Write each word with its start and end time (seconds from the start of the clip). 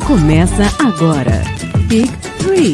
Começa 0.00 0.62
agora. 0.78 1.42
Big 1.86 2.10
Three. 2.38 2.72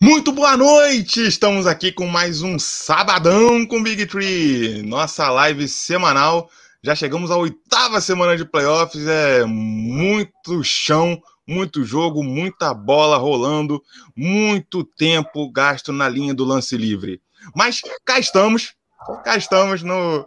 Muito 0.00 0.30
boa 0.30 0.56
noite! 0.56 1.26
Estamos 1.26 1.66
aqui 1.66 1.90
com 1.90 2.06
mais 2.06 2.40
um 2.40 2.56
Sabadão 2.56 3.66
com 3.66 3.82
Big 3.82 4.06
Tree, 4.06 4.82
nossa 4.82 5.28
live 5.28 5.66
semanal. 5.66 6.48
Já 6.84 6.94
chegamos 6.94 7.32
à 7.32 7.36
oitava 7.36 8.00
semana 8.00 8.36
de 8.36 8.44
playoffs, 8.44 9.08
é 9.08 9.44
muito 9.44 10.62
chão, 10.62 11.20
muito 11.48 11.84
jogo, 11.84 12.22
muita 12.22 12.72
bola 12.72 13.16
rolando, 13.16 13.82
muito 14.14 14.84
tempo 14.84 15.50
gasto 15.50 15.92
na 15.92 16.08
linha 16.08 16.32
do 16.32 16.44
lance 16.44 16.76
livre. 16.76 17.20
Mas 17.56 17.80
cá 18.04 18.20
estamos, 18.20 18.75
cá 19.24 19.36
estamos 19.36 19.82
no, 19.82 20.26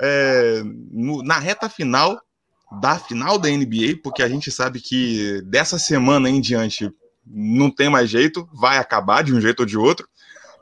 é, 0.00 0.62
no, 0.64 1.22
na 1.22 1.38
reta 1.38 1.68
final 1.68 2.20
da 2.80 2.98
final 2.98 3.38
da 3.38 3.48
NBA, 3.48 4.00
porque 4.02 4.22
a 4.22 4.28
gente 4.28 4.50
sabe 4.50 4.80
que 4.80 5.42
dessa 5.42 5.78
semana 5.78 6.30
em 6.30 6.40
diante 6.40 6.92
não 7.26 7.70
tem 7.70 7.88
mais 7.88 8.08
jeito, 8.08 8.48
vai 8.52 8.78
acabar 8.78 9.22
de 9.22 9.34
um 9.34 9.40
jeito 9.40 9.60
ou 9.60 9.66
de 9.66 9.76
outro. 9.76 10.08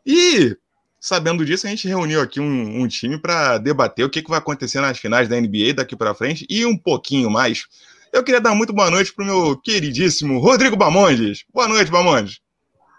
E 0.06 0.56
sabendo 1.00 1.44
disso, 1.44 1.66
a 1.66 1.70
gente 1.70 1.86
reuniu 1.86 2.20
aqui 2.20 2.40
um, 2.40 2.82
um 2.82 2.88
time 2.88 3.18
para 3.18 3.58
debater 3.58 4.04
o 4.04 4.10
que, 4.10 4.22
que 4.22 4.30
vai 4.30 4.38
acontecer 4.38 4.80
nas 4.80 4.98
finais 4.98 5.28
da 5.28 5.40
NBA 5.40 5.74
daqui 5.76 5.94
para 5.94 6.14
frente 6.14 6.46
e 6.48 6.64
um 6.64 6.76
pouquinho 6.76 7.30
mais. 7.30 7.66
Eu 8.12 8.24
queria 8.24 8.40
dar 8.40 8.54
muito 8.54 8.72
boa 8.72 8.90
noite 8.90 9.12
para 9.12 9.22
o 9.22 9.26
meu 9.26 9.56
queridíssimo 9.58 10.38
Rodrigo 10.38 10.76
Bamondes. 10.76 11.44
Boa 11.52 11.68
noite, 11.68 11.90
Bamondes. 11.90 12.40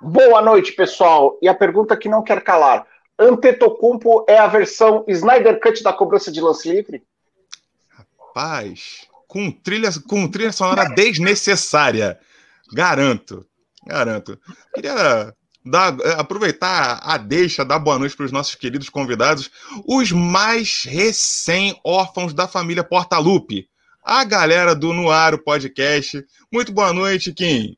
Boa 0.02 0.41
noite, 0.41 0.71
pessoal. 0.73 1.38
E 1.41 1.48
a 1.48 1.54
pergunta 1.54 1.98
que 1.98 2.07
não 2.07 2.23
quer 2.23 2.41
calar: 2.41 2.85
Antetokounmpo 3.20 4.26
é 4.30 4.38
a 4.38 4.48
versão 4.48 5.04
Snyder 5.08 5.60
Cut 5.60 5.84
da 5.84 5.91
cobrança 5.91 6.32
de 6.32 6.40
lance 6.40 6.72
livre? 6.72 7.04
Rapaz, 8.18 9.08
com 9.27 9.52
trilha, 9.52 9.90
com 10.07 10.27
trilha 10.27 10.54
sonora 10.54 10.85
desnecessária. 10.96 12.18
Garanto, 12.74 13.46
garanto. 13.85 14.40
Queria 14.74 15.34
dar, 15.66 15.98
aproveitar 16.18 17.02
a 17.04 17.18
deixa, 17.18 17.66
dar 17.66 17.80
boa 17.80 17.99
noite 17.99 18.16
para 18.16 18.26
os 18.26 18.32
nossos 18.32 18.55
queridos 18.55 18.90
convidados, 18.90 19.52
os 19.86 20.12
mais 20.12 20.84
recém-órfãos 20.84 22.34
da 22.34 22.48
família 22.48 22.84
Portalupe, 22.84 23.68
a 24.04 24.24
galera 24.24 24.74
do 24.74 24.93
Nuaro 24.93 25.43
Podcast. 25.43 26.24
Muito 26.52 26.71
boa 26.71 26.93
noite, 26.93 27.34
Kim. 27.34 27.76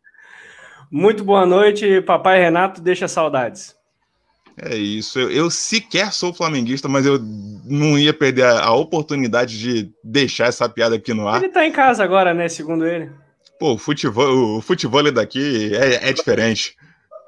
Muito 0.91 1.23
boa 1.23 1.45
noite, 1.45 2.01
papai 2.01 2.39
Renato, 2.39 2.81
deixa 2.81 3.07
saudades. 3.07 3.80
É 4.57 4.75
isso. 4.75 5.19
Eu, 5.19 5.31
eu, 5.31 5.49
sequer 5.49 6.11
sou 6.11 6.33
flamenguista, 6.33 6.87
mas 6.87 7.05
eu 7.05 7.19
não 7.65 7.97
ia 7.97 8.13
perder 8.13 8.43
a, 8.43 8.65
a, 8.65 8.73
oportunidade 8.73 9.59
de 9.59 9.91
deixar 10.03 10.47
essa 10.47 10.67
piada 10.67 10.95
aqui 10.95 11.13
no 11.13 11.27
ar. 11.27 11.41
Ele 11.41 11.51
tá 11.51 11.65
em 11.65 11.71
casa 11.71 12.03
agora, 12.03 12.33
né? 12.33 12.47
Segundo 12.47 12.85
ele. 12.85 13.09
Pô, 13.59 13.73
o 13.73 13.77
futebol, 13.77 14.57
o 14.57 14.61
futebol 14.61 15.09
daqui 15.11 15.75
é, 15.75 16.09
é 16.09 16.13
diferente. 16.13 16.75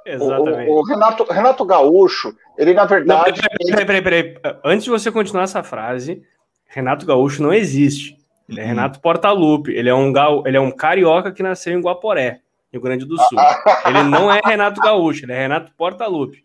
Exatamente. 0.06 0.70
O, 0.70 0.80
o, 0.80 0.84
Renato, 0.84 1.24
Renato 1.24 1.66
Gaúcho, 1.66 2.36
ele 2.58 2.74
na 2.74 2.86
verdade. 2.86 3.42
Não, 3.42 3.46
peraí, 3.46 3.86
peraí, 3.86 4.02
peraí, 4.02 4.24
peraí. 4.34 4.58
Antes 4.64 4.84
de 4.84 4.90
você 4.90 5.12
continuar 5.12 5.44
essa 5.44 5.64
frase, 5.64 6.22
Renato 6.68 7.06
Gaúcho 7.06 7.42
não 7.42 7.54
existe. 7.54 8.18
Ele 8.50 8.60
é 8.60 8.64
uhum. 8.64 8.70
Renato 8.70 9.00
Portaluppi. 9.00 9.72
Ele 9.72 9.90
é 9.90 9.96
um, 9.96 10.14
ele 10.46 10.58
é 10.58 10.60
um 10.60 10.72
carioca 10.72 11.32
que 11.32 11.44
nasceu 11.44 11.74
em 11.74 11.82
Guaporé, 11.82 12.40
Rio 12.72 12.82
Grande 12.82 13.06
do 13.06 13.18
Sul. 13.18 13.38
ele 13.88 14.04
não 14.04 14.32
é 14.32 14.42
Renato 14.44 14.82
Gaúcho, 14.82 15.26
ele 15.26 15.34
é 15.34 15.40
Renato 15.40 15.72
Portaluppi. 15.78 16.43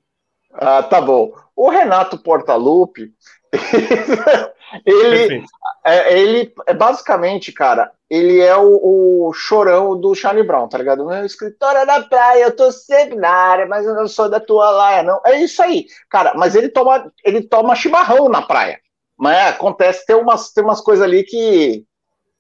Ah, 0.53 0.83
tá 0.83 1.01
bom. 1.01 1.33
O 1.55 1.69
Renato 1.69 2.19
Portaluppi, 2.19 3.13
ele, 4.85 5.45
é, 5.85 6.21
ele 6.21 6.53
é 6.67 6.75
basicamente, 6.75 7.53
cara, 7.53 7.91
ele 8.11 8.41
é 8.41 8.57
o, 8.57 9.29
o, 9.29 9.33
chorão 9.33 9.99
do 9.99 10.15
Charlie 10.15 10.47
Brown, 10.47 10.69
tá 10.69 10.79
ligado? 10.79 11.07
Meu 11.07 11.25
escritório 11.25 11.81
é 11.81 11.85
na 11.85 12.03
praia, 12.03 12.45
eu 12.45 12.57
tô 12.57 12.71
sempre 12.73 13.17
na 13.17 13.31
área, 13.31 13.67
mas 13.67 13.85
eu 13.85 13.95
não 13.95 14.09
sou 14.09 14.29
da 14.29 14.41
tua 14.41 14.71
laia, 14.71 15.03
não. 15.03 15.21
É 15.25 15.41
isso 15.43 15.63
aí, 15.63 15.87
cara. 16.09 16.35
Mas 16.35 16.55
ele 16.55 16.69
toma, 16.69 17.13
ele 17.25 17.43
toma 17.43 17.75
chimarrão 17.75 18.29
na 18.29 18.43
praia. 18.43 18.81
Mas 19.19 19.37
é, 19.37 19.49
acontece, 19.49 20.07
tem 20.07 20.17
umas, 20.17 20.53
tem 20.53 20.63
umas 20.63 20.81
coisas 20.81 21.05
ali 21.05 21.25
que, 21.25 21.85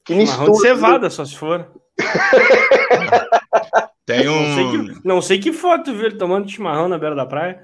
que 0.04 0.14
misturam. 0.14 0.52
de 0.52 0.60
cevada, 0.60 1.10
só 1.10 1.24
se 1.24 1.36
for. 1.36 1.68
tem 4.06 4.28
um. 4.28 4.40
Não 4.40 4.54
sei, 4.54 4.70
que, 4.70 5.08
não 5.08 5.22
sei 5.22 5.38
que 5.38 5.52
foto 5.52 5.92
viu 5.92 6.06
ele 6.06 6.16
tomando 6.16 6.48
chimarrão 6.48 6.88
na 6.88 6.96
beira 6.96 7.16
da 7.16 7.26
praia. 7.26 7.60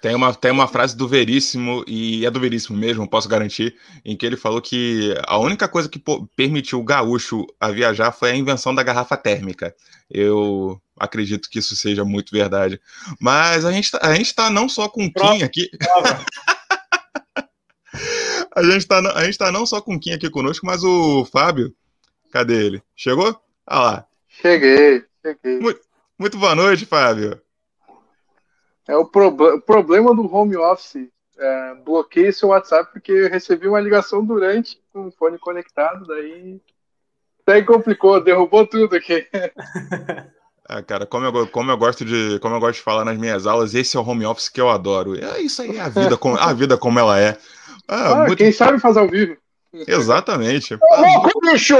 Tem 0.00 0.14
uma, 0.14 0.32
tem 0.32 0.52
uma 0.52 0.68
frase 0.68 0.96
do 0.96 1.08
Veríssimo, 1.08 1.84
e 1.86 2.24
é 2.24 2.30
do 2.30 2.38
Veríssimo 2.38 2.78
mesmo, 2.78 3.08
posso 3.08 3.28
garantir, 3.28 3.76
em 4.04 4.16
que 4.16 4.24
ele 4.24 4.36
falou 4.36 4.62
que 4.62 5.12
a 5.26 5.38
única 5.38 5.68
coisa 5.68 5.88
que 5.88 6.00
permitiu 6.36 6.78
o 6.78 6.84
gaúcho 6.84 7.44
a 7.58 7.70
viajar 7.70 8.12
foi 8.12 8.30
a 8.30 8.36
invenção 8.36 8.72
da 8.72 8.84
garrafa 8.84 9.16
térmica. 9.16 9.74
Eu 10.08 10.80
acredito 10.96 11.50
que 11.50 11.58
isso 11.58 11.74
seja 11.74 12.04
muito 12.04 12.30
verdade. 12.30 12.80
Mas 13.20 13.64
a 13.64 13.72
gente, 13.72 13.90
a 14.00 14.14
gente 14.14 14.32
tá 14.34 14.50
não 14.50 14.68
só 14.68 14.88
com 14.88 15.04
o 15.04 15.12
Kim 15.12 15.42
aqui. 15.42 15.68
a, 18.54 18.62
gente 18.62 18.86
tá, 18.86 19.00
a 19.16 19.24
gente 19.24 19.38
tá 19.38 19.50
não 19.50 19.66
só 19.66 19.80
com 19.80 19.96
o 19.96 20.00
Kim 20.00 20.12
aqui 20.12 20.30
conosco, 20.30 20.64
mas 20.64 20.84
o 20.84 21.24
Fábio. 21.24 21.74
Cadê 22.30 22.66
ele? 22.66 22.82
Chegou? 22.94 23.36
Ah 23.66 23.80
lá. 23.80 24.06
Cheguei, 24.28 25.02
cheguei. 25.22 25.58
Muito, 25.58 25.80
muito 26.18 26.38
boa 26.38 26.54
noite, 26.54 26.86
Fábio. 26.86 27.40
É 28.88 28.96
o, 28.96 29.02
o 29.02 29.60
problema 29.60 30.14
do 30.14 30.34
home 30.34 30.56
office. 30.56 31.08
É, 31.38 31.74
bloqueei 31.84 32.32
seu 32.32 32.48
WhatsApp 32.48 32.90
porque 32.92 33.12
eu 33.12 33.30
recebi 33.30 33.68
uma 33.68 33.78
ligação 33.78 34.24
durante 34.24 34.80
com 34.92 35.06
o 35.06 35.12
fone 35.12 35.38
conectado, 35.38 36.04
daí 36.04 36.60
até 37.46 37.62
complicou, 37.62 38.20
derrubou 38.20 38.66
tudo 38.66 38.96
aqui. 38.96 39.26
Ah, 40.70 40.82
cara, 40.82 41.06
como 41.06 41.24
eu, 41.24 41.46
como 41.46 41.70
eu 41.70 41.78
gosto 41.78 42.04
de 42.04 42.38
como 42.40 42.54
eu 42.54 42.60
gosto 42.60 42.74
de 42.74 42.82
falar 42.82 43.02
nas 43.02 43.16
minhas 43.16 43.46
aulas, 43.46 43.74
esse 43.74 43.96
é 43.96 44.00
o 44.00 44.06
home 44.06 44.26
office 44.26 44.50
que 44.50 44.60
eu 44.60 44.68
adoro. 44.68 45.18
É 45.18 45.40
isso 45.40 45.62
aí, 45.62 45.78
é 45.78 45.80
a 45.80 45.88
vida 45.88 46.14
como 46.18 46.36
a 46.36 46.52
vida 46.52 46.76
como 46.76 46.98
ela 46.98 47.18
é. 47.18 47.38
Ah, 47.88 48.12
ah 48.12 48.16
muito... 48.26 48.36
quem 48.36 48.52
sabe 48.52 48.78
fazer 48.78 49.00
ao 49.00 49.08
vivo. 49.08 49.34
Exatamente. 49.72 50.74
Ô, 50.74 51.00
louco, 51.00 51.40
bicho! 51.40 51.74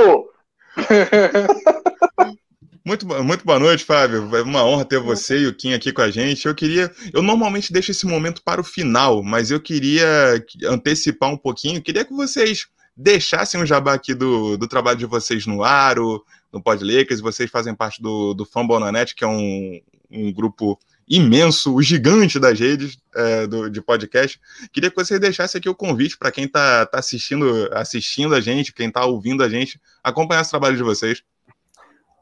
Muito, 2.89 3.07
muito 3.23 3.45
boa 3.45 3.59
noite, 3.59 3.85
Fábio. 3.85 4.35
É 4.35 4.41
uma 4.41 4.65
honra 4.65 4.83
ter 4.83 4.99
você 4.99 5.41
e 5.41 5.47
o 5.47 5.53
Kim 5.53 5.75
aqui 5.75 5.93
com 5.93 6.01
a 6.01 6.11
gente. 6.11 6.49
Eu 6.49 6.55
queria. 6.55 6.91
Eu 7.13 7.21
normalmente 7.23 7.71
deixo 7.71 7.91
esse 7.91 8.07
momento 8.07 8.43
para 8.43 8.63
o 8.63 8.65
final, 8.65 9.23
mas 9.23 9.51
eu 9.51 9.61
queria 9.61 10.43
antecipar 10.65 11.29
um 11.29 11.37
pouquinho. 11.37 11.83
Queria 11.83 12.03
que 12.03 12.15
vocês 12.15 12.67
deixassem 12.97 13.61
um 13.61 13.67
jabá 13.67 13.93
aqui 13.93 14.15
do, 14.15 14.57
do 14.57 14.67
trabalho 14.67 14.99
de 14.99 15.05
vocês 15.05 15.45
no 15.45 15.63
Aro, 15.63 16.25
no 16.51 16.63
Pod 16.63 16.83
Lakers. 16.83 17.21
Vocês 17.21 17.51
fazem 17.51 17.75
parte 17.75 18.01
do, 18.01 18.33
do 18.33 18.47
Fambonanet, 18.47 19.15
que 19.15 19.23
é 19.23 19.29
um, 19.29 19.79
um 20.11 20.33
grupo 20.33 20.79
imenso, 21.07 21.75
o 21.75 21.83
gigante 21.83 22.39
das 22.39 22.59
redes 22.59 22.97
é, 23.15 23.47
do, 23.47 23.69
de 23.69 23.83
podcast. 23.83 24.41
Queria 24.73 24.89
que 24.89 24.97
vocês 24.97 25.21
deixassem 25.21 25.59
aqui 25.59 25.69
o 25.69 25.75
convite 25.75 26.17
para 26.17 26.33
quem 26.33 26.45
está 26.45 26.87
tá 26.87 27.01
assistindo, 27.01 27.69
assistindo 27.75 28.35
a 28.35 28.41
gente, 28.41 28.73
quem 28.73 28.89
está 28.89 29.05
ouvindo 29.05 29.43
a 29.43 29.49
gente, 29.51 29.79
acompanhar 30.03 30.41
esse 30.41 30.51
trabalho 30.51 30.77
de 30.79 30.83
vocês. 30.83 31.23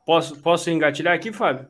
Posso, 0.07 0.39
posso 0.41 0.71
engatilhar 0.71 1.13
aqui, 1.13 1.33
Fábio? 1.33 1.67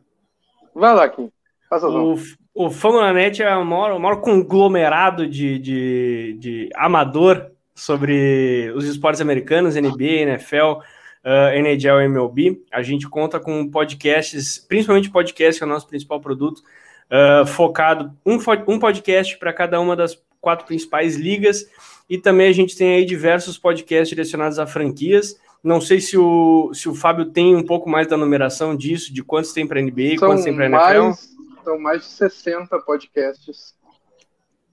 Vai 0.75 0.95
lá, 0.95 1.09
Kim. 1.09 1.31
Faça 1.71 1.89
o, 1.89 2.15
o 2.55 2.71
Famonanet 2.71 3.43
é 3.43 3.57
o 3.57 3.65
maior, 3.65 3.93
o 3.93 3.99
maior 3.99 4.21
conglomerado 4.21 5.27
de, 5.27 5.59
de, 5.59 6.37
de, 6.39 6.69
amador 6.75 7.51
sobre 7.75 8.71
os 8.77 8.85
esportes 8.85 9.21
americanos, 9.21 9.75
NBA, 9.75 10.21
NFL, 10.23 10.81
uh, 11.25 11.51
NHL 11.55 12.01
e 12.01 12.05
MLB. 12.05 12.63
A 12.71 12.83
gente 12.83 13.09
conta 13.09 13.41
com 13.41 13.69
podcasts, 13.69 14.59
principalmente 14.59 15.11
podcast, 15.11 15.59
que 15.59 15.65
é 15.65 15.67
o 15.67 15.71
nosso 15.71 15.89
principal 15.89 16.21
produto, 16.21 16.63
uh, 17.11 17.47
focado 17.47 18.15
um, 18.25 18.39
um 18.69 18.79
podcast 18.79 19.37
para 19.39 19.53
cada 19.53 19.81
uma 19.81 19.97
das 19.97 20.23
quatro 20.41 20.67
principais 20.67 21.17
ligas. 21.17 21.67
E 22.09 22.17
também 22.19 22.49
a 22.49 22.53
gente 22.53 22.77
tem 22.77 22.97
aí 22.97 23.05
diversos 23.05 23.59
podcasts 23.59 24.11
direcionados 24.11 24.59
a 24.59 24.67
franquias. 24.67 25.41
Não 25.67 25.81
sei 25.81 26.01
se 26.01 26.17
o, 26.17 26.73
se 26.73 26.89
o 26.89 26.95
Fábio 26.95 27.25
tem 27.25 27.57
um 27.57 27.67
pouco 27.67 27.91
mais 27.91 28.07
da 28.07 28.17
numeração 28.17 28.77
disso, 28.77 29.13
de 29.13 29.21
quantos 29.25 29.53
tem 29.53 29.67
para 29.67 29.83
NBA 29.83 30.01
e 30.01 30.17
quantos 30.17 30.45
tem 30.45 30.55
para 30.55 30.67
NFL. 30.67 31.03
Mais, 31.03 31.37
são 31.65 31.79
mais 31.81 32.03
de 32.03 32.07
60 32.07 32.79
podcasts 32.83 33.75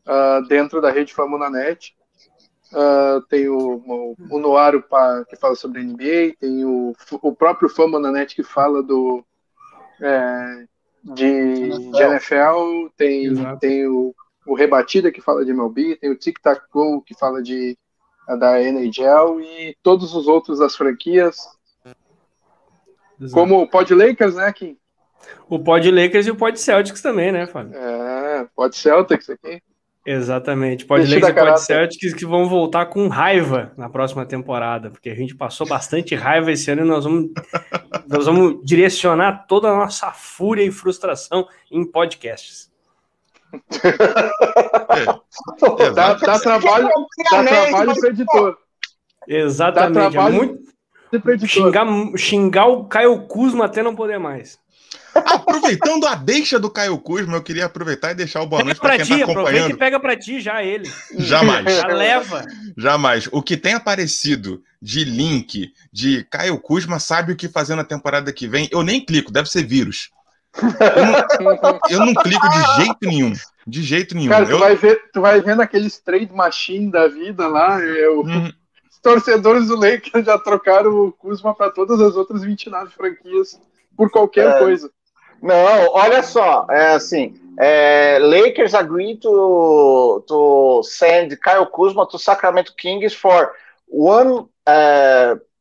uh, 0.05 0.47
dentro 0.47 0.79
da 0.79 0.91
rede 0.91 1.11
Famunanet. 1.11 1.95
Uh, 2.71 3.21
tem 3.27 3.49
o, 3.49 3.57
o, 3.57 4.15
o 4.29 4.37
Noaro 4.37 4.83
pa, 4.83 5.25
que 5.27 5.35
fala 5.35 5.55
sobre 5.55 5.81
NBA, 5.81 6.35
tem 6.39 6.63
o, 6.63 6.93
o 7.23 7.35
próprio 7.35 7.69
Famunanet 7.69 8.35
que 8.35 8.43
fala 8.43 8.83
do 8.83 9.25
é, 9.99 10.65
de, 11.03 11.69
de, 11.91 12.03
NFL, 12.03 12.89
tem, 12.95 13.33
tem 13.59 13.87
o, 13.87 14.13
o 14.45 14.53
Rebatida 14.53 15.11
que 15.11 15.21
fala 15.21 15.43
de 15.43 15.49
MLB, 15.49 15.95
tem 15.95 16.11
o 16.11 16.15
Tic 16.15 16.39
Tac 16.39 16.61
Go 16.71 17.01
que 17.01 17.17
fala 17.17 17.41
de 17.41 17.75
da 18.27 18.61
NHL 18.61 19.41
e 19.41 19.75
todos 19.83 20.13
os 20.13 20.27
outros 20.27 20.59
das 20.59 20.75
franquias. 20.75 21.37
Exato. 23.19 23.33
Como 23.33 23.61
o 23.61 23.69
Pod 23.69 23.93
Lakers, 23.93 24.35
né, 24.35 24.51
Kim? 24.51 24.77
O 25.49 25.59
Pod 25.59 25.89
Lakers 25.89 26.27
e 26.27 26.31
o 26.31 26.35
Pod 26.35 26.59
Celtics 26.59 27.01
também, 27.01 27.31
né, 27.31 27.47
Fábio? 27.47 27.77
É, 27.77 28.47
Pod 28.55 28.75
Celtics 28.75 29.29
aqui. 29.29 29.61
Exatamente. 30.05 30.85
Pode 30.85 31.07
ler 31.07 31.17
e 31.17 31.33
pode 31.33 31.61
Celtics 31.61 32.13
que 32.13 32.25
vão 32.25 32.49
voltar 32.49 32.87
com 32.87 33.07
raiva 33.07 33.71
na 33.77 33.89
próxima 33.89 34.25
temporada, 34.25 34.89
porque 34.89 35.09
a 35.09 35.15
gente 35.15 35.33
passou 35.33 35.65
bastante 35.65 36.13
raiva 36.13 36.51
esse 36.51 36.69
ano 36.69 36.81
e 36.81 36.87
nós 36.87 37.05
vamos, 37.05 37.29
nós 38.07 38.25
vamos 38.25 38.59
direcionar 38.65 39.45
toda 39.47 39.69
a 39.69 39.75
nossa 39.75 40.11
fúria 40.11 40.63
e 40.63 40.71
frustração 40.71 41.47
em 41.71 41.89
podcasts. 41.89 42.72
É. 45.79 45.91
Dá, 45.91 46.13
dá, 46.13 46.39
trabalho, 46.39 46.89
dá 47.31 47.43
trabalho 47.43 47.99
para 47.99 48.09
editor. 48.09 48.57
Exatamente. 49.27 49.93
Dá 49.93 50.05
é 50.05 50.11
trabalho 50.11 50.35
é 50.35 51.17
muito... 51.17 51.47
xingar, 51.47 51.87
xingar 52.17 52.67
o 52.67 52.85
Caio 52.85 53.21
Kuzma 53.27 53.65
até 53.65 53.81
não 53.81 53.95
poder 53.95 54.19
mais. 54.19 54.59
Aproveitando 55.13 56.07
a 56.07 56.15
deixa 56.15 56.59
do 56.59 56.69
Caio 56.69 56.97
Kuzma, 56.97 57.37
eu 57.37 57.43
queria 57.43 57.65
aproveitar 57.65 58.11
e 58.11 58.15
deixar 58.15 58.41
o 58.41 58.47
boa 58.47 58.63
noite 58.63 58.79
para 58.79 58.97
quem 58.97 59.05
ti, 59.05 59.19
tá 59.19 59.31
acompanhando. 59.31 59.71
e 59.71 59.77
pega 59.77 59.99
para 59.99 60.17
ti 60.17 60.39
já 60.39 60.63
ele. 60.63 60.91
Jamais. 61.17 61.65
Já 61.65 61.87
leva. 61.87 62.45
Jamais. 62.75 63.29
O 63.31 63.41
que 63.41 63.55
tem 63.55 63.73
aparecido 63.73 64.61
de 64.81 65.03
link 65.03 65.71
de 65.91 66.23
Caio 66.25 66.59
Kuzma 66.59 66.99
sabe 66.99 67.33
o 67.33 67.35
que 67.35 67.47
fazer 67.47 67.75
na 67.75 67.83
temporada 67.83 68.33
que 68.33 68.47
vem. 68.47 68.67
Eu 68.71 68.81
nem 68.81 69.03
clico, 69.03 69.31
deve 69.31 69.49
ser 69.49 69.63
vírus. 69.63 70.09
Eu 70.59 71.55
não, 71.55 71.79
eu 71.89 71.99
não 72.05 72.13
clico 72.13 72.47
de 72.49 72.83
jeito 72.83 72.97
nenhum. 73.01 73.33
De 73.65 73.81
jeito 73.81 74.15
nenhum. 74.15 74.29
Cara, 74.29 74.45
tu, 74.45 74.51
eu... 74.51 74.59
vai 74.59 74.75
ver, 74.75 75.01
tu 75.11 75.21
vai 75.21 75.41
ver 75.41 75.55
naqueles 75.55 75.99
trade 75.99 76.31
machine 76.31 76.91
da 76.91 77.07
vida 77.07 77.47
lá. 77.47 77.79
Eu... 77.79 78.21
Hum. 78.21 78.51
Os 78.89 78.99
torcedores 78.99 79.67
do 79.67 79.75
Lakers 79.75 80.25
já 80.25 80.37
trocaram 80.37 80.91
o 80.91 81.11
Kuzma 81.11 81.55
para 81.55 81.71
todas 81.71 81.99
as 81.99 82.15
outras 82.15 82.43
29 82.43 82.91
franquias 82.91 83.59
por 83.97 84.11
qualquer 84.11 84.47
é... 84.47 84.59
coisa. 84.59 84.89
Não, 85.41 85.55
olha 85.91 86.23
só, 86.23 86.65
é 86.69 86.93
assim, 86.93 87.35
é, 87.59 88.17
Lakers 88.17 88.73
agree 88.73 89.17
to, 89.17 90.23
to 90.25 90.81
send 90.83 91.35
Kyle 91.35 91.65
Kuzma 91.65 92.07
to 92.07 92.17
Sacramento 92.17 92.73
Kings 92.77 93.13
for 93.13 93.51
one, 93.89 94.47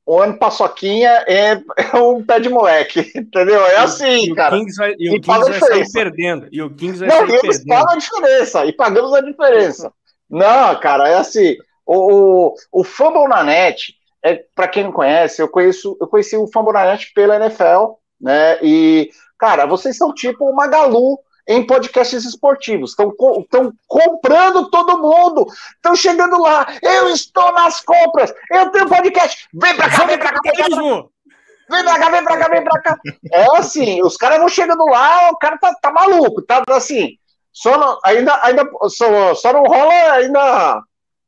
é, 0.08 0.10
one 0.10 0.38
paçoquinha 0.38 1.24
e 1.28 1.96
um 1.98 2.24
pé 2.24 2.40
de 2.40 2.48
moleque, 2.48 3.00
entendeu? 3.14 3.64
É 3.66 3.76
assim, 3.76 4.30
e 4.30 4.34
cara. 4.34 4.56
O 4.56 4.60
Kings 4.60 4.76
vai, 4.76 4.94
e 4.98 5.16
o 5.16 5.20
Kings 5.20 5.50
vai 5.50 5.60
sair 5.60 5.92
perdendo. 5.92 6.48
E 6.50 6.62
o 6.62 6.74
Kings 6.74 6.98
vai 6.98 7.08
Não, 7.08 7.18
sair 7.18 7.28
eles 7.28 7.58
perdendo. 7.58 7.68
pagam 7.68 7.94
a 7.94 7.98
diferença, 7.98 8.66
e 8.66 8.72
pagamos 8.72 9.14
a 9.14 9.20
diferença. 9.20 9.92
Não, 10.28 10.80
cara, 10.80 11.08
é 11.08 11.16
assim, 11.16 11.56
o, 11.86 12.48
o, 12.52 12.54
o 12.80 12.84
Fumble 12.84 13.28
na 13.28 13.42
net, 13.42 13.94
é, 14.22 14.44
para 14.54 14.68
quem 14.68 14.84
não 14.84 14.92
conhece, 14.92 15.42
eu 15.42 15.48
conheço, 15.48 15.96
eu 16.00 16.06
conheci 16.06 16.36
o 16.36 16.46
Fumble 16.46 16.72
na 16.72 16.86
net 16.86 17.12
pela 17.14 17.36
NFL, 17.36 17.94
né, 18.20 18.58
e 18.62 19.10
Cara, 19.42 19.66
vocês 19.66 19.96
são 19.96 20.14
tipo 20.14 20.48
o 20.48 20.54
Magalu 20.54 21.18
em 21.46 21.66
podcasts 21.66 22.24
esportivos. 22.24 22.90
Estão 22.90 23.12
comprando 23.86 24.70
todo 24.70 24.98
mundo. 24.98 25.46
Estão 25.76 25.94
chegando 25.94 26.40
lá. 26.40 26.66
Eu 26.82 27.08
estou 27.08 27.52
nas 27.52 27.80
compras. 27.80 28.32
Eu 28.50 28.70
tenho 28.70 28.88
podcast. 28.88 29.48
Vem 29.54 29.76
pra 29.76 29.90
cá, 29.90 30.04
vem 30.04 30.18
pra 30.18 30.32
cá, 30.32 30.40
vem 30.42 30.54
pra 30.54 30.68
cá. 30.68 31.04
Vem 31.70 31.84
pra 31.84 31.98
cá, 31.98 32.10
vem 32.10 32.24
pra 32.24 32.36
cá, 32.36 32.48
vem 32.48 32.64
pra 32.64 32.82
cá. 32.82 32.98
É 33.32 33.56
assim, 33.56 34.02
os 34.02 34.16
caras 34.16 34.38
vão 34.38 34.48
chegando 34.48 34.84
lá, 34.86 35.30
o 35.30 35.38
cara 35.38 35.56
tá, 35.58 35.74
tá 35.80 35.90
maluco, 35.90 36.42
tá 36.42 36.62
assim. 36.68 37.16
Só 37.52 37.78
não, 37.78 37.98
ainda, 38.04 38.38
ainda 38.42 38.68
só, 38.88 39.34
só 39.34 39.52
não 39.52 39.64
rola 39.64 39.92
ainda 40.12 40.82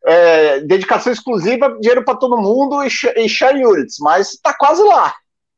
é, 0.06 0.61
dedicação 0.61 1.12
exclusiva, 1.12 1.76
dinheiro 1.81 2.05
para 2.05 2.19
todo 2.19 2.40
mundo 2.40 2.82
e, 2.82 2.88
e 2.88 3.28
mas 4.00 4.38
tá 4.43 4.55
quase 4.55 4.82
lá. 4.82 5.14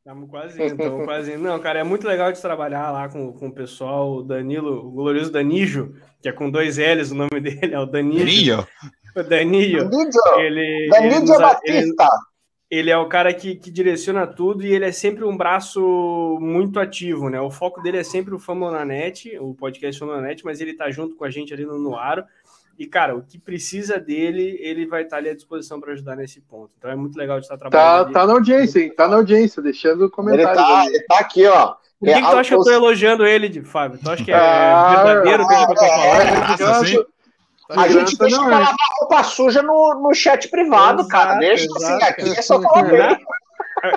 Estamos 0.07 0.29
quase 0.29 0.63
indo, 0.63 0.71
estamos 0.71 1.05
quase 1.05 1.33
indo. 1.33 1.43
Não, 1.43 1.59
cara, 1.59 1.79
é 1.79 1.83
muito 1.83 2.07
legal 2.07 2.31
de 2.31 2.41
trabalhar 2.41 2.91
lá 2.91 3.09
com, 3.09 3.33
com 3.33 3.47
o 3.49 3.51
pessoal, 3.51 4.13
o 4.13 4.23
Danilo, 4.23 4.87
o 4.87 4.89
glorioso 4.89 5.29
Danijo, 5.29 5.95
que 6.21 6.29
é 6.29 6.31
com 6.31 6.49
dois 6.49 6.77
L's 6.77 7.11
o 7.11 7.15
nome 7.15 7.27
dele, 7.43 7.73
é 7.73 7.77
o 7.77 7.85
Danijo. 7.85 8.23
Danilo. 8.23 8.67
O 9.17 9.23
Danilo. 9.23 9.89
Ele, 10.39 10.87
Danilo 10.89 11.33
ele, 11.33 11.37
Batista. 11.37 12.05
Ele, 12.05 12.13
ele, 12.71 12.89
é 12.89 12.97
o 12.97 13.09
cara 13.09 13.33
que, 13.33 13.55
que 13.55 13.69
direciona 13.69 14.25
tudo 14.25 14.65
e 14.65 14.73
ele 14.73 14.85
é 14.85 14.93
sempre 14.93 15.25
um 15.25 15.35
braço 15.35 16.37
muito 16.39 16.79
ativo, 16.79 17.29
né? 17.29 17.41
O 17.41 17.51
foco 17.51 17.81
dele 17.81 17.97
é 17.97 18.03
sempre 18.03 18.33
o 18.33 18.39
Fama 18.39 18.71
na 18.71 18.85
Net, 18.85 19.37
o 19.39 19.53
podcast 19.53 19.99
Fama 19.99 20.21
na 20.21 20.27
Net, 20.29 20.45
mas 20.45 20.61
ele 20.61 20.73
tá 20.73 20.89
junto 20.89 21.17
com 21.17 21.25
a 21.25 21.29
gente 21.29 21.53
ali 21.53 21.65
no 21.65 21.77
Noaro. 21.77 22.23
E, 22.77 22.85
cara, 22.85 23.15
o 23.15 23.23
que 23.23 23.39
precisa 23.39 23.99
dele, 23.99 24.57
ele 24.61 24.85
vai 24.85 25.03
estar 25.03 25.17
ali 25.17 25.29
à 25.29 25.35
disposição 25.35 25.79
para 25.79 25.93
ajudar 25.93 26.15
nesse 26.15 26.39
ponto. 26.41 26.71
Então 26.77 26.91
é 26.91 26.95
muito 26.95 27.17
legal 27.17 27.39
de 27.39 27.45
estar 27.45 27.57
trabalhando. 27.57 28.13
Tá, 28.13 28.19
tá 28.19 28.27
na 28.27 28.33
audiência, 28.33 28.79
hein? 28.79 28.93
Tá 28.95 29.07
na 29.07 29.15
audiência, 29.15 29.61
deixando 29.61 30.05
o 30.05 30.11
comentário. 30.11 30.49
Ele 30.49 30.55
tá, 30.55 30.85
ele 30.85 31.03
tá 31.05 31.19
aqui, 31.19 31.45
ó. 31.47 31.75
Por 31.99 32.05
que, 32.05 32.11
é, 32.11 32.21
que 32.21 32.29
tu 32.29 32.37
acha 32.37 32.49
que 32.49 32.55
eu 32.55 32.63
tô 32.63 32.71
elogiando 32.71 33.25
ele, 33.25 33.63
Fábio? 33.63 33.99
Tu 34.03 34.09
acha 34.09 34.23
que 34.23 34.31
é 34.31 34.35
ah, 34.35 35.03
verdadeiro 35.03 35.43
o 35.43 35.47
que 35.47 35.53
eu 35.55 35.67
tô 35.67 35.75
falando? 35.75 37.07
A 37.69 37.87
gente 37.89 38.17
deixa 38.17 38.37
não, 38.37 38.49
lavar 38.49 38.75
roupa 38.99 39.23
suja 39.23 39.61
no, 39.61 39.95
no 39.95 40.13
chat 40.13 40.47
privado, 40.47 41.01
exato, 41.01 41.09
cara. 41.09 41.39
Deixa 41.39 41.65
exato, 41.65 41.83
assim, 41.83 42.03
aqui 42.03 42.39
é 42.39 42.41
só 42.41 42.61
falar 42.61 42.83
bem. 42.83 43.17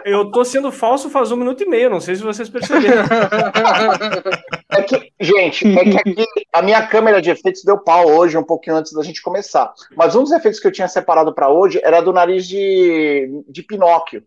Eu 0.05 0.31
tô 0.31 0.45
sendo 0.45 0.71
falso 0.71 1.09
faz 1.09 1.33
um 1.33 1.37
minuto 1.37 1.63
e 1.63 1.67
meio, 1.67 1.91
não 1.91 2.01
sei 2.01 2.15
se 2.15 2.23
vocês 2.23 2.49
perceberam. 2.49 3.05
É 4.73 4.83
que, 4.83 5.13
gente, 5.21 5.67
é 5.77 5.85
que 5.85 5.97
aqui 5.97 6.25
a 6.53 6.63
minha 6.63 6.87
câmera 6.87 7.21
de 7.21 7.29
efeitos 7.29 7.65
deu 7.65 7.77
pau 7.77 8.07
hoje, 8.09 8.39
um 8.39 8.43
pouquinho 8.43 8.77
antes 8.77 8.93
da 8.93 9.03
gente 9.03 9.21
começar. 9.21 9.73
Mas 9.97 10.15
um 10.15 10.23
dos 10.23 10.31
efeitos 10.31 10.61
que 10.61 10.67
eu 10.67 10.71
tinha 10.71 10.87
separado 10.87 11.35
para 11.35 11.49
hoje 11.49 11.81
era 11.83 12.01
do 12.01 12.13
nariz 12.13 12.47
de, 12.47 13.29
de 13.49 13.65
Pinóquio. 13.65 14.23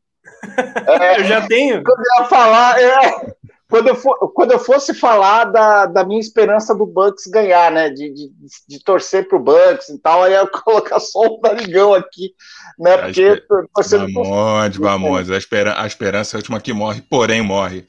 É, 0.85 1.19
eu 1.21 1.23
já 1.23 1.47
tenho. 1.47 1.81
Quando 1.81 1.99
eu 1.99 2.23
ia 2.23 2.25
falar, 2.25 2.81
é, 2.81 3.33
quando, 3.69 3.87
eu 3.87 3.95
for, 3.95 4.31
quando 4.33 4.51
eu 4.51 4.59
fosse 4.59 4.93
falar 4.93 5.45
da, 5.45 5.85
da 5.85 6.05
minha 6.05 6.19
esperança 6.19 6.75
do 6.75 6.85
Bucks 6.85 7.27
ganhar, 7.27 7.71
né? 7.71 7.89
De, 7.89 8.13
de, 8.13 8.31
de 8.67 8.83
torcer 8.83 9.27
pro 9.27 9.39
Bucks 9.39 9.89
e 9.89 9.97
tal, 9.99 10.23
aí 10.23 10.33
eu 10.33 10.47
colocar 10.63 10.99
só 10.99 11.21
um 11.21 11.39
narigão 11.41 11.93
aqui, 11.93 12.33
né? 12.77 12.97
Porque 12.97 13.43
torcendo 13.73 14.07
Vamos, 14.13 14.77
vamos. 14.77 15.31
A, 15.31 15.35
a 15.81 15.87
esperança 15.87 16.35
é 16.35 16.37
a 16.37 16.39
última 16.39 16.59
que 16.59 16.73
morre, 16.73 17.01
porém 17.01 17.41
morre. 17.41 17.85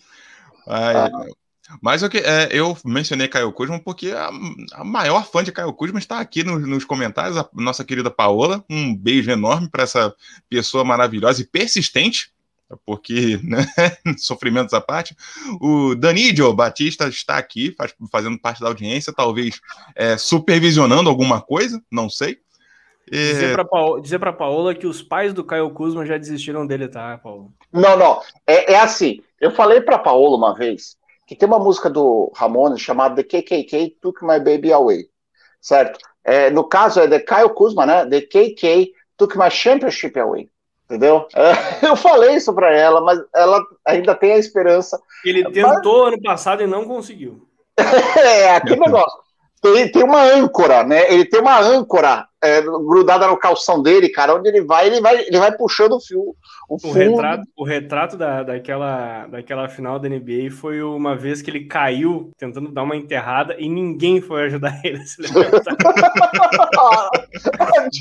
Ai, 0.67 0.97
ah. 0.97 1.11
Mas 1.83 2.03
eu, 2.03 2.11
é, 2.13 2.49
eu 2.53 2.77
mencionei 2.85 3.27
Caio 3.27 3.53
Kuzma 3.53 3.81
porque 3.81 4.11
a, 4.11 4.31
a, 4.73 4.85
maior 4.85 5.27
fã 5.27 5.43
de 5.43 5.53
Caio 5.53 5.73
Kuzma 5.73 5.99
está 5.99 6.21
aqui 6.21 6.45
no, 6.45 6.59
nos 6.59 6.85
comentários, 6.85 7.37
a 7.39 7.49
nossa 7.55 7.85
querida 7.85 8.11
Paola. 8.11 8.65
Um 8.69 8.95
beijo 8.95 9.31
enorme 9.31 9.69
para 9.69 9.85
essa 9.85 10.15
pessoa 10.49 10.85
maravilhosa 10.85 11.41
e 11.41 11.47
persistente, 11.47 12.34
porque, 12.85 13.39
né, 13.45 13.67
sofrimentos 14.19 14.75
à 14.75 14.81
parte. 14.81 15.17
O 15.61 15.95
Danídio 15.95 16.53
Batista 16.55 17.09
está 17.09 17.37
aqui, 17.37 17.75
faz, 17.77 17.95
fazendo 18.11 18.39
parte 18.39 18.61
da 18.61 18.69
audiência, 18.69 19.13
talvez 19.13 19.61
é, 19.95 20.17
supervisionando 20.17 21.09
alguma 21.09 21.41
coisa, 21.41 21.83
não 21.91 22.09
sei. 22.09 22.39
É... 23.11 23.33
Dizer 23.33 23.53
para 23.53 23.65
Paola, 23.65 24.01
dizer 24.01 24.19
Paola 24.19 24.75
que 24.75 24.87
os 24.87 25.03
pais 25.03 25.33
do 25.33 25.45
Caio 25.45 25.71
Kuzma 25.71 26.07
já 26.07 26.17
desistiram 26.17 26.67
dele, 26.67 26.89
tá, 26.89 27.19
Paulo? 27.19 27.53
Não, 27.73 27.97
não. 27.97 28.23
É, 28.47 28.73
é 28.73 28.81
assim. 28.81 29.21
Eu 29.41 29.51
falei 29.51 29.81
para 29.81 29.99
Paola 29.99 30.37
uma 30.37 30.55
vez 30.55 30.97
que 31.27 31.35
tem 31.35 31.49
uma 31.49 31.59
música 31.59 31.89
do 31.89 32.33
Ramones 32.35 32.81
chamada 32.81 33.23
The 33.23 33.43
KKK 33.43 33.97
Took 34.01 34.25
My 34.25 34.39
Baby 34.39 34.73
Away, 34.73 35.07
certo? 35.61 35.99
É, 36.23 36.51
no 36.51 36.65
caso 36.65 37.01
é 37.01 37.09
The 37.09 37.21
Kyle 37.21 37.51
Kuzma, 37.55 37.87
né? 37.87 38.07
The 38.07 38.23
KK 38.23 38.93
Took 39.17 39.39
My 39.39 39.51
Championship 39.51 40.19
Away, 40.19 40.49
entendeu? 40.95 41.27
É, 41.35 41.87
eu 41.87 41.97
falei 41.97 42.37
isso 42.37 42.53
para 42.55 42.75
ela, 42.75 43.01
mas 43.01 43.21
ela 43.35 43.61
ainda 43.87 44.15
tem 44.15 44.33
a 44.33 44.39
esperança. 44.39 45.01
Ele 45.25 45.45
tentou 45.51 46.05
mas... 46.05 46.13
ano 46.13 46.23
passado 46.23 46.63
e 46.63 46.67
não 46.67 46.85
conseguiu. 46.85 47.47
é, 48.17 48.55
aquele 48.55 48.81
negócio 48.81 49.25
tem, 49.73 49.91
tem 49.91 50.05
uma 50.05 50.23
âncora, 50.23 50.85
né? 50.85 51.11
Ele 51.11 51.25
tem 51.25 51.41
uma 51.41 51.59
âncora 51.59 52.27
é, 52.43 52.61
grudada 52.61 53.27
no 53.27 53.39
calção 53.39 53.83
dele, 53.83 54.11
cara. 54.11 54.35
Onde 54.35 54.47
ele 54.47 54.61
vai, 54.61 54.87
ele 54.87 55.01
vai, 55.01 55.21
ele 55.21 55.39
vai 55.39 55.57
puxando 55.57 55.93
o 55.93 56.01
fio. 56.01 56.37
O, 56.69 56.77
o 56.83 56.93
retrato, 56.93 57.43
o 57.57 57.65
retrato 57.65 58.17
da, 58.17 58.43
daquela, 58.43 59.27
daquela 59.27 59.67
final 59.69 59.99
da 59.99 60.07
NBA 60.07 60.51
foi 60.51 60.83
uma 60.83 61.17
vez 61.17 61.41
que 61.41 61.51
ele 61.51 61.65
caiu 61.65 62.31
tentando 62.37 62.71
dar 62.71 62.83
uma 62.83 62.97
enterrada 62.97 63.57
e 63.59 63.67
ninguém 63.67 64.21
foi 64.21 64.45
ajudar 64.45 64.79
ele 64.85 64.99
a 64.99 65.07
se 65.07 65.23
levantar. 65.23 67.09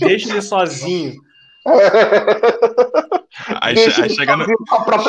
Deixa 0.01 0.31
ele 0.31 0.41
sozinho. 0.41 1.13
Aí, 3.62 3.75
aí 3.77 4.10
chega, 4.10 4.36
no, 4.38 4.46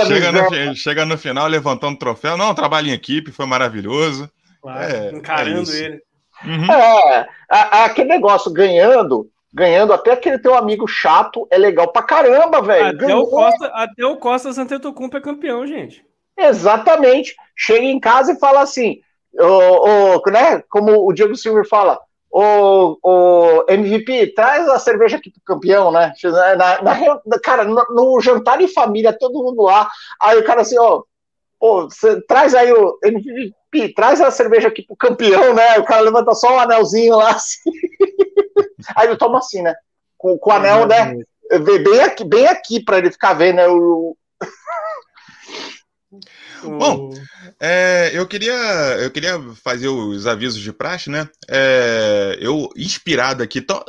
chega, 0.07 0.33
no, 0.33 0.75
chega 0.75 1.05
no 1.05 1.19
final 1.19 1.47
levantando 1.47 1.95
o 1.95 1.99
troféu. 1.99 2.37
Não, 2.37 2.55
trabalho 2.55 2.89
em 2.89 2.93
equipe, 2.93 3.33
foi 3.33 3.47
maravilhoso. 3.47 4.31
Claro, 4.63 4.93
é, 4.93 5.11
encarando 5.11 5.71
é 5.71 5.77
ele. 5.77 6.03
Uhum. 6.45 6.73
É, 6.73 7.29
aquele 7.51 8.09
negócio 8.09 8.53
ganhando, 8.53 9.29
ganhando, 9.53 9.93
até 9.93 10.13
aquele 10.13 10.39
teu 10.39 10.55
amigo 10.55 10.87
chato 10.87 11.47
é 11.51 11.59
legal 11.59 11.93
pra 11.93 12.03
caramba, 12.03 12.63
velho. 12.63 12.89
Até, 12.89 13.15
o 13.15 13.27
Costa, 13.27 13.67
até 13.67 14.07
o 14.07 14.17
Costa 14.17 14.53
Santetocumpo 14.53 15.17
é 15.17 15.21
campeão, 15.21 15.67
gente. 15.67 16.05
Exatamente. 16.37 17.35
Chega 17.57 17.85
em 17.85 18.01
casa 18.01 18.33
e 18.33 18.39
fala 18.39 18.63
assim, 18.63 19.01
o, 19.33 20.19
o, 20.19 20.31
né, 20.31 20.63
como 20.69 21.07
o 21.07 21.13
Diego 21.13 21.37
Silva 21.37 21.63
fala, 21.65 21.99
o, 22.37 22.99
o 23.01 23.65
MVP, 23.69 24.35
traz 24.35 24.69
a 24.69 24.77
cerveja 24.79 25.19
aqui 25.19 25.31
pro 25.31 25.55
campeão, 25.55 25.93
né? 25.93 26.13
Na, 26.57 26.83
na, 26.83 27.39
cara, 27.41 27.65
no, 27.65 27.85
no, 27.91 28.21
jantar 28.21 28.61
em 28.61 28.67
família, 28.67 29.17
todo 29.17 29.43
mundo 29.43 29.63
lá. 29.63 29.89
Aí 30.21 30.37
o 30.37 30.45
cara 30.45 30.63
assim, 30.63 30.77
ó, 30.77 31.03
Pô, 31.61 31.85
você 31.85 32.21
traz 32.23 32.55
aí 32.55 32.71
o 32.73 32.99
MVP, 33.03 33.95
traz 33.95 34.21
a 34.21 34.31
cerveja 34.31 34.69
aqui 34.69 34.83
pro 34.83 34.97
campeão, 34.97 35.55
né? 35.55 35.79
O 35.79 35.85
cara 35.85 36.03
levanta 36.03 36.35
só 36.35 36.57
um 36.57 36.59
anelzinho 36.59 37.17
lá, 37.17 37.31
assim. 37.37 37.71
Aí 38.95 39.07
ele 39.07 39.17
toma 39.17 39.39
assim, 39.39 39.63
né? 39.63 39.75
Com, 40.19 40.37
com 40.37 40.51
o 40.51 40.53
anel, 40.53 40.87
né? 40.87 41.17
Bem 41.83 42.01
aqui, 42.03 42.25
bem 42.25 42.47
aqui 42.49 42.85
para 42.85 42.99
ele 42.99 43.11
ficar 43.11 43.33
vendo, 43.35 43.57
né? 43.57 43.69
O, 43.69 44.17
Bom, 46.63 47.15
é, 47.61 48.11
eu, 48.15 48.27
queria, 48.27 48.53
eu 49.01 49.11
queria 49.11 49.41
fazer 49.63 49.89
os 49.89 50.27
avisos 50.27 50.61
de 50.61 50.73
praxe, 50.73 51.11
né? 51.11 51.29
É, 51.49 52.39
eu, 52.41 52.69
inspirado 52.77 53.43
aqui, 53.43 53.61
tão, 53.61 53.85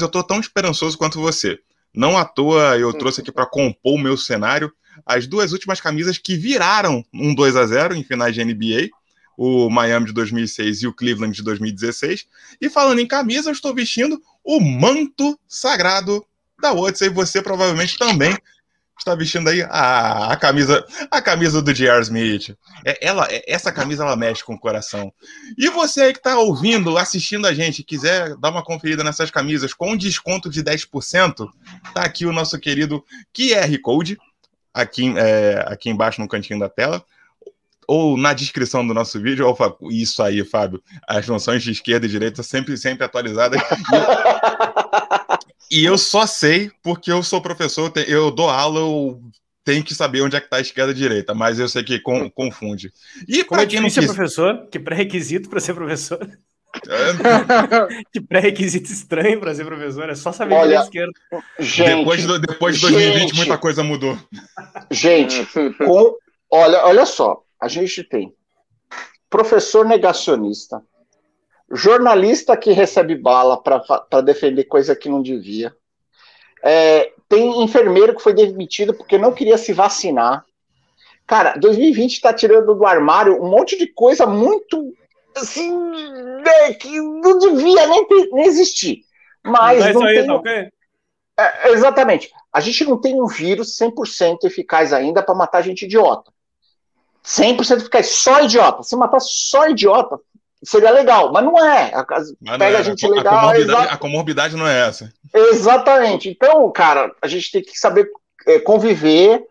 eu 0.00 0.08
tô 0.08 0.22
tão 0.22 0.40
esperançoso 0.40 0.96
quanto 0.96 1.20
você. 1.20 1.58
Não 1.94 2.18
à 2.18 2.24
toa 2.24 2.76
eu 2.78 2.92
trouxe 2.92 3.20
aqui 3.20 3.32
para 3.32 3.46
compor 3.46 3.94
o 3.94 3.98
meu 3.98 4.16
cenário 4.16 4.72
as 5.06 5.26
duas 5.26 5.52
últimas 5.52 5.80
camisas 5.80 6.18
que 6.18 6.36
viraram 6.36 7.04
um 7.12 7.34
2 7.34 7.56
a 7.56 7.66
0 7.66 7.94
em 7.94 8.04
finais 8.04 8.34
de 8.34 8.44
NBA, 8.44 8.88
o 9.36 9.70
Miami 9.70 10.06
de 10.06 10.12
2006 10.12 10.82
e 10.82 10.86
o 10.86 10.92
Cleveland 10.92 11.34
de 11.34 11.42
2016. 11.42 12.26
E 12.60 12.68
falando 12.68 13.00
em 13.00 13.06
camisa, 13.06 13.48
eu 13.48 13.52
estou 13.52 13.74
vestindo 13.74 14.20
o 14.42 14.60
manto 14.60 15.38
sagrado 15.46 16.24
da 16.60 16.72
Odyssey, 16.72 17.08
e 17.08 17.12
você 17.12 17.40
provavelmente 17.40 17.96
também 17.96 18.36
está 19.00 19.14
vestindo 19.14 19.48
aí 19.48 19.62
a, 19.62 20.32
a 20.32 20.36
camisa 20.36 20.84
a 21.10 21.22
camisa 21.22 21.62
do 21.62 21.72
J.R. 21.72 22.02
Smith. 22.02 22.56
É, 22.84 23.06
ela, 23.06 23.26
é, 23.30 23.42
essa 23.46 23.72
camisa 23.72 24.02
ela 24.04 24.16
mexe 24.16 24.44
com 24.44 24.54
o 24.54 24.58
coração. 24.58 25.12
E 25.56 25.68
você 25.70 26.02
aí 26.02 26.12
que 26.12 26.18
está 26.18 26.38
ouvindo, 26.38 26.96
assistindo 26.98 27.46
a 27.46 27.54
gente, 27.54 27.82
quiser 27.82 28.36
dar 28.36 28.50
uma 28.50 28.62
conferida 28.62 29.04
nessas 29.04 29.30
camisas 29.30 29.72
com 29.72 29.96
desconto 29.96 30.50
de 30.50 30.62
10%, 30.62 31.48
tá 31.94 32.02
aqui 32.02 32.26
o 32.26 32.32
nosso 32.32 32.58
querido 32.58 33.04
QR 33.34 33.78
Code, 33.82 34.18
aqui, 34.72 35.14
é, 35.16 35.64
aqui 35.66 35.90
embaixo 35.90 36.20
no 36.20 36.28
cantinho 36.28 36.60
da 36.60 36.68
tela. 36.68 37.04
Ou 37.90 38.18
na 38.18 38.34
descrição 38.34 38.86
do 38.86 38.92
nosso 38.92 39.18
vídeo, 39.18 39.46
ou, 39.46 39.90
isso 39.90 40.22
aí, 40.22 40.44
Fábio. 40.44 40.82
As 41.08 41.26
noções 41.26 41.62
de 41.62 41.70
esquerda 41.70 42.04
e 42.04 42.10
direita 42.10 42.42
sempre, 42.42 42.76
sempre 42.76 43.02
atualizadas. 43.02 43.58
E 45.70 45.84
eu 45.84 45.98
só 45.98 46.26
sei 46.26 46.70
porque 46.82 47.12
eu 47.12 47.22
sou 47.22 47.40
professor, 47.40 47.92
eu 48.06 48.30
dou 48.30 48.48
aula, 48.48 48.80
eu 48.80 49.20
tenho 49.64 49.84
que 49.84 49.94
saber 49.94 50.22
onde 50.22 50.34
é 50.34 50.40
que 50.40 50.46
está 50.46 50.56
a 50.56 50.62
esquerda 50.62 50.92
e 50.92 50.94
a 50.94 50.98
direita, 50.98 51.34
mas 51.34 51.58
eu 51.58 51.68
sei 51.68 51.84
que 51.84 52.00
com, 52.00 52.30
confunde. 52.30 52.90
E 53.28 53.44
Como 53.44 53.60
é 53.60 53.66
difícil 53.66 54.00
quis... 54.00 54.10
ser 54.10 54.16
professor? 54.16 54.66
Que 54.70 54.78
pré-requisito 54.78 55.50
para 55.50 55.60
ser 55.60 55.74
professor? 55.74 56.18
que 58.12 58.20
pré-requisito 58.20 58.90
estranho 58.90 59.38
para 59.38 59.54
ser 59.54 59.66
professor, 59.66 60.08
é 60.08 60.14
só 60.14 60.32
saber 60.32 60.54
Olha, 60.54 60.80
a 60.80 60.84
esquerda. 60.84 61.12
Gente, 61.58 61.98
depois, 61.98 62.24
do, 62.24 62.38
depois 62.38 62.76
de 62.76 62.82
2020, 62.82 63.20
gente, 63.20 63.34
muita 63.36 63.58
coisa 63.58 63.82
mudou. 63.82 64.18
Gente, 64.90 65.46
com, 65.76 66.16
olha, 66.50 66.86
olha 66.86 67.04
só, 67.04 67.42
a 67.60 67.68
gente 67.68 68.02
tem 68.04 68.32
professor 69.28 69.84
negacionista, 69.84 70.82
jornalista 71.70 72.56
que 72.56 72.72
recebe 72.72 73.14
bala 73.14 73.60
para 73.60 74.20
defender 74.20 74.64
coisa 74.64 74.96
que 74.96 75.08
não 75.08 75.22
devia. 75.22 75.74
É, 76.62 77.12
tem 77.28 77.62
enfermeiro 77.62 78.14
que 78.14 78.22
foi 78.22 78.32
demitido 78.32 78.94
porque 78.94 79.18
não 79.18 79.32
queria 79.32 79.58
se 79.58 79.72
vacinar. 79.72 80.44
Cara, 81.26 81.56
2020 81.58 82.14
está 82.14 82.32
tirando 82.32 82.74
do 82.74 82.86
armário 82.86 83.42
um 83.42 83.50
monte 83.50 83.76
de 83.76 83.86
coisa 83.86 84.26
muito 84.26 84.94
assim 85.36 85.70
né, 85.70 86.74
que 86.74 86.98
não 86.98 87.38
devia 87.38 87.86
nem, 87.86 88.06
nem 88.32 88.46
existir. 88.46 89.02
Mas 89.44 89.84
não, 89.86 90.00
não 90.00 90.06
aí, 90.06 90.14
tem... 90.14 90.26
tá 90.26 90.34
okay? 90.34 90.68
é, 91.38 91.70
exatamente. 91.70 92.32
A 92.52 92.60
gente 92.60 92.84
não 92.84 93.00
tem 93.00 93.20
um 93.20 93.26
vírus 93.26 93.76
100% 93.78 94.44
eficaz 94.44 94.92
ainda 94.92 95.22
para 95.22 95.34
matar 95.34 95.62
gente 95.62 95.84
idiota. 95.84 96.32
100% 97.24 97.78
eficaz, 97.78 98.08
só 98.08 98.42
idiota. 98.42 98.82
Se 98.82 98.96
matar 98.96 99.20
só 99.20 99.68
idiota, 99.68 100.18
seria 100.64 100.90
legal, 100.90 101.32
mas 101.32 101.44
não 101.44 101.58
é. 101.58 101.92
Mas 102.40 102.58
pega 102.58 102.76
é. 102.76 102.80
a 102.80 102.82
gente 102.82 103.06
a, 103.06 103.08
legal. 103.08 103.34
A 103.34 103.40
comorbidade, 103.40 103.88
a 103.92 103.96
comorbidade, 103.96 104.56
não 104.56 104.66
é 104.66 104.88
essa. 104.88 105.12
Exatamente. 105.34 106.28
Então, 106.28 106.70
cara, 106.72 107.12
a 107.22 107.26
gente 107.26 107.50
tem 107.50 107.62
que 107.62 107.78
saber 107.78 108.10
é, 108.46 108.58
conviver 108.58 109.44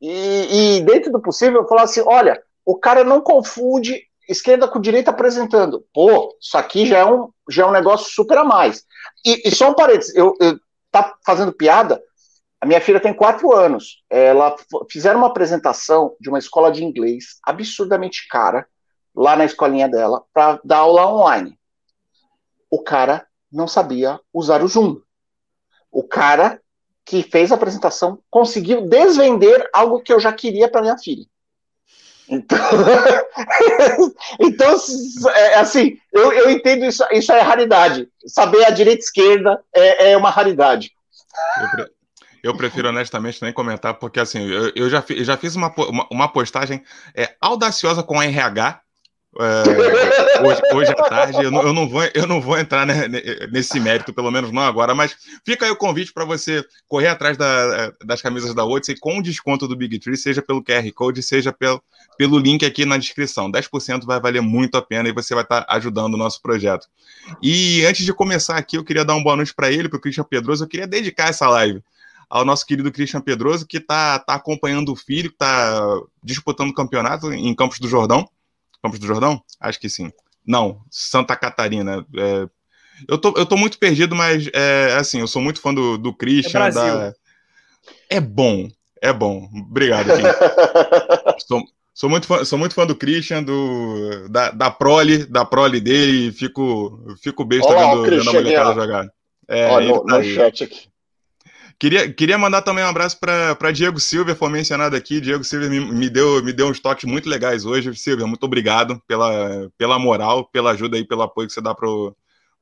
e, 0.00 0.76
e, 0.76 0.80
dentro 0.82 1.10
do 1.10 1.20
possível, 1.20 1.66
falar 1.66 1.82
assim: 1.82 2.02
olha, 2.04 2.40
o 2.64 2.76
cara 2.76 3.04
não 3.04 3.20
confunde 3.20 4.02
esquerda 4.28 4.68
com 4.68 4.80
direita 4.80 5.10
apresentando. 5.10 5.84
Pô, 5.92 6.36
isso 6.40 6.56
aqui 6.56 6.86
já 6.86 6.98
é 6.98 7.04
um, 7.04 7.30
já 7.48 7.64
é 7.64 7.66
um 7.66 7.72
negócio 7.72 8.12
super 8.12 8.38
a 8.38 8.44
mais. 8.44 8.84
E, 9.24 9.48
e 9.48 9.54
só 9.54 9.70
um 9.70 9.74
parênteses, 9.74 10.14
eu, 10.14 10.34
eu 10.40 10.58
tá 10.90 11.14
fazendo 11.24 11.52
piada. 11.52 12.00
A 12.60 12.66
minha 12.66 12.80
filha 12.80 13.00
tem 13.00 13.12
quatro 13.12 13.52
anos. 13.52 14.02
Ela 14.08 14.56
fizeram 14.90 15.18
uma 15.18 15.26
apresentação 15.26 16.16
de 16.18 16.30
uma 16.30 16.38
escola 16.38 16.72
de 16.72 16.82
inglês 16.82 17.38
absurdamente 17.42 18.26
cara 18.28 18.66
lá 19.14 19.36
na 19.36 19.44
escolinha 19.44 19.88
dela 19.88 20.24
para 20.32 20.60
dar 20.64 20.78
aula 20.78 21.06
online. 21.06 21.58
O 22.70 22.82
cara 22.82 23.26
não 23.52 23.68
sabia 23.68 24.20
usar 24.32 24.62
o 24.62 24.68
Zoom. 24.68 25.00
O 25.90 26.02
cara 26.02 26.60
que 27.04 27.22
fez 27.22 27.52
a 27.52 27.54
apresentação 27.54 28.18
conseguiu 28.30 28.88
desvender 28.88 29.68
algo 29.72 30.00
que 30.00 30.12
eu 30.12 30.18
já 30.18 30.32
queria 30.32 30.68
para 30.68 30.82
minha 30.82 30.98
filha. 30.98 31.26
Então, 32.28 32.58
então 34.40 34.76
é, 35.34 35.54
assim, 35.56 35.98
eu, 36.10 36.32
eu 36.32 36.50
entendo 36.50 36.84
isso, 36.86 37.04
isso 37.12 37.30
é 37.32 37.40
raridade. 37.40 38.08
Saber 38.26 38.64
a 38.64 38.70
direita 38.70 39.02
e 39.02 39.04
esquerda 39.04 39.62
é, 39.74 40.12
é 40.12 40.16
uma 40.16 40.30
raridade. 40.30 40.92
Eu, 41.60 41.70
pre 41.70 41.90
eu, 42.42 42.56
prefiro 42.56 42.88
honestamente 42.88 43.42
nem 43.42 43.52
comentar, 43.52 43.94
porque 43.94 44.18
assim, 44.18 44.48
eu, 44.48 44.72
eu 44.74 44.88
já, 44.88 45.04
já 45.08 45.36
fiz 45.36 45.54
uma, 45.54 45.72
uma, 45.76 46.06
uma 46.10 46.28
postagem 46.28 46.82
é, 47.14 47.34
audaciosa 47.40 48.02
com 48.02 48.22
RH, 48.22 48.80
é, 49.40 50.42
hoje, 50.42 50.60
hoje 50.72 50.90
à 50.92 50.94
tarde. 51.08 51.42
Eu 51.42 51.50
não, 51.50 51.62
eu 51.62 51.72
não, 51.72 51.88
vou, 51.88 52.02
eu 52.14 52.26
não 52.26 52.40
vou 52.40 52.58
entrar 52.58 52.86
né, 52.86 53.08
nesse 53.50 53.80
mérito, 53.80 54.12
pelo 54.12 54.30
menos 54.30 54.52
não 54.52 54.62
agora, 54.62 54.94
mas 54.94 55.16
fica 55.44 55.64
aí 55.66 55.70
o 55.70 55.76
convite 55.76 56.12
para 56.12 56.24
você 56.24 56.64
correr 56.88 57.08
atrás 57.08 57.36
da, 57.36 57.92
das 58.04 58.22
camisas 58.22 58.54
da 58.54 58.64
Odyssey 58.64 58.98
com 58.98 59.20
desconto 59.20 59.66
do 59.66 59.76
Big 59.76 59.98
Tree, 59.98 60.16
seja 60.16 60.42
pelo 60.42 60.62
QR 60.62 60.90
Code, 60.92 61.22
seja 61.22 61.52
pelo, 61.52 61.82
pelo 62.16 62.38
link 62.38 62.64
aqui 62.64 62.84
na 62.84 62.96
descrição. 62.96 63.50
10% 63.50 64.04
vai 64.04 64.20
valer 64.20 64.42
muito 64.42 64.76
a 64.76 64.82
pena 64.82 65.08
e 65.08 65.12
você 65.12 65.34
vai 65.34 65.44
estar 65.44 65.62
tá 65.62 65.74
ajudando 65.74 66.14
o 66.14 66.18
nosso 66.18 66.40
projeto. 66.40 66.86
E 67.42 67.84
antes 67.86 68.04
de 68.04 68.12
começar 68.12 68.56
aqui, 68.56 68.76
eu 68.76 68.84
queria 68.84 69.04
dar 69.04 69.14
uma 69.14 69.24
boa 69.24 69.36
noite 69.36 69.54
para 69.54 69.70
ele, 69.70 69.88
para 69.88 69.98
o 69.98 70.00
Christian 70.00 70.24
Pedroso. 70.24 70.64
Eu 70.64 70.68
queria 70.68 70.86
dedicar 70.86 71.28
essa 71.28 71.48
live 71.48 71.82
ao 72.28 72.44
nosso 72.44 72.66
querido 72.66 72.90
Christian 72.90 73.20
Pedroso, 73.20 73.66
que 73.66 73.76
está 73.76 74.18
tá 74.18 74.34
acompanhando 74.34 74.92
o 74.92 74.96
filho, 74.96 75.30
que 75.30 75.36
está 75.36 76.00
disputando 76.22 76.70
o 76.70 76.74
campeonato 76.74 77.32
em 77.32 77.54
Campos 77.54 77.78
do 77.78 77.88
Jordão. 77.88 78.28
Campos 78.84 78.98
do 78.98 79.06
Jordão? 79.06 79.42
Acho 79.58 79.80
que 79.80 79.88
sim. 79.88 80.12
Não, 80.46 80.82
Santa 80.90 81.34
Catarina. 81.34 82.06
É, 82.14 82.46
eu, 83.08 83.16
tô, 83.16 83.32
eu 83.34 83.46
tô 83.46 83.56
muito 83.56 83.78
perdido, 83.78 84.14
mas 84.14 84.46
é 84.52 84.94
assim, 84.98 85.20
eu 85.20 85.26
sou 85.26 85.40
muito 85.40 85.58
fã 85.58 85.72
do, 85.72 85.96
do 85.96 86.12
Christian. 86.12 86.66
É, 86.66 86.70
da... 86.70 87.14
é 88.10 88.20
bom, 88.20 88.68
é 89.00 89.10
bom. 89.10 89.48
Obrigado, 89.70 90.08
sou, 91.48 91.62
sou, 91.94 92.10
muito 92.10 92.26
fã, 92.26 92.44
sou 92.44 92.58
muito 92.58 92.74
fã 92.74 92.86
do 92.86 92.94
Christian, 92.94 93.42
do, 93.42 94.28
da, 94.28 94.50
da 94.50 94.70
prole, 94.70 95.24
da 95.24 95.46
prole 95.46 95.80
dele, 95.80 96.30
fico, 96.30 97.16
fico 97.22 97.42
besta 97.42 97.72
Olá, 97.72 97.94
vendo, 97.94 98.02
vendo 98.02 98.28
a 98.28 98.32
molecada 98.34 98.74
jogar. 98.74 99.08
É, 99.48 99.70
Olha, 99.70 99.88
no, 99.88 100.04
tá 100.04 100.18
no 100.18 100.24
chat 100.24 100.62
aqui. 100.62 100.88
Queria, 101.78 102.12
queria 102.12 102.38
mandar 102.38 102.62
também 102.62 102.84
um 102.84 102.88
abraço 102.88 103.18
para 103.18 103.72
Diego 103.72 103.98
Silva, 103.98 104.34
foi 104.34 104.48
mencionado 104.48 104.94
aqui. 104.94 105.20
Diego 105.20 105.44
Silva 105.44 105.68
me, 105.68 105.80
me, 105.80 106.08
deu, 106.08 106.42
me 106.42 106.52
deu 106.52 106.68
uns 106.68 106.80
toques 106.80 107.04
muito 107.04 107.28
legais 107.28 107.64
hoje. 107.64 107.94
Silvia, 107.96 108.26
muito 108.26 108.44
obrigado 108.44 109.02
pela, 109.06 109.70
pela 109.76 109.98
moral, 109.98 110.48
pela 110.50 110.70
ajuda 110.70 110.98
e 110.98 111.06
pelo 111.06 111.22
apoio 111.22 111.48
que 111.48 111.54
você 111.54 111.60
dá 111.60 111.74
para 111.74 111.88
o 111.88 112.14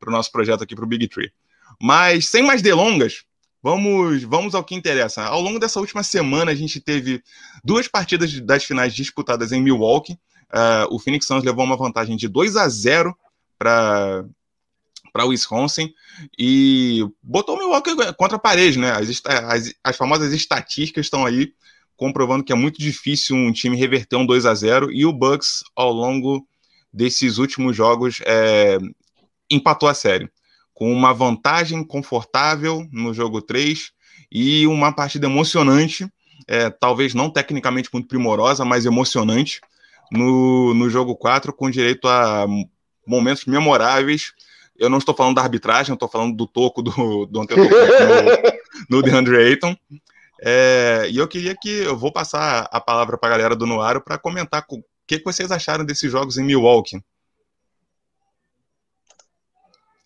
pro 0.02 0.10
nosso 0.10 0.32
projeto 0.32 0.64
aqui 0.64 0.74
para 0.74 0.84
o 0.84 0.88
Big 0.88 1.06
Tree. 1.06 1.32
Mas, 1.80 2.28
sem 2.28 2.42
mais 2.42 2.60
delongas, 2.60 3.22
vamos, 3.62 4.24
vamos 4.24 4.54
ao 4.54 4.64
que 4.64 4.74
interessa. 4.74 5.22
Ao 5.24 5.40
longo 5.40 5.60
dessa 5.60 5.78
última 5.78 6.02
semana, 6.02 6.50
a 6.50 6.54
gente 6.54 6.80
teve 6.80 7.22
duas 7.64 7.86
partidas 7.86 8.38
das 8.40 8.64
finais 8.64 8.92
disputadas 8.92 9.52
em 9.52 9.62
Milwaukee. 9.62 10.18
Uh, 10.52 10.94
o 10.94 10.98
Phoenix 10.98 11.26
Suns 11.26 11.44
levou 11.44 11.64
uma 11.64 11.76
vantagem 11.76 12.16
de 12.16 12.28
2 12.28 12.56
a 12.56 12.68
0 12.68 13.16
para 13.56 14.24
para 15.12 15.26
Wisconsin 15.26 15.92
e 16.38 17.06
botou 17.22 17.56
o 17.56 17.58
Milwaukee 17.58 17.94
contra 18.16 18.36
a 18.36 18.40
parede, 18.40 18.78
né? 18.78 18.92
As, 18.92 19.22
as, 19.26 19.74
as 19.84 19.96
famosas 19.96 20.32
estatísticas 20.32 21.06
estão 21.06 21.26
aí 21.26 21.52
comprovando 21.96 22.42
que 22.42 22.52
é 22.52 22.56
muito 22.56 22.80
difícil 22.80 23.36
um 23.36 23.52
time 23.52 23.76
reverter 23.76 24.16
um 24.16 24.26
2 24.26 24.46
a 24.46 24.54
0 24.54 24.90
e 24.90 25.04
o 25.04 25.12
Bucks 25.12 25.62
ao 25.76 25.92
longo 25.92 26.46
desses 26.92 27.38
últimos 27.38 27.76
jogos 27.76 28.20
é, 28.24 28.78
empatou 29.50 29.88
a 29.88 29.94
série 29.94 30.30
com 30.74 30.92
uma 30.92 31.12
vantagem 31.12 31.84
confortável 31.84 32.88
no 32.90 33.12
jogo 33.14 33.40
3 33.40 33.92
e 34.30 34.66
uma 34.66 34.92
partida 34.92 35.26
emocionante, 35.26 36.08
é, 36.48 36.70
talvez 36.70 37.14
não 37.14 37.30
tecnicamente 37.30 37.88
muito 37.92 38.08
primorosa, 38.08 38.64
mas 38.64 38.86
emocionante 38.86 39.60
no, 40.10 40.74
no 40.74 40.90
jogo 40.90 41.14
4, 41.14 41.52
com 41.52 41.70
direito 41.70 42.08
a 42.08 42.46
momentos 43.06 43.44
memoráveis 43.44 44.32
eu 44.82 44.90
não 44.90 44.98
estou 44.98 45.14
falando 45.14 45.36
da 45.36 45.42
arbitragem, 45.42 45.92
eu 45.92 45.94
estou 45.94 46.08
falando 46.08 46.36
do 46.36 46.46
toco 46.46 46.82
do, 46.82 47.26
do 47.26 47.40
Antetokounmpo 47.40 47.76
no, 48.90 48.96
no 48.98 49.02
DeAndre 49.02 49.36
Ayton. 49.36 49.76
É, 50.44 51.06
e 51.08 51.18
eu 51.18 51.28
queria 51.28 51.54
que 51.54 51.70
eu 51.70 51.96
vou 51.96 52.12
passar 52.12 52.68
a 52.72 52.80
palavra 52.80 53.16
para 53.16 53.28
a 53.28 53.38
galera 53.38 53.54
do 53.54 53.64
Noaro 53.64 54.00
para 54.00 54.18
comentar 54.18 54.64
o 54.68 54.82
que, 55.06 55.18
que 55.18 55.24
vocês 55.24 55.52
acharam 55.52 55.84
desses 55.84 56.10
jogos 56.10 56.36
em 56.36 56.44
Milwaukee. 56.44 57.00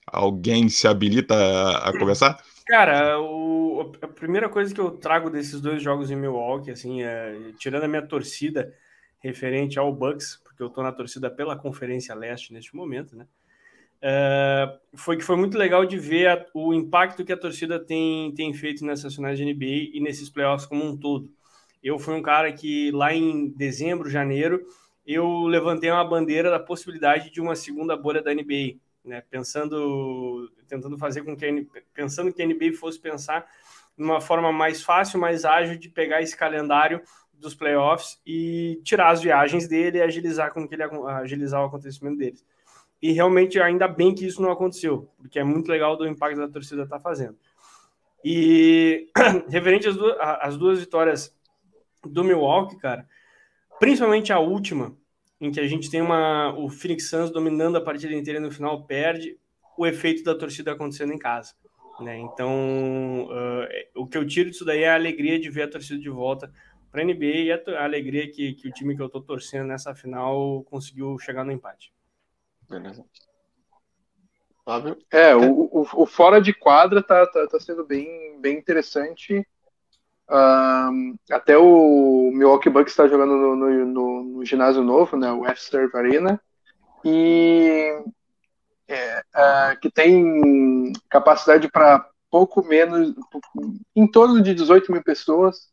Alguém 0.06 0.68
se 0.68 0.86
habilita 0.86 1.34
a, 1.34 1.88
a 1.88 1.98
começar? 1.98 2.38
Cara, 2.66 3.18
o, 3.18 3.92
a 4.02 4.08
primeira 4.08 4.48
coisa 4.48 4.74
que 4.74 4.80
eu 4.80 4.90
trago 4.90 5.30
desses 5.30 5.58
dois 5.60 5.82
jogos 5.82 6.10
em 6.10 6.16
Milwaukee, 6.16 6.70
assim, 6.70 7.02
é, 7.02 7.52
tirando 7.58 7.84
a 7.84 7.88
minha 7.88 8.06
torcida 8.06 8.74
referente 9.20 9.78
ao 9.78 9.92
Bucks, 9.92 10.38
porque 10.44 10.62
eu 10.62 10.68
tô 10.68 10.82
na 10.82 10.92
torcida 10.92 11.30
pela 11.30 11.56
Conferência 11.56 12.14
Leste 12.14 12.52
neste 12.52 12.76
momento, 12.76 13.16
né? 13.16 13.26
É, 14.00 14.78
foi 14.94 15.16
que 15.16 15.24
foi 15.24 15.36
muito 15.36 15.56
legal 15.56 15.84
de 15.84 15.98
ver 15.98 16.28
a, 16.28 16.46
o 16.54 16.72
impacto 16.74 17.24
que 17.24 17.32
a 17.32 17.36
torcida 17.36 17.78
tem, 17.78 18.32
tem 18.34 18.52
feito 18.54 18.84
nessas 18.84 19.14
finais 19.14 19.38
de 19.38 19.44
NBA 19.44 19.96
e 19.96 20.00
nesses 20.00 20.28
playoffs 20.28 20.66
como 20.66 20.84
um 20.84 20.96
todo. 20.96 21.30
Eu 21.82 21.98
fui 21.98 22.14
um 22.14 22.22
cara 22.22 22.52
que 22.52 22.90
lá 22.90 23.14
em 23.14 23.48
dezembro, 23.48 24.10
janeiro, 24.10 24.64
eu 25.06 25.44
levantei 25.46 25.90
uma 25.90 26.04
bandeira 26.04 26.50
da 26.50 26.58
possibilidade 26.58 27.30
de 27.30 27.40
uma 27.40 27.54
segunda 27.54 27.96
bolha 27.96 28.22
da 28.22 28.34
NBA 28.34 28.76
né? 29.06 29.22
Pensando, 29.30 30.50
tentando 30.66 30.98
fazer 30.98 31.22
com 31.22 31.36
que 31.36 31.46
a, 31.46 31.82
pensando 31.94 32.32
que 32.32 32.42
a 32.42 32.46
NBA 32.46 32.72
fosse 32.78 32.98
pensar 32.98 33.46
numa 33.96 34.20
forma 34.20 34.52
mais 34.52 34.82
fácil, 34.82 35.18
mais 35.18 35.44
ágil 35.44 35.78
de 35.78 35.88
pegar 35.88 36.20
esse 36.20 36.36
calendário 36.36 37.00
dos 37.32 37.54
playoffs 37.54 38.20
e 38.26 38.80
tirar 38.82 39.10
as 39.10 39.22
viagens 39.22 39.68
dele 39.68 39.98
e 39.98 40.02
agilizar 40.02 40.52
com 40.52 40.66
que 40.66 40.74
ele 40.74 40.82
agilizar 40.82 41.62
o 41.62 41.66
acontecimento 41.66 42.18
deles. 42.18 42.44
E 43.00 43.12
realmente 43.12 43.60
ainda 43.60 43.86
bem 43.86 44.14
que 44.14 44.26
isso 44.26 44.40
não 44.40 44.50
aconteceu, 44.50 45.10
porque 45.18 45.38
é 45.38 45.44
muito 45.44 45.70
legal 45.70 45.96
do 45.96 46.06
impacto 46.06 46.38
da 46.38 46.48
torcida 46.48 46.82
estar 46.82 46.96
tá 46.96 47.02
fazendo. 47.02 47.36
E 48.24 49.08
referente 49.48 49.88
às 49.88 49.96
duas, 49.96 50.16
às 50.18 50.56
duas 50.56 50.80
vitórias 50.80 51.34
do 52.04 52.24
Milwaukee, 52.24 52.78
cara, 52.78 53.06
principalmente 53.78 54.32
a 54.32 54.38
última, 54.38 54.96
em 55.40 55.50
que 55.50 55.60
a 55.60 55.66
gente 55.66 55.90
tem 55.90 56.00
uma, 56.00 56.54
o 56.58 56.68
Phoenix 56.68 57.08
Suns 57.08 57.30
dominando 57.30 57.76
a 57.76 57.80
partida 57.80 58.14
inteira 58.14 58.38
e 58.38 58.42
no 58.42 58.50
final 58.50 58.84
perde, 58.84 59.38
o 59.76 59.86
efeito 59.86 60.24
da 60.24 60.34
torcida 60.34 60.72
acontecendo 60.72 61.12
em 61.12 61.18
casa. 61.18 61.54
Né? 62.00 62.18
Então, 62.18 63.28
uh, 63.30 64.00
o 64.00 64.06
que 64.06 64.18
eu 64.18 64.26
tiro 64.26 64.50
disso 64.50 64.64
daí 64.64 64.82
é 64.82 64.90
a 64.90 64.94
alegria 64.94 65.38
de 65.38 65.50
ver 65.50 65.62
a 65.62 65.70
torcida 65.70 65.98
de 65.98 66.10
volta 66.10 66.52
para 66.90 67.02
a 67.02 67.04
NBA 67.04 67.24
e 67.24 67.52
a, 67.52 67.60
a 67.78 67.84
alegria 67.84 68.30
que, 68.30 68.54
que, 68.54 68.68
o 68.68 68.72
time 68.72 68.94
que 68.96 69.02
eu 69.02 69.06
estou 69.06 69.20
torcendo 69.20 69.66
nessa 69.66 69.94
final 69.94 70.62
conseguiu 70.64 71.18
chegar 71.18 71.44
no 71.44 71.52
empate. 71.52 71.92
Beleza. 72.68 73.04
Fábio? 74.64 74.98
É, 75.10 75.34
o, 75.34 75.68
o, 75.70 75.86
o, 76.02 76.06
fora 76.06 76.40
de 76.40 76.52
quadra 76.52 77.02
tá, 77.02 77.26
tá, 77.26 77.46
tá 77.46 77.60
sendo 77.60 77.84
bem, 77.84 78.40
bem 78.40 78.58
interessante 78.58 79.46
um, 80.28 81.16
até 81.30 81.56
o 81.56 82.30
Milwaukee 82.32 82.68
Bucks 82.68 82.92
está 82.92 83.06
jogando 83.06 83.36
no, 83.36 83.56
no, 83.56 83.86
no, 83.86 84.22
no, 84.24 84.44
ginásio 84.44 84.82
novo, 84.82 85.16
né, 85.16 85.32
o 85.32 85.46
F-Serve 85.46 85.96
Arena, 85.96 86.40
e 87.04 88.02
é, 88.88 89.22
é, 89.34 89.76
que 89.80 89.88
tem 89.90 90.92
capacidade 91.08 91.70
para 91.70 92.08
pouco 92.28 92.64
menos, 92.64 93.14
em 93.94 94.06
torno 94.06 94.42
de 94.42 94.52
18 94.54 94.90
mil 94.90 95.02
pessoas. 95.02 95.68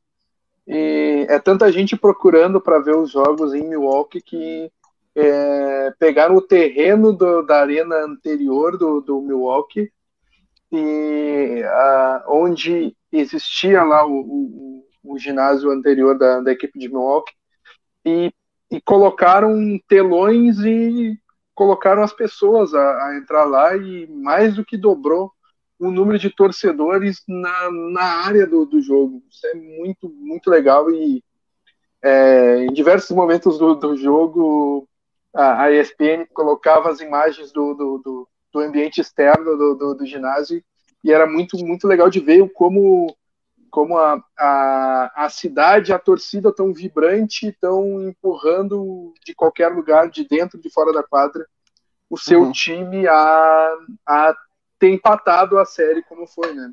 E 0.65 1.25
é 1.27 1.39
tanta 1.39 1.69
gente 1.71 1.97
procurando 1.97 2.61
para 2.61 2.79
ver 2.79 2.95
os 2.95 3.11
jogos 3.11 3.53
em 3.53 3.67
Milwaukee 3.67 4.21
que 4.21 4.71
é, 5.15 5.91
pegaram 5.99 6.35
o 6.35 6.41
terreno 6.41 7.13
do, 7.13 7.43
da 7.43 7.61
arena 7.61 7.95
anterior 8.03 8.77
do, 8.77 9.01
do 9.01 9.21
Milwaukee 9.21 9.91
e 10.71 11.61
a, 11.63 12.25
onde 12.27 12.95
existia 13.11 13.83
lá 13.83 14.05
o, 14.05 14.19
o, 14.21 14.85
o 15.03 15.19
ginásio 15.19 15.69
anterior 15.69 16.17
da, 16.17 16.41
da, 16.41 16.51
equipe 16.51 16.79
de 16.79 16.89
Milwaukee 16.89 17.33
e, 18.03 18.33
e, 18.71 18.81
colocaram 18.81 19.79
telões 19.87 20.57
e 20.59 21.15
colocaram 21.53 22.01
as 22.01 22.11
pessoas 22.11 22.73
a, 22.73 23.07
a, 23.07 23.17
entrar 23.17 23.45
lá 23.45 23.77
e 23.77 24.07
mais 24.07 24.55
do 24.55 24.65
que 24.65 24.75
dobrou 24.75 25.31
o 25.77 25.91
número 25.91 26.17
de 26.17 26.31
torcedores 26.31 27.21
na, 27.27 27.69
na 27.91 28.03
área 28.25 28.47
do, 28.47 28.65
do 28.65 28.81
jogo. 28.81 29.21
Isso 29.29 29.45
é 29.45 29.53
muito, 29.53 30.09
muito 30.09 30.49
legal 30.49 30.89
e 30.89 31.23
é, 32.01 32.65
em 32.65 32.73
diversos 32.73 33.15
momentos 33.15 33.59
do, 33.59 33.75
do 33.75 33.95
jogo 33.95 34.87
a, 35.33 35.63
a 35.63 35.71
ESPN 35.71 36.25
colocava 36.33 36.89
as 36.89 36.99
imagens 36.99 37.51
do, 37.51 37.73
do, 37.73 37.97
do 37.99 38.29
do 38.53 38.59
ambiente 38.59 39.01
externo 39.01 39.57
do, 39.57 39.75
do, 39.75 39.93
do, 39.95 40.05
ginásio 40.05 40.63
e 41.03 41.11
era 41.11 41.25
muito 41.25 41.57
muito 41.65 41.87
legal 41.87 42.09
de 42.09 42.19
ver 42.19 42.47
como 42.53 43.13
como 43.71 43.97
a, 43.97 44.23
a, 44.37 45.25
a 45.25 45.29
cidade, 45.31 45.91
a 45.91 45.97
torcida 45.97 46.53
tão 46.53 46.71
vibrante, 46.71 47.51
tão 47.59 48.07
empurrando 48.07 49.11
de 49.25 49.33
qualquer 49.33 49.69
lugar, 49.69 50.11
de 50.11 50.27
dentro, 50.27 50.61
de 50.61 50.69
fora 50.69 50.93
da 50.93 51.01
quadra, 51.01 51.43
o 52.07 52.15
seu 52.15 52.43
uhum. 52.43 52.51
time 52.51 53.07
a, 53.07 53.77
a 54.07 54.35
ter 54.77 54.89
empatado 54.89 55.57
a 55.57 55.65
série 55.65 56.03
como 56.03 56.27
foi, 56.27 56.53
né? 56.53 56.71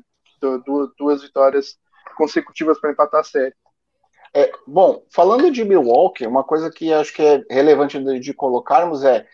Duas, 0.63 0.91
duas 0.95 1.21
vitórias 1.23 1.75
consecutivas 2.15 2.79
para 2.79 2.91
empatar 2.91 3.21
a 3.21 3.23
série. 3.23 3.55
É, 4.33 4.51
bom, 4.65 5.03
falando 5.09 5.51
de 5.51 5.63
Milwaukee, 5.63 6.25
uma 6.25 6.43
coisa 6.43 6.71
que 6.71 6.93
acho 6.93 7.13
que 7.13 7.21
é 7.21 7.43
relevante 7.49 7.99
de, 7.99 8.19
de 8.19 8.33
colocarmos 8.33 9.03
é 9.03 9.25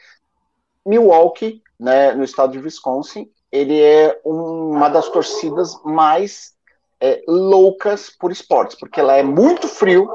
Milwaukee, 0.86 1.62
né, 1.79 2.13
no 2.13 2.23
estado 2.23 2.53
de 2.53 2.60
Wisconsin, 2.60 3.29
ele 3.51 3.79
é 3.79 4.19
uma 4.25 4.89
das 4.89 5.07
torcidas 5.10 5.79
mais 5.83 6.53
é, 6.99 7.23
loucas 7.27 8.10
por 8.10 8.31
esportes, 8.31 8.77
porque 8.77 9.01
lá 9.01 9.17
é 9.17 9.23
muito 9.23 9.67
frio, 9.67 10.10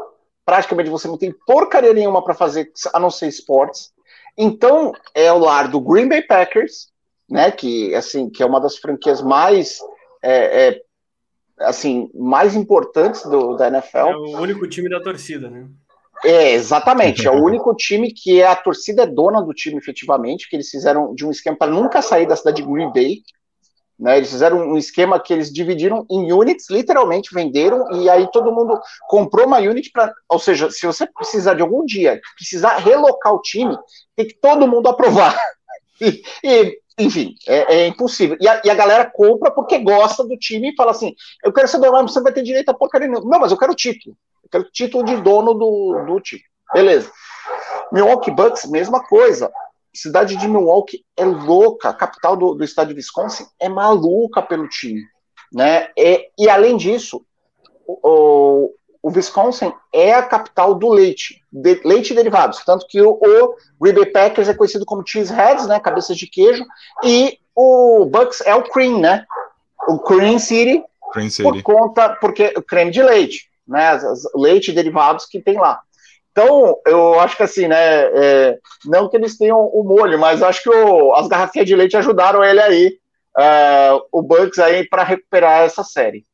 praticamente 0.44 0.90
você 0.90 1.06
não 1.06 1.16
tem 1.16 1.32
porcaria 1.46 1.94
nenhuma 1.94 2.22
para 2.24 2.34
fazer 2.34 2.72
a 2.92 2.98
não 2.98 3.10
ser 3.10 3.28
esportes. 3.28 3.92
Então 4.36 4.92
é 5.14 5.32
o 5.32 5.38
lar 5.38 5.68
do 5.68 5.80
Green 5.80 6.08
Bay 6.08 6.22
Packers, 6.22 6.88
né, 7.28 7.50
que 7.50 7.94
assim 7.94 8.28
que 8.28 8.42
é 8.42 8.46
uma 8.46 8.60
das 8.60 8.76
franquias 8.76 9.22
mais 9.22 9.78
é, 10.22 10.68
é, 10.68 10.82
assim 11.58 12.10
mais 12.14 12.54
importantes 12.54 13.22
do, 13.24 13.56
da 13.56 13.68
NFL. 13.68 13.98
É 13.98 14.16
o 14.16 14.40
único 14.40 14.66
time 14.68 14.88
da 14.88 15.00
torcida, 15.00 15.50
né? 15.50 15.66
É, 16.24 16.52
exatamente. 16.52 17.26
É 17.26 17.30
o 17.30 17.42
único 17.42 17.74
time 17.74 18.12
que 18.12 18.40
é 18.40 18.46
a 18.46 18.54
torcida 18.54 19.02
é 19.02 19.06
dona 19.06 19.42
do 19.42 19.52
time, 19.52 19.76
efetivamente, 19.78 20.48
que 20.48 20.56
eles 20.56 20.70
fizeram 20.70 21.14
de 21.14 21.26
um 21.26 21.30
esquema 21.30 21.56
para 21.56 21.72
nunca 21.72 22.00
sair 22.00 22.26
da 22.26 22.36
cidade 22.36 22.62
de 22.62 22.68
Green 22.68 22.92
Bay. 22.92 23.22
Né, 23.98 24.16
eles 24.16 24.30
fizeram 24.30 24.58
um 24.58 24.76
esquema 24.76 25.20
que 25.20 25.32
eles 25.32 25.52
dividiram 25.52 26.04
em 26.10 26.32
units, 26.32 26.68
literalmente 26.68 27.32
venderam, 27.32 27.88
e 27.92 28.10
aí 28.10 28.28
todo 28.32 28.50
mundo 28.50 28.80
comprou 29.08 29.46
uma 29.46 29.58
unit 29.58 29.90
para. 29.92 30.12
Ou 30.28 30.40
seja, 30.40 30.70
se 30.70 30.84
você 30.86 31.06
precisar 31.06 31.54
de 31.54 31.62
algum 31.62 31.84
dia, 31.84 32.20
precisar 32.36 32.78
relocar 32.78 33.32
o 33.32 33.40
time, 33.40 33.76
tem 34.16 34.26
que 34.26 34.34
todo 34.40 34.66
mundo 34.66 34.88
aprovar. 34.88 35.38
E, 36.02 36.78
enfim, 36.98 37.34
é, 37.46 37.74
é 37.74 37.86
impossível. 37.86 38.36
E 38.40 38.48
a, 38.48 38.60
e 38.64 38.70
a, 38.70 38.74
galera 38.74 39.10
compra 39.10 39.50
porque 39.50 39.78
gosta 39.78 40.24
do 40.24 40.36
time 40.36 40.70
e 40.70 40.76
fala 40.76 40.90
assim: 40.90 41.14
eu 41.44 41.52
quero 41.52 41.70
dono, 41.78 42.02
mas 42.02 42.12
você 42.12 42.20
vai 42.20 42.32
ter 42.32 42.42
direito 42.42 42.68
a 42.68 42.74
porcaria 42.74 43.08
nenhuma. 43.08 43.30
Não, 43.30 43.40
mas 43.40 43.52
eu 43.52 43.58
quero 43.58 43.74
título. 43.74 44.16
Eu 44.42 44.50
quero 44.50 44.70
título 44.70 45.04
de 45.04 45.16
dono 45.16 45.54
do, 45.54 46.04
do 46.06 46.20
time. 46.20 46.42
Beleza. 46.72 47.10
Milwaukee 47.92 48.30
Bucks, 48.30 48.64
mesma 48.70 49.02
coisa 49.06 49.50
cidade 49.94 50.36
de 50.36 50.48
Milwaukee 50.48 51.04
é 51.16 51.24
louca, 51.24 51.90
a 51.90 51.94
capital 51.94 52.36
do, 52.36 52.54
do 52.54 52.64
estado 52.64 52.88
de 52.88 52.94
Wisconsin 52.94 53.44
é 53.60 53.68
maluca 53.68 54.40
pelo 54.40 54.68
time, 54.68 55.02
né? 55.52 55.88
E, 55.96 56.30
e 56.38 56.48
além 56.48 56.76
disso, 56.76 57.24
o, 57.86 58.72
Wisconsin 59.10 59.72
é 59.92 60.14
a 60.14 60.22
capital 60.22 60.74
do 60.74 60.88
leite, 60.88 61.42
de, 61.52 61.80
leite 61.84 62.12
e 62.12 62.16
derivados, 62.16 62.64
tanto 62.64 62.86
que 62.86 63.00
o, 63.00 63.10
o 63.12 63.54
Green 63.80 63.94
Bay 63.94 64.06
Packers 64.06 64.48
é 64.48 64.54
conhecido 64.54 64.84
como 64.84 65.06
cheeseheads, 65.06 65.66
né, 65.66 65.80
cabeças 65.80 66.16
de 66.16 66.26
queijo, 66.26 66.64
e 67.02 67.38
o 67.54 68.06
Bucks 68.06 68.40
é 68.42 68.54
o 68.54 68.62
cream, 68.62 68.98
né? 68.98 69.24
O 69.88 69.98
Cream 69.98 70.38
City, 70.38 70.82
cream 71.12 71.28
City. 71.28 71.42
por 71.42 71.62
conta, 71.62 72.10
porque 72.20 72.52
o 72.56 72.62
creme 72.62 72.90
de 72.90 73.02
leite, 73.02 73.48
né? 73.66 73.98
Leite 74.34 74.70
e 74.70 74.74
derivados 74.74 75.26
que 75.26 75.40
tem 75.40 75.58
lá. 75.58 75.80
Então, 76.30 76.78
eu 76.86 77.20
acho 77.20 77.36
que 77.36 77.42
assim, 77.42 77.68
né? 77.68 77.76
É, 77.76 78.58
não 78.86 79.08
que 79.08 79.16
eles 79.16 79.36
tenham 79.36 79.58
o 79.58 79.84
molho, 79.84 80.18
mas 80.18 80.42
acho 80.42 80.62
que 80.62 80.70
o, 80.70 81.12
as 81.14 81.28
garrafinhas 81.28 81.68
de 81.68 81.76
leite 81.76 81.96
ajudaram 81.96 82.42
ele 82.42 82.60
aí, 82.60 82.98
é, 83.38 83.90
o 84.10 84.22
Bucks 84.22 84.58
aí, 84.58 84.88
para 84.88 85.04
recuperar 85.04 85.62
essa 85.62 85.84
série. 85.84 86.24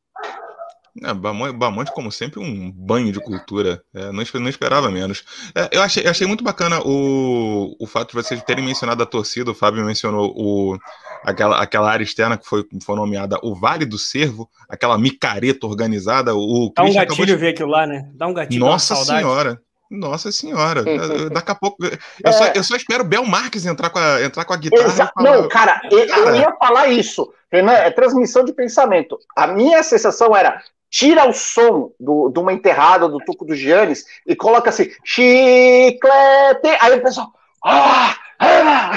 É, 1.02 1.14
Bamonte, 1.14 1.92
como 1.92 2.10
sempre, 2.10 2.40
um 2.40 2.70
banho 2.70 3.12
de 3.12 3.20
cultura. 3.20 3.82
É, 3.94 4.12
não, 4.12 4.22
não, 4.34 4.48
esperava 4.48 4.90
menos. 4.90 5.24
É, 5.54 5.76
eu 5.76 5.82
achei, 5.82 6.06
achei, 6.06 6.26
muito 6.26 6.42
bacana 6.42 6.80
o, 6.84 7.76
o 7.78 7.86
fato 7.86 8.08
de 8.08 8.14
vocês 8.14 8.42
terem 8.42 8.64
mencionado 8.64 9.02
a 9.02 9.06
torcida. 9.06 9.50
O 9.50 9.54
Fábio 9.54 9.84
mencionou 9.84 10.32
o, 10.36 10.78
aquela, 11.24 11.60
aquela 11.60 11.90
área 11.90 12.04
externa 12.04 12.36
que 12.36 12.46
foi, 12.46 12.64
foi 12.82 12.96
nomeada 12.96 13.38
o 13.42 13.54
Vale 13.54 13.84
do 13.84 13.98
Cervo, 13.98 14.48
aquela 14.68 14.98
micareta 14.98 15.66
organizada. 15.66 16.34
O 16.34 16.72
Dá 16.74 16.84
um 16.84 16.92
gatilho 16.92 17.26
de... 17.26 17.36
ver 17.36 17.48
aquilo 17.48 17.70
lá, 17.70 17.86
né? 17.86 18.10
Dá 18.14 18.26
um 18.26 18.34
gatilho. 18.34 18.60
Nossa 18.60 18.96
Senhora! 18.96 19.60
Nossa 19.90 20.30
senhora, 20.30 20.84
daqui 21.32 21.50
a 21.50 21.54
pouco. 21.54 21.84
Eu, 21.84 21.90
é. 22.24 22.32
só, 22.32 22.44
eu 22.54 22.62
só 22.62 22.76
espero 22.76 23.04
Bel 23.04 23.24
Marques 23.24 23.64
entrar 23.64 23.90
com 23.90 23.98
a, 23.98 24.22
entrar 24.22 24.44
com 24.44 24.52
a 24.52 24.56
guitarra. 24.56 24.88
Exa 24.88 25.10
falar, 25.14 25.30
não, 25.30 25.48
cara, 25.48 25.80
eu, 25.90 26.06
cara, 26.06 26.20
eu 26.20 26.36
ia 26.36 26.52
falar 26.58 26.88
isso. 26.88 27.32
Renan, 27.50 27.72
é 27.72 27.90
transmissão 27.90 28.44
de 28.44 28.52
pensamento. 28.52 29.18
A 29.34 29.46
minha 29.46 29.82
sensação 29.82 30.36
era: 30.36 30.62
tira 30.90 31.28
o 31.28 31.32
som 31.32 31.90
do, 31.98 32.30
de 32.30 32.38
uma 32.38 32.52
enterrada 32.52 33.08
do 33.08 33.18
Tuco 33.18 33.44
do 33.44 33.54
Giannis 33.54 34.04
e 34.26 34.36
coloca 34.36 34.70
assim, 34.70 34.90
chiclete. 35.04 36.68
Aí 36.80 36.98
o 36.98 37.02
pessoal, 37.02 37.32
ah, 37.64 38.14
ah. 38.38 38.92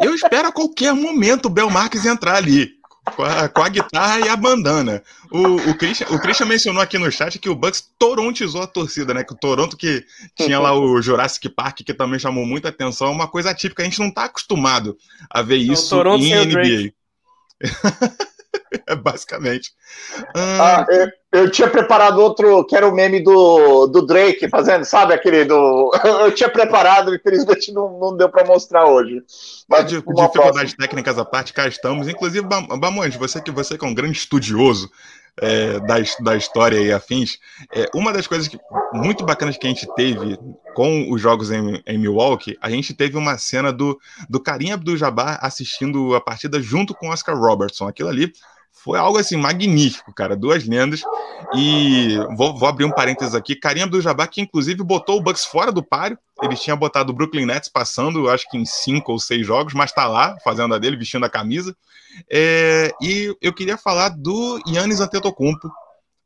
Eu 0.00 0.14
espero 0.14 0.48
a 0.48 0.52
qualquer 0.52 0.92
momento 0.92 1.46
o 1.46 1.50
Bel 1.50 1.68
Marques 1.68 2.06
entrar 2.06 2.36
ali. 2.36 2.75
Com 3.14 3.22
a, 3.22 3.48
com 3.48 3.62
a, 3.62 3.68
guitarra 3.68 4.20
e 4.20 4.28
a 4.28 4.36
bandana. 4.36 5.02
O, 5.30 5.70
o, 5.70 5.78
Christian, 5.78 6.06
o 6.10 6.18
Christian 6.18 6.46
mencionou 6.46 6.82
aqui 6.82 6.98
no 6.98 7.10
chat 7.10 7.38
que 7.38 7.48
o 7.48 7.54
Bucks 7.54 7.88
torontizou 7.98 8.62
a 8.62 8.66
torcida, 8.66 9.14
né? 9.14 9.22
Que 9.22 9.32
o 9.32 9.36
Toronto 9.36 9.76
que 9.76 10.04
tinha 10.34 10.58
lá 10.58 10.72
o 10.72 11.00
Jurassic 11.00 11.48
Park, 11.48 11.78
que 11.78 11.94
também 11.94 12.18
chamou 12.18 12.44
muita 12.44 12.68
atenção, 12.68 13.12
uma 13.12 13.28
coisa 13.28 13.54
típica. 13.54 13.82
A 13.82 13.84
gente 13.84 14.00
não 14.00 14.10
tá 14.10 14.24
acostumado 14.24 14.96
a 15.30 15.40
ver 15.40 15.56
isso 15.56 15.94
é 15.94 16.16
em 16.16 16.46
NBA. 16.46 16.92
é 18.86 18.94
basicamente. 18.96 19.72
Ah, 20.34 20.80
ah, 20.80 20.86
eu, 20.88 21.08
eu, 21.32 21.50
tinha 21.50 21.68
preparado 21.68 22.20
outro, 22.20 22.64
que 22.64 22.74
era 22.74 22.88
o 22.88 22.94
meme 22.94 23.22
do, 23.22 23.86
do 23.86 24.02
Drake 24.02 24.48
fazendo, 24.48 24.84
sabe? 24.84 25.14
Aquele 25.14 25.44
do. 25.44 25.90
Eu 26.04 26.32
tinha 26.32 26.48
preparado, 26.48 27.14
infelizmente 27.14 27.72
não, 27.72 27.98
não 27.98 28.16
deu 28.16 28.28
para 28.28 28.44
mostrar 28.44 28.86
hoje. 28.86 29.22
Mas 29.68 29.86
de, 29.86 30.02
dificuldades 30.02 30.74
técnicas 30.74 31.18
à 31.18 31.24
parte, 31.24 31.52
cá 31.52 31.66
estamos. 31.66 32.08
Inclusive, 32.08 32.46
Bamonte, 32.46 33.18
você 33.18 33.40
que 33.40 33.50
você 33.50 33.76
que 33.76 33.84
é 33.84 33.88
um 33.88 33.94
grande 33.94 34.18
estudioso 34.18 34.90
é, 35.40 35.78
da, 35.80 35.96
da 36.20 36.36
história 36.36 36.78
e 36.78 36.92
afins, 36.92 37.38
é, 37.74 37.88
uma 37.94 38.12
das 38.12 38.26
coisas 38.26 38.48
que, 38.48 38.58
muito 38.92 39.24
bacanas 39.24 39.56
que 39.56 39.66
a 39.66 39.70
gente 39.70 39.86
teve 39.94 40.38
com 40.74 41.10
os 41.12 41.20
jogos 41.20 41.50
em, 41.50 41.82
em 41.86 41.98
Milwaukee, 41.98 42.56
a 42.60 42.70
gente 42.70 42.94
teve 42.94 43.16
uma 43.16 43.36
cena 43.38 43.72
do, 43.72 43.98
do 44.28 44.40
Karim 44.40 44.72
Abdul-Jabbar 44.72 45.38
assistindo 45.42 46.14
a 46.14 46.20
partida 46.20 46.60
junto 46.60 46.94
com 46.94 47.10
Oscar 47.10 47.38
Robertson. 47.38 47.86
Aquilo 47.86 48.08
ali 48.08 48.32
foi 48.86 49.00
algo 49.00 49.18
assim 49.18 49.36
magnífico, 49.36 50.14
cara. 50.14 50.36
Duas 50.36 50.64
lendas. 50.64 51.02
E 51.56 52.16
vou, 52.36 52.56
vou 52.56 52.68
abrir 52.68 52.84
um 52.84 52.92
parênteses 52.92 53.34
aqui. 53.34 53.56
Karim 53.56 53.80
Abdul-Jabbar, 53.80 54.30
que 54.30 54.40
inclusive 54.40 54.84
botou 54.84 55.16
o 55.18 55.20
Bucks 55.20 55.44
fora 55.44 55.72
do 55.72 55.82
páreo. 55.82 56.16
Ele 56.40 56.54
tinha 56.54 56.76
botado 56.76 57.10
o 57.10 57.14
Brooklyn 57.14 57.46
Nets 57.46 57.68
passando, 57.68 58.30
acho 58.30 58.48
que 58.48 58.56
em 58.56 58.64
cinco 58.64 59.10
ou 59.10 59.18
seis 59.18 59.44
jogos, 59.44 59.74
mas 59.74 59.90
tá 59.90 60.06
lá, 60.06 60.36
fazendo 60.44 60.72
a 60.72 60.78
dele, 60.78 60.96
vestindo 60.96 61.26
a 61.26 61.28
camisa. 61.28 61.76
É, 62.30 62.92
e 63.02 63.36
eu 63.42 63.52
queria 63.52 63.76
falar 63.76 64.10
do 64.10 64.60
Yannis 64.68 65.00
Antetokounmpo 65.00 65.68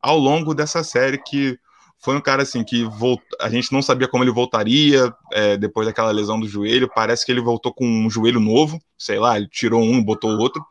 ao 0.02 0.18
longo 0.18 0.52
dessa 0.52 0.84
série, 0.84 1.16
que 1.16 1.58
foi 1.98 2.14
um 2.14 2.20
cara 2.20 2.42
assim 2.42 2.62
que 2.62 2.84
volt... 2.84 3.22
a 3.40 3.48
gente 3.48 3.72
não 3.72 3.80
sabia 3.80 4.06
como 4.06 4.22
ele 4.22 4.30
voltaria 4.30 5.10
é, 5.32 5.56
depois 5.56 5.86
daquela 5.86 6.10
lesão 6.10 6.38
do 6.38 6.46
joelho. 6.46 6.90
Parece 6.94 7.24
que 7.24 7.32
ele 7.32 7.40
voltou 7.40 7.72
com 7.72 7.86
um 7.86 8.10
joelho 8.10 8.38
novo, 8.38 8.78
sei 8.98 9.18
lá, 9.18 9.38
ele 9.38 9.48
tirou 9.48 9.82
um, 9.82 10.04
botou 10.04 10.36
outro 10.38 10.62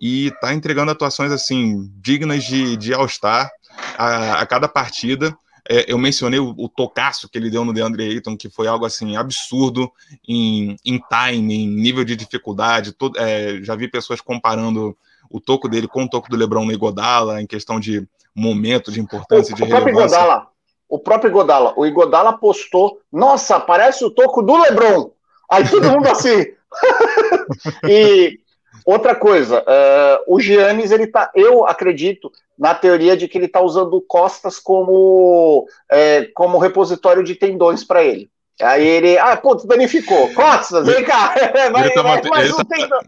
e 0.00 0.32
tá 0.40 0.52
entregando 0.54 0.90
atuações 0.90 1.32
assim 1.32 1.90
dignas 1.96 2.44
de, 2.44 2.76
de 2.76 2.94
All-Star 2.94 3.50
a, 3.96 4.40
a, 4.40 4.46
cada 4.46 4.68
partida. 4.68 5.36
É, 5.68 5.92
eu 5.92 5.98
mencionei 5.98 6.38
o, 6.38 6.54
o 6.56 6.68
tocaço 6.68 7.28
que 7.28 7.36
ele 7.36 7.50
deu 7.50 7.64
no 7.64 7.72
DeAndre 7.72 8.04
Ayton, 8.04 8.36
que 8.36 8.48
foi 8.48 8.68
algo 8.68 8.86
assim 8.86 9.16
absurdo 9.16 9.90
em, 10.26 10.76
em 10.84 11.00
time, 11.00 11.54
em 11.54 11.68
nível 11.68 12.04
de 12.04 12.14
dificuldade. 12.14 12.92
Todo, 12.92 13.18
é, 13.18 13.58
já 13.62 13.74
vi 13.74 13.88
pessoas 13.88 14.20
comparando 14.20 14.96
o 15.28 15.40
toco 15.40 15.68
dele 15.68 15.88
com 15.88 16.04
o 16.04 16.08
toco 16.08 16.30
do 16.30 16.36
LeBron 16.36 16.64
no 16.64 16.72
Igodala, 16.72 17.42
em 17.42 17.46
questão 17.46 17.80
de 17.80 18.06
momento, 18.34 18.92
de 18.92 19.00
importância, 19.00 19.52
o, 19.54 19.56
de 19.56 19.62
o 19.62 19.66
relevância. 19.66 19.92
Próprio 19.92 20.04
Igodala, 20.04 20.48
o 20.88 20.98
próprio 20.98 21.30
Igodala, 21.30 21.74
o 21.76 21.86
Igodala 21.86 22.32
postou, 22.38 23.00
nossa, 23.12 23.58
parece 23.58 24.04
o 24.04 24.10
toco 24.10 24.42
do 24.42 24.56
LeBron. 24.56 25.10
Aí 25.50 25.68
todo 25.68 25.90
mundo 25.90 26.08
assim. 26.08 26.46
e 27.88 28.38
Outra 28.86 29.16
coisa, 29.16 29.62
uh, 29.62 30.32
o 30.32 30.38
Giannis, 30.38 30.92
ele 30.92 31.08
tá, 31.08 31.28
eu 31.34 31.66
acredito 31.66 32.30
na 32.56 32.72
teoria 32.72 33.16
de 33.16 33.26
que 33.26 33.36
ele 33.36 33.46
está 33.46 33.60
usando 33.60 34.00
costas 34.00 34.60
como, 34.60 35.66
é, 35.90 36.26
como 36.32 36.56
repositório 36.56 37.24
de 37.24 37.34
tendões 37.34 37.82
para 37.82 38.04
ele. 38.04 38.30
Aí 38.62 38.86
ele, 38.86 39.18
ah, 39.18 39.36
pô, 39.36 39.56
danificou. 39.56 40.32
Costas, 40.32 40.86
vem 40.86 41.02
cá. 41.02 41.34
Vai, 41.72 41.86
ele 41.86 41.94
tá 41.94 42.02
vai, 42.02 42.22
mais 42.22 42.52
um 42.52 42.58
tá... 42.58 43.00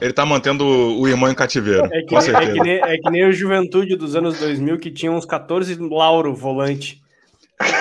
Ele 0.00 0.12
tá 0.12 0.26
mantendo 0.26 0.66
o 0.66 1.06
irmão 1.06 1.30
em 1.30 1.34
cativeiro. 1.36 1.88
É 1.92 2.02
que, 2.02 2.16
é 2.16 2.52
que, 2.52 2.60
nem, 2.60 2.82
é 2.82 2.98
que 2.98 3.10
nem 3.10 3.24
o 3.24 3.32
Juventude 3.32 3.94
dos 3.94 4.16
anos 4.16 4.40
2000 4.40 4.76
que 4.78 4.90
tinha 4.90 5.12
uns 5.12 5.24
14 5.24 5.76
Lauro 5.76 6.34
volante. 6.34 7.00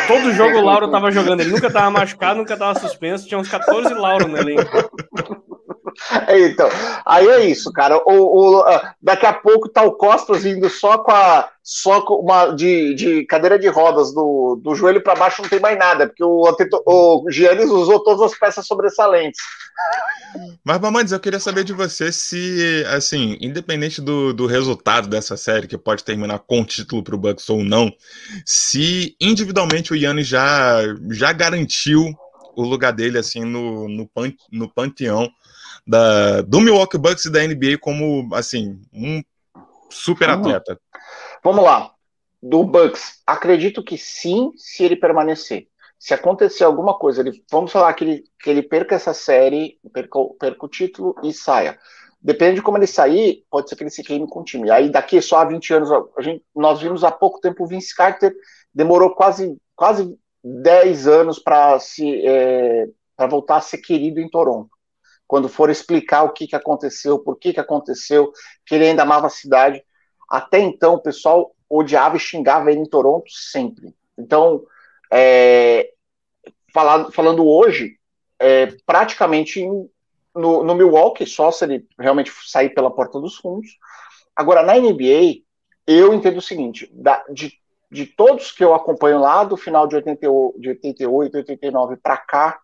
Todo 0.08 0.32
jogo 0.32 0.60
o 0.60 0.62
Lauro 0.62 0.92
tava 0.92 1.10
jogando. 1.10 1.42
Ele 1.42 1.50
nunca 1.50 1.72
tava 1.72 1.90
machucado, 1.90 2.38
nunca 2.38 2.56
tava 2.56 2.80
suspenso. 2.80 3.28
Tinha 3.28 3.40
uns 3.40 3.50
14 3.50 3.92
Lauro 3.96 4.28
no 4.28 4.38
elenco. 4.38 4.62
então, 6.30 6.70
aí 7.06 7.28
é 7.28 7.46
isso, 7.46 7.72
cara. 7.72 7.98
O, 8.06 8.58
o, 8.58 8.62
ah, 8.62 8.94
daqui 9.02 9.26
a 9.26 9.34
pouco 9.34 9.70
tá 9.70 9.84
o 9.84 9.94
Costas 9.94 10.46
indo 10.46 10.70
só 10.70 10.98
com 10.98 11.12
a 11.12 11.50
só 11.64 12.02
com 12.02 12.16
uma 12.16 12.48
de, 12.48 12.96
de 12.96 13.26
cadeira 13.26 13.58
de 13.58 13.68
rodas 13.68 14.12
do, 14.14 14.60
do 14.62 14.74
joelho 14.74 15.02
para 15.02 15.16
baixo 15.16 15.44
não 15.44 15.50
tem 15.50 15.60
mais 15.60 15.78
nada, 15.78 16.08
porque 16.08 16.24
o, 16.24 16.44
o 16.86 17.30
Giannis 17.30 17.70
usou 17.70 18.04
todas 18.04 18.32
as 18.32 18.38
peças 18.38 18.66
sobressalentes. 18.66 19.40
Mas, 20.64 20.80
Mamandes, 20.80 21.12
eu 21.12 21.20
queria 21.20 21.40
saber 21.40 21.64
de 21.64 21.74
você 21.74 22.12
se, 22.12 22.84
assim, 22.88 23.38
independente 23.42 24.02
do, 24.02 24.34
do 24.34 24.46
resultado 24.48 25.08
dessa 25.08 25.38
série, 25.38 25.68
que 25.68 25.78
pode 25.78 26.04
terminar 26.04 26.40
com 26.40 26.64
título 26.64 27.04
para 27.04 27.16
o 27.16 27.18
Bucks 27.18 27.50
ou 27.50 27.64
não, 27.64 27.92
se 28.46 29.16
individualmente 29.20 29.92
o 29.92 29.96
Yannis 29.96 30.28
já, 30.28 30.82
já 31.12 31.32
garantiu 31.32 32.14
o 32.56 32.64
lugar 32.64 32.92
dele, 32.92 33.18
assim, 33.18 33.44
no, 33.44 33.88
no, 33.88 34.08
pan, 34.08 34.32
no 34.52 34.70
panteão 34.70 35.30
da, 35.86 36.42
do 36.42 36.62
Milwaukee 36.62 36.98
Bucks 36.98 37.26
e 37.26 37.32
da 37.32 37.46
NBA 37.46 37.78
como, 37.80 38.34
assim, 38.36 38.80
um 38.94 39.22
super 39.90 40.30
atleta. 40.30 40.80
Vamos 41.44 41.64
lá. 41.64 41.92
Do 42.42 42.64
Bucks, 42.64 43.22
acredito 43.26 43.84
que 43.84 43.98
sim, 43.98 44.52
se 44.56 44.84
ele 44.84 44.96
permanecer. 44.96 45.68
Se 46.00 46.14
acontecer 46.14 46.64
alguma 46.64 46.98
coisa, 46.98 47.22
ele, 47.22 47.44
vamos 47.52 47.72
falar 47.72 47.94
que 47.94 48.04
ele, 48.04 48.24
que 48.40 48.50
ele 48.50 48.64
perca 48.64 48.96
essa 48.96 49.14
série, 49.14 49.78
perca, 49.94 50.20
perca 50.40 50.66
o 50.66 50.70
título 50.70 51.16
e 51.24 51.32
saia. 51.32 51.78
Depende 52.20 52.56
de 52.56 52.62
como 52.62 52.78
ele 52.78 52.88
sair, 52.88 53.44
pode 53.50 53.70
ser 53.70 53.76
que 53.76 53.84
ele 53.84 53.92
se 53.92 54.04
queime 54.04 54.28
com 54.28 54.40
o 54.42 54.44
time. 54.44 54.72
Aí 54.72 54.90
daqui 54.90 55.22
só 55.22 55.38
há 55.38 55.46
20 55.46 55.74
anos, 55.74 55.92
a 55.92 56.22
gente, 56.22 56.44
nós 56.56 56.82
vimos 56.82 57.04
há 57.04 57.12
pouco 57.12 57.40
tempo 57.40 57.64
o 57.64 57.68
Vince 57.68 57.96
Carter 57.96 58.34
demorou 58.74 59.12
quase, 59.14 59.56
quase 59.76 60.18
10 60.44 61.08
anos 61.08 61.38
para 61.38 61.80
se 61.80 62.26
é, 62.26 62.88
para 63.16 63.28
voltar 63.28 63.58
a 63.58 63.62
ser 63.62 63.78
querido 63.80 64.20
em 64.20 64.30
Toronto 64.30 64.70
quando 65.32 65.48
for 65.48 65.70
explicar 65.70 66.24
o 66.24 66.34
que, 66.34 66.46
que 66.46 66.58
aconteceu, 66.58 67.18
por 67.18 67.38
que, 67.40 67.54
que 67.54 67.60
aconteceu, 67.62 68.34
que 68.66 68.76
ele 68.76 68.88
ainda 68.88 69.04
amava 69.04 69.28
a 69.28 69.30
cidade. 69.30 69.82
Até 70.30 70.60
então, 70.60 70.96
o 70.96 71.02
pessoal 71.02 71.56
odiava 71.70 72.18
e 72.18 72.20
xingava 72.20 72.70
ele 72.70 72.82
em 72.82 72.86
Toronto 72.86 73.32
sempre. 73.32 73.96
Então, 74.18 74.62
é, 75.10 75.94
falando, 76.74 77.14
falando 77.14 77.48
hoje, 77.48 77.98
é, 78.38 78.74
praticamente 78.86 79.66
no, 80.36 80.66
no, 80.66 80.76
Milwaukee, 80.76 81.26
só 81.26 81.50
se 81.50 81.64
ele 81.64 81.88
realmente 81.98 82.30
sair 82.46 82.72
pela 82.72 82.92
porta 82.92 83.18
dos 83.18 83.38
fundos. 83.38 83.70
Agora, 84.36 84.62
na 84.62 84.76
NBA, 84.76 85.44
eu 85.88 86.14
entendo 86.14 86.40
o 86.40 86.42
seguinte: 86.42 86.92
da, 86.94 87.24
de, 87.30 87.54
de 87.90 88.06
todos 88.06 88.52
que 88.52 88.66
eu 88.66 88.74
acompanho 88.74 89.22
lá 89.22 89.46
do 89.46 89.56
final 89.56 89.88
de, 89.88 89.96
88, 89.96 90.60
de 90.60 90.70
88, 90.72 91.38
89 91.38 91.96
para 91.96 92.18
cá, 92.18 92.60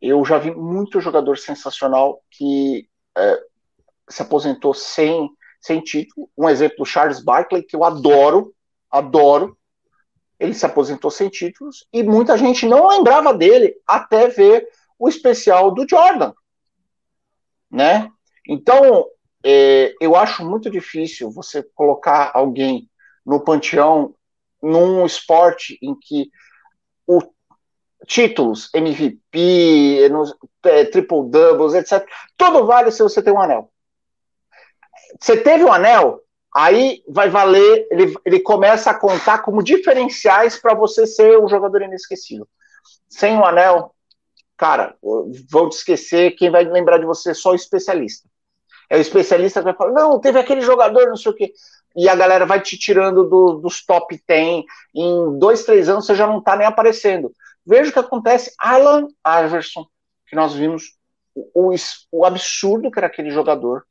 eu 0.00 0.24
já 0.24 0.38
vi 0.38 0.54
muito 0.54 1.00
jogador 1.00 1.38
sensacional 1.38 2.22
que 2.30 2.88
é, 3.16 3.42
se 4.08 4.22
aposentou 4.22 4.72
sem, 4.72 5.28
sem 5.60 5.80
título. 5.80 6.30
Um 6.36 6.48
exemplo, 6.48 6.86
Charles 6.86 7.22
Barkley, 7.22 7.62
que 7.62 7.74
eu 7.74 7.84
adoro, 7.84 8.54
adoro. 8.90 9.56
Ele 10.38 10.54
se 10.54 10.64
aposentou 10.64 11.10
sem 11.10 11.28
títulos 11.28 11.86
e 11.92 12.02
muita 12.02 12.38
gente 12.38 12.64
não 12.64 12.86
lembrava 12.86 13.34
dele 13.34 13.74
até 13.86 14.28
ver 14.28 14.68
o 14.96 15.08
especial 15.08 15.72
do 15.72 15.86
Jordan, 15.88 16.32
né? 17.70 18.08
Então, 18.46 19.06
é, 19.44 19.94
eu 20.00 20.16
acho 20.16 20.44
muito 20.44 20.70
difícil 20.70 21.30
você 21.30 21.62
colocar 21.74 22.30
alguém 22.34 22.88
no 23.26 23.40
panteão 23.40 24.14
num 24.62 25.04
esporte 25.04 25.78
em 25.82 25.94
que 25.98 26.30
títulos, 28.06 28.70
MVP, 28.74 30.08
é, 30.64 30.84
triple 30.86 31.28
doubles, 31.28 31.74
etc. 31.74 32.06
Tudo 32.36 32.66
vale 32.66 32.90
se 32.90 33.02
você 33.02 33.22
tem 33.22 33.32
um 33.32 33.40
anel. 33.40 33.70
Você 35.20 35.36
teve 35.36 35.64
um 35.64 35.72
anel, 35.72 36.20
aí 36.54 37.02
vai 37.08 37.28
valer, 37.28 37.86
ele, 37.90 38.14
ele 38.24 38.40
começa 38.40 38.90
a 38.90 38.98
contar 38.98 39.38
como 39.38 39.62
diferenciais 39.62 40.58
para 40.58 40.74
você 40.74 41.06
ser 41.06 41.38
um 41.38 41.48
jogador 41.48 41.82
inesquecível. 41.82 42.46
Sem 43.08 43.36
o 43.36 43.40
um 43.40 43.44
anel, 43.44 43.94
cara, 44.56 44.96
vou 45.02 45.68
te 45.68 45.76
esquecer, 45.76 46.32
quem 46.32 46.50
vai 46.50 46.64
lembrar 46.64 46.98
de 46.98 47.06
você 47.06 47.30
é 47.30 47.34
só 47.34 47.52
o 47.52 47.56
especialista. 47.56 48.28
É 48.90 48.96
o 48.96 49.00
especialista 49.00 49.60
que 49.60 49.64
vai 49.64 49.74
falar, 49.74 49.92
não, 49.92 50.18
teve 50.18 50.38
aquele 50.38 50.62
jogador, 50.62 51.08
não 51.08 51.16
sei 51.16 51.32
o 51.32 51.34
quê. 51.34 51.52
E 51.96 52.08
a 52.08 52.14
galera 52.14 52.46
vai 52.46 52.60
te 52.60 52.78
tirando 52.78 53.28
do, 53.28 53.54
dos 53.54 53.84
top 53.84 54.20
10. 54.26 54.64
Em 54.94 55.38
dois, 55.38 55.64
três 55.64 55.88
anos 55.88 56.06
você 56.06 56.14
já 56.14 56.26
não 56.26 56.40
tá 56.40 56.56
nem 56.56 56.66
aparecendo. 56.66 57.32
Veja 57.68 57.90
o 57.90 57.92
que 57.92 57.98
acontece. 57.98 58.50
Alan 58.58 59.08
Iverson, 59.44 59.86
que 60.26 60.34
nós 60.34 60.54
vimos 60.54 60.96
o, 61.34 61.74
o 62.10 62.24
absurdo 62.24 62.90
que 62.90 62.98
era 62.98 63.06
aquele 63.06 63.30
jogador. 63.30 63.86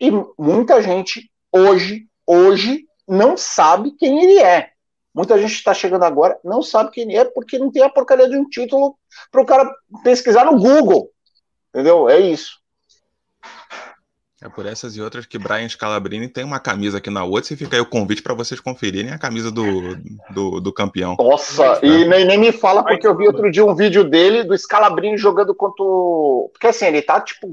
E 0.00 0.12
muita 0.38 0.80
gente 0.80 1.28
hoje 1.50 2.06
hoje 2.24 2.86
não 3.06 3.36
sabe 3.36 3.90
quem 3.92 4.22
ele 4.22 4.38
é. 4.38 4.70
Muita 5.12 5.36
gente 5.38 5.54
está 5.54 5.74
chegando 5.74 6.04
agora, 6.04 6.38
não 6.44 6.62
sabe 6.62 6.92
quem 6.92 7.04
ele 7.04 7.16
é, 7.16 7.24
porque 7.24 7.58
não 7.58 7.72
tem 7.72 7.82
a 7.82 7.88
porcaria 7.88 8.28
de 8.28 8.36
um 8.36 8.48
título 8.48 8.96
para 9.32 9.42
o 9.42 9.46
cara 9.46 9.74
pesquisar 10.04 10.44
no 10.44 10.56
Google. 10.56 11.10
Entendeu? 11.70 12.08
É 12.08 12.20
isso. 12.20 12.60
É 14.40 14.48
por 14.48 14.66
essas 14.66 14.96
e 14.96 15.02
outras 15.02 15.26
que 15.26 15.36
Brian 15.36 15.68
Scalabrini 15.68 16.28
tem 16.28 16.44
uma 16.44 16.60
camisa 16.60 16.98
aqui 16.98 17.10
na 17.10 17.24
outra 17.24 17.52
e 17.52 17.56
fica 17.56 17.74
aí 17.74 17.82
o 17.82 17.86
convite 17.86 18.22
para 18.22 18.34
vocês 18.34 18.60
conferirem 18.60 19.10
a 19.10 19.18
camisa 19.18 19.50
do, 19.50 19.96
do, 20.30 20.60
do 20.60 20.72
campeão. 20.72 21.16
Nossa, 21.18 21.80
e 21.82 22.04
nem, 22.04 22.24
nem, 22.24 22.38
me 22.38 22.52
fala 22.52 22.84
porque 22.84 23.06
eu 23.06 23.16
vi 23.16 23.26
outro 23.26 23.50
dia 23.50 23.64
um 23.64 23.74
vídeo 23.74 24.04
dele 24.04 24.44
do 24.44 24.56
Scalabrini 24.56 25.18
jogando 25.18 25.52
contra 25.56 25.84
o. 25.84 26.50
Porque 26.52 26.68
assim, 26.68 26.86
ele 26.86 27.02
tá 27.02 27.20
tipo 27.20 27.48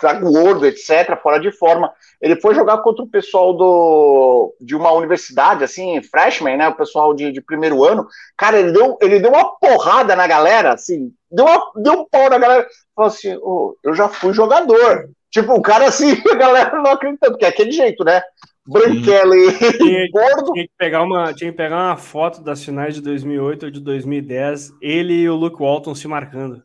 tá 0.00 0.12
gordo, 0.12 0.66
etc., 0.66 1.18
fora 1.22 1.38
de 1.40 1.50
forma. 1.50 1.90
Ele 2.20 2.36
foi 2.36 2.54
jogar 2.54 2.78
contra 2.78 3.02
o 3.02 3.08
pessoal 3.08 3.54
do, 3.54 4.54
de 4.60 4.76
uma 4.76 4.92
universidade, 4.92 5.64
assim, 5.64 6.02
freshman, 6.02 6.56
né? 6.56 6.68
O 6.68 6.76
pessoal 6.76 7.14
de, 7.14 7.32
de 7.32 7.40
primeiro 7.40 7.84
ano. 7.84 8.06
Cara, 8.36 8.58
ele 8.58 8.72
deu, 8.72 8.98
ele 9.00 9.18
deu 9.18 9.30
uma 9.30 9.56
porrada 9.56 10.14
na 10.14 10.26
galera, 10.26 10.74
assim, 10.74 11.10
deu, 11.30 11.46
uma, 11.46 11.72
deu 11.76 11.92
um 11.94 12.04
pau 12.08 12.28
na 12.28 12.38
galera. 12.38 12.66
Falou 12.94 13.08
assim: 13.08 13.34
oh, 13.42 13.76
eu 13.82 13.94
já 13.94 14.08
fui 14.08 14.34
jogador. 14.34 15.08
Tipo, 15.30 15.54
o 15.54 15.62
cara 15.62 15.88
assim, 15.88 16.20
a 16.30 16.34
galera 16.34 16.82
não 16.82 16.92
acredita, 16.92 17.30
porque 17.30 17.44
é 17.44 17.48
aquele 17.48 17.72
jeito, 17.72 18.04
né? 18.04 18.22
Branquelo 18.66 19.34
e 19.34 20.10
gordo. 20.12 20.52
Tinha 20.52 20.66
que, 20.66 20.72
pegar 20.76 21.02
uma, 21.02 21.32
tinha 21.32 21.50
que 21.50 21.56
pegar 21.56 21.76
uma 21.76 21.96
foto 21.96 22.42
das 22.42 22.62
finais 22.62 22.94
de 22.94 23.00
2008 23.00 23.66
ou 23.66 23.70
de 23.70 23.80
2010, 23.80 24.72
ele 24.80 25.14
e 25.14 25.28
o 25.28 25.34
Luke 25.34 25.62
Walton 25.62 25.94
se 25.94 26.06
marcando. 26.06 26.62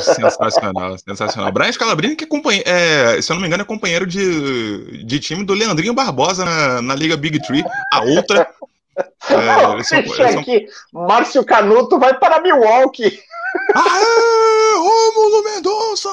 Sensacional, 0.00 0.98
sensacional. 0.98 1.52
Brian 1.52 1.70
Scalabrini, 1.70 2.16
que 2.16 2.24
é, 2.24 3.16
é, 3.16 3.22
se 3.22 3.30
eu 3.30 3.34
não 3.34 3.40
me 3.40 3.46
engano, 3.46 3.62
é 3.62 3.66
companheiro 3.66 4.06
de, 4.06 5.04
de 5.04 5.20
time 5.20 5.44
do 5.44 5.54
Leandrinho 5.54 5.94
Barbosa 5.94 6.44
na, 6.44 6.82
na 6.82 6.94
Liga 6.94 7.16
Big 7.16 7.40
Tree. 7.42 7.64
A 7.92 8.02
outra. 8.02 8.48
É, 9.30 9.72
eles 9.72 9.88
são, 9.88 9.98
eles 9.98 10.14
são... 10.14 10.40
aqui, 10.40 10.66
Márcio 10.92 11.42
Canuto 11.42 11.98
vai 11.98 12.12
para 12.18 12.40
Milwaukee. 12.42 13.18
Aê, 13.74 14.74
Rômulo 14.76 15.44
Mendonça! 15.44 16.10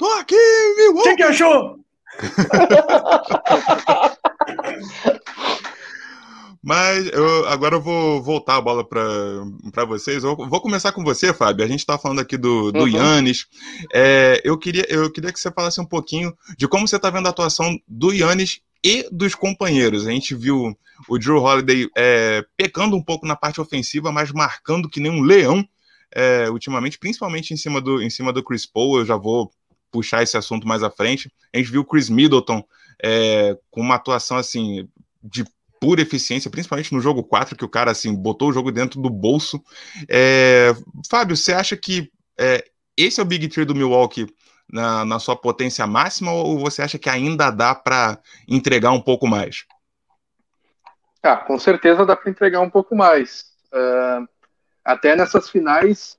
Tô 0.00 0.10
aqui, 0.12 0.34
Milwaukee! 0.78 1.00
O 1.00 1.02
que, 1.02 1.16
que 1.16 1.22
achou? 1.22 1.78
Mas 6.64 7.06
eu, 7.12 7.46
agora 7.46 7.74
eu 7.74 7.82
vou 7.82 8.22
voltar 8.22 8.56
a 8.56 8.60
bola 8.62 8.82
para 8.82 9.84
vocês. 9.86 10.24
Eu 10.24 10.34
vou 10.34 10.62
começar 10.62 10.92
com 10.92 11.04
você, 11.04 11.34
Fábio. 11.34 11.66
A 11.66 11.68
gente 11.68 11.80
está 11.80 11.98
falando 11.98 12.20
aqui 12.20 12.38
do, 12.38 12.72
do 12.72 12.84
uhum. 12.84 12.88
Yannis. 12.88 13.46
É, 13.92 14.40
eu, 14.42 14.56
queria, 14.56 14.86
eu 14.88 15.12
queria 15.12 15.34
que 15.34 15.38
você 15.38 15.50
falasse 15.50 15.78
um 15.82 15.86
pouquinho 15.86 16.34
de 16.56 16.66
como 16.66 16.88
você 16.88 16.96
está 16.96 17.10
vendo 17.10 17.26
a 17.26 17.30
atuação 17.30 17.78
do 17.86 18.10
Yannis 18.10 18.62
e 18.82 19.06
dos 19.12 19.34
companheiros. 19.34 20.06
A 20.06 20.12
gente 20.12 20.34
viu 20.34 20.74
o 21.10 21.18
Drew 21.18 21.42
Holiday 21.42 21.90
é, 21.94 22.42
pecando 22.56 22.96
um 22.96 23.02
pouco 23.02 23.26
na 23.26 23.36
parte 23.36 23.60
ofensiva, 23.60 24.10
mas 24.10 24.32
marcando 24.32 24.88
que 24.88 24.98
nem 24.98 25.12
um 25.12 25.20
leão 25.20 25.62
é, 26.10 26.48
ultimamente, 26.48 26.98
principalmente 26.98 27.52
em 27.52 27.56
cima, 27.58 27.82
do, 27.82 28.00
em 28.00 28.08
cima 28.08 28.32
do 28.32 28.42
Chris 28.42 28.64
Paul. 28.64 29.00
Eu 29.00 29.04
já 29.04 29.16
vou 29.16 29.52
puxar 29.90 30.22
esse 30.22 30.36
assunto 30.36 30.66
mais 30.66 30.82
à 30.82 30.90
frente. 30.90 31.30
A 31.54 31.58
gente 31.58 31.70
viu 31.70 31.82
o 31.82 31.84
Chris 31.84 32.08
Middleton 32.08 32.62
é, 33.02 33.56
com 33.70 33.80
uma 33.80 33.96
atuação 33.96 34.36
assim 34.36 34.88
de 35.22 35.44
pura 35.80 36.02
eficiência, 36.02 36.50
principalmente 36.50 36.92
no 36.92 37.00
jogo 37.00 37.24
4, 37.24 37.56
que 37.56 37.64
o 37.64 37.68
cara 37.68 37.90
assim 37.90 38.14
botou 38.14 38.50
o 38.50 38.52
jogo 38.52 38.70
dentro 38.70 39.00
do 39.00 39.08
bolso. 39.08 39.62
É, 40.08 40.72
Fábio, 41.10 41.36
você 41.36 41.54
acha 41.54 41.76
que 41.76 42.10
é, 42.38 42.64
esse 42.96 43.18
é 43.18 43.22
o 43.22 43.26
Big 43.26 43.48
Tree 43.48 43.64
do 43.64 43.74
Milwaukee 43.74 44.26
na, 44.70 45.04
na, 45.04 45.18
sua 45.18 45.34
potência 45.34 45.86
máxima 45.86 46.32
ou 46.32 46.58
você 46.58 46.82
acha 46.82 46.98
que 46.98 47.08
ainda 47.08 47.50
dá 47.50 47.74
para 47.74 48.18
entregar 48.46 48.92
um 48.92 49.00
pouco 49.00 49.26
mais? 49.26 49.64
Ah, 51.22 51.36
com 51.36 51.58
certeza 51.58 52.06
dá 52.06 52.14
para 52.14 52.30
entregar 52.30 52.60
um 52.60 52.70
pouco 52.70 52.94
mais. 52.94 53.46
Uh, 53.72 54.28
até 54.84 55.16
nessas 55.16 55.48
finais, 55.48 56.18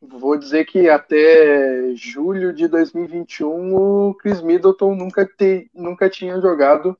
vou 0.00 0.36
dizer 0.36 0.64
que 0.64 0.88
até 0.88 1.94
julho 1.94 2.52
de 2.52 2.68
2021 2.68 3.74
o 3.74 4.14
Chris 4.14 4.40
Middleton 4.40 4.94
nunca, 4.94 5.26
te, 5.26 5.70
nunca 5.74 6.08
tinha 6.08 6.40
jogado 6.40 6.96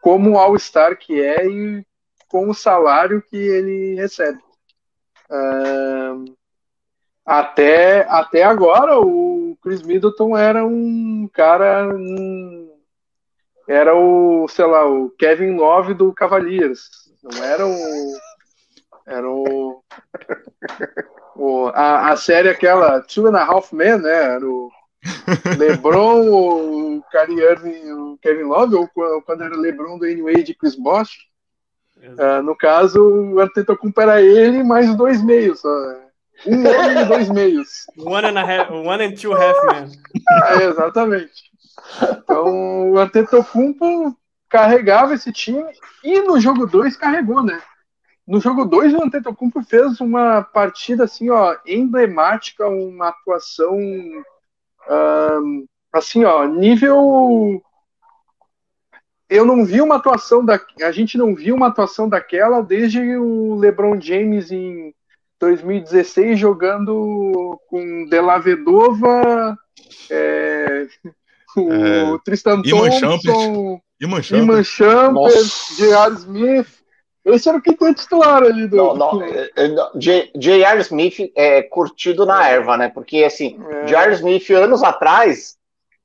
como 0.00 0.38
All-Star 0.38 0.98
que 0.98 1.20
é 1.20 1.46
e 1.46 1.86
com 2.28 2.48
o 2.48 2.54
salário 2.54 3.22
que 3.22 3.36
ele 3.36 3.94
recebe. 3.94 4.40
Uh, 5.30 6.36
até, 7.24 8.02
até 8.08 8.44
agora, 8.44 9.00
o 9.00 9.58
Chris 9.60 9.82
Middleton 9.82 10.36
era 10.36 10.64
um 10.64 11.28
cara. 11.32 11.92
Um, 11.92 12.72
era 13.68 13.96
o, 13.96 14.46
sei 14.46 14.64
lá, 14.64 14.86
o 14.86 15.10
Kevin 15.10 15.56
Love 15.56 15.94
do 15.94 16.12
Cavaliers. 16.12 16.88
Não 17.24 17.42
era 17.42 17.66
o. 17.66 18.18
Era 19.06 19.28
o. 19.28 19.82
o 21.36 21.68
a, 21.68 22.10
a 22.10 22.16
série 22.16 22.48
aquela 22.48 23.00
Two 23.02 23.26
and 23.26 23.36
a 23.36 23.44
Half 23.44 23.72
Men, 23.72 23.98
né? 23.98 24.34
Era 24.34 24.46
o 24.46 24.70
LeBron, 25.58 26.28
o 26.28 27.02
Kyrie 27.10 27.42
Irving, 27.42 27.92
o 27.92 28.18
Kevin 28.20 28.44
Love, 28.44 28.74
ou 28.74 28.88
quando 29.22 29.44
era 29.44 29.56
LeBron 29.56 29.98
do 29.98 30.06
Wade 30.24 30.52
e 30.52 30.54
Chris 30.54 30.74
Bosh. 30.74 31.26
Uh, 31.98 32.42
no 32.42 32.56
caso, 32.56 33.00
o 33.00 33.40
Antetokounmpo 33.40 34.00
era 34.00 34.20
ele 34.20 34.62
mais 34.62 34.94
dois 34.94 35.22
meios 35.22 35.60
só. 35.60 35.68
Um 36.46 36.60
homem 36.60 37.00
e 37.00 37.04
dois 37.06 37.30
meios. 37.30 37.86
One 37.96 38.26
and, 38.26 38.38
a 38.38 38.42
half, 38.42 38.70
one 38.70 39.04
and 39.04 39.14
two 39.14 39.32
half 39.32 39.56
men. 39.72 39.90
É, 40.60 40.64
exatamente. 40.64 41.50
Então, 42.02 42.92
o 42.92 42.98
Antetokounmpo 42.98 44.14
carregava 44.48 45.14
esse 45.14 45.32
time 45.32 45.64
e 46.04 46.20
no 46.20 46.38
jogo 46.38 46.66
2 46.66 46.96
carregou, 46.96 47.42
né? 47.42 47.60
No 48.26 48.40
jogo 48.40 48.64
2, 48.64 48.94
o 48.94 49.04
Antetokounmpo 49.04 49.62
fez 49.62 50.00
uma 50.00 50.42
partida 50.42 51.04
assim, 51.04 51.30
ó, 51.30 51.56
emblemática, 51.64 52.66
uma 52.66 53.08
atuação 53.08 53.78
um, 54.90 55.66
assim, 55.92 56.24
ó, 56.24 56.44
nível. 56.46 57.62
Eu 59.28 59.44
não 59.44 59.64
vi 59.64 59.80
uma 59.80 59.96
atuação 59.96 60.44
da. 60.44 60.60
A 60.82 60.92
gente 60.92 61.18
não 61.18 61.34
viu 61.34 61.54
uma 61.54 61.68
atuação 61.68 62.08
daquela 62.08 62.62
desde 62.62 63.16
o 63.16 63.56
LeBron 63.56 64.00
James 64.00 64.50
em 64.50 64.94
2016 65.40 66.38
jogando 66.38 67.60
com 67.68 68.06
Delavedova, 68.08 69.56
é, 70.10 70.86
o 71.56 71.72
é, 71.72 72.18
Tristan 72.24 72.62
Thompson, 72.62 73.80
Iman 74.36 74.64
Champers, 74.64 75.76
J.R. 75.76 76.14
Smith. 76.14 76.75
Esse 77.26 77.48
era 77.48 77.58
o 77.58 77.60
quinto 77.62 77.92
titular 77.92 78.42
ali 78.42 78.68
do. 78.68 78.76
Não, 78.76 78.94
não, 78.94 79.22
é, 79.22 79.50
é, 79.56 79.68
J.R. 80.36 80.80
Smith 80.80 81.32
é 81.34 81.60
curtido 81.62 82.24
na 82.24 82.48
erva, 82.48 82.76
né? 82.76 82.88
Porque 82.88 83.24
assim, 83.24 83.58
é. 83.68 83.86
J.R. 83.86 84.14
Smith 84.14 84.48
anos 84.50 84.82
atrás 84.82 85.56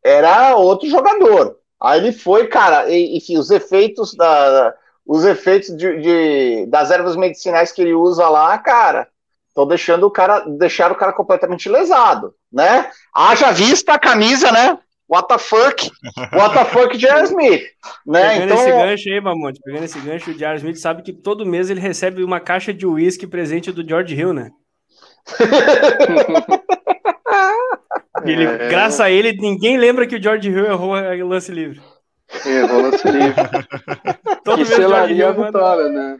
era 0.04 0.56
outro 0.56 0.90
jogador. 0.90 1.58
Aí 1.80 2.00
ele 2.00 2.12
foi, 2.12 2.48
cara, 2.48 2.92
enfim, 2.92 3.38
os 3.38 3.52
efeitos 3.52 4.16
da. 4.16 4.74
Os 5.06 5.24
efeitos 5.26 5.76
de, 5.76 6.00
de 6.00 6.66
das 6.68 6.90
ervas 6.90 7.16
medicinais 7.16 7.72
que 7.72 7.82
ele 7.82 7.94
usa 7.94 8.28
lá, 8.30 8.58
cara, 8.58 9.08
estão 9.48 9.68
deixando 9.68 10.06
o 10.06 10.12
cara, 10.12 10.40
deixaram 10.48 10.96
o 10.96 10.98
cara 10.98 11.14
completamente 11.14 11.70
lesado, 11.70 12.34
né? 12.52 12.90
Haja 13.14 13.52
vista 13.52 13.94
a 13.94 14.00
camisa, 14.00 14.52
né? 14.52 14.78
What 15.12 15.28
the 15.28 15.38
fuck? 15.38 15.84
What 16.32 16.54
the 16.54 16.64
fuck, 16.64 16.98
J.R. 16.98 17.26
Smith? 17.26 17.64
Né? 18.08 18.30
Pegando 18.30 18.54
então... 18.54 18.58
esse 18.58 18.72
gancho 18.72 19.10
aí, 19.10 19.20
Mamonte, 19.20 19.60
pegando 19.62 19.84
esse 19.84 20.00
gancho, 20.00 20.32
o 20.32 20.34
J.R. 20.34 20.60
Smith 20.60 20.78
sabe 20.78 21.04
que 21.04 21.12
todo 21.12 21.46
mês 21.46 21.70
ele 21.70 21.82
recebe 21.82 22.24
uma 22.24 22.40
caixa 22.40 22.74
de 22.74 22.88
uísque 22.88 23.28
presente 23.28 23.74
do 23.74 23.86
George 23.86 24.16
Hill, 24.16 24.32
né? 24.32 24.52
ele, 28.24 28.46
é... 28.46 28.70
Graças 28.70 29.02
a 29.02 29.12
ele, 29.12 29.34
ninguém 29.34 29.78
lembra 29.78 30.08
que 30.08 30.16
o 30.16 30.24
George 30.24 30.50
Hill 30.50 30.66
errou 30.66 30.94
o 30.94 31.28
lance 31.28 31.52
livre. 31.52 31.82
Errou 32.46 32.80
o 32.80 32.84
lance 32.84 33.06
livre. 33.06 33.36
todo 34.46 34.60
mês 34.60 34.70
George 34.70 35.14
Hill 35.14 35.34
manda... 35.34 35.46
vitória, 35.48 35.90
né? 35.90 36.18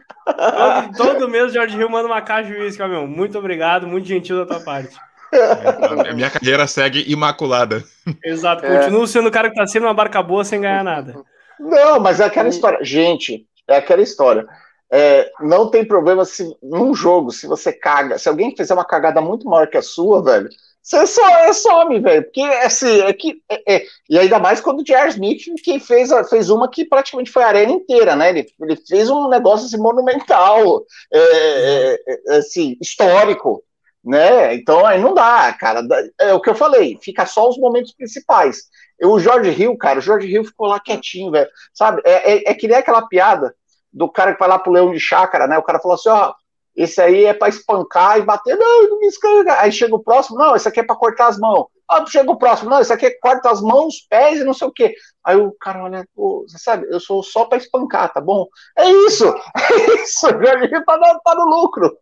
Todo, 0.98 1.16
todo 1.16 1.30
mês 1.30 1.44
o 1.44 1.52
George 1.54 1.78
Hill 1.78 1.88
manda 1.88 2.06
uma 2.06 2.20
caixa 2.20 2.52
de 2.52 2.60
uísque, 2.60 2.86
meu. 2.86 3.06
Muito 3.06 3.38
obrigado, 3.38 3.86
muito 3.86 4.06
gentil 4.06 4.36
da 4.36 4.44
tua 4.44 4.60
parte. 4.62 4.94
A 6.08 6.12
minha 6.12 6.30
carreira 6.30 6.66
segue 6.66 7.10
imaculada. 7.10 7.82
Exato, 8.24 8.64
é. 8.64 8.78
continuo 8.78 9.06
sendo 9.06 9.28
o 9.28 9.32
cara 9.32 9.48
que 9.48 9.56
tá 9.56 9.66
sendo 9.66 9.86
uma 9.86 9.94
barca 9.94 10.22
boa 10.22 10.44
sem 10.44 10.60
ganhar 10.60 10.84
nada. 10.84 11.14
Não, 11.58 11.98
mas 12.00 12.20
é 12.20 12.24
aquela 12.24 12.48
história. 12.48 12.78
Gente, 12.82 13.46
é 13.66 13.76
aquela 13.76 14.02
história. 14.02 14.46
É, 14.90 15.30
não 15.40 15.70
tem 15.70 15.84
problema 15.84 16.24
se 16.24 16.54
num 16.62 16.94
jogo, 16.94 17.30
se 17.30 17.46
você 17.46 17.72
caga, 17.72 18.18
se 18.18 18.28
alguém 18.28 18.54
fizer 18.54 18.74
uma 18.74 18.84
cagada 18.84 19.22
muito 19.22 19.48
maior 19.48 19.66
que 19.66 19.78
a 19.78 19.82
sua, 19.82 20.22
velho, 20.22 20.50
você 20.82 21.06
só 21.06 21.26
é 21.28 21.52
some, 21.52 22.00
velho. 22.00 22.24
Porque 22.24 22.42
assim, 22.42 23.00
é 23.00 23.12
que. 23.12 23.40
É, 23.48 23.76
é, 23.76 23.86
e 24.10 24.18
ainda 24.18 24.38
mais 24.38 24.60
quando 24.60 24.80
o 24.80 24.84
J.R. 24.84 25.08
Smith 25.10 25.44
que 25.62 25.78
fez, 25.78 26.10
fez 26.28 26.50
uma 26.50 26.68
que 26.68 26.84
praticamente 26.84 27.30
foi 27.30 27.44
a 27.44 27.48
arena 27.48 27.72
inteira, 27.72 28.16
né? 28.16 28.30
Ele, 28.30 28.46
ele 28.60 28.76
fez 28.76 29.08
um 29.08 29.28
negócio 29.28 29.66
assim, 29.66 29.78
monumental, 29.78 30.84
é, 31.12 31.18
é, 31.18 31.98
é 32.28 32.36
assim, 32.36 32.76
histórico 32.80 33.62
Né? 34.04 34.54
Então 34.54 34.84
aí 34.84 35.00
não 35.00 35.14
dá, 35.14 35.52
cara. 35.52 35.80
É 36.20 36.34
o 36.34 36.40
que 36.40 36.50
eu 36.50 36.54
falei, 36.54 36.98
fica 37.00 37.24
só 37.24 37.48
os 37.48 37.58
momentos 37.58 37.92
principais. 37.92 38.62
Eu, 38.98 39.12
o 39.12 39.20
Jorge 39.20 39.50
Hill, 39.50 39.76
cara, 39.76 39.98
o 39.98 40.02
Jorge 40.02 40.28
Hill 40.28 40.44
ficou 40.44 40.66
lá 40.66 40.80
quietinho, 40.80 41.30
velho. 41.30 41.48
Sabe? 41.72 42.02
É, 42.04 42.32
é, 42.32 42.50
é 42.50 42.54
que 42.54 42.66
nem 42.66 42.76
aquela 42.76 43.06
piada 43.06 43.54
do 43.92 44.08
cara 44.08 44.32
que 44.32 44.40
vai 44.40 44.48
lá 44.48 44.58
pro 44.58 44.72
Leão 44.72 44.92
de 44.92 44.98
Chácara, 44.98 45.46
né? 45.46 45.58
O 45.58 45.62
cara 45.62 45.78
falou 45.78 45.94
assim: 45.94 46.08
ó, 46.08 46.32
esse 46.74 47.00
aí 47.00 47.24
é 47.26 47.34
para 47.34 47.48
espancar 47.48 48.18
e 48.18 48.22
bater, 48.22 48.56
não, 48.56 48.88
não 48.88 48.98
me 48.98 49.06
escanca. 49.06 49.60
Aí 49.60 49.70
chega 49.70 49.94
o 49.94 50.02
próximo, 50.02 50.38
não, 50.38 50.56
esse 50.56 50.66
aqui 50.66 50.80
é 50.80 50.84
para 50.84 50.96
cortar 50.96 51.28
as 51.28 51.38
mãos. 51.38 51.66
Ah, 51.92 52.04
chega 52.06 52.30
o 52.30 52.38
próximo, 52.38 52.70
não, 52.70 52.80
esse 52.80 52.92
aqui 52.92 53.06
é 53.06 53.18
corta 53.20 53.50
as 53.50 53.60
mãos, 53.60 54.06
pés 54.08 54.40
e 54.40 54.44
não 54.44 54.54
sei 54.54 54.68
o 54.68 54.72
quê. 54.72 54.94
Aí 55.24 55.36
o 55.36 55.52
cara 55.60 55.84
olha, 55.84 56.06
pô, 56.14 56.44
você 56.48 56.58
sabe, 56.58 56.86
eu 56.90 56.98
sou 56.98 57.22
só 57.22 57.44
para 57.44 57.58
espancar, 57.58 58.12
tá 58.12 58.20
bom? 58.20 58.46
É 58.76 58.88
isso, 58.88 59.26
é 59.56 60.02
isso, 60.02 60.26
o 60.26 60.30
Jorge 60.30 60.68
tá, 60.68 60.96
no, 60.96 61.20
tá 61.20 61.34
no 61.34 61.44
lucro. 61.44 61.96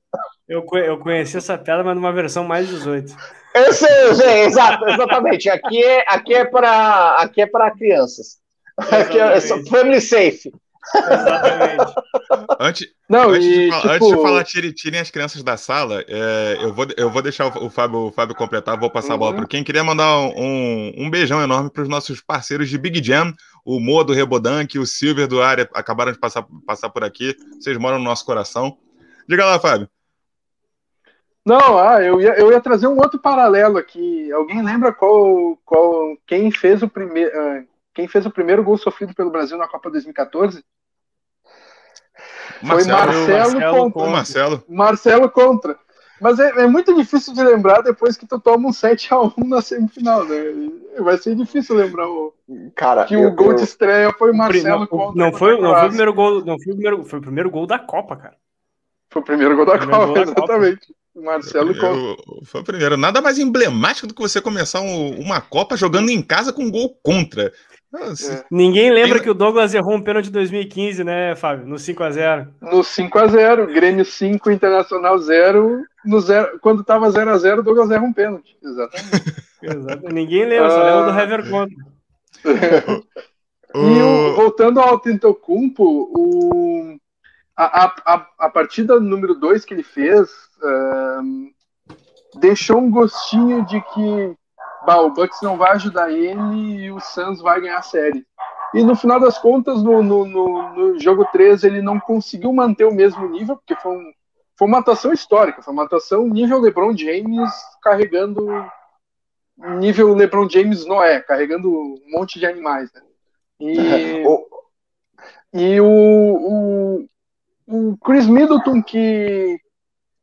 Eu, 0.48 0.64
eu 0.74 0.98
conheci 0.98 1.36
essa 1.36 1.58
piada, 1.58 1.84
mas 1.84 1.94
numa 1.94 2.12
versão 2.12 2.44
mais 2.44 2.68
18. 2.68 3.14
Eu 3.54 3.72
sei, 3.72 4.04
eu 4.04 4.14
sei, 4.14 4.40
exato, 4.44 4.88
exatamente. 4.88 5.48
Aqui 5.48 5.82
é, 5.82 6.04
aqui 6.06 6.34
é 6.34 6.44
para 6.44 7.16
aqui 7.16 7.42
é 7.42 7.46
para 7.46 7.70
crianças. 7.72 8.38
Aqui 8.78 9.18
é, 9.18 9.36
é 9.36 9.40
family 9.40 10.00
safe. 10.00 10.52
Exatamente. 10.94 11.94
Antes, 12.58 12.86
Não, 13.08 13.30
antes, 13.30 13.46
e, 13.46 13.50
de, 13.50 13.70
tipo... 13.70 13.88
antes 13.88 14.08
de 14.08 14.22
falar 14.22 14.44
tire, 14.44 14.72
tirem 14.72 15.00
as 15.00 15.10
crianças 15.10 15.42
da 15.42 15.56
sala, 15.56 16.04
é, 16.08 16.58
eu, 16.60 16.72
vou, 16.72 16.86
eu 16.96 17.10
vou 17.10 17.22
deixar 17.22 17.46
o, 17.46 17.66
o, 17.66 17.70
Fábio, 17.70 18.06
o 18.06 18.12
Fábio 18.12 18.34
completar, 18.34 18.78
vou 18.78 18.90
passar 18.90 19.10
uhum. 19.10 19.14
a 19.14 19.18
bola 19.18 19.30
uhum. 19.32 19.36
para 19.38 19.46
quem 19.46 19.64
queria 19.64 19.84
mandar 19.84 20.18
um, 20.18 20.92
um 20.96 21.10
beijão 21.10 21.42
enorme 21.42 21.70
para 21.70 21.82
os 21.82 21.88
nossos 21.88 22.20
parceiros 22.20 22.68
de 22.68 22.78
Big 22.78 23.02
Jam, 23.04 23.32
o 23.64 23.78
Moa 23.78 24.04
do 24.04 24.12
Rebodank, 24.12 24.78
o 24.78 24.86
Silver 24.86 25.26
do 25.26 25.42
Área, 25.42 25.68
acabaram 25.74 26.12
de 26.12 26.18
passar, 26.18 26.44
passar 26.66 26.88
por 26.90 27.04
aqui, 27.04 27.36
vocês 27.60 27.76
moram 27.76 27.98
no 27.98 28.04
nosso 28.04 28.24
coração. 28.24 28.76
Diga 29.28 29.44
lá, 29.44 29.58
Fábio. 29.58 29.88
Não, 31.44 31.78
ah, 31.78 32.02
eu 32.02 32.20
ia, 32.20 32.38
eu 32.38 32.52
ia 32.52 32.60
trazer 32.60 32.86
um 32.86 32.98
outro 32.98 33.18
paralelo 33.18 33.78
aqui. 33.78 34.30
Alguém 34.30 34.62
lembra 34.62 34.92
qual, 34.92 35.58
qual 35.64 36.16
quem 36.26 36.50
fez 36.50 36.82
o 36.82 36.88
primeiro 36.88 37.30
uh, 37.30 37.66
quem 38.00 38.08
fez 38.08 38.24
o 38.24 38.30
primeiro 38.30 38.64
gol 38.64 38.78
sofrido 38.78 39.14
pelo 39.14 39.30
Brasil 39.30 39.58
na 39.58 39.68
Copa 39.68 39.90
2014? 39.90 40.64
Foi 42.60 42.84
Marcelo, 42.84 43.52
Marcelo 43.52 43.92
contra. 43.92 44.10
Marcelo. 44.10 44.64
Marcelo 44.68 45.30
contra. 45.30 45.78
Mas 46.20 46.38
é, 46.38 46.62
é, 46.62 46.66
muito 46.66 46.94
difícil 46.94 47.34
de 47.34 47.42
lembrar 47.42 47.82
depois 47.82 48.16
que 48.16 48.26
tu 48.26 48.38
toma 48.38 48.68
um 48.68 48.72
7x1 48.72 49.32
na 49.46 49.62
semifinal, 49.62 50.24
né? 50.24 50.36
Vai 50.98 51.16
ser 51.18 51.34
difícil 51.34 51.76
lembrar 51.76 52.08
o. 52.08 52.34
Cara, 52.74 53.04
que 53.04 53.14
eu, 53.14 53.28
o 53.28 53.34
gol 53.34 53.52
eu... 53.52 53.56
de 53.56 53.64
estreia 53.64 54.12
foi 54.18 54.32
Marcelo 54.32 54.80
não, 54.80 54.86
contra. 54.86 55.24
Não 55.24 55.32
foi, 55.32 55.60
não 55.60 55.74
foi 55.74 55.84
o 55.84 55.88
primeiro 55.88 56.14
gol, 56.14 56.44
não 56.44 56.58
foi 56.58 56.72
o 56.72 56.76
primeiro, 56.76 57.04
foi 57.04 57.18
o 57.18 57.22
primeiro 57.22 57.50
gol 57.50 57.66
da 57.66 57.78
Copa, 57.78 58.16
cara. 58.16 58.36
Foi 59.10 59.22
o 59.22 59.24
primeiro 59.24 59.56
gol 59.56 59.66
da 59.66 59.78
Copa, 59.78 60.06
gol 60.06 60.14
da 60.14 60.22
exatamente. 60.22 60.86
Copa. 60.86 61.00
Marcelo 61.14 61.74
contra. 61.74 62.24
Foi 62.44 62.60
o 62.60 62.64
primeiro. 62.64 62.96
Nada 62.96 63.20
mais 63.20 63.38
emblemático 63.38 64.06
do 64.06 64.14
que 64.14 64.22
você 64.22 64.40
começar 64.40 64.80
um, 64.80 65.20
uma 65.20 65.40
Copa 65.40 65.76
jogando 65.76 66.10
em 66.10 66.22
casa 66.22 66.52
com 66.52 66.64
um 66.64 66.70
gol 66.70 66.98
contra. 67.02 67.52
É. 67.92 68.44
Ninguém 68.50 68.90
lembra 68.90 69.14
Tem... 69.14 69.24
que 69.24 69.30
o 69.30 69.34
Douglas 69.34 69.74
errou 69.74 69.96
um 69.96 70.02
pênalti 70.02 70.26
de 70.26 70.32
2015, 70.32 71.02
né, 71.02 71.34
Fábio? 71.34 71.66
No 71.66 71.74
5x0. 71.74 72.48
No 72.60 72.80
5x0, 72.80 73.72
Grêmio 73.72 74.04
5, 74.04 74.50
Internacional 74.50 75.18
0. 75.18 75.82
No 76.04 76.20
zero, 76.20 76.58
quando 76.60 76.84
tava 76.84 77.08
0x0, 77.08 77.58
o 77.58 77.62
Douglas 77.62 77.90
erra 77.90 78.04
um 78.04 78.12
pênalti. 78.12 78.56
Exatamente. 78.62 79.50
Exato. 79.60 80.14
Ninguém 80.14 80.46
lembra, 80.46 80.70
só 80.70 80.82
lembra 80.82 81.12
do. 81.12 81.18
Hever 81.18 81.50
contra. 81.50 81.76
e 83.74 84.02
o, 84.02 84.34
voltando 84.34 84.80
ao 84.80 84.98
Tentocumpo, 84.98 85.84
o, 85.84 86.96
a, 87.56 87.86
a, 87.86 88.26
a, 88.38 88.48
partida 88.48 88.98
número 88.98 89.34
2 89.34 89.64
que 89.64 89.74
ele 89.74 89.82
fez 89.82 90.30
um, 90.62 91.50
deixou 92.40 92.78
um 92.78 92.90
gostinho 92.90 93.66
de 93.66 93.80
que 93.80 94.36
bah, 94.86 95.00
o 95.00 95.10
Bucks 95.10 95.40
não 95.42 95.56
vai 95.56 95.72
ajudar 95.72 96.10
ele 96.10 96.84
e 96.84 96.90
o 96.90 97.00
Suns 97.00 97.40
vai 97.40 97.60
ganhar 97.60 97.78
a 97.78 97.82
série. 97.82 98.26
E 98.72 98.82
no 98.82 98.94
final 98.94 99.18
das 99.18 99.38
contas, 99.38 99.82
no, 99.82 100.02
no, 100.02 100.24
no, 100.24 100.72
no 100.74 100.98
jogo 101.00 101.24
3, 101.32 101.64
ele 101.64 101.82
não 101.82 101.98
conseguiu 101.98 102.52
manter 102.52 102.84
o 102.84 102.94
mesmo 102.94 103.28
nível, 103.28 103.56
porque 103.56 103.74
foi, 103.74 103.96
um, 103.96 104.12
foi 104.56 104.68
uma 104.68 104.78
atuação 104.78 105.12
histórica, 105.12 105.62
foi 105.62 105.72
uma 105.72 105.84
atuação 105.84 106.26
nível 106.28 106.60
LeBron 106.60 106.96
James 106.96 107.50
carregando 107.82 108.46
nível 109.78 110.14
LeBron 110.14 110.48
James 110.48 110.86
Noé, 110.86 111.20
carregando 111.20 111.70
um 111.70 112.00
monte 112.08 112.38
de 112.38 112.46
animais. 112.46 112.90
Né? 112.92 113.02
E, 113.60 114.24
e 115.52 115.80
o, 115.80 115.86
o, 115.86 117.06
o 117.66 117.98
Chris 117.98 118.26
Middleton, 118.26 118.82
que 118.82 119.58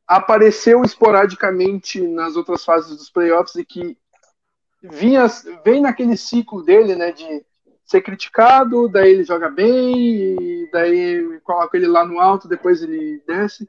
apareceu 0.08 0.84
esporadicamente 0.84 2.02
nas 2.02 2.38
outras 2.38 2.64
fases 2.64 2.96
dos 2.96 3.10
playoffs 3.10 3.56
e 3.56 3.66
que 3.66 3.98
vinha, 4.82 5.28
vem 5.64 5.82
naquele 5.82 6.16
ciclo 6.16 6.64
dele, 6.64 6.96
né, 6.96 7.12
de 7.12 7.46
ser 7.86 8.02
criticado, 8.02 8.90
daí 8.90 9.12
ele 9.12 9.24
joga 9.24 9.50
bem, 9.50 10.70
daí 10.72 11.40
coloca 11.44 11.78
ele 11.78 11.88
lá 11.88 12.06
no 12.06 12.20
alto, 12.20 12.48
depois 12.48 12.82
ele 12.82 13.22
desce. 13.26 13.68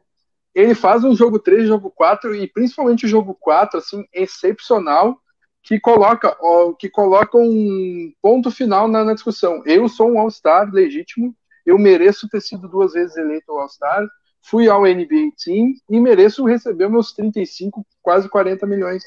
Ele 0.54 0.74
faz 0.74 1.04
um 1.04 1.14
jogo 1.14 1.38
3, 1.38 1.68
jogo 1.68 1.90
4, 1.90 2.34
e 2.34 2.48
principalmente 2.48 3.06
o 3.06 3.08
jogo 3.08 3.34
4, 3.34 3.78
assim, 3.78 4.04
excepcional, 4.12 5.20
que 5.62 5.78
coloca, 5.78 6.36
ó, 6.40 6.72
que 6.72 6.88
coloca 6.88 7.38
um 7.38 8.12
ponto 8.20 8.50
final 8.50 8.88
na, 8.88 9.04
na 9.04 9.14
discussão. 9.14 9.62
Eu 9.64 9.88
sou 9.88 10.10
um 10.10 10.18
All-Star 10.18 10.68
legítimo, 10.72 11.34
eu 11.64 11.78
mereço 11.78 12.28
ter 12.28 12.40
sido 12.40 12.68
duas 12.68 12.94
vezes 12.94 13.16
eleito 13.16 13.52
All-Star, 13.52 14.04
fui 14.42 14.68
ao 14.68 14.82
NBA 14.82 15.30
Team 15.44 15.74
e 15.88 16.00
mereço 16.00 16.44
receber 16.44 16.88
meus 16.88 17.12
35, 17.12 17.86
quase 18.02 18.28
40 18.28 18.66
milhões 18.66 19.04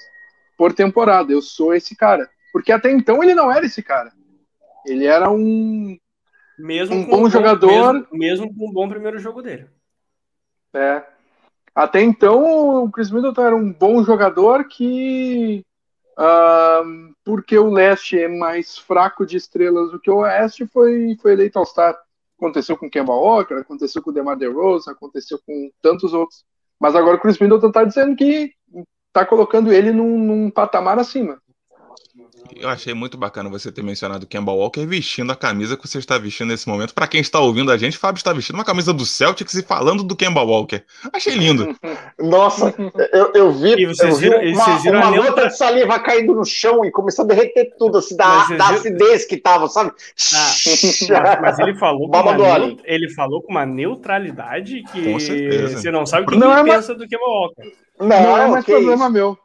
por 0.62 0.74
temporada. 0.74 1.34
Eu 1.34 1.42
sou 1.42 1.74
esse 1.74 1.96
cara. 1.96 2.30
Porque 2.54 2.72
até 2.72 2.92
então 2.92 3.24
ele 3.24 3.34
não 3.34 3.52
era 3.52 3.66
esse 3.66 3.82
cara. 3.82 4.12
Ele 4.86 5.08
era 5.08 5.32
um, 5.32 5.98
mesmo 6.56 6.98
um 6.98 7.04
bom, 7.04 7.28
jogador. 7.28 7.94
Mesmo, 7.94 8.08
mesmo, 8.12 8.56
com 8.56 8.70
um 8.70 8.72
bom 8.72 8.88
primeiro 8.88 9.18
jogo 9.18 9.42
dele. 9.42 9.68
É. 10.72 11.04
Até 11.74 12.04
então 12.04 12.84
o 12.84 12.92
Chris 12.92 13.10
Middleton 13.10 13.42
era 13.42 13.56
um 13.56 13.74
bom 13.74 14.04
jogador 14.04 14.68
que. 14.68 15.66
Uh, 16.12 17.12
porque 17.26 17.58
o 17.58 17.72
leste 17.72 18.20
é 18.20 18.28
mais 18.28 18.78
fraco 18.78 19.26
de 19.26 19.38
estrelas 19.38 19.90
do 19.90 20.00
que 20.00 20.12
o 20.12 20.18
oeste, 20.18 20.68
foi, 20.68 21.18
foi 21.20 21.32
eleito 21.32 21.58
All-Star. 21.58 21.98
Aconteceu 22.38 22.78
com 22.78 22.88
Kemba 22.90 23.14
Walker, 23.14 23.56
aconteceu 23.56 24.00
com 24.04 24.12
o 24.12 24.14
DeMar 24.14 24.38
DeRozan, 24.38 24.92
aconteceu 24.92 25.40
com 25.44 25.72
tantos 25.82 26.14
outros. 26.14 26.46
Mas 26.80 26.96
agora 26.96 27.18
o 27.18 27.20
Chris 27.20 27.40
Middleton 27.40 27.70
está 27.70 27.84
dizendo 27.84 28.16
que 28.16 28.54
tá 29.12 29.26
colocando 29.26 29.72
ele 29.72 29.92
num, 29.92 30.20
num 30.20 30.52
patamar 30.52 31.00
acima. 31.00 31.41
Eu 32.56 32.70
achei 32.70 32.94
muito 32.94 33.18
bacana 33.18 33.50
você 33.50 33.72
ter 33.72 33.84
mencionado 33.84 34.26
o 34.26 34.28
Kemba 34.28 34.52
Walker 34.52 34.86
vestindo 34.86 35.32
a 35.32 35.36
camisa 35.36 35.78
que 35.78 35.88
você 35.88 36.00
está 36.00 36.18
vestindo 36.18 36.50
nesse 36.50 36.68
momento. 36.68 36.94
Para 36.94 37.08
quem 37.08 37.22
está 37.22 37.40
ouvindo 37.40 37.72
a 37.72 37.78
gente, 37.78 37.98
Fábio 37.98 38.20
está 38.20 38.34
vestindo 38.34 38.56
uma 38.56 38.66
camisa 38.66 38.94
do 38.94 39.06
Celtics 39.06 39.54
e 39.56 39.64
falando 39.64 40.04
do 40.04 40.16
Kemba 40.16 40.42
Walker. 40.42 40.84
Achei 41.14 41.34
lindo. 41.34 41.76
Nossa, 42.20 42.74
eu, 43.14 43.32
eu 43.34 43.52
vi, 43.52 43.82
e 43.82 43.86
vocês 43.86 44.20
viram, 44.20 44.38
eu 44.38 44.42
vi 44.42 44.54
uma, 44.54 44.64
vocês 44.64 44.84
viram 44.84 45.00
uma 45.00 45.12
gota 45.12 45.48
de 45.48 45.58
saliva 45.58 46.00
caindo 46.00 46.36
no 46.36 46.46
chão 46.46 46.86
e 46.86 46.92
começou 46.92 47.26
a 47.26 47.28
derreter 47.28 47.74
tudo, 47.78 47.98
assim, 47.98 48.16
da, 48.16 48.46
da 48.48 48.70
acidez 48.70 49.26
que 49.26 49.38
tava, 49.38 49.68
sabe? 49.68 49.92
Ah, 50.36 51.40
mas 51.42 51.60
ele 51.60 51.76
falou, 51.76 52.10
com 52.10 52.20
uma, 52.20 52.78
ele 52.84 53.10
falou 53.10 53.42
com 53.42 53.52
uma 53.52 53.66
neutralidade 53.66 54.84
que 54.92 55.12
você 55.12 55.92
não 55.92 56.06
sabe 56.06 56.24
o 56.24 56.30
que 56.30 56.38
não 56.38 56.52
ele 56.52 56.70
é 56.70 56.76
pensa 56.76 56.92
uma... 56.92 57.00
do 57.00 57.08
Kemba 57.08 57.26
Walker. 57.26 57.74
Não, 58.00 58.08
não 58.08 58.38
é 58.38 58.48
mais 58.48 58.66
problema 58.66 59.06
isso. 59.06 59.14
meu. 59.14 59.38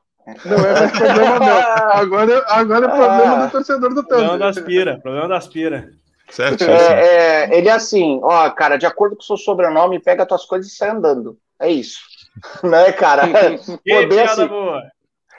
Não 0.44 0.56
é 0.56 0.72
mais 0.72 0.92
problema 0.92 1.38
meu. 1.38 1.56
Agora, 1.56 2.44
agora 2.48 2.84
é 2.84 2.88
problema 2.88 3.32
ah, 3.32 3.46
do 3.46 3.52
torcedor 3.52 3.94
do 3.94 4.02
Thunder. 4.02 4.28
Problema 4.28 4.38
das 4.38 4.58
pira, 4.58 4.98
problema 5.00 5.28
das 5.28 5.46
pira. 5.46 5.90
Certo, 6.28 6.64
é, 6.64 6.74
é, 6.74 7.56
ele 7.56 7.68
é 7.68 7.72
assim, 7.72 8.18
ó, 8.22 8.50
cara, 8.50 8.76
de 8.76 8.84
acordo 8.84 9.14
com 9.14 9.22
o 9.22 9.24
seu 9.24 9.36
sobrenome, 9.36 10.00
pega 10.00 10.24
as 10.24 10.28
tuas 10.28 10.44
coisas 10.44 10.72
e 10.72 10.74
sai 10.74 10.90
andando. 10.90 11.38
É 11.60 11.70
isso. 11.70 12.00
né, 12.64 12.90
cara? 12.92 13.22
Poder 13.86 14.22
assim. 14.22 14.46
Boa. 14.46 14.82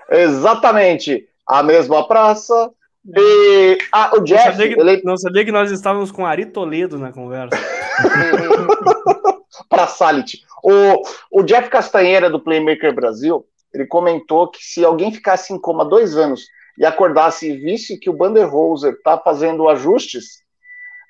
Exatamente. 0.10 1.28
A 1.46 1.62
mesma 1.62 2.08
praça. 2.08 2.72
E 3.06 3.78
ah, 3.92 4.12
o 4.16 4.22
Jeff. 4.22 4.46
Não 4.46 4.52
sabia, 4.52 4.74
que, 4.74 4.80
ele... 4.80 5.02
não 5.04 5.18
sabia 5.18 5.46
que 5.46 5.52
nós 5.52 5.72
estávamos 5.72 6.12
com 6.12 6.26
Ari 6.26 6.46
Toledo 6.46 6.98
na 6.98 7.12
conversa. 7.12 7.58
para 9.70 9.88
Salit. 9.88 10.42
O, 10.64 11.02
o 11.32 11.44
Jeff 11.44 11.70
Castanheira, 11.70 12.30
do 12.30 12.40
Playmaker 12.40 12.94
Brasil, 12.94 13.46
ele 13.74 13.86
comentou 13.86 14.50
que 14.50 14.64
se 14.64 14.84
alguém 14.84 15.12
ficasse 15.12 15.54
em 15.54 15.60
coma 15.60 15.86
dois 15.86 16.16
anos 16.18 16.46
e 16.78 16.86
acordasse 16.86 17.50
e 17.50 17.58
visse 17.58 17.98
que 17.98 18.10
o 18.10 18.14
Banderhoser 18.14 18.94
está 18.94 19.18
fazendo 19.18 19.68
ajustes, 19.68 20.44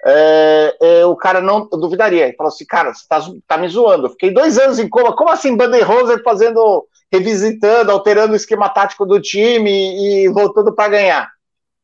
é, 0.05 0.77
é, 0.81 1.05
o 1.05 1.15
cara 1.15 1.41
não 1.41 1.67
duvidaria. 1.67 2.27
Ele 2.27 2.35
falou 2.35 2.51
assim, 2.51 2.65
cara, 2.65 2.93
você 2.93 3.05
tá, 3.07 3.19
tá, 3.47 3.57
me 3.57 3.67
zoando. 3.67 4.07
Eu 4.07 4.11
fiquei 4.11 4.31
dois 4.31 4.57
anos 4.57 4.79
em 4.79 4.87
coma. 4.87 5.15
Como 5.15 5.29
assim 5.29 5.55
Banderhoser 5.55 6.21
fazendo, 6.23 6.87
revisitando, 7.11 7.91
alterando 7.91 8.33
o 8.33 8.35
esquema 8.37 8.69
tático 8.69 9.05
do 9.05 9.19
time 9.19 10.23
e 10.23 10.29
voltando 10.29 10.73
para 10.73 10.89
ganhar? 10.89 11.29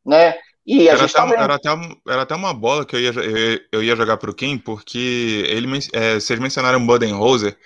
Né? 0.05 0.35
E 0.65 0.87
era, 0.87 1.03
até, 1.03 1.13
tá 1.13 1.27
era, 1.27 1.55
até, 1.55 1.69
era 2.07 2.21
até 2.21 2.35
uma 2.35 2.53
bola 2.53 2.85
que 2.85 2.95
eu 2.95 2.99
ia, 2.99 3.11
eu, 3.11 3.59
eu 3.73 3.83
ia 3.83 3.95
jogar 3.97 4.15
pro 4.15 4.33
Kim, 4.33 4.57
porque 4.57 5.43
ele, 5.49 5.67
é, 5.91 6.15
vocês 6.15 6.39
mencionaram 6.39 6.85
Budenholzer, 6.85 7.57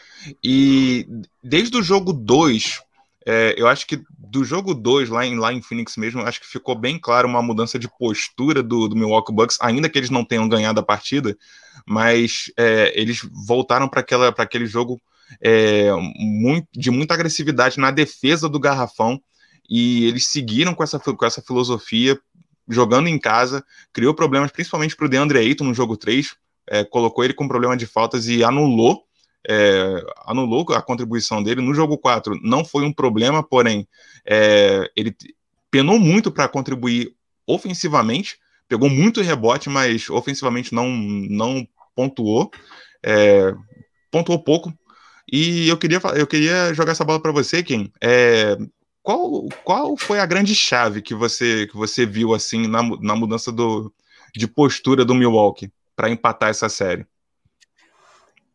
e 0.43 1.08
desde 1.43 1.78
o 1.78 1.84
jogo 1.84 2.12
2, 2.12 2.82
é, 3.30 3.53
eu 3.57 3.67
acho 3.67 3.86
que 3.86 4.01
do 4.17 4.45
jogo 4.45 4.73
2 4.73 5.09
lá 5.09 5.25
em, 5.25 5.38
lá 5.38 5.51
em 5.51 5.61
Phoenix 5.61 5.97
mesmo, 5.97 6.21
acho 6.21 6.39
que 6.39 6.47
ficou 6.47 6.73
bem 6.75 6.97
claro 6.97 7.28
uma 7.28 7.41
mudança 7.41 7.78
de 7.78 7.89
postura 7.89 8.63
do, 8.63 8.88
do 8.88 8.95
Milwaukee 8.95 9.34
Bucks, 9.34 9.57
ainda 9.59 9.89
que 9.89 9.99
eles 9.99 10.09
não 10.09 10.23
tenham 10.23 10.47
ganhado 10.47 10.80
a 10.80 10.84
partida, 10.84 11.38
mas 11.86 12.49
é, 12.55 12.93
eles 12.95 13.28
voltaram 13.45 13.89
para 13.89 14.01
aquele 14.38 14.65
jogo 14.65 14.97
é, 15.41 15.91
muito, 16.17 16.69
de 16.71 16.89
muita 16.89 17.15
agressividade 17.15 17.78
na 17.78 17.91
defesa 17.91 18.47
do 18.47 18.61
garrafão 18.61 19.21
e 19.69 20.05
eles 20.05 20.28
seguiram 20.28 20.73
com 20.73 20.84
essa, 20.84 20.97
com 20.97 21.25
essa 21.25 21.41
filosofia, 21.41 22.17
jogando 22.65 23.09
em 23.09 23.19
casa, 23.19 23.61
criou 23.91 24.13
problemas 24.13 24.51
principalmente 24.51 24.95
para 24.95 25.05
o 25.05 25.09
DeAndre 25.09 25.39
Ayton 25.39 25.65
no 25.65 25.73
jogo 25.73 25.97
3, 25.97 26.34
é, 26.69 26.86
colocou 26.86 27.25
ele 27.25 27.34
com 27.34 27.45
problema 27.45 27.75
de 27.75 27.86
faltas 27.86 28.28
e 28.28 28.41
anulou 28.41 29.07
é, 29.48 30.04
anulou 30.26 30.66
a 30.74 30.82
contribuição 30.82 31.41
dele. 31.41 31.62
No 31.62 31.74
jogo 31.74 31.98
4 31.98 32.39
não 32.43 32.66
foi 32.66 32.84
um 32.84 32.91
problema, 32.91 33.41
porém 33.41 33.88
é, 34.26 34.89
ele 34.95 35.16
penou 35.72 35.98
muito 36.00 36.32
para 36.32 36.48
contribuir 36.48 37.14
ofensivamente, 37.45 38.38
pegou 38.68 38.89
muito 38.89 39.22
rebote, 39.22 39.70
mas 39.70 40.10
ofensivamente 40.10 40.74
não, 40.76 40.89
não 40.89 41.66
pontuou, 41.95 42.52
é, 43.02 43.54
pontuou 44.12 44.43
pouco. 44.43 44.74
E 45.32 45.68
eu 45.68 45.78
queria, 45.78 46.00
eu 46.16 46.28
queria 46.28 46.74
jogar 46.74 46.91
essa 46.91 47.04
bola 47.06 47.22
para 47.22 47.32
você, 47.32 47.64
Kim. 47.64 47.91
É, 48.02 48.58
qual, 49.02 49.48
qual 49.64 49.98
foi 49.98 50.20
a 50.20 50.26
grande 50.26 50.54
chave 50.54 51.02
que 51.02 51.16
você, 51.16 51.68
que 51.68 51.76
você 51.78 52.06
viu 52.06 52.34
assim 52.34 52.68
na, 52.68 52.82
na 53.02 53.16
mudança 53.16 53.52
do, 53.52 53.93
de 54.36 54.48
postura 54.48 55.06
do 55.06 55.16
Milwaukee 55.16 55.72
para 55.95 56.10
empatar 56.10 56.50
essa 56.50 56.68
série? 56.68 57.06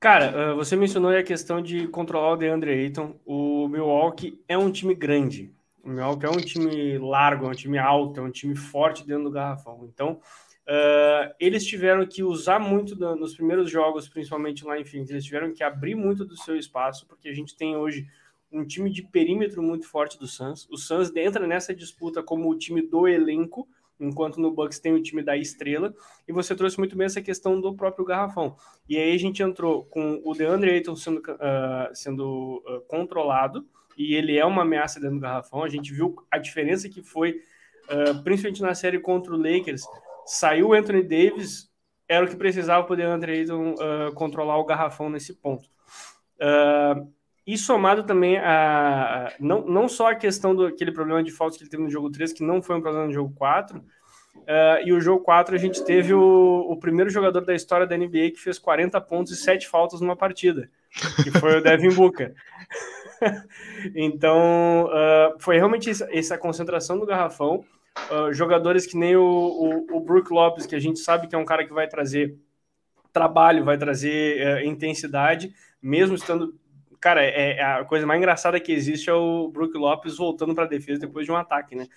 Cara, 0.02 0.52
você 0.56 0.74
mencionou 0.74 1.16
a 1.16 1.22
questão 1.22 1.62
de 1.62 1.86
controlar 1.86 2.32
o 2.32 2.36
DeAndre 2.36 2.72
Ayton. 2.72 3.14
O 3.24 3.68
Milwaukee 3.68 4.36
é 4.48 4.58
um 4.58 4.68
time 4.68 4.96
grande. 4.96 5.54
O 5.80 5.88
Milwaukee 5.88 6.26
é 6.26 6.28
um 6.28 6.38
time 6.38 6.98
largo, 6.98 7.46
é 7.46 7.50
um 7.50 7.54
time 7.54 7.78
alto, 7.78 8.18
é 8.18 8.22
um 8.24 8.30
time 8.32 8.56
forte 8.56 9.06
dentro 9.06 9.22
do 9.22 9.30
garrafão. 9.30 9.88
Então, 9.94 10.18
uh, 10.66 11.32
eles 11.38 11.64
tiveram 11.64 12.04
que 12.04 12.24
usar 12.24 12.58
muito 12.58 12.96
nos 13.14 13.36
primeiros 13.36 13.70
jogos, 13.70 14.08
principalmente 14.08 14.64
lá 14.64 14.76
em 14.76 14.84
Phoenix, 14.84 15.08
eles 15.08 15.24
tiveram 15.24 15.52
que 15.52 15.62
abrir 15.62 15.94
muito 15.94 16.24
do 16.24 16.36
seu 16.36 16.56
espaço, 16.56 17.06
porque 17.06 17.28
a 17.28 17.32
gente 17.32 17.56
tem 17.56 17.76
hoje 17.76 18.04
um 18.50 18.66
time 18.66 18.90
de 18.90 19.04
perímetro 19.04 19.62
muito 19.62 19.86
forte 19.86 20.18
do 20.18 20.26
Suns. 20.26 20.68
O 20.68 20.76
Suns 20.76 21.14
entra 21.14 21.46
nessa 21.46 21.72
disputa 21.72 22.24
como 22.24 22.50
o 22.50 22.58
time 22.58 22.82
do 22.82 23.06
elenco, 23.06 23.68
enquanto 24.00 24.40
no 24.40 24.50
Bucks 24.50 24.78
tem 24.78 24.92
o 24.92 25.02
time 25.02 25.22
da 25.22 25.36
estrela, 25.36 25.94
e 26.26 26.32
você 26.32 26.54
trouxe 26.54 26.78
muito 26.78 26.96
bem 26.96 27.06
essa 27.06 27.22
questão 27.22 27.60
do 27.60 27.74
próprio 27.74 28.04
garrafão. 28.04 28.56
E 28.88 28.96
aí 28.96 29.14
a 29.14 29.18
gente 29.18 29.42
entrou 29.42 29.84
com 29.84 30.20
o 30.24 30.34
DeAndre 30.34 30.70
Ayton 30.70 30.96
sendo, 30.96 31.18
uh, 31.18 31.94
sendo 31.94 32.62
uh, 32.66 32.80
controlado, 32.88 33.66
e 33.96 34.14
ele 34.14 34.36
é 34.36 34.44
uma 34.44 34.62
ameaça 34.62 34.98
dentro 34.98 35.16
do 35.16 35.22
garrafão. 35.22 35.62
A 35.62 35.68
gente 35.68 35.92
viu 35.92 36.16
a 36.30 36.38
diferença 36.38 36.88
que 36.88 37.02
foi, 37.02 37.40
uh, 37.88 38.22
principalmente 38.24 38.62
na 38.62 38.74
série 38.74 38.98
contra 38.98 39.32
o 39.32 39.36
Lakers. 39.36 39.82
Saiu 40.26 40.68
o 40.68 40.72
Anthony 40.72 41.02
Davis, 41.02 41.70
era 42.08 42.24
o 42.24 42.28
que 42.28 42.36
precisava 42.36 42.84
para 42.84 42.94
o 42.94 42.96
DeAndre 42.96 43.32
Ayton 43.32 43.74
controlar 44.14 44.58
o 44.58 44.64
garrafão 44.64 45.08
nesse 45.08 45.34
ponto. 45.34 45.64
Uh, 46.36 47.10
e 47.46 47.58
somado 47.58 48.04
também 48.04 48.38
a, 48.38 49.26
a, 49.26 49.32
não, 49.40 49.66
não 49.66 49.88
só 49.88 50.10
a 50.10 50.14
questão 50.14 50.54
do 50.54 50.66
aquele 50.66 50.92
problema 50.92 51.22
de 51.22 51.32
faltas 51.32 51.56
que 51.56 51.64
ele 51.64 51.70
teve 51.70 51.82
no 51.82 51.90
jogo 51.90 52.10
3, 52.10 52.32
que 52.32 52.44
não 52.44 52.62
foi 52.62 52.76
um 52.76 52.80
problema 52.80 53.06
no 53.06 53.12
jogo 53.12 53.34
4, 53.34 53.78
uh, 53.78 53.82
eh, 54.46 54.82
e 54.86 54.92
o 54.92 55.00
jogo 55.00 55.24
4 55.24 55.54
a 55.54 55.58
gente 55.58 55.84
teve 55.84 56.14
o, 56.14 56.66
o 56.68 56.76
primeiro 56.76 57.10
jogador 57.10 57.44
da 57.44 57.54
história 57.54 57.86
da 57.86 57.96
NBA 57.96 58.30
que 58.32 58.38
fez 58.38 58.58
40 58.58 59.00
pontos 59.00 59.32
e 59.32 59.36
7 59.36 59.68
faltas 59.68 60.00
numa 60.00 60.14
partida, 60.16 60.70
que 61.24 61.32
foi 61.32 61.58
o 61.58 61.62
Devin 61.62 61.92
Booker. 61.92 62.32
então, 63.94 64.86
uh, 64.86 65.36
foi 65.40 65.56
realmente 65.56 65.90
essa, 65.90 66.38
concentração 66.38 66.98
do 66.98 67.06
garrafão. 67.06 67.64
Uh, 68.10 68.32
jogadores 68.32 68.86
que 68.86 68.96
nem 68.96 69.16
o, 69.16 69.22
o, 69.22 69.96
o 69.96 70.00
Brook 70.00 70.32
Lopes, 70.32 70.64
que 70.64 70.76
a 70.76 70.80
gente 70.80 71.00
sabe 71.00 71.26
que 71.26 71.34
é 71.34 71.38
um 71.38 71.44
cara 71.44 71.66
que 71.66 71.74
vai 71.74 71.88
trazer 71.88 72.36
trabalho, 73.12 73.64
vai 73.64 73.76
trazer 73.76 74.64
intensidade, 74.64 75.52
mesmo 75.82 76.14
estando 76.14 76.54
cara, 77.02 77.24
é, 77.24 77.56
é, 77.56 77.62
a 77.62 77.84
coisa 77.84 78.06
mais 78.06 78.16
engraçada 78.16 78.60
que 78.60 78.70
existe 78.70 79.10
é 79.10 79.12
o 79.12 79.48
Brook 79.48 79.76
Lopes 79.76 80.16
voltando 80.16 80.54
para 80.54 80.64
a 80.64 80.68
defesa 80.68 81.00
depois 81.00 81.26
de 81.26 81.32
um 81.32 81.36
ataque, 81.36 81.74
né? 81.74 81.88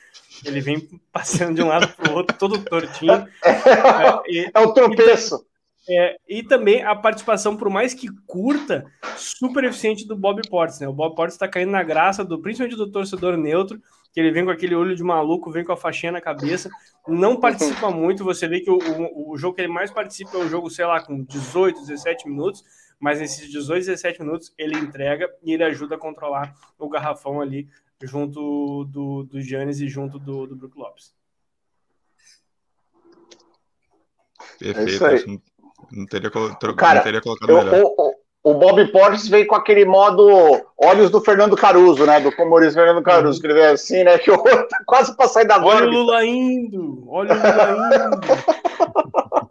Ele 0.43 0.59
vem 0.59 0.81
passando 1.13 1.55
de 1.55 1.61
um 1.61 1.67
lado 1.67 1.87
para 1.89 2.11
o 2.11 2.15
outro, 2.15 2.35
todo 2.35 2.57
tortinho. 2.65 3.27
é, 3.45 4.51
é 4.51 4.59
o 4.59 4.73
tropeço. 4.73 5.45
E, 5.87 5.95
é, 5.95 6.17
e 6.27 6.41
também 6.41 6.81
a 6.81 6.95
participação, 6.95 7.55
por 7.55 7.69
mais 7.69 7.93
que 7.93 8.07
curta, 8.25 8.83
super 9.15 9.63
eficiente 9.63 10.07
do 10.07 10.15
Bob 10.15 10.41
Portes, 10.49 10.79
né? 10.79 10.87
O 10.87 10.93
Bob 10.93 11.15
Portes 11.15 11.35
está 11.35 11.47
caindo 11.47 11.71
na 11.71 11.83
graça, 11.83 12.25
do, 12.25 12.41
principalmente 12.41 12.75
do 12.75 12.91
torcedor 12.91 13.37
neutro, 13.37 13.79
que 14.11 14.19
ele 14.19 14.31
vem 14.31 14.43
com 14.43 14.49
aquele 14.49 14.73
olho 14.73 14.95
de 14.95 15.03
maluco, 15.03 15.51
vem 15.51 15.63
com 15.63 15.71
a 15.71 15.77
faixinha 15.77 16.11
na 16.11 16.21
cabeça, 16.21 16.67
não 17.07 17.39
participa 17.39 17.91
muito. 17.93 18.23
Você 18.23 18.47
vê 18.47 18.59
que 18.59 18.71
o, 18.71 18.79
o, 18.79 19.33
o 19.33 19.37
jogo 19.37 19.55
que 19.55 19.61
ele 19.61 19.71
mais 19.71 19.91
participa 19.91 20.35
é 20.35 20.39
um 20.39 20.49
jogo, 20.49 20.71
sei 20.71 20.87
lá, 20.87 20.99
com 20.99 21.23
18, 21.23 21.81
17 21.81 22.27
minutos 22.27 22.63
mas 22.99 23.19
nesses 23.19 23.49
18, 23.49 23.85
17 23.85 24.21
minutos 24.21 24.53
ele 24.57 24.77
entrega 24.77 25.29
e 25.43 25.53
ele 25.53 25.63
ajuda 25.63 25.95
a 25.95 25.99
controlar 25.99 26.55
o 26.77 26.89
garrafão 26.89 27.41
ali 27.41 27.67
junto 28.01 28.85
do, 28.85 29.23
do 29.23 29.41
Giannis 29.41 29.79
e 29.79 29.87
junto 29.87 30.19
do, 30.19 30.45
do 30.47 30.55
Brook 30.55 30.77
Lopes. 30.77 31.13
Perfeito. 34.59 35.05
É 35.05 35.25
não, 35.25 35.41
não, 35.91 36.05
teria, 36.05 36.31
Cara, 36.77 36.95
não 36.95 37.03
teria 37.03 37.21
colocado 37.21 37.49
eu, 37.49 37.63
melhor. 37.63 37.83
O, 37.97 38.15
o, 38.43 38.53
Bob 38.53 38.91
Portes 38.91 39.27
veio 39.27 39.47
com 39.47 39.55
aquele 39.55 39.85
modo 39.85 40.29
olhos 40.77 41.09
do 41.09 41.21
Fernando 41.21 41.55
Caruso, 41.55 42.05
né? 42.05 42.19
Do 42.19 42.29
humorista 42.29 42.79
Fernando 42.79 43.03
Caruso, 43.03 43.39
que 43.39 43.47
ele 43.47 43.55
veio 43.55 43.71
assim, 43.73 44.03
né? 44.03 44.17
Que 44.17 44.31
o 44.31 44.37
outro 44.37 44.67
tá 44.67 44.79
quase 44.85 45.15
para 45.15 45.27
sair 45.27 45.47
da 45.47 45.63
Olha 45.63 45.87
o 45.87 45.89
Lula 45.89 46.25
indo! 46.25 47.03
Olha 47.07 47.33
o 47.33 47.37
Lula 47.37 48.07
indo! 48.07 49.44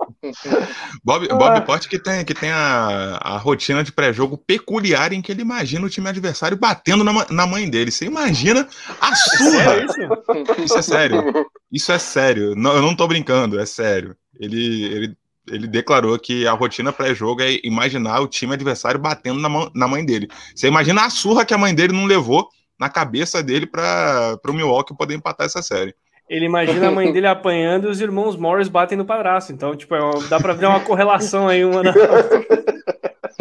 Bob, 1.03 1.29
ah. 1.31 1.35
Bob 1.35 1.66
Porte 1.66 1.89
que 1.89 1.99
tem, 1.99 2.25
que 2.25 2.35
tem 2.35 2.51
a, 2.51 3.18
a 3.20 3.39
rotina 3.39 3.83
de 3.83 3.93
pré-jogo 3.93 4.39
peculiar 4.39 5.12
em 5.12 5.20
que 5.20 5.33
ele 5.33 5.43
imagina 5.43 5.85
o 5.85 5.91
time 5.91 6.09
adversário 6.09 6.57
batendo 6.57 7.05
na, 7.05 7.27
na 7.31 7.47
mãe 7.47 7.68
dele. 7.68 7.91
Você 7.91 8.07
imagina 8.07 8.66
a 9.01 9.14
surra! 9.14 9.75
É 9.75 9.85
isso? 9.85 10.64
isso 10.64 10.79
é 10.79 10.83
sério. 10.83 11.47
Isso 11.70 11.93
é 11.93 11.99
sério. 11.99 12.55
Não, 12.55 12.75
eu 12.75 12.83
não 12.83 12.95
tô 12.95 13.07
brincando, 13.07 13.59
é 13.59 13.66
sério. 13.66 14.16
Ele, 14.39 14.85
ele, 14.85 15.16
ele 15.49 15.66
declarou 15.66 16.18
que 16.18 16.47
a 16.47 16.53
rotina 16.53 16.93
pré-jogo 16.93 17.43
é 17.43 17.59
imaginar 17.64 18.20
o 18.20 18.29
time 18.29 18.55
adversário 18.55 19.01
batendo 19.01 19.41
na, 19.41 19.49
mão, 19.49 19.70
na 19.75 19.89
mãe 19.89 20.05
dele. 20.05 20.29
Você 20.55 20.68
imagina 20.68 21.05
a 21.05 21.11
surra 21.11 21.45
que 21.45 21.55
a 21.55 21.59
mãe 21.59 21.75
dele 21.75 21.93
não 21.93 22.07
levou 22.07 22.49
na 22.79 22.89
cabeça 22.89 23.43
dele 23.43 23.66
para 23.66 24.39
o 24.49 24.53
Milwaukee 24.53 24.97
poder 24.97 25.14
empatar 25.14 25.47
essa 25.47 25.62
série 25.62 25.95
ele 26.29 26.47
imagina 26.47 26.89
a 26.89 26.91
mãe 26.91 27.12
dele 27.12 27.27
apanhando 27.27 27.89
e 27.89 27.91
os 27.91 28.01
irmãos 28.01 28.37
Morris 28.37 28.68
batem 28.68 28.97
no 28.97 29.05
padrasto. 29.05 29.53
Então, 29.53 29.77
tipo, 29.77 29.95
é 29.95 30.01
dá 30.29 30.41
pra 30.41 30.55
ver 30.55 30.66
uma 30.66 30.81
correlação 30.81 31.49
aí, 31.49 31.64
uma 31.64 31.83
da 31.83 31.91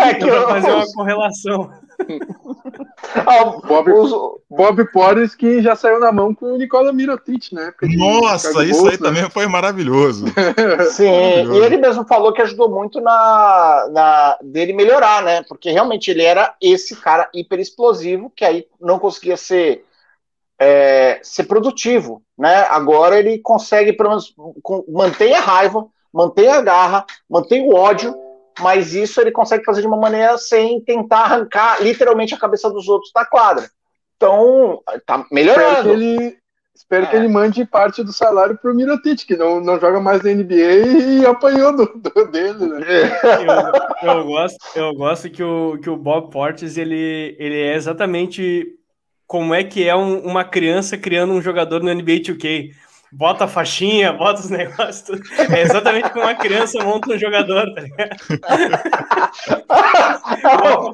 é 0.00 0.14
que 0.14 0.24
dá 0.26 0.40
pra 0.40 0.48
fazer 0.48 0.72
uma 0.72 0.92
correlação. 0.92 1.70
Ah, 3.14 3.44
Bob, 3.68 3.90
Bob 4.50 4.92
Porres 4.92 5.34
que 5.34 5.62
já 5.62 5.76
saiu 5.76 6.00
na 6.00 6.10
mão 6.10 6.34
com 6.34 6.54
o 6.54 6.58
Nicola 6.58 6.92
Mirotic, 6.92 7.52
né? 7.52 7.72
Nossa, 7.82 8.64
isso 8.64 8.86
aí 8.86 8.92
né? 8.92 8.98
também 8.98 9.30
foi 9.30 9.46
maravilhoso. 9.46 10.26
Sim, 10.90 11.10
maravilhoso. 11.10 11.54
e 11.54 11.64
ele 11.64 11.76
mesmo 11.76 12.04
falou 12.06 12.32
que 12.32 12.42
ajudou 12.42 12.68
muito 12.68 13.00
na, 13.00 13.88
na 13.92 14.38
dele 14.42 14.72
melhorar, 14.72 15.22
né? 15.22 15.42
Porque 15.42 15.70
realmente 15.70 16.10
ele 16.10 16.22
era 16.22 16.54
esse 16.60 16.96
cara 16.96 17.28
hiper 17.32 17.60
explosivo 17.60 18.32
que 18.34 18.44
aí 18.44 18.66
não 18.80 18.98
conseguia 18.98 19.36
ser 19.36 19.84
é, 20.64 21.20
ser 21.22 21.44
produtivo, 21.44 22.22
né? 22.38 22.66
Agora 22.70 23.18
ele 23.18 23.38
consegue, 23.38 23.92
pelo 23.92 24.08
menos, 24.08 24.34
manter 24.88 25.34
a 25.34 25.40
raiva, 25.40 25.86
manter 26.10 26.48
a 26.48 26.62
garra, 26.62 27.04
manter 27.28 27.60
o 27.60 27.74
ódio, 27.74 28.14
mas 28.60 28.94
isso 28.94 29.20
ele 29.20 29.30
consegue 29.30 29.64
fazer 29.64 29.82
de 29.82 29.86
uma 29.86 29.98
maneira 29.98 30.38
sem 30.38 30.80
tentar 30.80 31.24
arrancar 31.24 31.82
literalmente 31.82 32.34
a 32.34 32.38
cabeça 32.38 32.70
dos 32.70 32.88
outros 32.88 33.12
da 33.14 33.26
quadra. 33.26 33.68
Então, 34.16 34.80
tá 35.04 35.26
melhorando. 35.30 35.68
Espero 35.68 35.82
que 35.82 35.90
ele, 35.90 36.38
espero 36.74 37.04
é. 37.04 37.08
que 37.08 37.16
ele 37.16 37.28
mande 37.28 37.66
parte 37.66 38.02
do 38.02 38.12
salário 38.12 38.56
pro 38.56 38.74
Mirotic, 38.74 39.26
que 39.26 39.36
não, 39.36 39.60
não 39.60 39.78
joga 39.78 40.00
mais 40.00 40.22
na 40.22 40.30
NBA 40.30 41.20
e 41.20 41.26
apanhou 41.26 41.76
do, 41.76 41.84
do 41.86 42.24
dele, 42.30 42.66
né? 42.68 42.80
Eu, 44.02 44.12
eu, 44.12 44.24
gosto, 44.24 44.56
eu 44.74 44.94
gosto 44.94 45.28
que 45.28 45.42
o, 45.42 45.78
que 45.78 45.90
o 45.90 45.96
Bob 45.96 46.30
Portes, 46.30 46.78
ele, 46.78 47.36
ele 47.38 47.60
é 47.60 47.74
exatamente 47.74 48.78
como 49.34 49.52
é 49.52 49.64
que 49.64 49.88
é 49.88 49.96
um, 49.96 50.20
uma 50.20 50.44
criança 50.44 50.96
criando 50.96 51.32
um 51.32 51.42
jogador 51.42 51.82
no 51.82 51.92
NBA 51.92 52.20
2K. 52.20 52.70
Bota 53.10 53.46
a 53.46 53.48
faixinha, 53.48 54.12
bota 54.12 54.38
os 54.38 54.48
negócios, 54.50 55.00
tudo. 55.00 55.22
É 55.52 55.62
exatamente 55.62 56.08
como 56.10 56.24
uma 56.24 56.36
criança 56.36 56.80
monta 56.84 57.12
um 57.12 57.18
jogador, 57.18 57.66
tá 57.74 57.80
ligado? 57.80 58.16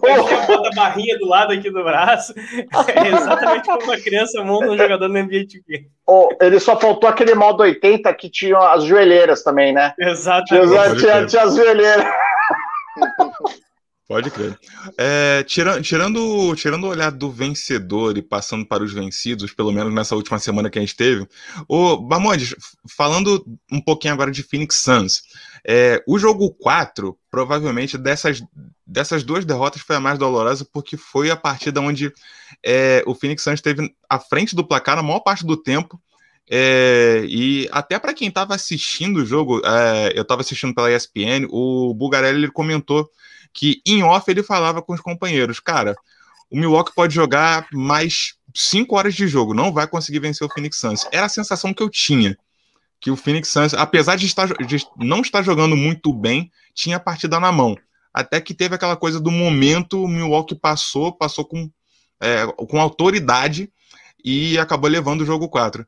bota, 0.00 0.34
a 0.34 0.46
bota 0.46 0.68
a 0.68 0.74
barrinha 0.74 1.18
do 1.18 1.26
lado 1.26 1.52
aqui 1.52 1.70
do 1.70 1.84
braço. 1.84 2.32
É 2.34 3.08
exatamente 3.08 3.66
como 3.66 3.84
uma 3.84 4.00
criança 4.00 4.42
monta 4.42 4.70
um 4.70 4.78
jogador 4.78 5.08
no 5.08 5.22
NBA 5.22 5.44
2K. 5.44 5.84
Oh, 6.06 6.30
ele 6.40 6.58
só 6.58 6.80
faltou 6.80 7.10
aquele 7.10 7.34
modo 7.34 7.62
80 7.62 8.10
que 8.14 8.30
tinha 8.30 8.56
as 8.56 8.84
joelheiras 8.84 9.42
também, 9.42 9.74
né? 9.74 9.92
Exatamente. 9.98 10.66
Tinha, 10.66 10.96
tinha, 10.96 11.26
tinha 11.26 11.42
as 11.42 11.54
joelheiras. 11.54 12.06
Pode 14.10 14.28
crer. 14.28 14.58
É, 14.98 15.44
tirando, 15.44 15.82
tirando, 15.82 16.56
tirando 16.56 16.82
o 16.82 16.88
olhar 16.88 17.12
do 17.12 17.30
vencedor 17.30 18.18
e 18.18 18.22
passando 18.22 18.66
para 18.66 18.82
os 18.82 18.92
vencidos, 18.92 19.52
pelo 19.52 19.70
menos 19.70 19.94
nessa 19.94 20.16
última 20.16 20.36
semana 20.40 20.68
que 20.68 20.80
a 20.80 20.82
gente 20.82 20.96
teve, 20.96 21.28
o 21.68 21.96
Bamondes, 21.96 22.52
falando 22.90 23.46
um 23.70 23.80
pouquinho 23.80 24.12
agora 24.12 24.32
de 24.32 24.42
Phoenix 24.42 24.78
Suns, 24.78 25.22
é, 25.64 26.02
o 26.08 26.18
jogo 26.18 26.52
4, 26.54 27.16
provavelmente 27.30 27.96
dessas, 27.96 28.42
dessas 28.84 29.22
duas 29.22 29.44
derrotas 29.44 29.80
foi 29.80 29.94
a 29.94 30.00
mais 30.00 30.18
dolorosa, 30.18 30.66
porque 30.72 30.96
foi 30.96 31.30
a 31.30 31.36
partida 31.36 31.80
onde 31.80 32.12
é, 32.66 33.04
o 33.06 33.14
Phoenix 33.14 33.44
Suns 33.44 33.60
esteve 33.60 33.94
à 34.08 34.18
frente 34.18 34.56
do 34.56 34.66
placar 34.66 34.96
na 34.96 35.04
maior 35.04 35.20
parte 35.20 35.46
do 35.46 35.56
tempo. 35.56 36.00
É, 36.50 37.24
e 37.28 37.68
até 37.70 37.96
para 37.96 38.12
quem 38.12 38.26
estava 38.26 38.56
assistindo 38.56 39.18
o 39.18 39.24
jogo, 39.24 39.62
é, 39.64 40.12
eu 40.16 40.22
estava 40.22 40.40
assistindo 40.40 40.74
pela 40.74 40.90
ESPN, 40.90 41.46
o 41.48 41.94
Bugarelli 41.94 42.38
ele 42.38 42.50
comentou 42.50 43.08
que 43.52 43.80
em 43.86 44.02
off 44.02 44.30
ele 44.30 44.42
falava 44.42 44.82
com 44.82 44.92
os 44.92 45.00
companheiros, 45.00 45.60
cara, 45.60 45.96
o 46.50 46.56
Milwaukee 46.56 46.94
pode 46.94 47.14
jogar 47.14 47.66
mais 47.72 48.34
cinco 48.54 48.96
horas 48.96 49.14
de 49.14 49.28
jogo, 49.28 49.54
não 49.54 49.72
vai 49.72 49.86
conseguir 49.86 50.18
vencer 50.18 50.46
o 50.46 50.52
Phoenix 50.52 50.76
Suns. 50.78 51.06
Era 51.12 51.26
a 51.26 51.28
sensação 51.28 51.72
que 51.72 51.82
eu 51.82 51.88
tinha, 51.88 52.36
que 53.00 53.10
o 53.10 53.16
Phoenix 53.16 53.48
Suns, 53.48 53.74
apesar 53.74 54.16
de, 54.16 54.26
estar, 54.26 54.48
de 54.48 54.84
não 54.96 55.20
estar 55.20 55.42
jogando 55.42 55.76
muito 55.76 56.12
bem, 56.12 56.50
tinha 56.74 56.96
a 56.96 57.00
partida 57.00 57.38
na 57.38 57.52
mão. 57.52 57.76
Até 58.12 58.40
que 58.40 58.52
teve 58.52 58.74
aquela 58.74 58.96
coisa 58.96 59.20
do 59.20 59.30
momento, 59.30 60.02
o 60.02 60.08
Milwaukee 60.08 60.56
passou, 60.56 61.12
passou 61.12 61.44
com, 61.44 61.70
é, 62.20 62.46
com 62.46 62.80
autoridade 62.80 63.72
e 64.24 64.58
acabou 64.58 64.90
levando 64.90 65.20
o 65.20 65.26
jogo 65.26 65.48
4. 65.48 65.86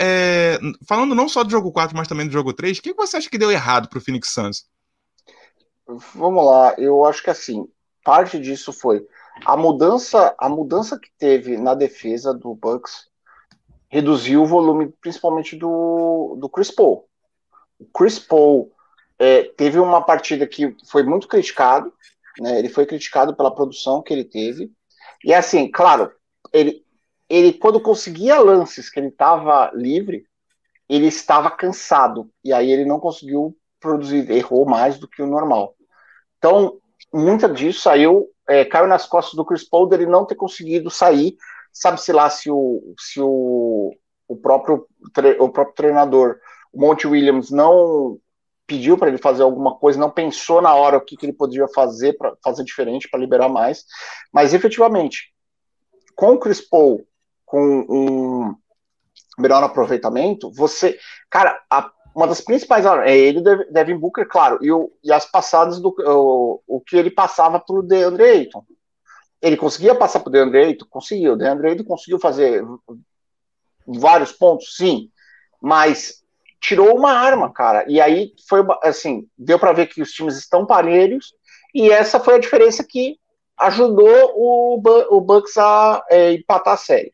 É, 0.00 0.58
falando 0.86 1.14
não 1.14 1.28
só 1.28 1.42
do 1.42 1.50
jogo 1.50 1.72
4, 1.72 1.96
mas 1.96 2.08
também 2.08 2.26
do 2.26 2.32
jogo 2.32 2.52
3, 2.52 2.78
o 2.78 2.82
que 2.82 2.94
você 2.94 3.16
acha 3.16 3.28
que 3.28 3.38
deu 3.38 3.50
errado 3.50 3.88
para 3.88 3.98
o 3.98 4.00
Phoenix 4.00 4.30
Suns? 4.30 4.66
Vamos 5.86 6.44
lá, 6.44 6.74
eu 6.78 7.04
acho 7.04 7.22
que 7.22 7.30
assim, 7.30 7.68
parte 8.02 8.38
disso 8.40 8.72
foi 8.72 9.06
a 9.44 9.56
mudança, 9.56 10.34
a 10.38 10.48
mudança 10.48 10.98
que 10.98 11.10
teve 11.18 11.56
na 11.56 11.74
defesa 11.74 12.32
do 12.32 12.54
Bucks 12.54 13.08
reduziu 13.88 14.42
o 14.42 14.46
volume, 14.46 14.92
principalmente 15.00 15.56
do, 15.56 16.36
do 16.38 16.48
Chris 16.48 16.70
Paul. 16.70 17.08
O 17.78 17.84
Chris 17.86 18.18
Paul 18.18 18.72
é, 19.18 19.44
teve 19.56 19.78
uma 19.78 20.02
partida 20.02 20.46
que 20.46 20.76
foi 20.86 21.02
muito 21.02 21.26
criticado, 21.28 21.92
né? 22.38 22.58
Ele 22.58 22.68
foi 22.68 22.86
criticado 22.86 23.34
pela 23.34 23.54
produção 23.54 24.02
que 24.02 24.12
ele 24.12 24.24
teve. 24.24 24.72
E 25.24 25.32
assim, 25.32 25.70
claro, 25.70 26.12
ele, 26.52 26.84
ele 27.28 27.52
quando 27.52 27.80
conseguia 27.80 28.38
lances 28.38 28.88
que 28.90 28.98
ele 28.98 29.08
estava 29.08 29.70
livre, 29.74 30.26
ele 30.88 31.06
estava 31.06 31.50
cansado 31.50 32.30
e 32.42 32.52
aí 32.52 32.70
ele 32.70 32.84
não 32.84 33.00
conseguiu 33.00 33.56
produzir, 33.84 34.30
errou 34.30 34.64
mais 34.64 34.98
do 34.98 35.06
que 35.06 35.22
o 35.22 35.26
normal. 35.26 35.76
Então, 36.38 36.78
muita 37.12 37.48
disso 37.48 37.80
saiu, 37.80 38.28
é, 38.48 38.64
caiu 38.64 38.86
nas 38.86 39.06
costas 39.06 39.34
do 39.34 39.44
Chris 39.44 39.62
Paul 39.62 39.86
dele 39.86 40.06
não 40.06 40.24
ter 40.24 40.34
conseguido 40.34 40.90
sair. 40.90 41.36
Sabe-se 41.70 42.12
lá 42.12 42.30
se 42.30 42.50
o, 42.50 42.94
se 42.98 43.20
o, 43.20 43.94
o, 44.26 44.36
próprio, 44.36 44.86
o 45.38 45.48
próprio 45.50 45.74
treinador, 45.74 46.38
o 46.72 46.80
Monte 46.80 47.06
Williams, 47.06 47.50
não 47.50 48.18
pediu 48.66 48.96
para 48.96 49.08
ele 49.08 49.18
fazer 49.18 49.42
alguma 49.42 49.76
coisa, 49.76 50.00
não 50.00 50.10
pensou 50.10 50.62
na 50.62 50.74
hora 50.74 50.96
o 50.96 51.00
que, 51.00 51.16
que 51.16 51.26
ele 51.26 51.32
poderia 51.34 51.68
fazer 51.68 52.14
para 52.14 52.34
fazer 52.42 52.64
diferente, 52.64 53.08
para 53.10 53.20
liberar 53.20 53.48
mais. 53.48 53.84
Mas 54.32 54.54
efetivamente, 54.54 55.32
com 56.14 56.32
o 56.32 56.38
Chris 56.38 56.60
Paul, 56.60 57.06
com 57.44 57.60
um 57.88 58.54
melhor 59.38 59.62
aproveitamento, 59.62 60.50
você. 60.52 60.98
Cara, 61.28 61.60
a 61.70 61.90
uma 62.14 62.28
das 62.28 62.40
principais 62.40 62.86
é 62.86 63.16
ele, 63.16 63.42
Devin 63.70 63.98
Booker, 63.98 64.26
claro, 64.26 64.58
e, 64.62 64.70
o, 64.70 64.92
e 65.02 65.12
as 65.12 65.26
passadas 65.26 65.80
do 65.80 65.94
o, 65.98 66.62
o 66.66 66.80
que 66.80 66.96
ele 66.96 67.10
passava 67.10 67.58
para 67.58 67.74
o 67.74 67.82
DeAndre 67.82 68.22
Ayton. 68.22 68.64
Ele 69.42 69.56
conseguia 69.56 69.94
passar 69.94 70.20
para 70.20 70.28
o 70.28 70.32
DeAndre 70.32 70.58
Ayton? 70.64 70.86
Conseguiu. 70.88 71.32
O 71.32 71.36
DeAndre 71.36 71.70
Ayton 71.70 71.84
conseguiu 71.84 72.18
fazer 72.20 72.64
vários 73.86 74.32
pontos, 74.32 74.76
sim, 74.76 75.10
mas 75.60 76.22
tirou 76.60 76.96
uma 76.96 77.12
arma, 77.12 77.52
cara. 77.52 77.84
E 77.88 78.00
aí 78.00 78.32
foi 78.48 78.64
assim, 78.82 79.28
deu 79.36 79.58
para 79.58 79.72
ver 79.72 79.86
que 79.86 80.00
os 80.00 80.12
times 80.12 80.38
estão 80.38 80.64
parelhos, 80.64 81.34
e 81.74 81.90
essa 81.90 82.20
foi 82.20 82.36
a 82.36 82.40
diferença 82.40 82.84
que 82.84 83.18
ajudou 83.58 84.32
o, 84.36 84.80
o 85.10 85.20
Bucks 85.20 85.56
a 85.58 86.04
é, 86.08 86.32
empatar 86.32 86.74
a 86.74 86.78
série. 86.78 87.12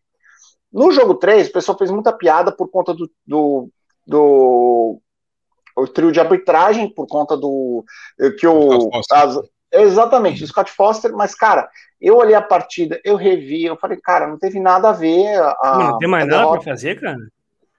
No 0.72 0.92
jogo 0.92 1.14
3, 1.14 1.48
o 1.48 1.52
pessoal 1.52 1.76
fez 1.76 1.90
muita 1.90 2.12
piada 2.12 2.52
por 2.52 2.68
conta 2.68 2.94
do, 2.94 3.10
do 3.26 3.70
do 4.06 5.00
o 5.76 5.86
trio 5.86 6.12
de 6.12 6.20
arbitragem 6.20 6.92
por 6.92 7.06
conta 7.06 7.36
do 7.36 7.84
que 8.38 8.46
o 8.46 8.90
as, 9.12 9.38
exatamente 9.72 10.46
Scott 10.46 10.70
Foster, 10.70 11.12
mas 11.12 11.34
cara, 11.34 11.68
eu 12.00 12.16
olhei 12.16 12.34
a 12.34 12.42
partida, 12.42 13.00
eu 13.04 13.16
revi, 13.16 13.64
eu 13.64 13.76
falei, 13.76 13.98
cara, 14.02 14.26
não 14.26 14.38
teve 14.38 14.58
nada 14.58 14.90
a 14.90 14.92
ver. 14.92 15.40
A, 15.62 15.90
não 15.90 15.98
tem 15.98 16.08
mais 16.08 16.26
nada 16.26 16.48
para 16.50 16.60
fazer, 16.60 17.00
cara. 17.00 17.18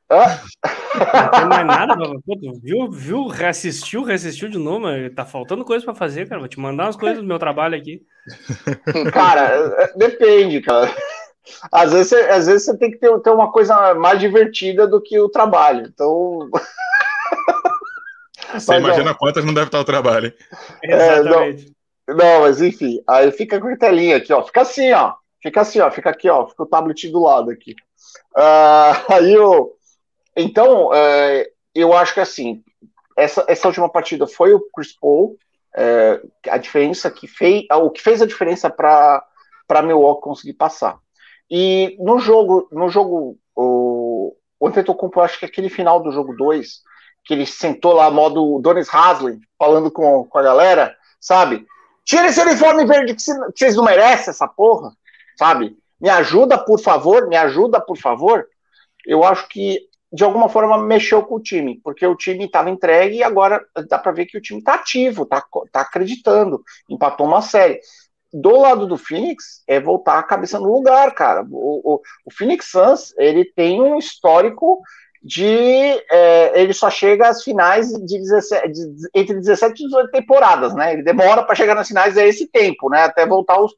Não 0.09 1.31
tem 1.31 1.47
mais 1.47 1.65
nada, 1.65 1.95
Pô, 2.25 2.37
viu, 2.61 2.91
viu, 2.91 3.27
reassistiu, 3.27 4.03
reassistiu 4.03 4.49
de 4.49 4.57
novo, 4.57 4.81
mas 4.81 5.13
tá 5.13 5.25
faltando 5.25 5.63
coisa 5.63 5.85
para 5.85 5.95
fazer, 5.95 6.27
cara. 6.27 6.39
Vou 6.39 6.49
te 6.49 6.59
mandar 6.59 6.85
umas 6.85 6.97
coisas 6.97 7.19
do 7.19 7.27
meu 7.27 7.39
trabalho 7.39 7.77
aqui. 7.77 8.01
Cara, 9.13 9.93
depende, 9.95 10.61
cara 10.61 10.93
às 11.71 11.91
vezes, 11.91 12.13
às 12.13 12.47
vezes 12.47 12.65
você 12.65 12.77
tem 12.77 12.91
que 12.91 12.97
ter, 12.97 13.19
ter 13.19 13.29
uma 13.29 13.51
coisa 13.51 13.93
mais 13.95 14.19
divertida 14.19 14.87
do 14.87 15.01
que 15.01 15.19
o 15.19 15.29
trabalho. 15.29 15.87
Então. 15.87 16.49
Você 18.53 18.71
mas, 18.73 18.83
imagina 18.83 19.11
ó, 19.11 19.13
quantas 19.13 19.45
não 19.45 19.53
deve 19.53 19.67
estar 19.67 19.79
o 19.79 19.85
trabalho. 19.85 20.33
É, 20.83 21.19
Exatamente. 21.19 21.73
Não, 22.07 22.15
não, 22.15 22.41
mas 22.41 22.61
enfim, 22.61 23.01
aí 23.07 23.31
fica 23.31 23.59
com 23.59 23.67
a 23.67 23.77
telinha 23.77 24.17
aqui, 24.17 24.33
ó. 24.33 24.43
Fica 24.43 24.61
assim, 24.61 24.91
ó. 24.91 25.13
Fica 25.41 25.61
assim, 25.61 25.79
ó. 25.79 25.89
Fica 25.89 26.09
aqui, 26.09 26.29
ó. 26.29 26.47
Fica 26.47 26.63
o 26.63 26.65
tablet 26.65 27.09
do 27.09 27.21
lado 27.21 27.49
aqui. 27.49 27.75
Uh, 28.35 28.93
aí 29.13 29.33
eu. 29.33 29.73
Então, 30.35 30.87
uh, 30.87 31.45
eu 31.73 31.93
acho 31.93 32.13
que 32.13 32.19
assim, 32.19 32.63
essa, 33.17 33.45
essa 33.47 33.67
última 33.67 33.89
partida 33.89 34.27
foi 34.27 34.53
o 34.53 34.61
Chris 34.73 34.93
Paul. 34.93 35.37
Uh, 35.77 36.29
a 36.49 36.57
diferença 36.57 37.09
que 37.09 37.27
fez. 37.27 37.65
O 37.71 37.89
que 37.89 38.01
fez 38.01 38.21
a 38.21 38.27
diferença 38.27 38.69
para 38.69 39.23
Milwaukee 39.83 40.23
conseguir 40.23 40.53
passar. 40.53 40.99
E 41.51 41.97
no 41.99 42.17
jogo, 42.17 42.69
no 42.71 42.87
jogo, 42.87 43.37
o, 43.53 44.33
o 44.57 44.67
Antetokounmpo, 44.67 45.19
acho 45.19 45.37
que 45.37 45.45
aquele 45.45 45.67
final 45.67 46.01
do 46.01 46.09
jogo 46.09 46.33
2, 46.33 46.79
que 47.25 47.33
ele 47.33 47.45
sentou 47.45 47.91
lá, 47.91 48.09
modo 48.09 48.59
Donis 48.59 48.87
Haslem, 48.89 49.37
falando 49.59 49.91
com, 49.91 50.23
com 50.23 50.37
a 50.37 50.41
galera, 50.41 50.95
sabe? 51.19 51.67
Tira 52.05 52.27
esse 52.27 52.39
uniforme 52.39 52.85
verde 52.85 53.13
que 53.13 53.21
vocês 53.21 53.75
não 53.75 53.83
merecem 53.83 54.29
essa 54.29 54.47
porra, 54.47 54.93
sabe? 55.37 55.77
Me 55.99 56.09
ajuda, 56.09 56.57
por 56.57 56.79
favor, 56.79 57.27
me 57.27 57.35
ajuda, 57.35 57.81
por 57.81 57.97
favor. 57.97 58.47
Eu 59.05 59.25
acho 59.25 59.49
que, 59.49 59.77
de 60.11 60.23
alguma 60.23 60.47
forma, 60.47 60.77
mexeu 60.77 61.21
com 61.21 61.35
o 61.35 61.43
time, 61.43 61.81
porque 61.83 62.07
o 62.07 62.15
time 62.15 62.45
estava 62.45 62.69
entregue 62.69 63.17
e 63.17 63.23
agora 63.23 63.61
dá 63.89 63.99
para 63.99 64.13
ver 64.13 64.25
que 64.25 64.37
o 64.37 64.41
time 64.41 64.59
está 64.59 64.75
ativo, 64.75 65.23
está 65.23 65.43
tá 65.69 65.81
acreditando, 65.81 66.63
empatou 66.89 67.27
uma 67.27 67.41
série 67.41 67.81
do 68.33 68.55
lado 68.57 68.87
do 68.87 68.97
Phoenix 68.97 69.61
é 69.67 69.79
voltar 69.79 70.19
a 70.19 70.23
cabeça 70.23 70.59
no 70.59 70.71
lugar, 70.71 71.13
cara. 71.13 71.45
O, 71.49 71.95
o, 71.95 72.01
o 72.25 72.31
Phoenix 72.31 72.67
Suns 72.67 73.13
ele 73.17 73.45
tem 73.45 73.81
um 73.81 73.97
histórico 73.97 74.81
de 75.23 76.03
é, 76.11 76.61
ele 76.61 76.73
só 76.73 76.89
chega 76.89 77.27
às 77.27 77.43
finais 77.43 77.89
de, 77.89 78.17
17, 78.17 78.71
de 78.71 79.09
entre 79.13 79.35
17 79.35 79.83
e 79.83 79.85
18 79.85 80.11
temporadas, 80.11 80.73
né? 80.73 80.93
Ele 80.93 81.03
demora 81.03 81.43
para 81.43 81.55
chegar 81.55 81.75
nas 81.75 81.87
finais 81.87 82.17
é 82.17 82.27
esse 82.27 82.47
tempo, 82.47 82.89
né? 82.89 83.03
Até 83.03 83.25
voltar 83.25 83.59
os 83.59 83.73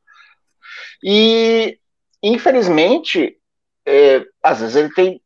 e 1.03 1.77
infelizmente 2.21 3.37
é, 3.85 4.23
às 4.41 4.61
vezes 4.61 4.75
ele 4.75 4.93
tem 4.93 5.21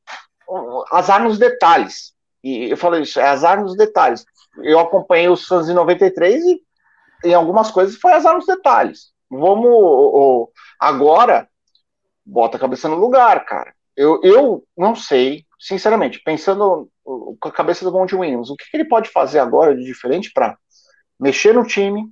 azar 0.92 1.24
nos 1.24 1.38
detalhes. 1.38 2.14
E 2.44 2.72
eu 2.72 2.78
falei 2.78 3.02
isso, 3.02 3.20
é 3.20 3.28
azar 3.28 3.62
nos 3.62 3.76
detalhes. 3.76 4.26
Eu 4.64 4.80
acompanhei 4.80 5.28
os 5.28 5.46
Suns 5.46 5.70
em 5.70 5.74
93 5.74 6.44
e 6.44 6.64
em 7.26 7.34
algumas 7.34 7.70
coisas 7.70 7.98
foi 7.98 8.14
azar 8.14 8.34
nos 8.34 8.46
detalhes. 8.46 9.12
Vamos 9.30 10.50
agora 10.80 11.48
bota 12.26 12.58
a 12.58 12.60
cabeça 12.60 12.90
no 12.90 12.96
lugar, 12.96 13.46
cara. 13.46 13.74
Eu, 13.96 14.20
eu 14.22 14.64
não 14.78 14.96
sei, 14.96 15.46
sinceramente, 15.60 16.22
pensando 16.24 16.90
com 17.04 17.48
a 17.48 17.52
cabeça 17.52 17.86
do 17.86 17.92
Monte 17.92 18.16
Williams, 18.16 18.50
o 18.50 18.56
que, 18.56 18.70
que 18.70 18.78
ele 18.78 18.88
pode 18.88 19.10
fazer 19.10 19.40
agora 19.40 19.76
de 19.76 19.84
diferente 19.84 20.32
para 20.34 20.58
mexer 21.20 21.54
no 21.54 21.66
time, 21.66 22.06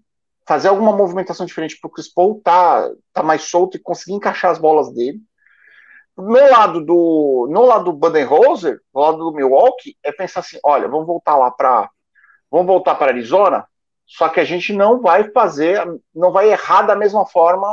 fazer 0.47 0.69
alguma 0.69 0.95
movimentação 0.95 1.45
diferente 1.45 1.77
para 1.79 1.87
o 1.87 1.91
Chris 1.91 2.11
Paul 2.11 2.41
tá, 2.43 2.89
tá 3.13 3.21
mais 3.21 3.43
solto 3.43 3.77
e 3.77 3.79
conseguir 3.79 4.13
encaixar 4.13 4.51
as 4.51 4.57
bolas 4.57 4.91
dele. 4.93 5.19
No 6.17 6.31
lado 6.31 6.83
do 6.83 7.47
no 7.51 7.65
lado 7.65 7.85
do 7.85 7.93
Budenholzer, 7.93 8.79
no 8.93 9.01
lado 9.01 9.17
do 9.17 9.33
Milwaukee, 9.33 9.97
é 10.01 10.13
pensar 10.13 10.39
assim, 10.39 10.57
olha, 10.63 10.87
vamos 10.87 11.05
voltar 11.05 11.35
lá 11.35 11.51
para 11.51 11.89
vamos 12.49 12.67
voltar 12.67 12.95
para 12.95 13.11
Arizona, 13.11 13.67
só 14.05 14.29
que 14.29 14.39
a 14.39 14.43
gente 14.43 14.71
não 14.71 15.01
vai 15.01 15.31
fazer, 15.31 15.83
não 16.13 16.31
vai 16.31 16.51
errar 16.51 16.83
da 16.83 16.95
mesma 16.95 17.25
forma 17.25 17.67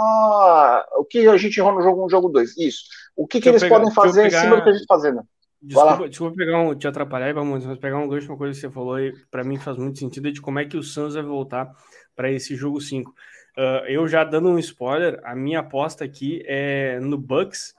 o 0.96 1.04
que 1.04 1.28
a 1.28 1.36
gente 1.36 1.58
errou 1.58 1.74
no 1.74 1.82
jogo 1.82 2.02
1 2.02 2.04
um, 2.06 2.08
jogo 2.08 2.28
2. 2.30 2.56
Isso. 2.56 2.84
O 3.14 3.26
que, 3.26 3.40
que 3.40 3.48
eles 3.48 3.62
pegar, 3.62 3.76
podem 3.76 3.94
fazer 3.94 4.24
pegar, 4.24 4.38
em 4.38 4.40
cima 4.42 4.56
do 4.56 4.62
que 4.62 4.68
a 4.70 4.72
gente 4.72 4.82
está 4.82 4.94
fazendo? 4.94 5.22
Desculpa, 5.60 6.08
desculpa 6.08 6.36
pegar 6.36 6.58
um, 6.58 6.74
te 6.74 6.88
atrapalhar 6.88 7.26
aí, 7.26 7.32
vamos, 7.32 7.64
mas 7.64 7.78
pegar 7.78 7.98
um 7.98 8.08
gancho, 8.08 8.28
uma 8.28 8.38
coisa 8.38 8.54
que 8.54 8.60
você 8.60 8.72
falou 8.72 8.94
aí, 8.94 9.12
para 9.30 9.44
mim 9.44 9.58
faz 9.58 9.76
muito 9.76 9.98
sentido, 9.98 10.28
é 10.28 10.32
de 10.32 10.40
como 10.40 10.58
é 10.58 10.64
que 10.64 10.76
o 10.76 10.82
Suns 10.82 11.14
vai 11.14 11.22
voltar 11.22 11.70
para 12.16 12.32
esse 12.32 12.56
jogo 12.56 12.80
5. 12.80 13.10
Uh, 13.10 13.86
eu 13.86 14.08
já 14.08 14.24
dando 14.24 14.48
um 14.48 14.58
spoiler, 14.58 15.20
a 15.22 15.36
minha 15.36 15.60
aposta 15.60 16.04
aqui 16.04 16.42
é 16.46 16.98
no 16.98 17.18
Bucks, 17.18 17.74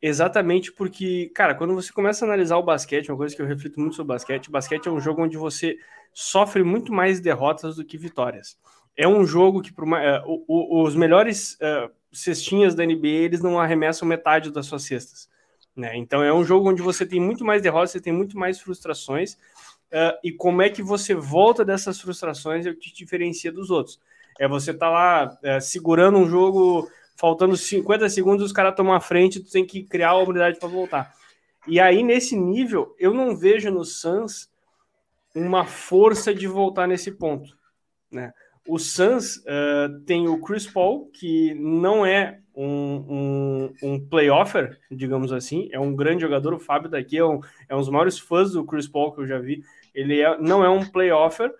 exatamente 0.00 0.72
porque, 0.72 1.30
cara, 1.34 1.54
quando 1.54 1.74
você 1.74 1.92
começa 1.92 2.24
a 2.24 2.28
analisar 2.28 2.56
o 2.56 2.62
basquete, 2.62 3.10
uma 3.10 3.16
coisa 3.16 3.34
que 3.34 3.42
eu 3.42 3.46
reflito 3.46 3.80
muito 3.80 3.96
sobre 3.96 4.14
basquete, 4.14 4.50
basquete 4.50 4.86
é 4.86 4.90
um 4.90 5.00
jogo 5.00 5.22
onde 5.22 5.36
você 5.36 5.76
sofre 6.12 6.62
muito 6.62 6.92
mais 6.92 7.20
derrotas 7.20 7.76
do 7.76 7.84
que 7.84 7.96
vitórias. 7.98 8.58
É 8.96 9.06
um 9.06 9.24
jogo 9.24 9.62
que 9.62 9.72
uma, 9.80 10.24
uh, 10.24 10.82
os 10.82 10.94
melhores 10.94 11.54
uh, 11.54 11.90
cestinhas 12.12 12.74
da 12.74 12.84
NBA 12.84 13.06
eles 13.06 13.40
não 13.40 13.58
arremessam 13.58 14.08
metade 14.08 14.50
das 14.50 14.66
suas 14.66 14.82
cestas. 14.82 15.28
Né? 15.76 15.96
Então 15.96 16.22
é 16.22 16.32
um 16.32 16.44
jogo 16.44 16.68
onde 16.68 16.82
você 16.82 17.06
tem 17.06 17.20
muito 17.20 17.44
mais 17.44 17.62
derrotas, 17.62 17.92
você 17.92 18.00
tem 18.00 18.12
muito 18.12 18.36
mais 18.36 18.60
frustrações, 18.60 19.34
uh, 19.92 20.18
e 20.24 20.32
como 20.32 20.62
é 20.62 20.68
que 20.68 20.82
você 20.82 21.14
volta 21.14 21.64
dessas 21.64 22.00
frustrações 22.00 22.66
é 22.66 22.70
o 22.70 22.74
que 22.74 22.90
te 22.90 22.94
diferencia 22.94 23.52
dos 23.52 23.70
outros. 23.70 24.00
É 24.40 24.46
você 24.46 24.72
tá 24.72 24.88
lá 24.88 25.36
segurando 25.60 26.16
um 26.16 26.28
jogo, 26.28 26.88
faltando 27.18 27.56
50 27.56 28.08
segundos, 28.08 28.46
os 28.46 28.52
caras 28.52 28.74
tomam 28.76 28.94
a 28.94 29.00
frente, 29.00 29.40
tu 29.40 29.50
tem 29.50 29.66
que 29.66 29.82
criar 29.82 30.12
a 30.12 30.22
habilidade 30.22 30.58
para 30.58 30.68
voltar. 30.68 31.12
E 31.66 31.80
aí, 31.80 32.02
nesse 32.02 32.36
nível, 32.36 32.94
eu 32.98 33.12
não 33.12 33.36
vejo 33.36 33.70
no 33.70 33.84
Suns 33.84 34.48
uma 35.34 35.66
força 35.66 36.32
de 36.32 36.46
voltar 36.46 36.86
nesse 36.86 37.10
ponto. 37.12 37.56
Né? 38.10 38.32
O 38.66 38.78
Suns 38.78 39.38
uh, 39.38 40.00
tem 40.06 40.28
o 40.28 40.40
Chris 40.40 40.66
Paul, 40.66 41.10
que 41.12 41.54
não 41.54 42.06
é 42.06 42.38
um, 42.54 43.04
um, 43.08 43.74
um 43.82 44.08
playoffer, 44.08 44.78
digamos 44.90 45.32
assim. 45.32 45.68
É 45.72 45.80
um 45.80 45.94
grande 45.94 46.22
jogador. 46.22 46.54
O 46.54 46.58
Fábio 46.58 46.88
daqui 46.88 47.18
é 47.18 47.24
um, 47.24 47.40
é 47.68 47.74
um 47.74 47.78
dos 47.78 47.88
maiores 47.88 48.18
fãs 48.18 48.52
do 48.52 48.64
Chris 48.64 48.86
Paul 48.86 49.12
que 49.12 49.20
eu 49.20 49.26
já 49.26 49.38
vi. 49.38 49.62
Ele 49.94 50.20
é, 50.20 50.38
não 50.38 50.64
é 50.64 50.68
um 50.68 50.86
playoffer 50.88 51.52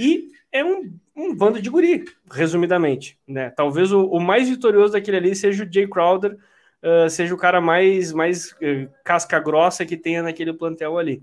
e 0.00 0.28
é 0.52 0.64
um, 0.64 0.92
um 1.14 1.34
bando 1.34 1.60
de 1.60 1.68
guri, 1.68 2.04
resumidamente. 2.30 3.18
Né? 3.26 3.50
Talvez 3.50 3.92
o, 3.92 4.06
o 4.06 4.20
mais 4.20 4.48
vitorioso 4.48 4.92
daquele 4.92 5.18
ali 5.18 5.36
seja 5.36 5.64
o 5.64 5.72
Jay 5.72 5.86
Crowder, 5.86 6.36
uh, 6.82 7.08
seja 7.10 7.34
o 7.34 7.38
cara 7.38 7.60
mais, 7.60 8.12
mais 8.12 8.52
uh, 8.52 8.90
casca 9.04 9.38
grossa 9.38 9.84
que 9.84 9.96
tenha 9.96 10.22
naquele 10.22 10.52
plantel 10.52 10.98
ali. 10.98 11.22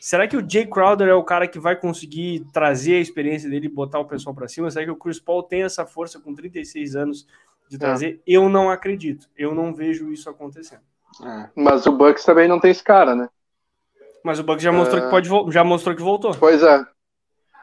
Será 0.00 0.28
que 0.28 0.36
o 0.36 0.44
Jay 0.46 0.66
Crowder 0.66 1.08
é 1.08 1.14
o 1.14 1.24
cara 1.24 1.48
que 1.48 1.58
vai 1.58 1.74
conseguir 1.74 2.44
trazer 2.52 2.96
a 2.96 3.00
experiência 3.00 3.48
dele 3.48 3.66
e 3.66 3.70
botar 3.70 3.98
o 3.98 4.04
pessoal 4.04 4.34
para 4.34 4.48
cima? 4.48 4.70
Será 4.70 4.84
que 4.84 4.90
o 4.90 4.96
Chris 4.96 5.18
Paul 5.18 5.42
tem 5.42 5.62
essa 5.62 5.86
força 5.86 6.20
com 6.20 6.34
36 6.34 6.94
anos 6.94 7.26
de 7.68 7.78
trazer. 7.78 8.16
É. 8.16 8.20
Eu 8.26 8.48
não 8.48 8.70
acredito. 8.70 9.28
Eu 9.36 9.54
não 9.54 9.74
vejo 9.74 10.12
isso 10.12 10.28
acontecendo. 10.30 10.82
É. 11.24 11.48
Mas 11.54 11.86
o 11.86 11.92
Bucks 11.92 12.24
também 12.24 12.48
não 12.48 12.60
tem 12.60 12.70
esse 12.70 12.82
cara, 12.82 13.14
né? 13.14 13.28
Mas 14.22 14.38
o 14.38 14.44
Bucks 14.44 14.62
já 14.62 14.72
mostrou 14.72 15.00
que 15.00 15.06
é. 15.06 15.10
pode 15.10 15.28
já 15.52 15.62
mostrou 15.62 15.94
que 15.94 16.02
voltou. 16.02 16.34
Pois 16.34 16.62
é. 16.62 16.84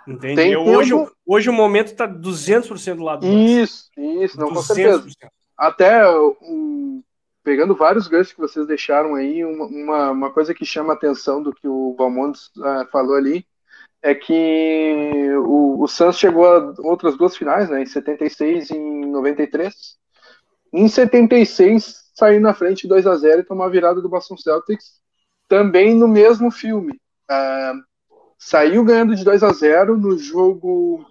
Entende? 0.08 0.36
Tem 0.36 0.56
hoje, 0.56 0.93
hoje 1.26 1.49
o 1.49 1.54
momento 1.54 1.95
tá 1.95 2.08
200% 2.08 2.95
do 2.95 3.04
lado 3.04 3.22
do. 3.22 3.28
Isso, 3.28 3.89
isso, 3.97 4.39
não 4.39 4.49
200%. 4.49 4.54
com 4.54 4.62
certeza. 4.62 5.08
Até 5.58 6.10
um, 6.10 7.01
pegando 7.43 7.76
vários 7.76 8.08
ganchos 8.08 8.34
que 8.34 8.39
vocês 8.39 8.68
deixaram 8.68 9.16
aí, 9.16 9.43
uma, 9.45 10.12
uma 10.12 10.32
coisa 10.32 10.54
que 10.54 10.66
chama 10.66 10.93
a 10.93 10.95
atenção 10.95 11.41
do 11.41 11.54
que 11.54 11.68
o 11.68 11.95
Valmontes 11.97 12.47
uh, 12.58 12.89
falou 12.91 13.16
ali 13.16 13.45
é 14.01 14.14
que 14.14 15.32
o, 15.45 15.82
o 15.82 15.88
Suns 15.88 16.20
chegou 16.20 16.45
a 16.45 16.74
outras 16.80 17.18
duas 17.18 17.38
finais, 17.38 17.70
né, 17.70 17.82
em 17.82 17.86
76 17.86 18.70
e 18.70 18.76
em 18.76 19.06
93. 19.06 19.74
Em 20.74 20.88
76, 20.89 22.12
saiu 22.14 22.41
na 22.41 22.54
frente 22.54 22.88
2 22.88 23.08
a 23.08 23.16
0 23.16 23.39
e 23.39 23.43
tomou 23.45 23.66
a 23.66 23.70
virada 23.70 24.01
do 24.01 24.10
Boston 24.10 24.36
Celtics, 24.36 25.01
também 25.47 25.95
no 25.95 26.08
mesmo 26.08 26.51
filme. 26.51 26.99
Uh, 27.32 27.80
saiu 28.38 28.84
ganhando 28.84 29.16
de 29.16 29.24
2 29.24 29.44
a 29.44 29.52
0 29.52 29.98
no 29.98 30.18
jogo 30.18 31.06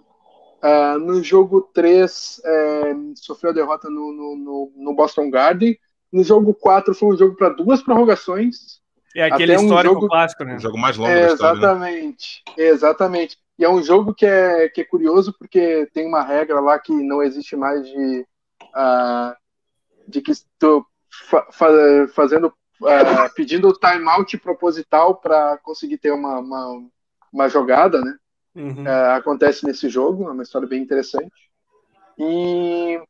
uh, 0.63 0.97
no 0.99 1.21
jogo 1.21 1.61
3 1.73 2.41
é, 2.43 2.95
sofreu 3.15 3.51
a 3.51 3.53
derrota 3.53 3.89
no, 3.89 4.11
no, 4.13 4.71
no, 4.75 4.95
Boston 4.95 5.29
Garden. 5.29 5.77
No 6.11 6.23
jogo 6.23 6.53
4 6.53 6.95
foi 6.95 7.13
um 7.13 7.17
jogo 7.17 7.35
para 7.35 7.49
duas 7.49 7.81
prorrogações. 7.81 8.81
É 9.15 9.23
aquele 9.23 9.53
Até 9.53 9.63
histórico 9.63 9.95
um 9.95 9.99
jogo, 9.99 10.07
clássico, 10.07 10.43
né? 10.43 10.55
O 10.55 10.59
jogo 10.59 10.77
mais 10.77 10.97
longo 10.97 11.11
é, 11.11 11.27
da 11.27 11.33
história. 11.33 11.53
Né? 11.53 11.59
Exatamente, 11.59 12.43
né? 12.57 12.63
exatamente. 12.63 13.37
E 13.59 13.63
é 13.63 13.69
um 13.69 13.83
jogo 13.83 14.13
que 14.13 14.25
é, 14.25 14.69
que 14.69 14.81
é 14.81 14.83
curioso 14.83 15.33
porque 15.37 15.87
tem 15.93 16.07
uma 16.07 16.23
regra 16.23 16.59
lá 16.59 16.79
que 16.79 16.91
não 16.91 17.21
existe 17.21 17.55
mais 17.55 17.85
de, 17.85 18.25
uh, 18.75 19.35
de 20.07 20.21
que 20.21 20.31
estou 20.31 20.85
fa 21.29 21.45
fazendo, 22.15 22.47
uh, 22.47 23.33
pedindo 23.35 23.71
timeout 23.73 24.35
proposital 24.39 25.15
para 25.15 25.59
conseguir 25.59 25.99
ter 25.99 26.11
uma, 26.11 26.39
uma, 26.39 26.83
uma 27.33 27.49
jogada, 27.49 27.99
né? 27.99 28.15
Uhum. 28.55 28.83
Uh, 28.83 29.11
acontece 29.15 29.65
nesse 29.65 29.89
jogo, 29.89 30.27
é 30.27 30.31
uma 30.31 30.43
história 30.43 30.67
bem 30.67 30.81
interessante. 30.81 31.49
E, 32.17 33.01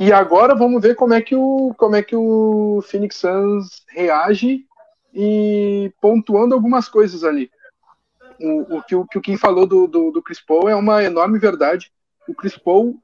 e 0.00 0.12
agora 0.12 0.54
vamos 0.54 0.80
ver 0.80 0.96
como 0.96 1.12
é 1.12 1.20
que 1.20 1.36
o, 1.36 1.74
como 1.76 1.94
é 1.94 2.02
que 2.02 2.16
o 2.16 2.82
Phoenix 2.82 3.16
Suns 3.16 3.84
reage 3.88 4.64
e 5.12 5.92
pontuando 6.00 6.54
algumas 6.54 6.88
coisas 6.88 7.22
ali. 7.22 7.50
O, 8.40 8.76
o, 8.76 8.82
que, 8.82 8.94
o 8.94 9.06
que 9.06 9.18
o 9.18 9.20
Kim 9.20 9.36
falou 9.36 9.66
do, 9.66 9.86
do, 9.86 10.10
do 10.10 10.22
Chris 10.22 10.40
Paul 10.40 10.68
é 10.68 10.74
uma 10.74 11.02
enorme 11.02 11.38
verdade. 11.38 11.90
O 12.28 12.34
Chris 12.34 12.56
Paul, 12.56 13.00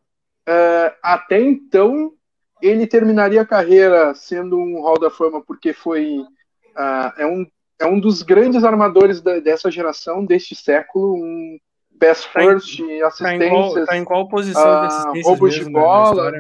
é, 0.47 0.95
até 1.03 1.41
então, 1.41 2.13
ele 2.61 2.87
terminaria 2.87 3.41
a 3.41 3.47
carreira 3.47 4.15
sendo 4.15 4.59
um 4.59 4.83
Hall 4.83 4.99
da 4.99 5.11
Fama 5.11 5.43
porque 5.43 5.73
foi 5.73 6.19
uh, 6.19 7.13
é, 7.17 7.27
um, 7.27 7.47
é 7.83 7.87
um 7.87 7.99
dos 7.99 8.23
grandes 8.23 8.65
armadores 8.65 9.21
da, 9.21 9.39
dessa 9.41 9.71
geração, 9.71 10.25
deste 10.25 10.55
século, 10.55 11.15
um 11.15 11.59
pass 11.99 12.25
tá 12.25 12.41
first, 12.41 12.81
em, 12.81 13.03
assistências. 13.03 13.75
Tá 13.75 13.81
em, 13.81 13.87
tá 13.87 13.97
em 13.99 14.05
qual 14.05 14.29
posição 14.29 14.83
assistências 14.83 15.27
roubos 15.27 15.55
de 15.55 15.65
bola. 15.65 16.33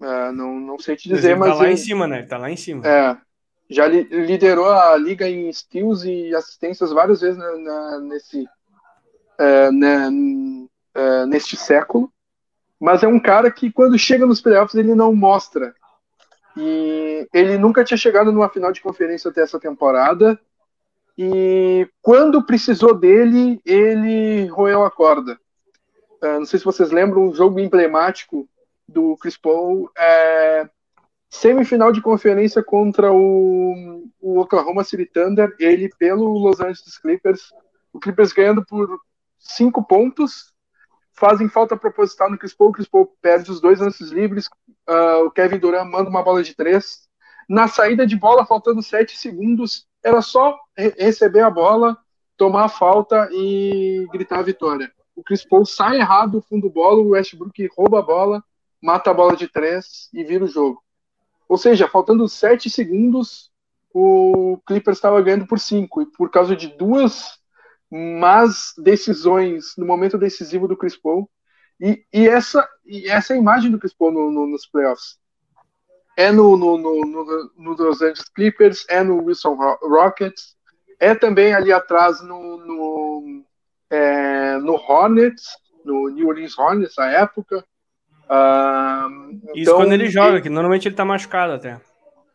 Uh, 0.00 0.32
não, 0.32 0.58
não 0.58 0.78
sei 0.78 0.96
te 0.96 1.08
dizer, 1.08 1.36
mas. 1.36 1.48
Ele 1.48 1.56
tá 1.56 1.60
lá 1.60 1.64
ele, 1.66 1.74
em 1.74 1.76
cima, 1.76 2.06
né? 2.06 2.18
Ele 2.18 2.26
tá 2.26 2.38
lá 2.38 2.50
em 2.50 2.56
cima. 2.56 2.86
É 2.86 3.16
já 3.72 3.86
li, 3.86 4.02
liderou 4.02 4.70
a 4.70 4.96
liga 4.96 5.28
em 5.28 5.52
steals 5.52 6.04
e 6.04 6.34
assistências 6.34 6.92
várias 6.92 7.20
vezes 7.20 7.38
na, 7.38 7.56
na, 7.58 8.00
nesse 8.00 8.46
é, 9.38 9.70
na, 9.70 10.10
é, 10.94 11.26
neste 11.26 11.56
século, 11.56 12.12
mas 12.78 13.02
é 13.02 13.08
um 13.08 13.18
cara 13.18 13.50
que 13.50 13.72
quando 13.72 13.98
chega 13.98 14.26
nos 14.26 14.40
playoffs 14.40 14.74
ele 14.74 14.94
não 14.94 15.14
mostra. 15.14 15.74
E 16.56 17.26
ele 17.32 17.56
nunca 17.58 17.84
tinha 17.84 17.96
chegado 17.96 18.30
numa 18.32 18.48
final 18.48 18.72
de 18.72 18.80
conferência 18.80 19.30
até 19.30 19.42
essa 19.42 19.58
temporada. 19.58 20.38
E 21.16 21.88
quando 22.00 22.44
precisou 22.44 22.94
dele, 22.94 23.60
ele 23.64 24.46
roeu 24.46 24.84
a 24.84 24.90
corda. 24.90 25.38
É, 26.22 26.38
não 26.38 26.46
sei 26.46 26.58
se 26.58 26.64
vocês 26.64 26.90
lembram 26.90 27.28
um 27.28 27.34
jogo 27.34 27.58
emblemático 27.58 28.48
do 28.88 29.16
Chris 29.16 29.36
Paul. 29.36 29.90
É, 29.96 30.68
Semifinal 31.32 31.90
de 31.92 32.02
conferência 32.02 32.62
contra 32.62 33.10
o, 33.10 34.04
o 34.20 34.38
Oklahoma 34.38 34.84
City 34.84 35.06
Thunder, 35.06 35.56
ele 35.58 35.88
pelo 35.98 36.28
Los 36.38 36.60
Angeles 36.60 36.98
Clippers, 36.98 37.48
o 37.90 37.98
Clippers 37.98 38.34
ganhando 38.34 38.62
por 38.62 39.00
cinco 39.38 39.82
pontos, 39.82 40.51
fazem 41.14 41.48
falta 41.48 41.76
proposital 41.76 42.30
no 42.30 42.38
Chris 42.38 42.54
Paul, 42.54 42.70
o 42.70 42.72
Chris 42.72 42.88
Paul 42.88 43.14
perde 43.20 43.50
os 43.50 43.60
dois 43.60 43.80
lances 43.80 44.10
livres, 44.10 44.46
uh, 44.88 45.26
o 45.26 45.30
Kevin 45.30 45.58
Durant 45.58 45.90
manda 45.90 46.08
uma 46.10 46.22
bola 46.22 46.42
de 46.42 46.54
três, 46.54 47.08
na 47.48 47.68
saída 47.68 48.06
de 48.06 48.16
bola, 48.16 48.46
faltando 48.46 48.82
sete 48.82 49.16
segundos, 49.18 49.86
era 50.02 50.22
só 50.22 50.58
re 50.76 50.94
receber 50.98 51.40
a 51.40 51.50
bola, 51.50 51.96
tomar 52.36 52.64
a 52.64 52.68
falta 52.68 53.28
e 53.32 54.06
gritar 54.12 54.38
a 54.38 54.42
vitória. 54.42 54.90
O 55.14 55.22
Chris 55.22 55.44
Paul 55.44 55.66
sai 55.66 55.98
errado 55.98 56.32
do 56.32 56.42
fundo 56.42 56.62
do 56.62 56.72
bola, 56.72 57.00
o 57.00 57.10
Westbrook 57.10 57.68
rouba 57.76 57.98
a 57.98 58.02
bola, 58.02 58.42
mata 58.80 59.10
a 59.10 59.14
bola 59.14 59.36
de 59.36 59.48
três 59.48 60.08
e 60.12 60.24
vira 60.24 60.44
o 60.44 60.48
jogo. 60.48 60.82
Ou 61.48 61.58
seja, 61.58 61.86
faltando 61.86 62.26
7 62.26 62.70
segundos, 62.70 63.52
o 63.92 64.58
Clippers 64.66 64.96
estava 64.96 65.20
ganhando 65.20 65.46
por 65.46 65.58
5. 65.58 66.00
E 66.00 66.06
por 66.06 66.30
causa 66.30 66.56
de 66.56 66.68
duas 66.68 67.38
más 67.92 68.72
decisões 68.78 69.74
no 69.76 69.84
momento 69.84 70.16
decisivo 70.16 70.66
do 70.66 70.76
Chris 70.76 70.96
Paul. 70.96 71.28
E, 71.78 72.04
e 72.10 72.26
essa, 72.26 72.66
e 72.86 73.06
essa 73.08 73.34
é 73.34 73.36
a 73.36 73.38
imagem 73.38 73.70
do 73.70 73.78
Chris 73.78 73.92
Paul 73.92 74.12
no, 74.12 74.30
no, 74.30 74.46
nos 74.46 74.66
playoffs. 74.66 75.18
É 76.16 76.32
no, 76.32 76.56
no, 76.56 76.78
no, 76.78 77.50
no, 77.56 77.72
Los 77.72 78.00
Angeles 78.00 78.28
Clippers, 78.30 78.86
é 78.88 79.02
no 79.02 79.22
Wilson 79.24 79.54
Rockets, 79.82 80.56
é 80.98 81.14
também 81.14 81.52
ali 81.54 81.72
atrás 81.72 82.22
no, 82.22 82.56
no, 82.58 83.44
é, 83.90 84.56
no 84.58 84.74
Hornets, 84.74 85.44
no 85.84 86.08
New 86.08 86.28
Orleans 86.28 86.58
Hornets, 86.58 86.94
na 86.96 87.10
época. 87.10 87.64
Uh, 88.24 89.32
Isso 89.32 89.50
então, 89.54 89.76
quando 89.76 89.92
ele 89.92 90.08
joga, 90.08 90.34
ele... 90.34 90.42
que 90.42 90.48
normalmente 90.48 90.88
ele 90.88 90.94
tá 90.94 91.04
machucado 91.04 91.54
até. 91.54 91.80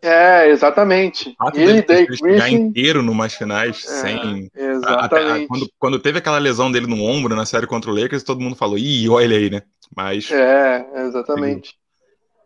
É, 0.01 0.49
exatamente. 0.49 1.35
Ah, 1.39 1.51
ele 1.53 1.81
Griffin 1.81 2.55
inteiro 2.55 3.01
numas 3.01 3.33
finais, 3.33 3.83
é, 3.83 3.89
sem. 3.89 4.51
Exatamente. 4.55 5.05
Até, 5.05 5.47
quando, 5.47 5.69
quando 5.79 5.99
teve 5.99 6.19
aquela 6.19 6.37
lesão 6.37 6.71
dele 6.71 6.87
no 6.87 7.01
ombro 7.01 7.35
na 7.35 7.45
série 7.45 7.65
contra 7.65 7.89
o 7.89 7.93
Lakers, 7.93 8.23
todo 8.23 8.41
mundo 8.41 8.55
falou, 8.55 8.77
ih, 8.77 9.09
olha 9.09 9.25
ele 9.25 9.35
aí, 9.35 9.49
né? 9.49 9.63
Mas. 9.95 10.31
É, 10.31 10.85
exatamente. 11.07 11.75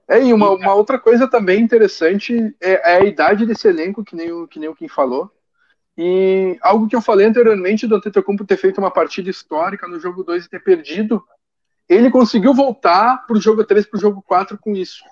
É, 0.07 0.23
e 0.23 0.33
uma, 0.33 0.49
uma 0.51 0.73
outra 0.73 0.97
coisa 0.97 1.27
também 1.27 1.61
interessante 1.61 2.55
é, 2.61 2.93
é, 2.93 2.97
a 2.97 3.03
idade 3.03 3.45
desse 3.45 3.67
elenco, 3.67 4.03
que 4.03 4.15
nem 4.15 4.31
o, 4.31 4.47
que 4.47 4.59
nem 4.59 4.69
o 4.69 4.75
Kim 4.75 4.87
falou. 4.87 5.29
E 5.97 6.57
algo 6.61 6.87
que 6.87 6.95
eu 6.95 7.01
falei 7.01 7.27
anteriormente 7.27 7.85
do 7.85 7.95
Antetokounmpo 7.95 8.45
ter 8.45 8.57
feito 8.57 8.77
uma 8.77 8.91
partida 8.91 9.29
histórica 9.29 9.87
no 9.87 9.99
jogo 9.99 10.23
2 10.23 10.45
e 10.45 10.49
ter 10.49 10.63
perdido 10.63 11.21
ele 11.91 12.09
conseguiu 12.09 12.53
voltar 12.53 13.25
para 13.27 13.35
o 13.35 13.41
jogo 13.41 13.65
3 13.65 13.85
para 13.85 13.97
o 13.97 14.01
jogo 14.01 14.23
4 14.25 14.57
com 14.57 14.73
isso. 14.73 15.03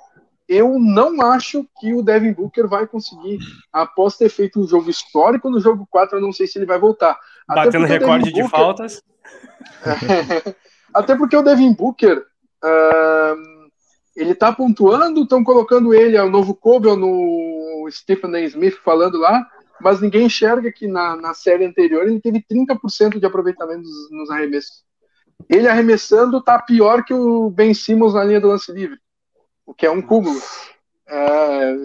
Eu 0.49 0.79
não 0.79 1.21
acho 1.21 1.63
que 1.79 1.93
o 1.93 2.01
Devin 2.01 2.33
Booker 2.33 2.67
vai 2.67 2.87
conseguir, 2.87 3.37
após 3.71 4.17
ter 4.17 4.29
feito 4.29 4.59
um 4.59 4.67
jogo 4.67 4.89
histórico 4.89 5.47
no 5.47 5.59
jogo 5.59 5.87
4, 5.91 6.17
eu 6.17 6.21
não 6.21 6.33
sei 6.33 6.47
se 6.47 6.57
ele 6.57 6.65
vai 6.65 6.79
voltar. 6.79 7.15
Batendo 7.47 7.85
recorde 7.85 8.33
de 8.33 8.49
faltas. 8.49 9.03
Até 10.91 11.15
porque 11.15 11.37
o 11.37 11.43
Devin 11.43 11.71
Booker, 11.71 12.25
uh, 12.65 13.69
ele 14.15 14.33
tá 14.33 14.51
pontuando, 14.51 15.21
estão 15.21 15.43
colocando 15.43 15.93
ele 15.93 16.17
ao 16.17 16.31
novo 16.31 16.55
Kobe, 16.55 16.87
ou 16.87 16.97
no 16.97 17.87
Stephen 17.91 18.35
A. 18.35 18.41
Smith 18.41 18.79
falando 18.83 19.19
lá, 19.19 19.47
mas 19.79 20.01
ninguém 20.01 20.25
enxerga 20.25 20.71
que 20.71 20.87
na, 20.87 21.15
na 21.15 21.35
série 21.35 21.63
anterior 21.63 22.07
ele 22.07 22.19
teve 22.19 22.43
30% 22.51 23.19
de 23.19 23.25
aproveitamento 23.27 23.83
nos, 23.83 24.11
nos 24.11 24.29
arremessos. 24.31 24.83
Ele 25.47 25.67
arremessando 25.67 26.41
tá 26.41 26.57
pior 26.59 27.03
que 27.03 27.13
o 27.13 27.51
Ben 27.51 27.71
Simmons 27.71 28.15
na 28.15 28.23
linha 28.23 28.41
do 28.41 28.47
lance 28.47 28.71
livre, 28.71 28.97
o 29.69 29.73
que 29.73 29.85
é 29.85 29.91
um 29.91 30.01
cúmulo. 30.01 30.39
É, 31.07 31.75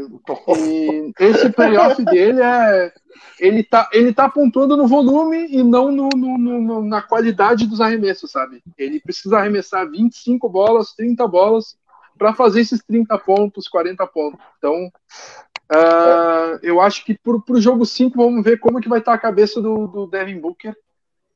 e 0.59 1.13
esse 1.19 1.51
playoff 1.51 2.03
dele 2.05 2.41
é. 2.41 2.93
Ele 3.39 3.63
tá, 3.63 3.89
ele 3.93 4.13
tá 4.13 4.29
pontuando 4.29 4.77
no 4.77 4.87
volume 4.87 5.47
e 5.49 5.63
não 5.63 5.91
no, 5.91 6.09
no, 6.15 6.39
no, 6.39 6.85
na 6.85 7.03
qualidade 7.03 7.67
dos 7.67 7.81
arremessos, 7.81 8.31
sabe? 8.31 8.63
Ele 8.77 9.01
precisa 9.01 9.39
arremessar 9.39 9.89
25 9.89 10.49
bolas, 10.49 10.95
30 10.95 11.27
bolas 11.27 11.77
para 12.17 12.35
fazer 12.35 12.61
esses 12.61 12.83
30 12.85 13.17
pontos, 13.19 13.69
40 13.69 14.07
pontos. 14.07 14.41
Então, 14.59 14.87
uh, 15.73 16.59
eu 16.63 16.81
acho 16.81 17.05
que 17.05 17.15
pro, 17.15 17.41
pro 17.41 17.61
jogo 17.61 17.85
5 17.85 18.17
vamos 18.17 18.45
ver 18.45 18.59
como 18.59 18.81
que 18.81 18.89
vai 18.89 18.99
estar 19.01 19.13
tá 19.13 19.17
a 19.17 19.21
cabeça 19.21 19.61
do, 19.61 19.87
do 19.87 20.07
Devin 20.07 20.41
Booker 20.41 20.75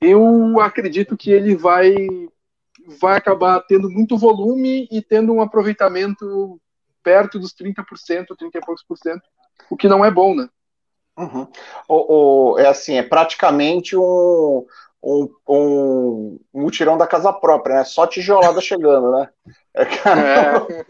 eu 0.01 0.61
acredito 0.61 1.17
que 1.17 1.31
ele 1.31 1.57
vai 1.57 1.93
vai 3.01 3.17
acabar 3.17 3.61
tendo 3.61 3.91
muito 3.91 4.17
volume 4.17 4.89
e 4.91 5.03
tendo 5.03 5.33
um 5.33 5.43
aproveitamento 5.43 6.61
perto 7.03 7.39
dos 7.39 7.55
30%, 7.55 7.75
30 8.37 8.59
e 8.59 8.61
poucos 8.61 8.85
por 8.85 8.97
cento, 8.97 9.23
o 9.71 9.77
que 9.77 9.89
não 9.89 10.05
é 10.05 10.11
bom, 10.11 10.35
né? 10.35 10.49
Uhum. 11.17 11.49
O, 11.89 12.53
o, 12.55 12.59
é 12.59 12.69
assim, 12.69 12.97
é 12.97 13.03
praticamente 13.03 13.97
um, 13.97 14.65
um, 15.03 15.29
um, 15.49 16.41
mutirão 16.55 16.97
da 16.97 17.07
casa 17.07 17.33
própria, 17.33 17.77
né? 17.77 17.85
Só 17.85 18.07
tijolada 18.07 18.61
chegando, 18.61 19.11
né? 19.13 19.29
É, 19.75 19.83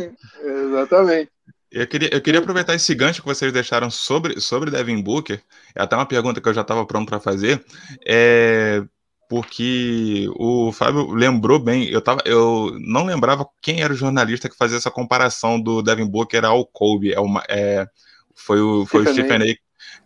é, 0.03 0.51
exatamente. 0.51 1.31
Eu 1.71 1.87
queria, 1.87 2.09
eu 2.13 2.23
queria 2.23 2.41
aproveitar 2.41 2.75
esse 2.75 2.95
gancho 2.95 3.21
que 3.21 3.29
vocês 3.29 3.53
deixaram 3.53 3.91
sobre, 3.91 4.41
sobre 4.41 4.71
Devin 4.71 5.03
Booker, 5.03 5.43
é 5.75 5.83
até 5.83 5.95
uma 5.95 6.07
pergunta 6.07 6.41
que 6.41 6.49
eu 6.49 6.55
já 6.55 6.63
estava 6.63 6.87
pronto 6.87 7.09
para 7.09 7.21
fazer. 7.21 7.63
É, 8.07 8.83
porque 9.29 10.27
o 10.37 10.73
Fábio 10.73 11.11
lembrou 11.11 11.59
bem, 11.59 11.87
eu, 11.89 12.01
tava, 12.01 12.23
eu 12.25 12.75
não 12.81 13.05
lembrava 13.05 13.47
quem 13.61 13.83
era 13.83 13.93
o 13.93 13.97
jornalista 13.97 14.49
que 14.49 14.57
fazia 14.57 14.79
essa 14.79 14.91
comparação 14.91 15.61
do 15.61 15.83
Devin 15.83 16.07
Booker 16.07 16.45
ao 16.47 16.65
Kobe. 16.65 17.13
É 17.13 17.21
uma, 17.21 17.45
é, 17.47 17.87
foi 18.35 18.61
o, 18.61 18.87
foi 18.87 19.03
Stephen 19.03 19.23
o 19.23 19.27
Stephen 19.27 19.53
A. 19.53 19.57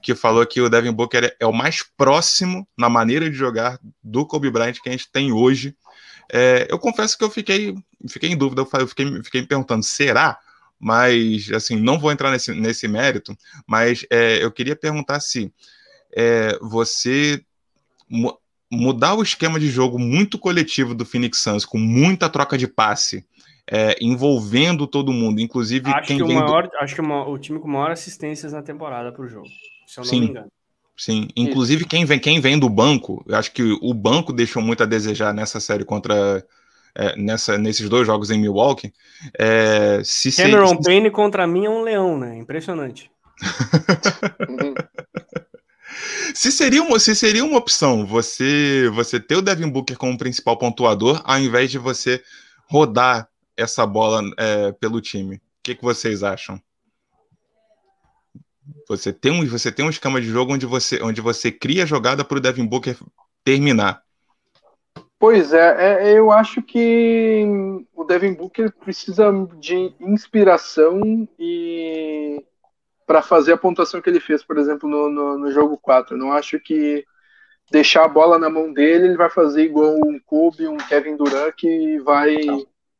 que 0.02 0.14
falou 0.16 0.44
que 0.44 0.60
o 0.60 0.68
Devin 0.68 0.90
Booker 0.90 1.36
é, 1.38 1.46
o 1.46 1.52
mais 1.52 1.84
próximo 1.96 2.66
na 2.76 2.88
maneira 2.88 3.30
de 3.30 3.36
jogar 3.36 3.78
do 4.02 4.26
Kobe 4.26 4.50
Bryant 4.50 4.74
que 4.82 4.88
a 4.88 4.92
gente 4.92 5.10
tem 5.12 5.32
hoje. 5.32 5.76
É, 6.32 6.66
eu 6.68 6.78
confesso 6.78 7.16
que 7.16 7.22
eu 7.22 7.30
fiquei, 7.30 7.76
fiquei 8.08 8.30
em 8.30 8.36
dúvida, 8.36 8.62
eu 8.62 8.86
fiquei, 8.88 9.22
fiquei 9.22 9.42
me 9.42 9.46
perguntando, 9.46 9.84
será? 9.84 10.36
Mas, 10.80 11.48
assim, 11.52 11.76
não 11.76 11.96
vou 11.96 12.10
entrar 12.10 12.32
nesse, 12.32 12.52
nesse 12.52 12.88
mérito, 12.88 13.36
mas 13.68 14.04
é, 14.10 14.42
eu 14.42 14.50
queria 14.50 14.74
perguntar 14.74 15.20
se 15.20 15.52
é, 16.12 16.58
você 16.60 17.44
mudar 18.72 19.14
o 19.14 19.22
esquema 19.22 19.60
de 19.60 19.68
jogo 19.68 19.98
muito 19.98 20.38
coletivo 20.38 20.94
do 20.94 21.04
Phoenix 21.04 21.38
Suns, 21.38 21.66
com 21.66 21.78
muita 21.78 22.28
troca 22.28 22.56
de 22.56 22.66
passe, 22.66 23.24
é, 23.70 23.96
envolvendo 24.00 24.86
todo 24.86 25.12
mundo, 25.12 25.40
inclusive 25.40 25.90
acho 25.90 26.08
quem 26.08 26.16
que 26.18 26.24
vem 26.24 26.36
o 26.36 26.40
maior, 26.40 26.66
do... 26.66 26.76
Acho 26.78 26.94
que 26.94 27.02
o, 27.02 27.30
o 27.30 27.38
time 27.38 27.60
com 27.60 27.68
maior 27.68 27.90
assistências 27.90 28.52
na 28.52 28.62
temporada 28.62 29.12
para 29.12 29.22
o 29.22 29.28
jogo, 29.28 29.48
se 29.86 30.00
eu 30.00 30.04
não 30.04 30.10
Sim. 30.10 30.20
me 30.20 30.26
engano. 30.28 30.48
Sim, 30.96 31.28
inclusive 31.36 31.84
quem 31.84 32.04
vem, 32.04 32.18
quem 32.18 32.40
vem 32.40 32.58
do 32.58 32.68
banco, 32.68 33.24
eu 33.26 33.36
acho 33.36 33.52
que 33.52 33.62
o 33.80 33.94
banco 33.94 34.32
deixou 34.32 34.62
muito 34.62 34.82
a 34.82 34.86
desejar 34.86 35.32
nessa 35.34 35.58
série 35.58 35.84
contra 35.84 36.44
é, 36.94 37.16
nessa, 37.16 37.56
nesses 37.58 37.88
dois 37.88 38.06
jogos 38.06 38.30
em 38.30 38.38
Milwaukee. 38.38 38.92
É, 39.38 40.02
se 40.04 40.34
Cameron 40.34 40.68
se... 40.68 40.82
Payne 40.82 41.10
contra 41.10 41.46
mim 41.46 41.64
é 41.64 41.70
um 41.70 41.82
leão, 41.82 42.18
né? 42.18 42.36
Impressionante. 42.36 43.10
Se 46.34 46.52
seria, 46.52 46.82
uma, 46.82 46.98
se 46.98 47.14
seria 47.14 47.44
uma 47.44 47.58
opção 47.58 48.06
você 48.06 48.88
você 48.94 49.20
ter 49.20 49.36
o 49.36 49.42
Devin 49.42 49.68
Booker 49.68 49.96
como 49.96 50.18
principal 50.18 50.56
pontuador, 50.56 51.20
ao 51.24 51.38
invés 51.38 51.70
de 51.70 51.78
você 51.78 52.22
rodar 52.66 53.28
essa 53.56 53.86
bola 53.86 54.22
é, 54.38 54.72
pelo 54.72 55.00
time, 55.00 55.36
o 55.36 55.40
que, 55.62 55.74
que 55.74 55.82
vocês 55.82 56.22
acham? 56.22 56.60
Você 58.88 59.12
tem 59.12 59.32
um 59.32 59.46
você 59.46 59.70
tem 59.72 59.84
um 59.84 59.90
esquema 59.90 60.20
de 60.20 60.28
jogo 60.28 60.52
onde 60.52 60.66
você 60.66 61.02
onde 61.02 61.20
você 61.20 61.50
cria 61.50 61.82
a 61.82 61.86
jogada 61.86 62.24
para 62.24 62.38
o 62.38 62.40
Devin 62.40 62.66
Booker 62.66 62.96
terminar. 63.44 64.02
Pois 65.18 65.52
é, 65.52 66.10
é, 66.10 66.18
eu 66.18 66.32
acho 66.32 66.60
que 66.62 67.44
o 67.94 68.04
Devin 68.04 68.34
Booker 68.34 68.72
precisa 68.72 69.30
de 69.60 69.94
inspiração 70.00 71.28
e 71.38 72.44
para 73.12 73.20
fazer 73.20 73.52
a 73.52 73.58
pontuação 73.58 74.00
que 74.00 74.08
ele 74.08 74.20
fez, 74.20 74.42
por 74.42 74.56
exemplo, 74.56 74.88
no, 74.88 75.10
no, 75.10 75.36
no 75.36 75.50
jogo 75.52 75.76
4. 75.76 76.14
Eu 76.14 76.18
não 76.18 76.32
acho 76.32 76.58
que 76.58 77.04
deixar 77.70 78.06
a 78.06 78.08
bola 78.08 78.38
na 78.38 78.48
mão 78.48 78.72
dele, 78.72 79.04
ele 79.04 79.18
vai 79.18 79.28
fazer 79.28 79.64
igual 79.64 79.96
um 79.96 80.18
Kobe, 80.24 80.66
um 80.66 80.78
Kevin 80.78 81.16
Durant, 81.16 81.52
que 81.54 81.98
vai, 81.98 82.38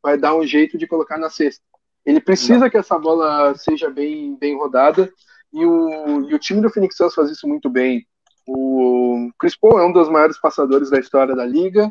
vai 0.03 0.19
dar 0.19 0.35
um 0.35 0.47
jeito 0.47 0.77
de 0.77 0.87
colocar 0.87 1.17
na 1.17 1.31
cesta. 1.31 1.65
Ele 2.05 2.21
precisa 2.21 2.59
não. 2.59 2.69
que 2.69 2.77
essa 2.77 2.99
bola 2.99 3.55
seja 3.55 3.89
bem, 3.89 4.37
bem 4.37 4.55
rodada, 4.55 5.11
e 5.51 5.65
o, 5.65 6.29
e 6.29 6.35
o 6.35 6.39
time 6.39 6.61
do 6.61 6.69
Phoenix 6.69 6.95
Suns 6.95 7.15
faz 7.15 7.31
isso 7.31 7.49
muito 7.49 7.71
bem. 7.71 8.07
O 8.47 9.31
Chris 9.39 9.57
Paul 9.57 9.79
é 9.79 9.87
um 9.87 9.93
dos 9.95 10.11
maiores 10.11 10.39
passadores 10.39 10.91
da 10.91 11.01
história 11.01 11.35
da 11.35 11.47
liga, 11.47 11.91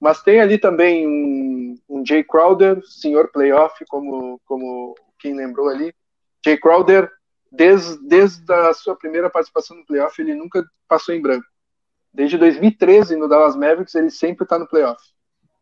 mas 0.00 0.22
tem 0.22 0.40
ali 0.40 0.56
também 0.56 1.06
um, 1.06 1.74
um 1.86 2.06
Jay 2.06 2.24
Crowder, 2.24 2.80
senhor 2.86 3.30
playoff, 3.30 3.84
como, 3.90 4.40
como 4.46 4.94
quem 5.18 5.34
lembrou 5.34 5.68
ali. 5.68 5.92
Jay 6.42 6.56
Crowder 6.56 7.10
desde, 7.50 7.98
desde 8.06 8.52
a 8.52 8.72
sua 8.74 8.96
primeira 8.96 9.30
participação 9.30 9.76
no 9.76 9.86
playoff, 9.86 10.20
ele 10.20 10.34
nunca 10.34 10.64
passou 10.86 11.14
em 11.14 11.22
branco. 11.22 11.46
Desde 12.12 12.36
2013, 12.38 13.16
no 13.16 13.28
Dallas 13.28 13.56
Mavericks, 13.56 13.94
ele 13.94 14.10
sempre 14.10 14.44
está 14.44 14.58
no 14.58 14.68
playoff. 14.68 15.02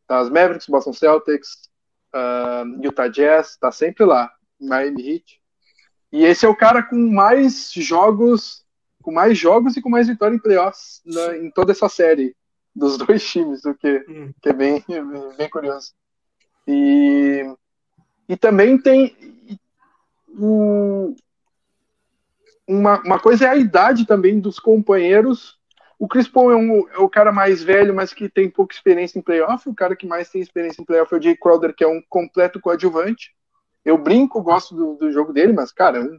Dallas 0.08 0.30
Mavericks, 0.30 0.68
Boston 0.68 0.92
Celtics, 0.92 1.68
uh, 2.14 2.82
Utah 2.82 3.08
Jazz, 3.08 3.50
está 3.50 3.70
sempre 3.70 4.04
lá. 4.04 4.30
Miami 4.60 5.08
Heat. 5.08 5.40
E 6.12 6.24
esse 6.24 6.46
é 6.46 6.48
o 6.48 6.56
cara 6.56 6.82
com 6.82 6.96
mais 6.96 7.72
jogos, 7.72 8.64
com 9.02 9.12
mais 9.12 9.36
jogos 9.36 9.76
e 9.76 9.82
com 9.82 9.90
mais 9.90 10.08
vitória 10.08 10.34
em 10.34 10.40
playoffs 10.40 11.02
na, 11.04 11.36
em 11.36 11.50
toda 11.50 11.72
essa 11.72 11.88
série 11.88 12.34
dos 12.74 12.96
dois 12.98 13.24
times, 13.28 13.64
o 13.64 13.74
que, 13.74 14.04
hum. 14.08 14.32
que 14.40 14.48
é 14.48 14.52
bem, 14.52 14.84
bem 15.36 15.50
curioso. 15.50 15.92
E, 16.66 17.44
e 18.28 18.36
também 18.36 18.78
tem 18.78 19.14
o, 20.28 21.14
uma, 22.66 23.00
uma 23.02 23.18
coisa 23.18 23.46
é 23.46 23.48
a 23.48 23.56
idade 23.56 24.06
também 24.06 24.40
dos 24.40 24.58
companheiros. 24.58 25.56
O 25.98 26.06
Chris 26.06 26.28
Paul 26.28 26.52
é, 26.52 26.56
um, 26.56 26.88
é, 26.90 26.98
o 26.98 27.08
cara 27.08 27.32
mais 27.32 27.62
velho, 27.62 27.94
mas 27.94 28.12
que 28.12 28.28
tem 28.28 28.50
pouca 28.50 28.74
experiência 28.74 29.18
em 29.18 29.22
playoff. 29.22 29.68
O 29.68 29.74
cara 29.74 29.96
que 29.96 30.06
mais 30.06 30.28
tem 30.28 30.40
experiência 30.40 30.82
em 30.82 30.84
playoff 30.84 31.14
é 31.14 31.18
o 31.18 31.22
Jay 31.22 31.36
Crowder, 31.36 31.74
que 31.74 31.84
é 31.84 31.88
um 31.88 32.02
completo 32.08 32.60
coadjuvante. 32.60 33.34
Eu 33.84 33.96
brinco, 33.96 34.42
gosto 34.42 34.74
do, 34.74 34.94
do 34.94 35.12
jogo 35.12 35.32
dele, 35.32 35.52
mas, 35.52 35.72
cara, 35.72 35.98
é 35.98 36.00
um 36.00 36.18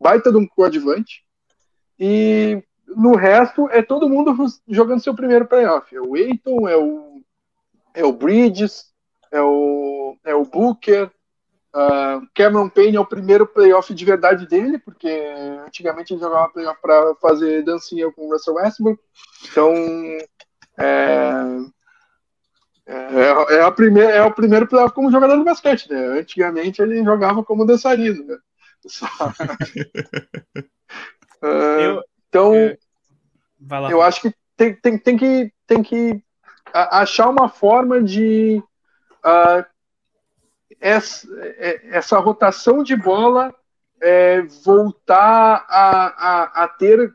baita 0.00 0.30
de 0.30 0.36
um 0.36 0.46
coadjuvante. 0.46 1.24
E 1.98 2.62
no 2.88 3.14
resto, 3.14 3.68
é 3.70 3.80
todo 3.80 4.08
mundo 4.08 4.34
jogando 4.68 5.02
seu 5.02 5.14
primeiro 5.14 5.46
playoff. 5.46 5.94
É 5.94 6.00
o 6.00 6.14
Aiton, 6.14 6.68
é 6.68 6.76
o, 6.76 7.22
é 7.94 8.04
o 8.04 8.12
Bridges, 8.12 8.92
é 9.30 9.40
o, 9.40 10.16
é 10.24 10.34
o 10.34 10.44
Booker, 10.44 11.10
Uh, 11.74 12.26
Cameron 12.34 12.68
Payne 12.68 12.96
é 12.96 13.00
o 13.00 13.06
primeiro 13.06 13.46
playoff 13.46 13.94
de 13.94 14.04
verdade 14.04 14.46
dele, 14.46 14.78
porque 14.78 15.08
antigamente 15.66 16.12
ele 16.12 16.20
jogava 16.20 16.50
playoff 16.50 16.78
para 16.82 17.14
fazer 17.16 17.64
dancinha 17.64 18.12
com 18.12 18.26
o 18.26 18.32
Russell 18.32 18.54
Westbrook. 18.54 19.00
Então, 19.50 19.72
é, 20.78 21.62
é, 22.86 23.54
é, 23.56 23.62
a 23.62 23.70
primeira, 23.70 24.10
é 24.10 24.22
o 24.22 24.34
primeiro 24.34 24.66
playoff 24.66 24.94
como 24.94 25.10
jogador 25.10 25.38
de 25.38 25.44
basquete, 25.44 25.90
né? 25.90 26.20
Antigamente 26.20 26.82
ele 26.82 27.02
jogava 27.02 27.42
como 27.42 27.64
dançarino, 27.64 28.22
né? 28.24 28.36
uh, 31.42 31.46
eu, 31.80 32.02
então, 32.28 32.54
é, 32.54 32.76
eu 33.90 34.02
acho 34.02 34.20
que 34.20 34.34
tem, 34.56 34.74
tem, 34.74 34.98
tem 34.98 35.16
que 35.16 35.52
tem 35.66 35.82
que 35.82 36.22
achar 36.72 37.28
uma 37.28 37.48
forma 37.48 38.02
de 38.02 38.62
uh, 39.24 39.64
essa, 40.82 41.28
é, 41.40 41.96
essa 41.96 42.18
rotação 42.18 42.82
de 42.82 42.96
bola 42.96 43.54
é, 44.02 44.42
voltar 44.64 45.64
a, 45.68 46.06
a, 46.06 46.64
a, 46.64 46.68
ter 46.68 47.14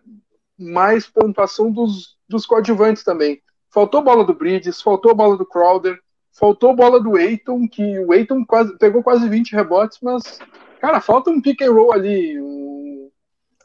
mais 0.58 1.06
pontuação 1.06 1.70
dos, 1.70 2.16
dos 2.30 2.46
coadjuvantes 2.46 3.04
também. 3.04 3.42
Faltou 3.70 4.02
bola 4.02 4.24
do 4.24 4.34
Bridges, 4.34 4.82
faltou 4.82 5.14
bola 5.14 5.36
do 5.36 5.46
Crowder, 5.46 6.00
faltou 6.32 6.74
bola 6.74 6.98
do 6.98 7.18
Eiton, 7.18 7.68
que 7.68 8.00
o 8.00 8.14
Eiton 8.14 8.46
quase, 8.46 8.78
pegou 8.78 9.04
quase 9.04 9.28
20 9.28 9.52
rebotes, 9.52 10.00
mas, 10.02 10.40
cara, 10.80 11.02
falta 11.02 11.30
um 11.30 11.42
pick 11.42 11.62
and 11.62 11.74
roll 11.74 11.92
ali. 11.92 12.40
O, 12.40 13.12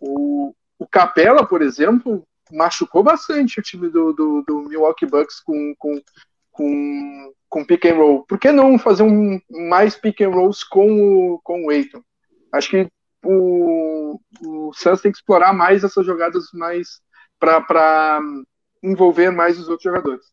o, 0.00 0.54
o 0.80 0.86
Capela, 0.88 1.46
por 1.46 1.62
exemplo, 1.62 2.26
machucou 2.50 3.04
bastante 3.04 3.60
o 3.60 3.62
time 3.62 3.88
do, 3.88 4.12
do, 4.12 4.42
do 4.46 4.62
Milwaukee 4.62 5.06
Bucks 5.06 5.38
com, 5.38 5.74
com, 5.78 6.02
com, 6.50 7.32
com 7.52 7.62
pick 7.66 7.84
and 7.84 7.96
roll. 7.96 8.24
Por 8.24 8.38
que 8.38 8.50
não 8.50 8.78
fazer 8.78 9.02
um, 9.02 9.38
mais 9.68 9.94
pick 9.94 10.22
and 10.22 10.30
rolls 10.30 10.64
com 10.64 11.34
o, 11.34 11.38
com 11.40 11.66
o 11.66 11.70
Eiton? 11.70 12.02
Acho 12.50 12.70
que 12.70 12.88
o, 13.22 14.18
o 14.40 14.72
Suns 14.72 15.02
tem 15.02 15.12
que 15.12 15.18
explorar 15.18 15.52
mais 15.52 15.84
essas 15.84 16.06
jogadas 16.06 16.46
mais 16.54 17.02
para 17.38 18.18
envolver 18.82 19.30
mais 19.30 19.60
os 19.60 19.68
outros 19.68 19.84
jogadores. 19.84 20.24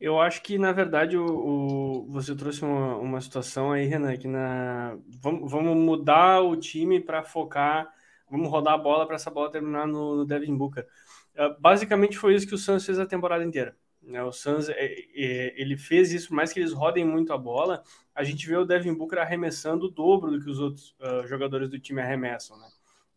Eu 0.00 0.20
acho 0.20 0.40
que, 0.44 0.58
na 0.58 0.70
verdade, 0.70 1.16
o, 1.16 1.26
o 1.26 2.06
você 2.08 2.36
trouxe 2.36 2.64
uma, 2.64 2.96
uma 2.98 3.20
situação 3.20 3.72
aí, 3.72 3.86
Renan, 3.86 4.16
que 4.16 4.28
na, 4.28 4.96
vamos, 5.20 5.50
vamos 5.50 5.76
mudar 5.76 6.40
o 6.40 6.56
time 6.56 7.00
para 7.00 7.24
focar, 7.24 7.92
vamos 8.30 8.48
rodar 8.48 8.74
a 8.74 8.78
bola 8.78 9.06
para 9.06 9.16
essa 9.16 9.30
bola 9.30 9.50
terminar 9.50 9.88
no, 9.88 10.18
no 10.18 10.24
Devin 10.24 10.56
Booker. 10.56 10.86
Uh, 11.34 11.60
basicamente 11.60 12.16
foi 12.16 12.36
isso 12.36 12.46
que 12.46 12.54
o 12.54 12.58
Suns 12.58 12.86
fez 12.86 13.00
a 13.00 13.06
temporada 13.06 13.44
inteira. 13.44 13.76
Né? 14.02 14.22
O 14.22 14.32
Suns 14.32 14.68
é, 14.68 14.74
é, 14.74 15.60
ele 15.60 15.76
fez 15.76 16.12
isso, 16.12 16.28
por 16.28 16.34
mais 16.34 16.52
que 16.52 16.60
eles 16.60 16.72
rodem 16.72 17.04
muito 17.04 17.32
a 17.32 17.38
bola, 17.38 17.82
a 18.14 18.24
gente 18.24 18.46
vê 18.46 18.56
o 18.56 18.64
Devin 18.64 18.94
Booker 18.94 19.18
arremessando 19.18 19.86
o 19.86 19.90
dobro 19.90 20.30
do 20.30 20.42
que 20.42 20.50
os 20.50 20.58
outros 20.58 20.96
uh, 21.00 21.26
jogadores 21.26 21.68
do 21.70 21.78
time 21.78 22.00
arremessam. 22.00 22.58
Né? 22.58 22.68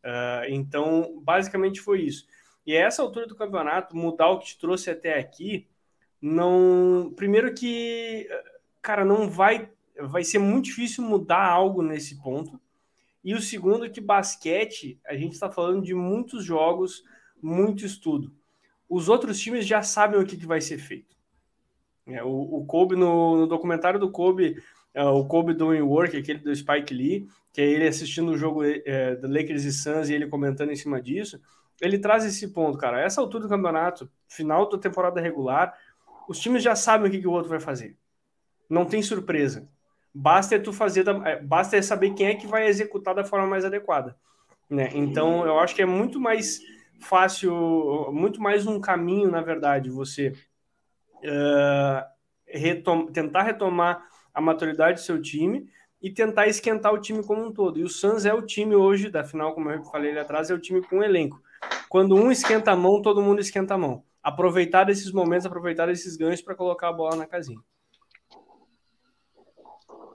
Uh, 0.04 0.54
então, 0.54 1.20
basicamente 1.24 1.82
foi 1.82 2.02
isso. 2.02 2.28
E 2.66 2.76
a 2.76 2.82
essa 2.82 3.02
altura 3.02 3.28
do 3.28 3.36
campeonato, 3.36 3.96
mudar 3.96 4.30
o 4.30 4.40
que 4.40 4.48
te 4.48 4.60
trouxe 4.60 4.90
até 4.90 5.20
aqui, 5.20 5.68
não. 6.22 7.14
Primeiro 7.16 7.54
que, 7.54 8.28
cara, 8.82 9.06
não 9.06 9.30
vai. 9.30 9.70
Vai 10.00 10.24
ser 10.24 10.40
muito 10.40 10.66
difícil 10.66 11.04
mudar 11.04 11.48
algo 11.48 11.82
nesse 11.82 12.22
ponto. 12.22 12.60
E 13.24 13.34
o 13.34 13.42
segundo, 13.42 13.90
que 13.90 14.02
basquete, 14.02 15.00
a 15.06 15.16
gente 15.16 15.34
está 15.34 15.50
falando 15.50 15.84
de 15.84 15.94
muitos 15.94 16.44
jogos, 16.44 17.04
muito 17.42 17.86
estudo. 17.86 18.34
Os 18.90 19.10
outros 19.10 19.40
times 19.40 19.66
já 19.66 19.82
sabem 19.82 20.20
o 20.20 20.26
que, 20.26 20.38
que 20.38 20.46
vai 20.46 20.62
ser 20.62 20.78
feito. 20.78 21.16
É, 22.08 22.24
o, 22.24 22.30
o 22.30 22.66
Kobe, 22.66 22.96
no, 22.96 23.38
no, 23.38 23.48
documentário 23.48 24.00
do 24.00 24.12
Kobe, 24.12 24.62
é, 24.94 25.04
o 25.04 25.26
Kobe 25.26 25.54
Doing 25.54 25.82
Work, 25.82 26.16
aquele 26.16 26.40
do 26.40 26.56
Spike 26.56 26.94
Lee, 26.94 27.28
que 27.52 27.62
é 27.62 27.66
ele 27.66 27.88
assistindo 27.88 28.32
o 28.32 28.38
jogo 28.38 28.64
é, 28.64 29.16
do 29.16 29.28
Lakers 29.28 29.64
e 29.64 29.72
Suns 29.72 30.10
e 30.10 30.14
ele 30.14 30.28
comentando 30.28 30.72
em 30.72 30.76
cima 30.76 31.02
disso, 31.02 31.42
ele 31.82 31.98
traz 31.98 32.24
esse 32.24 32.50
ponto, 32.50 32.78
cara. 32.78 33.02
Essa 33.02 33.22
altura 33.22 33.44
do 33.44 33.50
campeonato, 33.50 34.10
final 34.28 34.70
da 34.70 34.78
temporada 34.78 35.20
regular, 35.20 35.74
os 36.28 36.40
times 36.40 36.64
já 36.64 36.76
sabem 36.76 37.08
o 37.08 37.12
que, 37.12 37.20
que 37.20 37.28
o 37.28 37.32
outro 37.32 37.50
vai 37.50 37.60
fazer. 37.60 37.98
Não 38.70 38.86
tem 38.86 39.02
surpresa. 39.02 39.68
Basta 40.14 40.56
é 40.56 40.60
tu 40.60 40.72
fazer, 40.72 41.04
da, 41.04 41.12
é, 41.28 41.42
basta 41.42 41.82
saber 41.82 42.14
quem 42.14 42.28
é 42.28 42.36
que 42.36 42.48
vai 42.48 42.68
executar 42.68 43.14
da 43.14 43.26
forma 43.26 43.48
mais 43.48 43.66
adequada. 43.66 44.16
Né? 44.70 44.90
Então, 44.94 45.46
eu 45.46 45.60
acho 45.60 45.76
que 45.76 45.82
é 45.82 45.86
muito 45.86 46.20
mais 46.20 46.60
fácil, 47.02 48.10
muito 48.12 48.42
mais 48.42 48.66
um 48.66 48.80
caminho, 48.80 49.30
na 49.30 49.42
verdade, 49.42 49.90
você 49.90 50.34
uh, 51.24 52.06
retom 52.48 53.08
tentar 53.08 53.44
retomar 53.44 54.08
a 54.34 54.42
maturidade 54.42 55.00
do 55.00 55.06
seu 55.06 55.22
time 55.22 55.70
e 56.02 56.12
tentar 56.12 56.48
esquentar 56.48 56.94
o 56.94 57.00
time 57.00 57.24
como 57.24 57.46
um 57.46 57.52
todo. 57.52 57.80
E 57.80 57.84
o 57.84 57.90
Suns 57.90 58.26
é 58.26 58.34
o 58.34 58.42
time 58.42 58.76
hoje, 58.76 59.10
da 59.10 59.24
final, 59.24 59.54
como 59.54 59.72
eu 59.72 59.84
falei 59.86 60.12
ali 60.12 60.20
atrás, 60.20 60.50
é 60.50 60.54
o 60.54 60.60
time 60.60 60.82
com 60.82 61.04
elenco. 61.04 61.42
Quando 61.90 62.16
um 62.16 62.32
esquenta 62.32 62.72
a 62.72 62.76
mão, 62.76 63.02
todo 63.02 63.22
mundo 63.22 63.40
esquenta 63.40 63.74
a 63.74 63.78
mão 63.78 64.04
aproveitar 64.26 64.86
desses 64.86 65.12
momentos, 65.12 65.46
aproveitar 65.46 65.88
esses 65.90 66.18
ganhos 66.18 66.42
para 66.42 66.56
colocar 66.56 66.90
a 66.90 66.94
bola 66.94 67.16
na 67.16 67.28
casinha. 67.28 67.60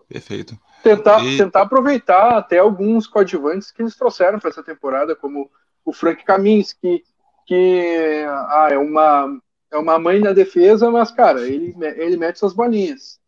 Perfeito. 0.08 0.58
Tentar, 0.82 1.24
e... 1.24 1.36
tentar 1.36 1.62
aproveitar 1.62 2.36
até 2.36 2.58
alguns 2.58 3.06
coadjuvantes 3.06 3.70
que 3.70 3.80
eles 3.80 3.94
trouxeram 3.94 4.40
para 4.40 4.50
essa 4.50 4.64
temporada, 4.64 5.14
como 5.14 5.48
o 5.90 5.92
Frank 5.92 6.24
Kaminsky, 6.24 7.02
que 7.46 8.24
ah, 8.28 8.68
é, 8.70 8.78
uma, 8.78 9.38
é 9.72 9.76
uma 9.76 9.98
mãe 9.98 10.20
na 10.20 10.32
defesa, 10.32 10.90
mas, 10.90 11.10
cara, 11.10 11.40
ele, 11.40 11.74
ele 11.96 12.16
mete 12.16 12.38
suas 12.38 12.54
bolinhas. 12.54 13.18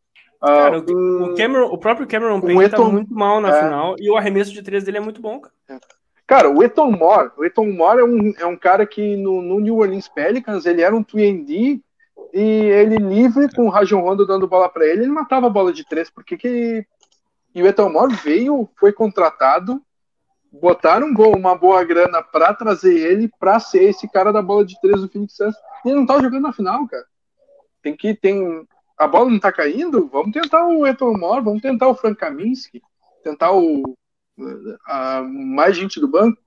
Ah, 0.40 0.46
cara, 0.46 0.80
uh, 0.80 0.92
o, 0.92 1.24
o, 1.24 1.34
Cameron, 1.36 1.66
o 1.66 1.78
próprio 1.78 2.06
Cameron 2.06 2.40
Payne 2.40 2.68
tá 2.68 2.78
muito 2.84 3.12
mal 3.14 3.40
na 3.40 3.56
é, 3.56 3.62
final 3.62 3.96
e 3.98 4.10
o 4.10 4.16
arremesso 4.16 4.52
de 4.52 4.62
três 4.62 4.84
dele 4.84 4.98
é 4.98 5.00
muito 5.00 5.20
bom, 5.20 5.40
cara. 5.40 5.54
É. 5.68 5.78
Cara, 6.26 6.50
o 6.50 6.62
Eton 6.62 6.90
Moore, 6.90 7.30
o 7.36 7.44
Eton 7.44 7.66
Moore 7.66 8.00
é 8.00 8.04
um, 8.04 8.34
é 8.38 8.46
um 8.46 8.56
cara 8.56 8.86
que 8.86 9.16
no, 9.16 9.42
no 9.42 9.60
New 9.60 9.76
Orleans 9.76 10.08
Pelicans 10.08 10.66
ele 10.66 10.82
era 10.82 10.94
um 10.94 11.04
3D 11.04 11.80
e 12.32 12.40
ele 12.40 12.96
livre 12.96 13.52
com 13.54 13.66
o 13.66 13.68
Rajon 13.68 14.00
Rondo 14.00 14.26
dando 14.26 14.48
bola 14.48 14.68
para 14.68 14.86
ele, 14.86 15.02
ele 15.02 15.12
matava 15.12 15.48
a 15.48 15.50
bola 15.50 15.72
de 15.72 15.84
três, 15.84 16.08
porque 16.08 16.36
que 16.36 16.86
e 17.54 17.62
o 17.62 17.66
Eton 17.66 17.90
Moore 17.90 18.14
veio, 18.14 18.68
foi 18.80 18.92
contratado, 18.92 19.80
botaram 20.53 21.09
uma 21.09 21.57
boa 21.57 21.82
grana 21.82 22.22
para 22.22 22.53
trazer 22.53 22.94
ele 22.94 23.30
para 23.40 23.59
ser 23.59 23.84
esse 23.84 24.07
cara 24.09 24.32
da 24.32 24.42
bola 24.42 24.64
de 24.64 24.78
três 24.80 25.00
do 25.00 25.09
Phoenix 25.09 25.36
Suns. 25.36 25.55
E 25.84 25.88
ele 25.88 25.96
não 25.96 26.07
tá 26.07 26.20
jogando 26.20 26.42
na 26.42 26.53
final, 26.53 26.86
cara. 26.86 27.05
Tem 27.82 27.96
que 27.96 28.14
tem 28.14 28.66
a 28.98 29.09
bola 29.09 29.30
não 29.30 29.40
tá 29.40 29.50
caindo, 29.50 30.09
vamos 30.09 30.32
tentar 30.32 30.66
o 30.66 30.86
Eton 30.86 31.16
Moore, 31.16 31.44
vamos 31.44 31.62
tentar 31.62 31.88
o 31.88 31.94
Frank 31.94 32.16
Kaminsky, 32.16 32.80
tentar 33.24 33.53
o 33.53 33.96
a 34.86 35.22
mais 35.22 35.76
gente 35.76 35.98
do 36.00 36.09
banco. 36.09 36.40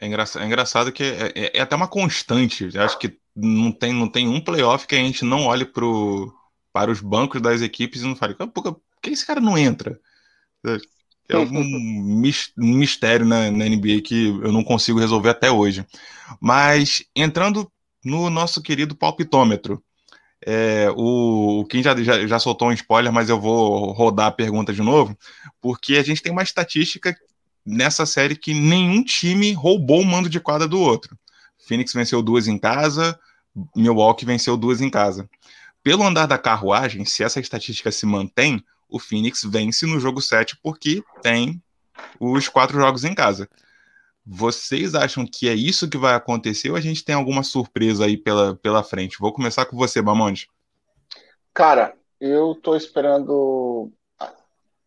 É 0.00 0.06
engraçado, 0.06 0.42
é 0.42 0.46
engraçado 0.46 0.92
que 0.92 1.02
é, 1.02 1.32
é, 1.34 1.58
é, 1.58 1.60
até 1.60 1.74
uma 1.74 1.88
constante. 1.88 2.70
Eu 2.72 2.82
acho 2.82 2.98
que 2.98 3.18
não 3.34 3.72
tem, 3.72 3.92
não 3.92 4.08
tem 4.08 4.28
um 4.28 4.40
playoff 4.40 4.86
que 4.86 4.94
a 4.94 4.98
gente 4.98 5.24
não 5.24 5.46
olhe 5.46 5.64
pro, 5.64 6.32
para 6.72 6.90
os 6.90 7.00
bancos 7.00 7.40
das 7.40 7.60
equipes 7.60 8.02
e 8.02 8.06
não 8.06 8.16
fale, 8.16 8.34
por 8.34 8.80
que 9.02 9.10
esse 9.10 9.26
cara 9.26 9.40
não 9.40 9.58
entra? 9.58 10.00
É 11.28 11.36
algum 11.36 11.62
mistério 12.56 13.26
na, 13.26 13.50
na, 13.50 13.66
NBA 13.66 14.00
que 14.02 14.28
eu 14.28 14.50
não 14.50 14.64
consigo 14.64 14.98
resolver 14.98 15.28
até 15.28 15.50
hoje. 15.50 15.84
Mas 16.40 17.04
entrando 17.14 17.70
no 18.02 18.30
nosso 18.30 18.62
querido 18.62 18.96
palpitômetro, 18.96 19.82
é, 20.46 20.88
o, 20.96 21.66
Kim 21.68 21.82
já, 21.82 21.94
já, 22.02 22.26
já, 22.26 22.38
soltou 22.38 22.68
um 22.68 22.72
spoiler, 22.72 23.12
mas 23.12 23.28
eu 23.28 23.38
vou 23.38 23.92
rodar 23.92 24.26
a 24.26 24.32
pergunta 24.32 24.72
de 24.72 24.80
novo, 24.80 25.16
porque 25.60 25.96
a 25.96 26.02
gente 26.02 26.22
tem 26.22 26.32
uma 26.32 26.42
estatística 26.42 27.14
nessa 27.66 28.06
série 28.06 28.34
que 28.34 28.54
nenhum 28.54 29.04
time 29.04 29.52
roubou 29.52 30.00
o 30.00 30.06
mando 30.06 30.30
de 30.30 30.40
quadra 30.40 30.66
do 30.66 30.80
outro. 30.80 31.18
Phoenix 31.66 31.92
venceu 31.92 32.22
duas 32.22 32.48
em 32.48 32.56
casa, 32.56 33.18
Milwaukee 33.76 34.24
venceu 34.24 34.56
duas 34.56 34.80
em 34.80 34.88
casa. 34.88 35.28
Pelo 35.82 36.04
andar 36.04 36.26
da 36.26 36.38
carruagem, 36.38 37.04
se 37.04 37.22
essa 37.22 37.40
estatística 37.40 37.92
se 37.92 38.06
mantém, 38.06 38.64
o 38.88 38.98
Phoenix 38.98 39.42
vence 39.44 39.86
no 39.86 40.00
jogo 40.00 40.20
7 40.20 40.58
porque 40.62 41.02
tem 41.22 41.62
os 42.20 42.48
quatro 42.48 42.78
jogos 42.78 43.04
em 43.04 43.14
casa. 43.14 43.48
Vocês 44.24 44.94
acham 44.94 45.26
que 45.26 45.48
é 45.48 45.54
isso 45.54 45.88
que 45.88 45.96
vai 45.96 46.14
acontecer 46.14 46.70
ou 46.70 46.76
a 46.76 46.80
gente 46.80 47.04
tem 47.04 47.14
alguma 47.14 47.42
surpresa 47.42 48.04
aí 48.04 48.16
pela, 48.16 48.56
pela 48.56 48.82
frente? 48.82 49.18
Vou 49.18 49.32
começar 49.32 49.64
com 49.64 49.76
você, 49.76 50.02
Bamonde. 50.02 50.48
Cara, 51.54 51.94
eu 52.20 52.54
tô 52.54 52.76
esperando. 52.76 53.90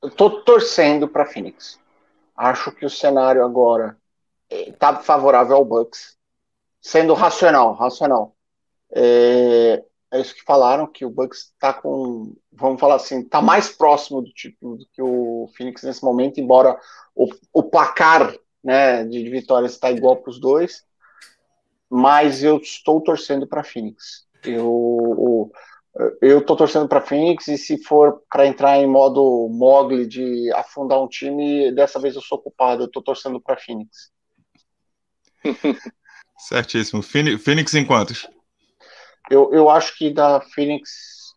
Eu 0.01 0.09
tô 0.09 0.41
torcendo 0.41 1.07
para 1.07 1.25
Phoenix. 1.25 1.79
Acho 2.35 2.71
que 2.71 2.85
o 2.85 2.89
cenário 2.89 3.43
agora 3.43 3.97
tá 4.77 4.97
favorável 4.97 5.55
ao 5.55 5.65
Bucks, 5.65 6.17
sendo 6.81 7.13
racional, 7.13 7.73
racional. 7.73 8.35
É, 8.91 9.83
é 10.11 10.19
isso 10.19 10.35
que 10.35 10.43
falaram 10.43 10.85
que 10.85 11.05
o 11.05 11.09
Bucks 11.09 11.53
tá 11.57 11.73
com, 11.73 12.35
vamos 12.51 12.79
falar 12.79 12.95
assim, 12.95 13.23
tá 13.23 13.41
mais 13.41 13.69
próximo 13.69 14.21
do 14.21 14.29
tipo 14.31 14.75
do 14.75 14.85
que 14.91 15.01
o 15.01 15.49
Phoenix 15.55 15.83
nesse 15.83 16.03
momento, 16.03 16.39
embora 16.39 16.77
o, 17.15 17.29
o 17.53 17.63
placar 17.63 18.35
né, 18.61 19.05
de, 19.05 19.29
vitórias 19.29 19.71
está 19.71 19.89
igual 19.89 20.17
para 20.17 20.29
os 20.29 20.39
dois, 20.39 20.83
mas 21.89 22.43
eu 22.43 22.57
estou 22.57 23.01
torcendo 23.01 23.47
para 23.47 23.63
Phoenix. 23.63 24.27
Eu 24.43 25.51
eu 26.21 26.39
estou 26.39 26.55
torcendo 26.55 26.87
para 26.87 27.01
Phoenix 27.01 27.49
e 27.49 27.57
se 27.57 27.77
for 27.77 28.21
para 28.29 28.47
entrar 28.47 28.77
em 28.77 28.87
modo 28.87 29.49
Mogli 29.49 30.07
de 30.07 30.49
afundar 30.53 31.01
um 31.01 31.07
time, 31.07 31.69
dessa 31.73 31.99
vez 31.99 32.15
eu 32.15 32.21
sou 32.21 32.39
culpado. 32.39 32.83
Eu 32.83 32.87
estou 32.87 33.03
torcendo 33.03 33.41
para 33.41 33.57
Phoenix. 33.57 34.09
Certíssimo. 36.37 37.03
Phoenix 37.03 37.73
em 37.73 37.85
quantos? 37.85 38.25
Eu, 39.31 39.53
eu 39.53 39.69
acho 39.69 39.97
que 39.97 40.13
da 40.13 40.41
Phoenix 40.41 41.33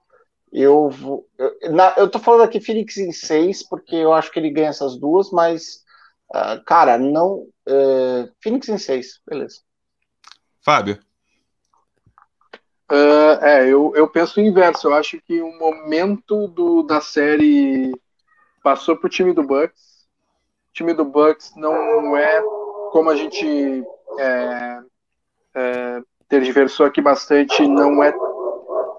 eu 0.53 0.91
vou. 0.91 1.27
Eu, 1.39 1.73
na, 1.73 1.95
eu 1.97 2.09
tô 2.09 2.19
falando 2.19 2.43
aqui 2.43 2.61
Phoenix 2.61 2.97
em 2.97 3.13
seis, 3.13 3.67
porque 3.67 3.95
eu 3.97 4.13
acho 4.13 4.31
que 4.31 4.39
ele 4.39 4.51
ganha 4.51 4.69
essas 4.69 4.97
duas, 4.99 5.31
mas 5.31 5.85
Uh, 6.35 6.63
cara, 6.65 6.99
não. 6.99 7.47
Uh, 7.67 8.29
Phoenix 8.43 8.69
em 8.69 8.77
6, 8.77 9.21
beleza. 9.27 9.61
Fábio. 10.65 10.99
Uh, 12.91 13.43
é, 13.43 13.69
eu, 13.69 13.93
eu 13.95 14.09
penso 14.09 14.41
o 14.41 14.43
inverso. 14.43 14.89
Eu 14.89 14.95
acho 14.95 15.21
que 15.23 15.41
o 15.41 15.59
momento 15.59 16.49
do, 16.49 16.83
da 16.83 17.01
série 17.01 17.93
passou 18.63 18.97
pro 18.97 19.09
time 19.09 19.33
do 19.33 19.45
Bucks. 19.45 20.09
O 20.71 20.73
time 20.73 20.93
do 20.93 21.05
Bucks 21.05 21.53
não 21.57 22.17
é 22.17 22.43
como 22.91 23.11
a 23.11 23.17
gente 23.17 23.85
é, 24.19 24.81
é, 25.55 26.03
tergiversou 26.35 26.85
aqui 26.87 27.01
bastante, 27.01 27.67
não 27.67 28.03
é 28.03 28.13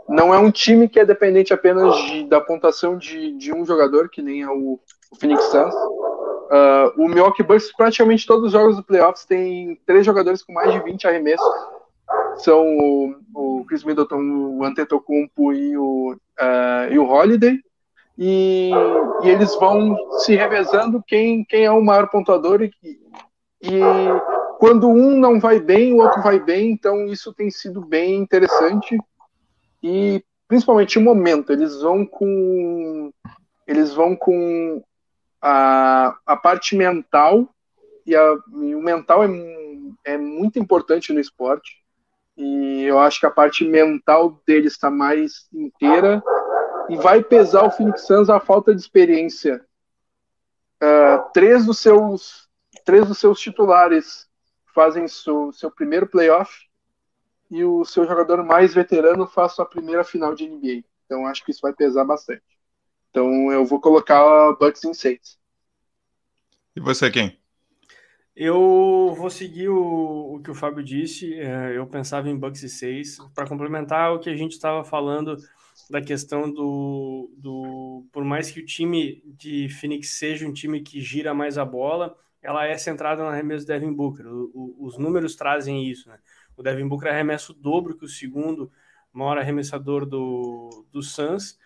não 0.08 0.34
é 0.34 0.38
um 0.38 0.52
time 0.52 0.88
que 0.88 1.00
é 1.00 1.06
dependente 1.06 1.52
apenas 1.52 1.96
de, 2.06 2.24
da 2.26 2.40
pontuação 2.40 2.96
de, 2.96 3.32
de 3.34 3.52
um 3.52 3.66
jogador, 3.66 4.08
que 4.08 4.22
nem 4.22 4.44
é 4.44 4.50
o, 4.50 4.80
o 5.12 5.16
Phoenix 5.20 5.44
Suns. 5.46 5.74
Uh, 5.74 6.94
o 6.96 7.08
Milwaukee 7.08 7.42
Bucks, 7.42 7.76
praticamente 7.76 8.26
todos 8.28 8.46
os 8.46 8.52
jogos 8.52 8.76
do 8.78 8.84
playoffs, 8.84 9.26
tem 9.26 9.82
três 9.86 10.06
jogadores 10.06 10.44
com 10.44 10.54
mais 10.54 10.72
de 10.72 10.80
20 10.80 11.08
arremessos. 11.08 11.54
São 12.38 12.64
o, 12.78 13.16
o 13.34 13.66
Chris 13.66 13.84
Middleton, 13.84 14.22
o 14.22 14.64
Antetokounmpo 14.64 15.52
e 15.52 15.76
o, 15.76 16.14
uh, 16.14 16.92
e 16.92 17.00
o 17.00 17.10
Holiday. 17.10 17.60
E, 18.18 18.70
e, 19.24 19.30
eles 19.30 19.54
vão 19.56 19.98
se 20.20 20.36
revezando 20.36 21.04
quem, 21.06 21.44
quem 21.44 21.66
é 21.66 21.72
o 21.72 21.84
maior 21.84 22.08
pontuador 22.10 22.62
e, 22.62 22.72
e 23.62 23.80
quando 24.66 24.90
um 24.90 25.20
não 25.20 25.40
vai 25.40 25.60
bem, 25.60 25.94
o 25.94 25.98
outro 25.98 26.24
vai 26.24 26.40
bem, 26.40 26.72
então 26.72 27.06
isso 27.06 27.32
tem 27.32 27.52
sido 27.52 27.82
bem 27.82 28.16
interessante. 28.16 28.98
E 29.84 30.24
principalmente 30.48 30.98
o 30.98 31.02
momento, 31.02 31.52
eles 31.52 31.82
vão 31.82 32.04
com 32.04 33.12
eles 33.68 33.94
vão 33.94 34.16
com 34.16 34.84
a, 35.40 36.18
a 36.26 36.36
parte 36.36 36.76
mental 36.76 37.48
e, 38.06 38.16
a, 38.16 38.38
e 38.62 38.76
o 38.76 38.82
mental 38.82 39.24
é, 39.24 39.30
é 40.04 40.18
muito 40.18 40.58
importante 40.58 41.14
no 41.14 41.20
esporte. 41.20 41.84
E 42.36 42.84
eu 42.84 42.98
acho 43.00 43.20
que 43.20 43.26
a 43.28 43.32
parte 43.32 43.64
mental 43.64 44.42
deles 44.48 44.74
está 44.74 44.90
mais 44.90 45.48
inteira. 45.54 46.24
E 46.90 46.96
vai 46.98 47.24
pesar 47.24 47.64
o 47.66 47.72
Phoenix 47.72 48.06
Suns 48.06 48.30
a 48.30 48.40
falta 48.40 48.74
de 48.74 48.82
experiência. 48.82 49.64
Uh, 50.82 51.32
três 51.34 51.66
dos 51.66 51.80
seus 51.80 52.50
três 52.84 53.08
dos 53.08 53.18
seus 53.18 53.40
titulares 53.40 54.25
fazem 54.76 55.08
seu, 55.08 55.52
seu 55.54 55.72
primeiro 55.72 56.06
playoff 56.06 56.68
e 57.50 57.64
o 57.64 57.86
seu 57.86 58.06
jogador 58.06 58.44
mais 58.44 58.74
veterano 58.74 59.26
faz 59.26 59.54
sua 59.54 59.66
primeira 59.66 60.04
final 60.04 60.36
de 60.36 60.48
NBA. 60.48 60.84
Então 61.06 61.26
acho 61.26 61.44
que 61.46 61.52
isso 61.52 61.62
vai 61.62 61.74
pesar 61.74 62.04
bastante. 62.04 62.44
Então 63.10 63.52
eu 63.52 63.66
vou 63.66 63.80
colocar 63.80 64.52
Bucks 64.60 64.84
em 64.84 64.94
6. 64.94 65.40
E 66.76 66.82
você, 66.82 67.10
quem? 67.10 67.40
Eu 68.36 69.16
vou 69.18 69.30
seguir 69.30 69.70
o, 69.70 70.36
o 70.36 70.42
que 70.42 70.52
o 70.52 70.56
Fábio 70.56 70.84
disse. 70.84 71.34
É, 71.36 71.78
eu 71.78 71.88
pensava 71.88 72.30
em 72.30 72.38
Bucks 72.38 72.62
e 72.64 72.70
6. 72.70 73.18
Para 73.34 73.48
complementar 73.48 74.14
o 74.14 74.20
que 74.20 74.30
a 74.30 74.36
gente 74.36 74.52
estava 74.52 74.84
falando 74.84 75.38
da 75.90 76.02
questão 76.02 76.52
do, 76.52 77.32
do. 77.38 78.06
Por 78.12 78.26
mais 78.26 78.52
que 78.52 78.60
o 78.60 78.66
time 78.66 79.24
de 79.26 79.70
Phoenix 79.70 80.18
seja 80.18 80.46
um 80.46 80.52
time 80.52 80.82
que 80.82 81.00
gira 81.00 81.34
mais 81.34 81.58
a 81.58 81.64
bola, 81.64 82.18
ela 82.46 82.68
é 82.68 82.78
centrada 82.78 83.24
no 83.24 83.30
arremesso 83.30 83.66
do 83.66 83.68
Devin 83.68 83.92
Booker. 83.92 84.26
O, 84.28 84.52
o, 84.54 84.86
os 84.86 84.98
números 84.98 85.36
trazem 85.36 85.90
isso, 85.90 86.08
né? 86.08 86.20
O 86.56 86.62
Devin 86.62 86.88
Booker 86.88 87.10
arremessa 87.10 87.52
o 87.52 87.56
dobro 87.56 87.98
que 87.98 88.06
o 88.06 88.08
segundo 88.08 88.72
maior 89.12 89.38
arremessador 89.38 90.06
do, 90.06 90.86
do 90.92 91.02
Suns. 91.02 91.58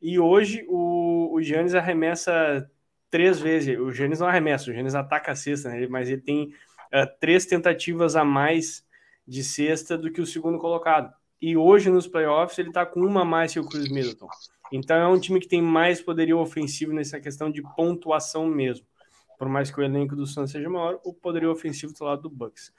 E 0.00 0.18
hoje 0.18 0.64
o, 0.68 1.32
o 1.34 1.42
Giannis 1.42 1.74
arremessa 1.74 2.70
três 3.10 3.40
vezes. 3.40 3.78
O 3.78 3.90
Giannis 3.90 4.20
não 4.20 4.28
arremessa, 4.28 4.70
o 4.70 4.74
Giannis 4.74 4.94
ataca 4.94 5.32
a 5.32 5.36
cesta, 5.36 5.70
né? 5.70 5.86
mas 5.88 6.08
ele 6.10 6.20
tem 6.20 6.48
uh, 6.48 7.06
três 7.18 7.46
tentativas 7.46 8.14
a 8.14 8.24
mais 8.24 8.84
de 9.26 9.42
cesta 9.42 9.96
do 9.96 10.12
que 10.12 10.20
o 10.20 10.26
segundo 10.26 10.58
colocado. 10.58 11.12
E 11.40 11.56
hoje 11.56 11.90
nos 11.90 12.06
playoffs 12.06 12.58
ele 12.58 12.68
está 12.68 12.84
com 12.84 13.00
uma 13.00 13.22
a 13.22 13.24
mais 13.24 13.52
que 13.52 13.60
o 13.60 13.66
Chris 13.66 13.90
Middleton. 13.90 14.28
Então 14.70 14.96
é 14.96 15.08
um 15.08 15.18
time 15.18 15.40
que 15.40 15.48
tem 15.48 15.62
mais 15.62 16.02
poderio 16.02 16.38
ofensivo 16.38 16.92
nessa 16.92 17.18
questão 17.18 17.50
de 17.50 17.62
pontuação 17.74 18.46
mesmo 18.46 18.86
por 19.38 19.48
mais 19.48 19.70
que 19.70 19.80
o 19.80 19.82
elenco 19.82 20.16
do 20.16 20.26
Suns 20.26 20.50
seja 20.50 20.68
maior, 20.68 20.98
o 21.04 21.12
poderio 21.12 21.50
ofensivo 21.50 21.92
do 21.92 22.04
lado 22.04 22.22
do 22.22 22.30
Bucks. 22.30 22.72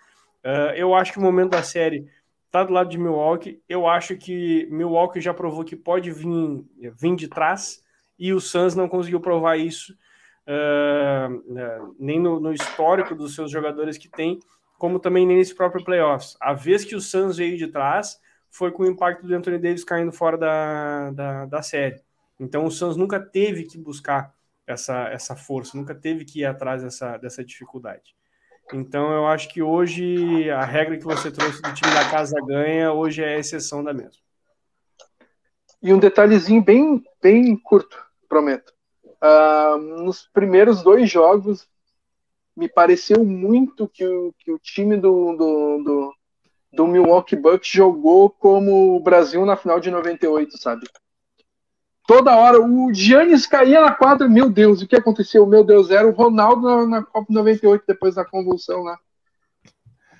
Uh, 0.43 0.73
eu 0.75 0.93
acho 0.95 1.11
que 1.11 1.19
o 1.19 1.21
momento 1.21 1.51
da 1.51 1.63
série 1.63 2.07
tá 2.51 2.63
do 2.63 2.73
lado 2.73 2.89
de 2.89 2.97
Milwaukee. 2.97 3.61
Eu 3.67 3.87
acho 3.87 4.15
que 4.15 4.67
Milwaukee 4.71 5.21
já 5.21 5.33
provou 5.33 5.63
que 5.63 5.75
pode 5.75 6.11
vir, 6.11 6.65
vir 6.77 7.15
de 7.15 7.27
trás 7.27 7.83
e 8.17 8.33
o 8.33 8.39
Suns 8.39 8.75
não 8.75 8.87
conseguiu 8.87 9.19
provar 9.19 9.57
isso 9.57 9.93
uh, 10.47 11.35
uh, 11.35 11.95
nem 11.99 12.19
no, 12.19 12.39
no, 12.39 12.53
histórico 12.53 13.13
dos 13.13 13.35
seus 13.35 13.51
jogadores 13.51 13.97
que 13.97 14.09
tem, 14.09 14.39
como 14.77 14.99
também 14.99 15.25
nem 15.25 15.37
nesse 15.37 15.53
próprio 15.53 15.83
playoffs. 15.83 16.37
A 16.39 16.53
vez 16.53 16.83
que 16.83 16.95
o 16.95 17.01
Suns 17.01 17.37
veio 17.37 17.57
de 17.57 17.67
trás 17.67 18.19
foi 18.49 18.71
com 18.71 18.83
o 18.83 18.87
impacto 18.87 19.27
do 19.27 19.35
Anthony 19.35 19.59
Davis 19.59 19.83
caindo 19.83 20.11
fora 20.11 20.37
da, 20.37 21.11
da, 21.11 21.45
da 21.45 21.61
série. 21.61 22.01
Então 22.39 22.65
o 22.65 22.71
Suns 22.71 22.95
nunca 22.95 23.19
teve 23.19 23.63
que 23.63 23.77
buscar 23.77 24.33
essa, 24.67 25.07
essa 25.07 25.35
força, 25.35 25.77
nunca 25.77 25.95
teve 25.95 26.25
que 26.25 26.41
ir 26.41 26.45
atrás 26.45 26.83
dessa, 26.83 27.17
dessa 27.17 27.43
dificuldade. 27.43 28.15
Então 28.73 29.11
eu 29.13 29.25
acho 29.25 29.47
que 29.47 29.61
hoje 29.61 30.49
a 30.49 30.65
regra 30.65 30.97
que 30.97 31.05
você 31.05 31.31
trouxe 31.31 31.61
do 31.61 31.73
time 31.73 31.93
da 31.93 32.09
casa 32.09 32.35
ganha, 32.45 32.91
hoje 32.91 33.23
é 33.23 33.35
a 33.35 33.39
exceção 33.39 33.81
da 33.81 33.93
mesma. 33.93 34.21
E 35.81 35.93
um 35.93 35.99
detalhezinho 35.99 36.61
bem, 36.61 37.01
bem 37.21 37.55
curto, 37.55 37.97
prometo. 38.27 38.73
Uh, 39.23 39.77
nos 39.77 40.27
primeiros 40.27 40.83
dois 40.83 41.09
jogos, 41.09 41.67
me 42.55 42.67
pareceu 42.67 43.23
muito 43.23 43.87
que 43.87 44.05
o, 44.05 44.33
que 44.39 44.51
o 44.51 44.59
time 44.59 44.97
do, 44.97 45.33
do, 45.37 45.83
do, 45.83 46.15
do 46.73 46.87
Milwaukee 46.87 47.35
Bucks 47.35 47.69
jogou 47.69 48.29
como 48.29 48.95
o 48.95 48.99
Brasil 48.99 49.45
na 49.45 49.55
final 49.55 49.79
de 49.79 49.89
98, 49.91 50.57
sabe? 50.57 50.87
Toda 52.07 52.35
hora. 52.35 52.59
O 52.59 52.91
Giannis 52.91 53.45
caía 53.45 53.81
na 53.81 53.91
quadra, 53.91 54.27
meu 54.27 54.49
Deus, 54.49 54.81
o 54.81 54.87
que 54.87 54.95
aconteceu? 54.95 55.45
Meu 55.45 55.63
Deus, 55.63 55.91
era 55.91 56.07
o 56.07 56.11
Ronaldo 56.11 56.61
na, 56.61 56.87
na 56.87 57.03
Copa 57.03 57.27
98, 57.29 57.83
depois 57.85 58.15
da 58.15 58.25
convulsão 58.25 58.81
lá. 58.81 58.97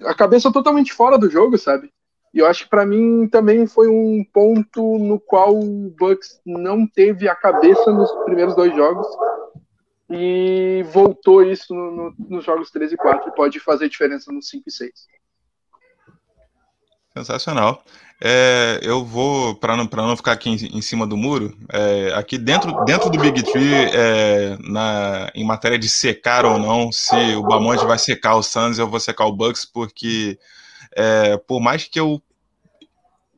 A 0.04 0.14
cabeça 0.14 0.52
totalmente 0.52 0.94
fora 0.94 1.18
do 1.18 1.30
jogo, 1.30 1.58
sabe? 1.58 1.92
E 2.34 2.40
eu 2.40 2.46
acho 2.46 2.66
que 2.66 2.70
para 2.70 2.86
mim 2.86 3.28
também 3.28 3.66
foi 3.66 3.88
um 3.88 4.24
ponto 4.32 5.00
no 5.00 5.20
qual 5.20 5.58
o 5.58 5.90
Bucks 5.98 6.40
não 6.46 6.86
teve 6.86 7.28
a 7.28 7.34
cabeça 7.34 7.92
nos 7.92 8.12
primeiros 8.26 8.54
dois 8.54 8.76
jogos 8.76 9.08
e 10.10 10.84
voltou 10.92 11.42
isso 11.42 11.74
no, 11.74 11.92
no, 11.92 12.16
nos 12.30 12.46
jogos 12.46 12.70
3 12.70 12.92
e 12.92 12.98
4 12.98 13.30
e 13.30 13.36
pode 13.36 13.60
fazer 13.60 13.90
diferença 13.90 14.32
nos 14.32 14.50
5 14.50 14.66
e 14.68 14.72
6. 14.72 14.92
Sensacional. 17.18 17.82
É, 18.20 18.80
eu 18.82 19.05
vou, 19.05 19.53
para 19.55 19.78
não, 19.78 19.88
não 19.91 20.18
ficar 20.18 20.32
aqui 20.32 20.49
em, 20.49 20.78
em 20.78 20.82
cima 20.82 21.05
do 21.05 21.15
muro, 21.15 21.55
é, 21.72 22.13
aqui 22.15 22.38
dentro, 22.38 22.84
dentro 22.84 23.11
do 23.11 23.20
Big 23.20 23.43
Tree, 23.43 23.74
é, 23.93 24.57
na, 24.59 25.32
em 25.36 25.45
matéria 25.45 25.78
de 25.78 25.88
secar 25.88 26.43
ou 26.43 26.57
não, 26.57 26.91
se 26.91 27.36
o 27.36 27.43
Bamonte 27.43 27.86
vai 27.86 27.99
secar 27.99 28.36
o 28.36 28.41
Suns, 28.41 28.80
eu 28.80 28.89
vou 28.89 28.99
secar 28.99 29.26
o 29.28 29.32
Bucks, 29.32 29.65
porque 29.65 30.39
é, 30.95 31.38
por 31.38 31.59
mais 31.59 31.84
que 31.84 31.99
eu 31.99 32.22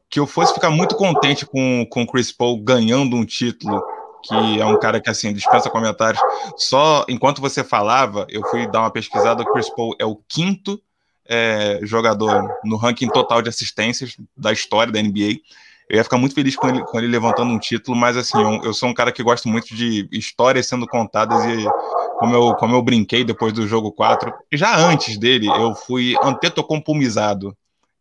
que 0.10 0.20
eu 0.20 0.26
fosse 0.26 0.54
ficar 0.54 0.72
muito 0.72 0.96
contente 0.96 1.46
com 1.46 1.88
o 1.96 2.08
Chris 2.08 2.32
Paul 2.32 2.60
ganhando 2.60 3.16
um 3.16 3.24
título, 3.24 3.80
que 4.24 4.60
é 4.60 4.66
um 4.66 4.80
cara 4.80 5.00
que 5.00 5.10
assim 5.10 5.32
dispensa 5.32 5.70
comentários. 5.70 6.20
Só 6.58 7.06
enquanto 7.08 7.42
você 7.42 7.64
falava, 7.64 8.26
eu 8.28 8.42
fui 8.50 8.66
dar 8.66 8.80
uma 8.80 8.92
pesquisada. 8.92 9.44
O 9.44 9.52
Chris 9.52 9.70
Paul 9.70 9.96
é 10.00 10.06
o 10.06 10.16
quinto 10.28 10.82
é, 11.30 11.80
jogador 11.84 12.50
no 12.64 12.76
ranking 12.76 13.08
total 13.08 13.42
de 13.42 13.50
assistências 13.50 14.18
da 14.36 14.52
história 14.52 14.92
da 14.92 15.02
NBA. 15.02 15.40
Eu 15.88 15.98
ia 15.98 16.04
ficar 16.04 16.18
muito 16.18 16.36
feliz 16.36 16.56
com 16.56 16.68
ele, 16.68 16.84
com 16.84 16.98
ele 16.98 17.08
levantando 17.08 17.52
um 17.52 17.60
título, 17.60 17.96
mas 17.96 18.18
assim, 18.18 18.40
eu, 18.40 18.64
eu, 18.64 18.74
sou 18.74 18.90
um 18.90 18.94
cara 18.94 19.12
que 19.12 19.24
gosto 19.24 19.48
muito 19.48 19.76
de 19.76 20.08
histórias 20.12 20.68
sendo 20.68 20.88
contadas 20.88 21.44
e 21.46 21.66
como 22.20 22.36
eu, 22.36 22.56
como 22.56 22.76
eu 22.76 22.82
brinquei 22.82 23.24
depois 23.24 23.54
do 23.54 23.68
jogo 23.68 23.92
4, 23.92 24.34
já 24.52 24.76
antes 24.78 25.18
dele, 25.18 25.48
eu 25.48 25.74
fui 25.74 26.16
antetocompumizado. 26.22 27.56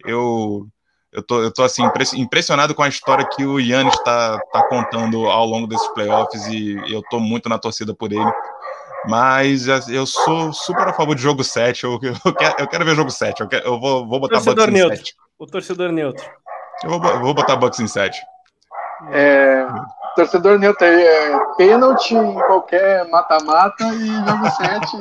Eu, 0.04 0.66
eu, 1.12 1.22
tô, 1.22 1.42
eu 1.42 1.52
tô 1.52 1.62
assim, 1.62 1.82
impressionado 2.14 2.74
com 2.74 2.82
a 2.82 2.88
história 2.88 3.26
que 3.26 3.44
o 3.44 3.58
Yannis 3.58 3.94
está 3.94 4.38
tá 4.52 4.68
contando 4.68 5.26
ao 5.26 5.46
longo 5.46 5.66
desses 5.66 5.88
playoffs 5.88 6.46
e 6.46 6.76
eu 6.92 7.02
tô 7.10 7.18
muito 7.18 7.48
na 7.48 7.58
torcida 7.58 7.94
por 7.94 8.12
ele. 8.12 8.32
Mas 9.06 9.66
eu 9.88 10.06
sou 10.06 10.52
super 10.52 10.88
a 10.88 10.92
favor 10.92 11.14
de 11.14 11.22
jogo 11.22 11.44
7. 11.44 11.84
Eu, 11.84 12.00
eu, 12.24 12.34
quero, 12.34 12.54
eu 12.58 12.66
quero 12.66 12.84
ver 12.84 12.94
jogo 12.94 13.10
7. 13.10 13.40
Eu, 13.40 13.48
quero, 13.48 13.66
eu 13.66 13.80
vou, 13.80 14.06
vou 14.06 14.20
botar 14.20 14.36
torcedor 14.36 14.66
Bucks 14.66 14.74
neutro. 14.74 14.94
em 14.94 14.98
7. 14.98 15.14
O 15.38 15.46
torcedor 15.46 15.92
neutro. 15.92 16.30
Eu 16.84 16.90
vou, 16.90 17.00
vou 17.20 17.34
botar 17.34 17.56
Bucks 17.56 17.80
em 17.80 17.86
7. 17.86 18.20
É, 19.12 19.66
torcedor 20.18 20.58
neutro 20.58 20.84
é 20.84 21.54
pênalti 21.56 22.12
em 22.12 22.34
qualquer 22.34 23.08
mata-mata 23.08 23.84
e 23.84 24.06
jogo 24.06 24.50
7. 24.50 24.98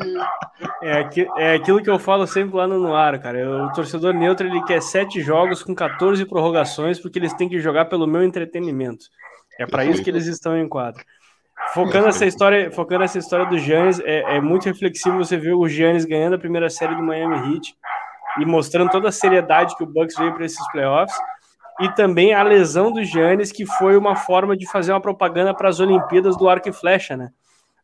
É, 0.83 1.09
é 1.37 1.55
aquilo 1.55 1.81
que 1.81 1.89
eu 1.89 1.97
falo 1.97 2.27
sempre 2.27 2.55
lá 2.55 2.67
no 2.67 2.79
Noir, 2.79 3.19
cara. 3.19 3.65
O 3.65 3.73
torcedor 3.73 4.13
neutro 4.13 4.47
ele 4.47 4.63
quer 4.63 4.81
7 4.81 5.21
jogos 5.21 5.63
com 5.63 5.73
14 5.73 6.23
prorrogações 6.25 6.99
porque 6.99 7.17
eles 7.17 7.33
têm 7.33 7.49
que 7.49 7.59
jogar 7.59 7.85
pelo 7.85 8.05
meu 8.05 8.23
entretenimento. 8.23 9.05
É 9.59 9.65
para 9.65 9.85
isso 9.85 10.03
que 10.03 10.09
eles 10.09 10.27
estão 10.27 10.55
em 10.55 10.69
quadro. 10.69 11.03
Focando 11.73 12.07
essa 12.07 12.25
história, 12.25 12.71
focando 12.71 13.03
essa 13.03 13.17
história 13.17 13.45
do 13.45 13.57
Giannis, 13.57 13.99
é, 13.99 14.37
é, 14.37 14.41
muito 14.41 14.65
reflexivo 14.65 15.17
você 15.17 15.37
ver 15.37 15.53
o 15.53 15.67
Giannis 15.67 16.05
ganhando 16.05 16.35
a 16.35 16.39
primeira 16.39 16.69
série 16.69 16.95
do 16.95 17.03
Miami 17.03 17.55
Heat 17.55 17.75
e 18.39 18.45
mostrando 18.45 18.89
toda 18.89 19.09
a 19.09 19.11
seriedade 19.11 19.75
que 19.75 19.83
o 19.83 19.87
Bucks 19.87 20.15
veio 20.17 20.33
para 20.33 20.45
esses 20.45 20.65
playoffs 20.71 21.17
e 21.79 21.89
também 21.89 22.33
a 22.33 22.41
lesão 22.41 22.91
do 22.91 23.03
Giannis, 23.03 23.51
que 23.51 23.65
foi 23.65 23.97
uma 23.97 24.15
forma 24.15 24.55
de 24.57 24.69
fazer 24.69 24.91
uma 24.91 25.01
propaganda 25.01 25.53
para 25.53 25.69
as 25.69 25.79
Olimpíadas 25.79 26.35
do 26.37 26.49
arco 26.49 26.69
e 26.69 26.73
flecha, 26.73 27.15
né? 27.15 27.29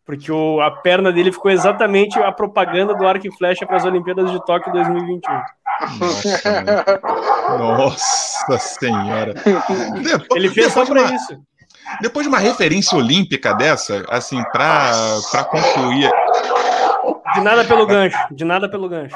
Porque 0.05 0.32
o, 0.32 0.59
a 0.59 0.69
perna 0.69 1.11
dele 1.11 1.32
ficou 1.32 1.49
exatamente 1.49 2.19
a 2.19 2.32
propaganda 2.32 2.93
do 2.93 3.07
arco 3.07 3.26
e 3.28 3.32
flecha 3.38 3.65
para 3.65 3.78
as 3.78 3.86
Olimpíadas 3.86 4.32
de 4.32 4.43
Tóquio 4.45 4.71
2021. 4.74 5.41
Nossa, 7.57 8.45
Nossa 8.49 8.57
senhora. 8.57 9.34
Depois, 9.34 10.28
Ele 10.36 10.49
fez 10.49 10.74
só 10.74 10.86
pra 10.86 11.01
uma, 11.01 11.15
isso. 11.15 11.41
Depois 12.01 12.25
de 12.25 12.29
uma 12.29 12.39
referência 12.39 12.97
olímpica 12.97 13.53
dessa, 13.53 14.05
assim, 14.09 14.41
para 14.51 15.43
concluir. 15.49 16.09
De 17.36 17.41
nada 17.41 17.65
pelo 17.65 17.86
gancho, 17.86 18.17
de 18.31 18.45
nada 18.45 18.69
pelo 18.69 18.88
gancho. 18.88 19.15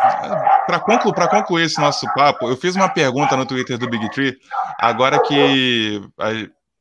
Para 0.65 0.80
conclu 0.80 1.13
concluir 1.13 1.65
esse 1.65 1.80
nosso 1.80 2.05
papo, 2.13 2.49
eu 2.49 2.57
fiz 2.57 2.76
uma 2.76 2.89
pergunta 2.89 3.38
no 3.38 3.45
Twitter 3.45 3.78
do 3.78 3.89
Big 3.89 4.09
Tree, 4.11 4.36
agora 4.80 5.22
que. 5.22 6.01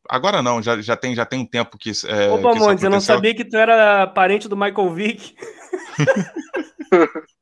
Agora 0.08 0.40
não, 0.40 0.62
já, 0.62 0.80
já, 0.80 0.96
tem, 0.96 1.14
já 1.14 1.26
tem 1.26 1.40
um 1.40 1.46
tempo 1.46 1.76
que. 1.76 1.90
É, 2.06 2.30
Opa, 2.30 2.54
Montes, 2.54 2.84
eu 2.84 2.90
não 2.90 3.00
sabia 3.00 3.34
que 3.34 3.44
tu 3.44 3.56
era 3.56 4.06
parente 4.06 4.48
do 4.48 4.56
Michael 4.56 4.94
Vick. 4.94 5.34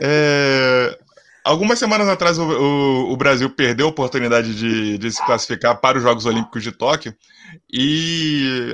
é, 0.00 0.98
algumas 1.44 1.78
semanas 1.78 2.08
atrás, 2.08 2.38
o, 2.38 2.44
o, 2.44 3.12
o, 3.12 3.16
Brasil 3.16 3.48
perdeu 3.50 3.86
a 3.86 3.90
oportunidade 3.90 4.54
de, 4.54 4.98
de 4.98 5.10
se 5.10 5.24
classificar 5.24 5.80
para 5.80 5.98
os 5.98 6.02
Jogos 6.02 6.26
Olímpicos 6.26 6.62
de 6.62 6.72
Tóquio 6.72 7.14
e 7.72 8.72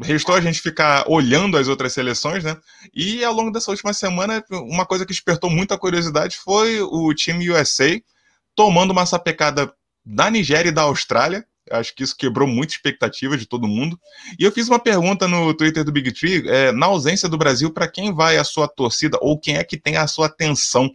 restou 0.00 0.34
a 0.34 0.40
gente 0.40 0.60
ficar 0.60 1.04
olhando 1.08 1.56
as 1.56 1.68
outras 1.68 1.92
seleções, 1.92 2.44
né? 2.44 2.56
E 2.94 3.24
ao 3.24 3.32
longo 3.32 3.50
dessa 3.50 3.70
última 3.70 3.92
semana, 3.92 4.42
uma 4.50 4.84
coisa 4.86 5.04
que 5.04 5.12
despertou 5.12 5.50
muita 5.50 5.78
curiosidade 5.78 6.36
foi 6.36 6.80
o 6.80 7.12
time 7.14 7.50
USA 7.50 8.00
tomando 8.54 8.90
uma 8.90 9.06
sapecada 9.06 9.72
da 10.04 10.30
Nigéria 10.30 10.68
e 10.68 10.72
da 10.72 10.82
Austrália. 10.82 11.44
Acho 11.70 11.94
que 11.94 12.02
isso 12.02 12.16
quebrou 12.16 12.46
muita 12.46 12.74
expectativa 12.74 13.36
de 13.36 13.46
todo 13.46 13.68
mundo. 13.68 13.98
E 14.38 14.44
eu 14.44 14.52
fiz 14.52 14.68
uma 14.68 14.78
pergunta 14.78 15.28
no 15.28 15.54
Twitter 15.54 15.84
do 15.84 15.92
Big 15.92 16.12
Tree, 16.12 16.46
é, 16.48 16.72
na 16.72 16.86
ausência 16.86 17.28
do 17.28 17.38
Brasil, 17.38 17.72
para 17.72 17.88
quem 17.88 18.12
vai 18.12 18.36
a 18.36 18.44
sua 18.44 18.66
torcida 18.66 19.16
ou 19.20 19.38
quem 19.38 19.56
é 19.56 19.64
que 19.64 19.76
tem 19.76 19.96
a 19.96 20.06
sua 20.06 20.26
atenção 20.26 20.90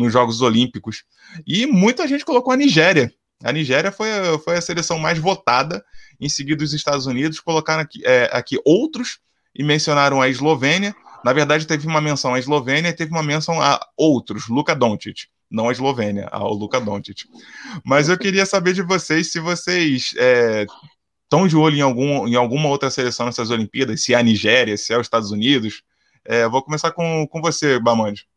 nos 0.00 0.12
Jogos 0.12 0.40
Olímpicos. 0.40 1.04
E 1.46 1.66
muita 1.66 2.08
gente 2.08 2.24
colocou 2.24 2.52
a 2.52 2.56
Nigéria. 2.56 3.12
A 3.42 3.52
Nigéria 3.52 3.92
foi, 3.92 4.08
foi 4.44 4.56
a 4.56 4.60
seleção 4.60 4.98
mais 4.98 5.18
votada, 5.18 5.84
em 6.20 6.28
seguida 6.28 6.64
os 6.64 6.72
Estados 6.72 7.06
Unidos, 7.06 7.40
colocaram 7.40 7.80
aqui, 7.82 8.02
é, 8.04 8.28
aqui 8.32 8.58
outros 8.64 9.18
e 9.54 9.62
mencionaram 9.62 10.20
a 10.20 10.28
Eslovênia. 10.28 10.94
Na 11.24 11.32
verdade, 11.32 11.66
teve 11.66 11.86
uma 11.86 12.00
menção 12.00 12.34
à 12.34 12.38
Eslovênia 12.38 12.90
e 12.90 12.94
teve 12.94 13.10
uma 13.10 13.22
menção 13.22 13.60
a 13.60 13.80
outros, 13.96 14.48
Luka 14.48 14.74
Doncic 14.74 15.28
não 15.50 15.68
a 15.68 15.72
Eslovênia, 15.72 16.28
ao 16.30 16.54
Luka 16.54 16.80
Doncic. 16.80 17.24
Mas 17.84 18.08
eu 18.08 18.16
queria 18.16 18.46
saber 18.46 18.72
de 18.72 18.82
vocês 18.82 19.32
se 19.32 19.40
vocês 19.40 20.14
estão 21.24 21.44
é, 21.44 21.48
de 21.48 21.56
olho 21.56 21.76
em, 21.76 21.80
algum, 21.80 22.28
em 22.28 22.36
alguma 22.36 22.68
outra 22.68 22.88
seleção 22.88 23.26
nessas 23.26 23.50
Olimpíadas, 23.50 24.02
se 24.02 24.14
é 24.14 24.16
a 24.16 24.22
Nigéria, 24.22 24.76
se 24.76 24.92
é 24.92 24.96
os 24.96 25.06
Estados 25.06 25.32
Unidos. 25.32 25.82
É, 26.24 26.48
vou 26.48 26.62
começar 26.62 26.92
com, 26.92 27.26
com 27.26 27.40
você, 27.40 27.80
Bamandi. 27.80 28.28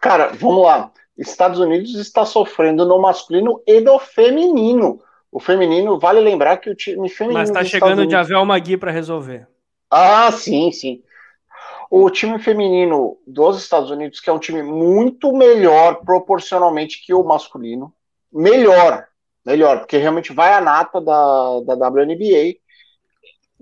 Cara, 0.00 0.32
vamos 0.34 0.64
lá. 0.64 0.90
Estados 1.16 1.58
Unidos 1.58 1.94
está 1.94 2.24
sofrendo 2.24 2.86
no 2.86 3.00
masculino 3.00 3.60
e 3.66 3.80
no 3.80 3.98
feminino. 3.98 5.00
O 5.30 5.40
feminino, 5.40 5.98
vale 5.98 6.20
lembrar 6.20 6.56
que 6.58 6.70
o 6.70 6.74
time 6.74 7.08
feminino. 7.08 7.40
Mas 7.40 7.50
está 7.50 7.64
chegando 7.64 7.98
Unidos... 7.98 8.08
de 8.08 8.16
Avel 8.16 8.44
Magui 8.44 8.76
para 8.76 8.90
resolver. 8.90 9.46
Ah, 9.90 10.30
sim, 10.32 10.70
sim 10.70 11.02
o 11.90 12.10
time 12.10 12.38
feminino 12.38 13.18
dos 13.26 13.58
Estados 13.58 13.90
Unidos, 13.90 14.20
que 14.20 14.28
é 14.28 14.32
um 14.32 14.38
time 14.38 14.62
muito 14.62 15.32
melhor 15.32 16.04
proporcionalmente 16.04 17.04
que 17.04 17.14
o 17.14 17.24
masculino, 17.24 17.92
melhor, 18.32 19.06
melhor, 19.44 19.80
porque 19.80 19.96
realmente 19.96 20.32
vai 20.32 20.52
a 20.52 20.60
nata 20.60 21.00
da, 21.00 21.60
da 21.60 21.88
WNBA, 21.88 22.56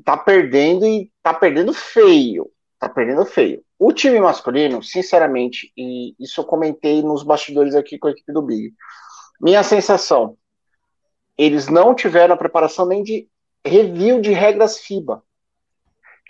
tá 0.05 0.17
perdendo 0.17 0.85
e 0.87 1.11
tá 1.23 1.33
perdendo 1.33 1.73
feio, 1.73 2.51
tá 2.79 2.89
perdendo 2.89 3.25
feio. 3.25 3.63
O 3.79 3.93
time 3.93 4.19
masculino, 4.21 4.83
sinceramente, 4.83 5.73
e 5.77 6.15
isso 6.19 6.41
eu 6.41 6.45
comentei 6.45 7.03
nos 7.03 7.23
bastidores 7.23 7.75
aqui 7.75 7.99
com 7.99 8.09
a 8.09 8.11
equipe 8.11 8.33
do 8.33 8.43
Big, 8.43 8.73
minha 9.41 9.63
sensação, 9.63 10.37
eles 11.37 11.69
não 11.69 11.95
tiveram 11.95 12.35
a 12.35 12.39
preparação 12.39 12.87
nem 12.87 13.03
de 13.03 13.29
review 13.65 14.21
de 14.21 14.33
regras 14.33 14.79
FIBA. 14.79 15.23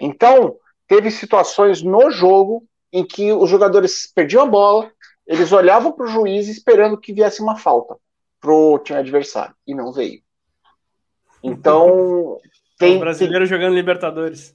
Então, 0.00 0.56
teve 0.88 1.10
situações 1.10 1.82
no 1.82 2.10
jogo 2.10 2.66
em 2.92 3.04
que 3.04 3.32
os 3.32 3.48
jogadores 3.48 4.10
perdiam 4.12 4.42
a 4.42 4.46
bola, 4.46 4.90
eles 5.26 5.52
olhavam 5.52 5.92
para 5.92 6.06
o 6.06 6.08
juiz 6.08 6.48
esperando 6.48 6.98
que 6.98 7.12
viesse 7.12 7.42
uma 7.42 7.56
falta 7.56 7.96
pro 8.40 8.78
time 8.80 8.98
adversário 8.98 9.54
e 9.66 9.74
não 9.74 9.92
veio. 9.92 10.20
Então 11.42 12.38
tem 12.78 12.96
o 12.96 13.00
brasileiro 13.00 13.44
tem... 13.44 13.46
jogando 13.46 13.74
Libertadores. 13.74 14.54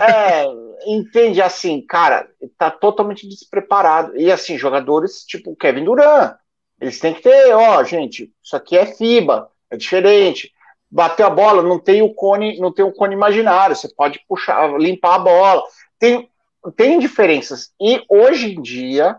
É, 0.00 0.44
entende 0.86 1.40
assim, 1.40 1.80
cara, 1.80 2.28
tá 2.58 2.70
totalmente 2.70 3.28
despreparado. 3.28 4.16
E 4.16 4.30
assim, 4.30 4.58
jogadores 4.58 5.24
tipo 5.24 5.56
Kevin 5.56 5.84
Durant, 5.84 6.36
eles 6.80 6.98
têm 6.98 7.14
que 7.14 7.22
ter, 7.22 7.54
ó, 7.54 7.82
gente, 7.84 8.32
isso 8.42 8.56
aqui 8.56 8.76
é 8.76 8.86
FIBA, 8.86 9.48
é 9.70 9.76
diferente 9.76 10.52
bateu 10.92 11.26
a 11.26 11.30
bola, 11.30 11.62
não 11.62 11.78
tem 11.78 12.02
o 12.02 12.12
cone, 12.12 12.60
não 12.60 12.70
tem 12.70 12.84
o 12.84 12.92
cone 12.92 13.14
imaginário, 13.14 13.74
você 13.74 13.88
pode 13.88 14.22
puxar, 14.28 14.78
limpar 14.78 15.14
a 15.14 15.18
bola. 15.20 15.62
Tem, 15.98 16.28
tem 16.76 16.98
diferenças. 16.98 17.72
E 17.80 18.04
hoje 18.10 18.54
em 18.54 18.60
dia, 18.60 19.16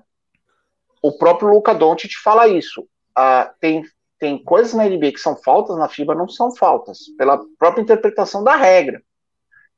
o 1.01 1.11
próprio 1.11 1.49
Luca 1.49 1.73
Doncic 1.73 2.11
fala 2.23 2.47
isso. 2.47 2.87
Ah, 3.15 3.51
tem, 3.59 3.83
tem 4.19 4.37
coisas 4.37 4.73
na 4.75 4.87
NBA 4.87 5.13
que 5.13 5.19
são 5.19 5.35
faltas, 5.35 5.75
na 5.75 5.89
FIBA 5.89 6.13
não 6.13 6.29
são 6.29 6.55
faltas, 6.55 7.07
pela 7.17 7.41
própria 7.57 7.81
interpretação 7.81 8.43
da 8.43 8.55
regra. 8.55 9.01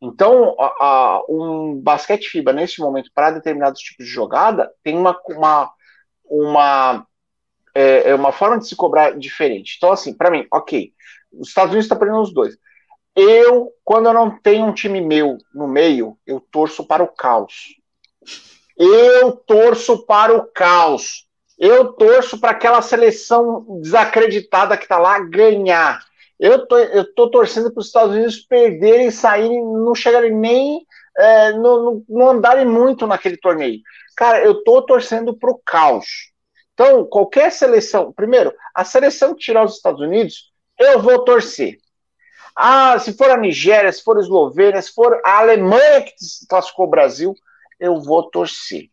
Então, 0.02 0.56
a, 0.60 0.66
a, 0.66 1.24
um 1.30 1.80
basquete 1.82 2.30
FIBA, 2.30 2.54
nesse 2.54 2.80
momento, 2.80 3.10
para 3.14 3.32
determinados 3.32 3.82
tipos 3.82 4.06
de 4.06 4.12
jogada, 4.12 4.72
tem 4.84 4.98
uma, 4.98 5.20
uma, 5.30 5.72
uma, 6.26 7.08
é, 7.74 8.10
é 8.12 8.16
uma 8.16 8.32
forma 8.32 8.60
de 8.60 8.68
se 8.68 8.76
cobrar 8.76 9.18
diferente. 9.18 9.76
Então, 9.78 9.91
assim, 9.91 10.14
para 10.14 10.30
mim, 10.30 10.46
ok, 10.52 10.93
os 11.32 11.48
Estados 11.48 11.72
Unidos 11.72 11.86
está 11.86 11.96
perdendo 11.96 12.22
os 12.22 12.34
dois. 12.34 12.58
Eu, 13.16 13.72
quando 13.84 14.08
eu 14.08 14.14
não 14.14 14.38
tenho 14.39 14.66
um 14.66 14.74
time 14.74 15.00
meu 15.00 15.38
no 15.54 15.68
meio, 15.68 16.18
eu 16.28 16.39
torço 16.39 16.86
para 16.86 17.02
o 17.02 17.08
caos. 17.08 17.76
Eu 18.78 19.32
torço 19.32 20.06
para 20.06 20.36
o 20.36 20.46
caos. 20.46 21.26
Eu 21.58 21.93
torço 21.93 22.38
para 22.38 22.52
aquela 22.52 22.82
seleção 22.82 23.80
desacreditada 23.82 24.76
que 24.76 24.84
está 24.84 24.98
lá 24.98 25.18
ganhar. 25.20 26.04
Eu 26.40 26.68
tô, 26.68 26.78
eu 26.78 27.14
tô 27.14 27.30
torcendo 27.30 27.72
para 27.72 27.80
os 27.80 27.88
Estados 27.88 28.16
Unidos 28.16 28.40
perderem, 28.40 29.10
saírem, 29.10 29.64
não 29.64 29.96
chegarem 29.96 30.32
nem, 30.32 30.86
é, 31.18 31.54
não, 31.54 32.04
não 32.10 32.30
andarem 32.30 32.66
muito 32.66 33.08
naquele 33.08 33.38
torneio. 33.38 33.80
Cara, 34.16 34.44
eu 34.44 34.64
tô 34.64 34.82
torcendo 34.82 35.36
para 35.38 35.52
o 35.52 35.60
caos. 35.66 36.34
Então, 36.74 37.06
qualquer 37.06 37.52
seleção, 37.52 38.12
primeiro, 38.12 38.54
a 38.74 38.84
seleção 38.84 39.34
que 39.34 39.40
tirar 39.40 39.64
os 39.64 39.76
Estados 39.76 40.02
Unidos, 40.02 40.52
eu 40.78 41.02
vou 41.02 41.24
torcer. 41.24 41.78
Ah, 42.56 42.98
se 43.00 43.14
for 43.14 43.30
a 43.30 43.38
Nigéria, 43.38 43.92
se 43.92 44.04
for 44.04 44.18
a 44.18 44.22
Eslovênia, 44.22 44.82
se 44.82 44.94
for 44.94 45.22
a 45.26 45.40
Alemanha 45.40 46.02
que 46.02 46.14
classificou 46.50 46.86
o 46.86 46.90
Brasil, 46.90 47.34
eu 47.80 48.02
vou 48.02 48.30
torcer. 48.30 48.90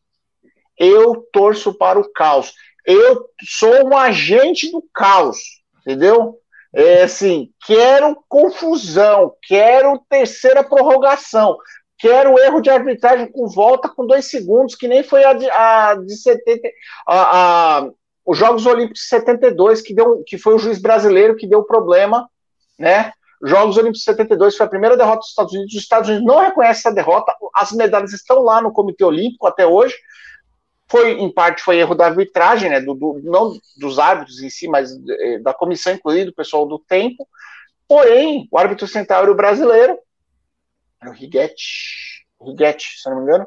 Eu 0.78 1.26
torço 1.32 1.74
para 1.74 1.98
o 1.98 2.12
caos. 2.12 2.52
Eu 2.84 3.28
sou 3.44 3.88
um 3.88 3.96
agente 3.96 4.70
do 4.70 4.82
caos, 4.92 5.38
entendeu? 5.80 6.41
É 6.74 7.02
assim, 7.02 7.50
quero 7.66 8.16
confusão, 8.28 9.34
quero 9.42 10.00
terceira 10.08 10.64
prorrogação, 10.64 11.56
quero 11.98 12.38
erro 12.38 12.62
de 12.62 12.70
arbitragem 12.70 13.30
com 13.30 13.46
volta 13.46 13.90
com 13.90 14.06
dois 14.06 14.30
segundos, 14.30 14.74
que 14.74 14.88
nem 14.88 15.02
foi 15.02 15.22
a 15.24 15.34
de, 15.34 15.50
a 15.50 15.94
de 15.94 16.16
70, 16.16 16.68
a, 17.06 17.78
a, 17.78 17.90
os 18.24 18.38
Jogos 18.38 18.64
Olímpicos 18.64 19.00
de 19.00 19.06
72, 19.06 19.82
que, 19.82 19.94
deu, 19.94 20.22
que 20.26 20.38
foi 20.38 20.54
o 20.54 20.58
juiz 20.58 20.80
brasileiro 20.80 21.36
que 21.36 21.46
deu 21.46 21.62
problema, 21.62 22.26
né? 22.78 23.12
Jogos 23.44 23.76
Olímpicos 23.76 24.00
de 24.00 24.04
72 24.04 24.56
foi 24.56 24.66
a 24.66 24.70
primeira 24.70 24.96
derrota 24.96 25.18
dos 25.18 25.28
Estados 25.28 25.52
Unidos. 25.52 25.74
Os 25.74 25.82
Estados 25.82 26.08
Unidos 26.08 26.26
não 26.26 26.40
reconhecem 26.40 26.80
essa 26.80 26.94
derrota. 26.94 27.34
As 27.54 27.72
medalhas 27.72 28.12
estão 28.12 28.40
lá 28.40 28.62
no 28.62 28.72
Comitê 28.72 29.04
Olímpico 29.04 29.48
até 29.48 29.66
hoje. 29.66 29.96
Foi, 30.92 31.12
em 31.12 31.32
parte, 31.32 31.62
foi 31.62 31.78
erro 31.78 31.94
da 31.94 32.04
arbitragem, 32.04 32.68
né? 32.68 32.78
Do, 32.78 32.92
do 32.92 33.22
não 33.22 33.56
dos 33.78 33.98
árbitros 33.98 34.42
em 34.42 34.50
si, 34.50 34.68
mas 34.68 34.90
eh, 35.08 35.38
da 35.38 35.54
comissão, 35.54 35.94
incluído 35.94 36.32
o 36.32 36.34
pessoal 36.34 36.66
do 36.66 36.78
tempo. 36.78 37.26
Porém, 37.88 38.46
o 38.50 38.58
árbitro 38.58 38.86
central 38.86 39.34
brasileiro, 39.34 39.98
era 41.00 41.10
o 41.10 41.14
Righetti, 41.14 42.26
Righetti, 42.38 43.00
se 43.00 43.08
não 43.08 43.16
me 43.16 43.22
engano. 43.22 43.46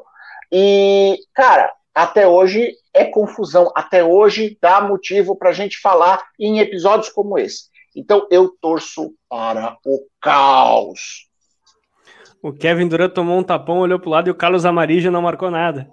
E, 0.50 1.20
cara, 1.32 1.72
até 1.94 2.26
hoje 2.26 2.74
é 2.92 3.04
confusão, 3.04 3.70
até 3.76 4.02
hoje 4.02 4.58
dá 4.60 4.80
motivo 4.80 5.36
para 5.36 5.50
a 5.50 5.52
gente 5.52 5.78
falar 5.78 6.26
em 6.40 6.58
episódios 6.58 7.10
como 7.10 7.38
esse. 7.38 7.66
Então 7.94 8.26
eu 8.28 8.48
torço 8.60 9.14
para 9.28 9.78
o 9.86 10.04
caos. 10.20 11.28
O 12.42 12.52
Kevin 12.52 12.88
Durant 12.88 13.12
tomou 13.12 13.38
um 13.38 13.44
tapão, 13.44 13.78
olhou 13.78 14.00
para 14.00 14.08
o 14.08 14.12
lado 14.12 14.26
e 14.26 14.32
o 14.32 14.34
Carlos 14.34 14.66
Amarillo 14.66 15.12
não 15.12 15.22
marcou 15.22 15.48
nada. 15.48 15.88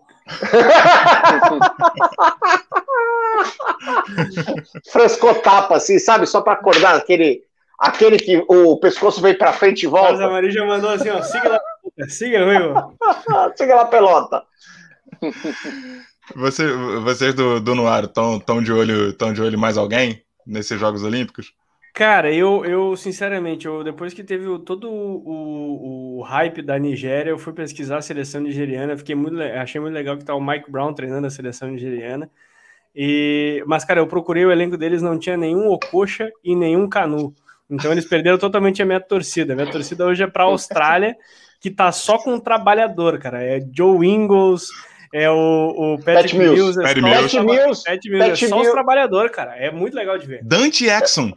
Frescou 4.92 5.36
tapa, 5.36 5.76
assim, 5.76 6.00
sabe? 6.00 6.26
Só 6.26 6.42
para 6.42 6.54
acordar 6.54 6.96
aquele, 6.96 7.44
aquele 7.80 8.18
que 8.18 8.44
o 8.48 8.78
pescoço 8.78 9.22
veio 9.22 9.38
para 9.38 9.54
frente 9.54 9.84
e 9.84 9.88
volta. 9.88 10.18
Carlos 10.18 10.26
Amarillo 10.26 10.68
mandou 10.68 10.90
assim, 10.90 11.10
ó, 11.10 11.22
siga 11.22 11.50
lá, 11.50 11.60
siga, 12.08 12.46
meu. 12.46 12.74
siga 13.56 13.76
lá, 13.76 13.86
pelota. 13.86 14.44
Você, 16.36 16.72
vocês 17.02 17.34
do, 17.34 17.60
do 17.60 17.76
Noir 17.76 18.06
estão 18.06 18.40
tão 18.40 18.62
de 18.62 18.72
olho 18.72 19.12
tão 19.14 19.34
de 19.34 19.42
olho 19.42 19.60
mais 19.60 19.78
alguém 19.78 20.24
nesses 20.46 20.80
Jogos 20.80 21.04
Olímpicos? 21.04 21.54
Cara, 21.94 22.34
eu, 22.34 22.66
eu 22.66 22.96
sinceramente, 22.98 23.68
eu, 23.68 23.84
depois 23.84 24.16
que 24.16 24.24
teve 24.24 24.48
o, 24.48 24.58
todo 24.58 24.90
o, 24.90 26.18
o, 26.18 26.22
hype 26.24 26.64
da 26.64 26.80
Nigéria, 26.80 27.30
eu 27.30 27.38
fui 27.38 27.54
pesquisar 27.54 27.98
a 27.98 28.02
seleção 28.02 28.42
nigeriana, 28.42 28.98
fiquei 28.98 29.14
muito, 29.14 29.40
achei 29.40 29.80
muito 29.80 29.94
legal 29.94 30.18
que 30.18 30.26
tá 30.26 30.34
o 30.34 30.44
Mike 30.44 30.72
Brown 30.72 30.92
treinando 30.92 31.28
a 31.28 31.30
seleção 31.30 31.70
nigeriana. 31.70 32.32
E, 32.96 33.64
mas, 33.68 33.86
cara, 33.86 34.00
eu 34.00 34.08
procurei 34.08 34.44
o 34.44 34.52
elenco 34.52 34.76
deles, 34.76 35.04
não 35.04 35.20
tinha 35.20 35.38
nenhum 35.38 35.68
Ococha 35.70 36.32
e 36.44 36.56
nenhum 36.56 36.90
Canu. 36.90 37.32
Então 37.70 37.92
eles 37.92 38.06
perderam 38.06 38.40
totalmente 38.40 38.82
a 38.82 38.86
minha 38.86 39.00
torcida. 39.00 39.56
Minha 39.56 39.72
torcida 39.72 40.06
hoje 40.06 40.24
é 40.24 40.28
para 40.28 40.44
a 40.44 40.48
Austrália, 40.48 41.16
que 41.62 41.70
tá 41.70 41.92
só 41.92 42.18
com 42.18 42.34
um 42.34 42.40
trabalhador, 42.40 43.20
cara. 43.20 43.44
É 43.44 43.60
Joe 43.72 44.08
Ingles, 44.08 44.68
é 45.14 45.30
o, 45.30 45.96
o 45.96 46.04
Pat, 46.04 46.34
Mills. 46.34 46.80
É 46.80 46.84
Pat 46.84 46.98
Mills. 46.98 47.40
Mills. 47.40 47.84
Pat 47.84 48.06
Mills. 48.06 48.46
É 48.46 48.48
só 48.48 48.60
os 48.60 48.72
trabalhadores, 48.72 49.32
cara. 49.32 49.56
É 49.56 49.70
muito 49.72 49.94
legal 49.94 50.18
de 50.18 50.26
ver. 50.26 50.44
Dante 50.44 50.86
Exxon. 50.86 51.32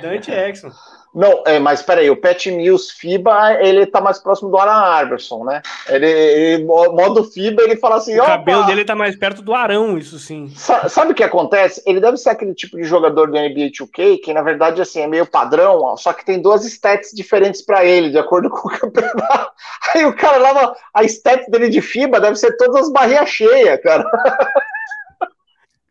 Dante 0.00 0.30
Exxon. 0.30 0.70
Não, 1.14 1.44
é, 1.46 1.60
mas 1.60 1.80
peraí, 1.80 2.10
o 2.10 2.16
Pat 2.16 2.46
Mills 2.46 2.92
FIBA, 2.92 3.60
ele 3.60 3.86
tá 3.86 4.00
mais 4.00 4.18
próximo 4.18 4.50
do 4.50 4.56
Alan 4.56 5.00
Iverson, 5.02 5.44
né? 5.44 5.62
Ele, 5.88 6.10
ele, 6.10 6.64
modo 6.64 7.22
FIBA, 7.22 7.62
ele 7.62 7.76
fala 7.76 7.96
assim, 7.96 8.18
O 8.18 8.24
cabelo 8.24 8.64
dele 8.64 8.84
tá 8.84 8.96
mais 8.96 9.14
perto 9.14 9.40
do 9.40 9.54
Arão, 9.54 9.96
isso 9.96 10.18
sim. 10.18 10.52
Sabe 10.56 11.12
o 11.12 11.14
que 11.14 11.22
acontece? 11.22 11.80
Ele 11.86 12.00
deve 12.00 12.16
ser 12.16 12.30
aquele 12.30 12.52
tipo 12.52 12.76
de 12.76 12.82
jogador 12.82 13.30
do 13.30 13.38
NBA 13.38 13.70
2K, 13.70 14.20
que 14.24 14.34
na 14.34 14.42
verdade, 14.42 14.82
assim, 14.82 15.02
é 15.02 15.06
meio 15.06 15.24
padrão, 15.24 15.82
ó, 15.82 15.96
só 15.96 16.12
que 16.12 16.24
tem 16.24 16.42
duas 16.42 16.64
stats 16.64 17.12
diferentes 17.14 17.62
para 17.62 17.84
ele, 17.84 18.10
de 18.10 18.18
acordo 18.18 18.50
com 18.50 18.68
o 18.68 18.78
campeonato. 18.78 19.52
Aí 19.94 20.04
o 20.04 20.16
cara 20.16 20.38
lá, 20.38 20.74
a 20.92 21.04
stats 21.04 21.46
dele 21.48 21.68
de 21.68 21.80
FIBA 21.80 22.20
deve 22.20 22.34
ser 22.34 22.56
todas 22.56 22.86
as 22.86 22.92
barrinhas 22.92 23.28
cheias, 23.28 23.80
cara. 23.80 24.04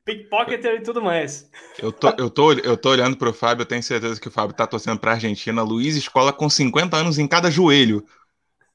pickpocketer 0.05 0.75
e 0.75 0.83
tudo 0.83 1.01
mais. 1.01 1.49
Eu 1.79 1.91
tô, 1.91 2.09
eu 2.17 2.29
tô, 2.29 2.53
eu 2.53 2.77
tô 2.77 2.89
olhando 2.89 3.17
pro 3.17 3.33
Fábio, 3.33 3.63
eu 3.63 3.67
tenho 3.67 3.83
certeza 3.83 4.19
que 4.19 4.27
o 4.27 4.31
Fábio 4.31 4.55
tá 4.55 4.67
torcendo 4.67 4.99
pra 4.99 5.11
Argentina. 5.11 5.61
Luiz 5.63 5.95
Escola 5.95 6.33
com 6.33 6.49
50 6.49 6.97
anos 6.97 7.17
em 7.17 7.27
cada 7.27 7.49
joelho. 7.49 8.05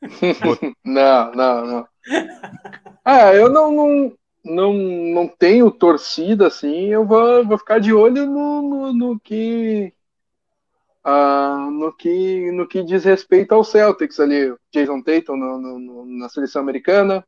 não, 0.84 1.32
não, 1.32 1.66
não. 1.66 1.88
Ah, 3.04 3.34
eu 3.34 3.48
não, 3.50 3.72
não, 3.72 4.12
não, 4.44 4.72
não 4.72 5.28
tenho 5.28 5.70
torcida 5.70 6.46
assim, 6.46 6.86
eu 6.86 7.04
vou, 7.04 7.44
vou 7.44 7.58
ficar 7.58 7.78
de 7.78 7.92
olho 7.92 8.26
no, 8.26 8.62
no, 8.62 8.92
no 8.92 9.20
que. 9.20 9.92
Uh, 11.04 11.70
no 11.70 11.92
que 11.96 12.50
no 12.52 12.68
que 12.68 12.82
diz 12.82 13.04
respeito 13.04 13.52
ao 13.52 13.64
Celtics 13.64 14.20
ali, 14.20 14.54
Jason 14.70 15.00
Tatum 15.00 15.36
no, 15.36 15.78
no, 15.78 16.04
na 16.04 16.28
seleção 16.28 16.60
americana, 16.60 17.24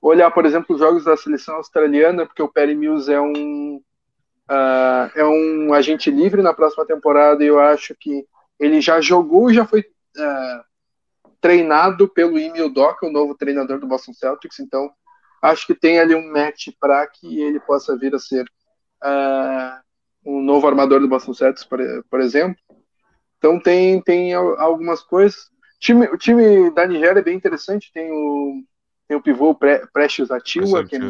olhar, 0.00 0.30
por 0.30 0.46
exemplo, 0.46 0.74
os 0.74 0.80
jogos 0.80 1.04
da 1.04 1.16
seleção 1.16 1.56
australiana, 1.56 2.26
porque 2.26 2.42
o 2.42 2.48
Perry 2.48 2.74
Mills 2.74 3.12
é 3.12 3.20
um 3.20 3.82
uh, 4.50 5.10
é 5.14 5.24
um 5.24 5.72
agente 5.74 6.10
livre 6.10 6.42
na 6.42 6.54
próxima 6.54 6.86
temporada 6.86 7.44
e 7.44 7.46
eu 7.46 7.58
acho 7.58 7.94
que 7.98 8.26
ele 8.58 8.80
já 8.80 9.00
jogou 9.00 9.50
e 9.50 9.54
já 9.54 9.66
foi 9.66 9.80
uh, 9.80 10.64
treinado 11.40 12.08
pelo 12.08 12.38
Emil 12.38 12.72
Doca, 12.72 13.06
o 13.06 13.12
novo 13.12 13.34
treinador 13.34 13.78
do 13.78 13.86
Boston 13.86 14.12
Celtics, 14.12 14.58
então 14.60 14.90
acho 15.42 15.66
que 15.66 15.74
tem 15.74 15.98
ali 15.98 16.14
um 16.14 16.30
match 16.32 16.68
para 16.78 17.06
que 17.06 17.40
ele 17.40 17.60
possa 17.60 17.96
vir 17.96 18.14
a 18.14 18.18
ser 18.18 18.44
uh, 19.02 19.80
um 20.24 20.42
novo 20.42 20.66
armador 20.66 21.00
do 21.00 21.08
Boston 21.08 21.32
Celtics, 21.32 21.64
por, 21.64 21.80
por 22.10 22.20
exemplo. 22.20 22.60
Então 23.38 23.58
tem, 23.58 24.02
tem 24.02 24.34
algumas 24.34 25.00
coisas. 25.00 25.48
Time, 25.78 26.06
o 26.08 26.18
time 26.18 26.70
da 26.72 26.86
Nigéria 26.86 27.20
é 27.20 27.22
bem 27.22 27.34
interessante, 27.34 27.90
tem 27.90 28.12
o 28.12 28.62
tem 29.10 29.16
o 29.16 29.20
pivô 29.20 29.52
Pre, 29.52 29.88
Prestes 29.92 30.30
Ativa, 30.30 30.84
que 30.84 30.94
é, 30.94 31.00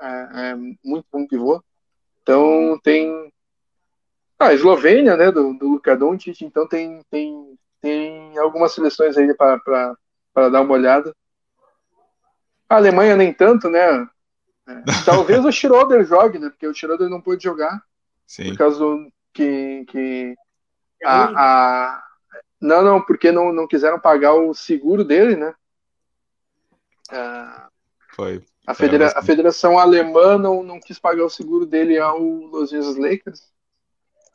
é, 0.00 0.50
é, 0.50 0.54
muito 0.84 1.06
bom 1.12 1.24
pivô. 1.24 1.62
Então 2.20 2.76
tem 2.82 3.32
a 4.40 4.52
Eslovênia, 4.52 5.16
né, 5.16 5.30
do, 5.30 5.56
do 5.56 5.68
Luka 5.68 5.96
Doncic, 5.96 6.42
então 6.42 6.66
tem, 6.66 7.00
tem, 7.08 7.56
tem 7.80 8.36
algumas 8.38 8.72
seleções 8.72 9.16
aí 9.16 9.32
para 9.34 9.94
dar 10.34 10.62
uma 10.62 10.72
olhada. 10.72 11.14
A 12.68 12.74
Alemanha 12.74 13.14
nem 13.14 13.32
tanto, 13.32 13.70
né? 13.70 14.04
É, 14.66 14.82
talvez 15.06 15.44
o 15.44 15.52
Schroeder 15.52 16.04
jogue, 16.04 16.40
né? 16.40 16.50
Porque 16.50 16.66
o 16.66 16.74
Schroeder 16.74 17.08
não 17.08 17.20
pôde 17.20 17.44
jogar. 17.44 17.80
Sim. 18.26 18.48
Por 18.48 18.58
causa 18.58 18.80
do 18.80 19.12
que, 19.32 19.84
que 19.86 20.34
a, 21.04 21.24
a, 21.36 22.04
não, 22.60 22.82
não, 22.82 23.00
porque 23.00 23.30
não, 23.30 23.52
não 23.52 23.68
quiseram 23.68 24.00
pagar 24.00 24.34
o 24.34 24.52
seguro 24.52 25.04
dele, 25.04 25.36
né? 25.36 25.54
Foi. 28.14 28.44
A, 28.66 28.74
federa 28.74 29.12
a 29.16 29.22
federação 29.22 29.78
alemã 29.78 30.38
não, 30.38 30.62
não 30.62 30.80
quis 30.80 30.98
pagar 30.98 31.24
o 31.24 31.30
seguro 31.30 31.66
dele 31.66 31.98
ao 31.98 32.20
Los 32.20 32.72
Angeles 32.72 32.96
Lakers. 32.96 33.40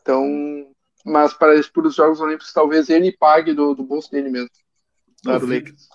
Então, 0.01 0.25
mas 1.05 1.33
para, 1.33 1.53
para 1.73 1.87
os 1.87 1.95
Jogos 1.95 2.19
Olímpicos, 2.19 2.53
talvez 2.53 2.89
ele 2.89 3.11
pague 3.11 3.53
do, 3.53 3.73
do 3.73 3.83
bolso 3.83 4.11
dele 4.11 4.29
mesmo. 4.29 4.49
Para 5.23 5.43
o 5.43 5.47
Lakers. 5.47 5.87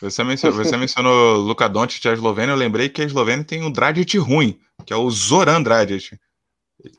Você 0.00 0.22
mencionou, 0.22 0.64
você 0.64 0.76
mencionou 0.76 1.36
Luka 1.38 1.68
Doncic 1.68 2.04
e 2.04 2.08
a 2.08 2.12
Eslovênia, 2.12 2.52
eu 2.52 2.56
lembrei 2.56 2.88
que 2.88 3.00
a 3.00 3.04
Eslovênia 3.04 3.44
tem 3.44 3.64
um 3.64 3.70
Dragic 3.70 4.18
ruim, 4.18 4.60
que 4.84 4.92
é 4.92 4.96
o 4.96 5.10
Zoran 5.10 5.62
Dragic. 5.62 6.18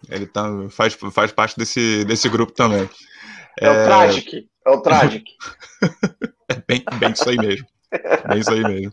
Ele 0.10 0.26
tá, 0.26 0.50
faz, 0.70 0.98
faz 1.12 1.32
parte 1.32 1.56
desse, 1.58 2.04
desse 2.06 2.28
grupo 2.28 2.54
também. 2.54 2.90
É, 3.60 3.68
é 3.68 3.70
o 3.70 3.86
Tragic, 3.86 4.50
é 4.66 4.70
o 4.72 4.82
Tragic. 4.82 5.32
é 6.50 6.56
bem, 6.68 6.84
bem 7.00 7.12
isso 7.12 7.30
aí 7.30 7.38
mesmo. 7.38 7.68
É 7.92 8.38
isso 8.38 8.52
aí 8.52 8.62
mesmo. 8.62 8.92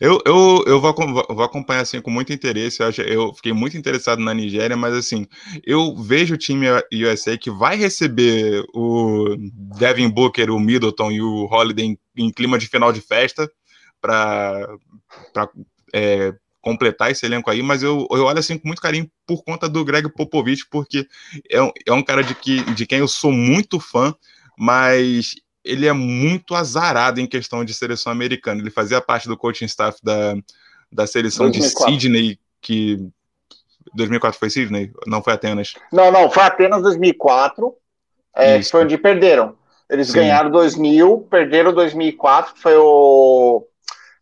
Eu, 0.00 0.20
eu, 0.26 0.64
eu 0.66 0.80
vou, 0.80 0.94
vou 0.94 1.42
acompanhar 1.42 1.82
assim 1.82 2.00
com 2.00 2.10
muito 2.10 2.32
interesse. 2.32 2.82
Eu, 2.82 2.90
eu 3.06 3.34
fiquei 3.34 3.52
muito 3.52 3.76
interessado 3.76 4.20
na 4.20 4.34
Nigéria, 4.34 4.76
mas 4.76 4.94
assim, 4.94 5.26
eu 5.64 5.94
vejo 5.96 6.34
o 6.34 6.38
time 6.38 6.66
USA 6.92 7.38
que 7.38 7.50
vai 7.50 7.76
receber 7.76 8.64
o 8.74 9.36
Devin 9.78 10.08
Booker, 10.08 10.50
o 10.50 10.58
Middleton 10.58 11.12
e 11.12 11.22
o 11.22 11.44
Holiday 11.44 11.86
em, 11.86 11.98
em 12.16 12.30
clima 12.32 12.58
de 12.58 12.66
final 12.66 12.92
de 12.92 13.00
festa 13.00 13.50
para 14.00 14.68
é, 15.94 16.34
completar 16.60 17.10
esse 17.10 17.24
elenco 17.26 17.50
aí, 17.50 17.62
mas 17.62 17.82
eu, 17.82 18.06
eu 18.10 18.24
olho 18.24 18.38
assim 18.38 18.58
com 18.58 18.68
muito 18.68 18.82
carinho 18.82 19.10
por 19.26 19.44
conta 19.44 19.68
do 19.68 19.84
Greg 19.84 20.08
Popovich, 20.12 20.66
porque 20.70 21.06
é 21.50 21.62
um, 21.62 21.70
é 21.86 21.92
um 21.92 22.02
cara 22.02 22.22
de, 22.22 22.34
que, 22.34 22.62
de 22.74 22.86
quem 22.86 22.98
eu 22.98 23.08
sou 23.08 23.32
muito 23.32 23.78
fã, 23.78 24.14
mas 24.58 25.34
ele 25.64 25.86
é 25.86 25.92
muito 25.92 26.54
azarado 26.54 27.20
em 27.20 27.26
questão 27.26 27.64
de 27.64 27.72
seleção 27.72 28.12
americana. 28.12 28.60
Ele 28.60 28.70
fazia 28.70 29.00
parte 29.00 29.28
do 29.28 29.36
coaching 29.36 29.66
staff 29.66 29.98
da, 30.02 30.34
da 30.90 31.06
seleção 31.06 31.50
2004. 31.50 31.86
de 31.86 32.00
Sydney, 32.00 32.38
que 32.60 32.98
2004 33.94 34.38
foi 34.38 34.50
Sydney? 34.50 34.92
Não 35.06 35.22
foi 35.22 35.34
Atenas? 35.34 35.74
Não, 35.92 36.10
não, 36.10 36.30
foi 36.30 36.42
Atenas 36.42 36.82
2004, 36.82 37.74
é, 38.34 38.62
foi 38.62 38.82
onde 38.84 38.98
perderam. 38.98 39.56
Eles 39.88 40.08
Sim. 40.08 40.14
ganharam 40.14 40.50
2000, 40.50 41.26
perderam 41.30 41.72
2004, 41.72 42.54
foi 42.56 42.76
o 42.76 43.66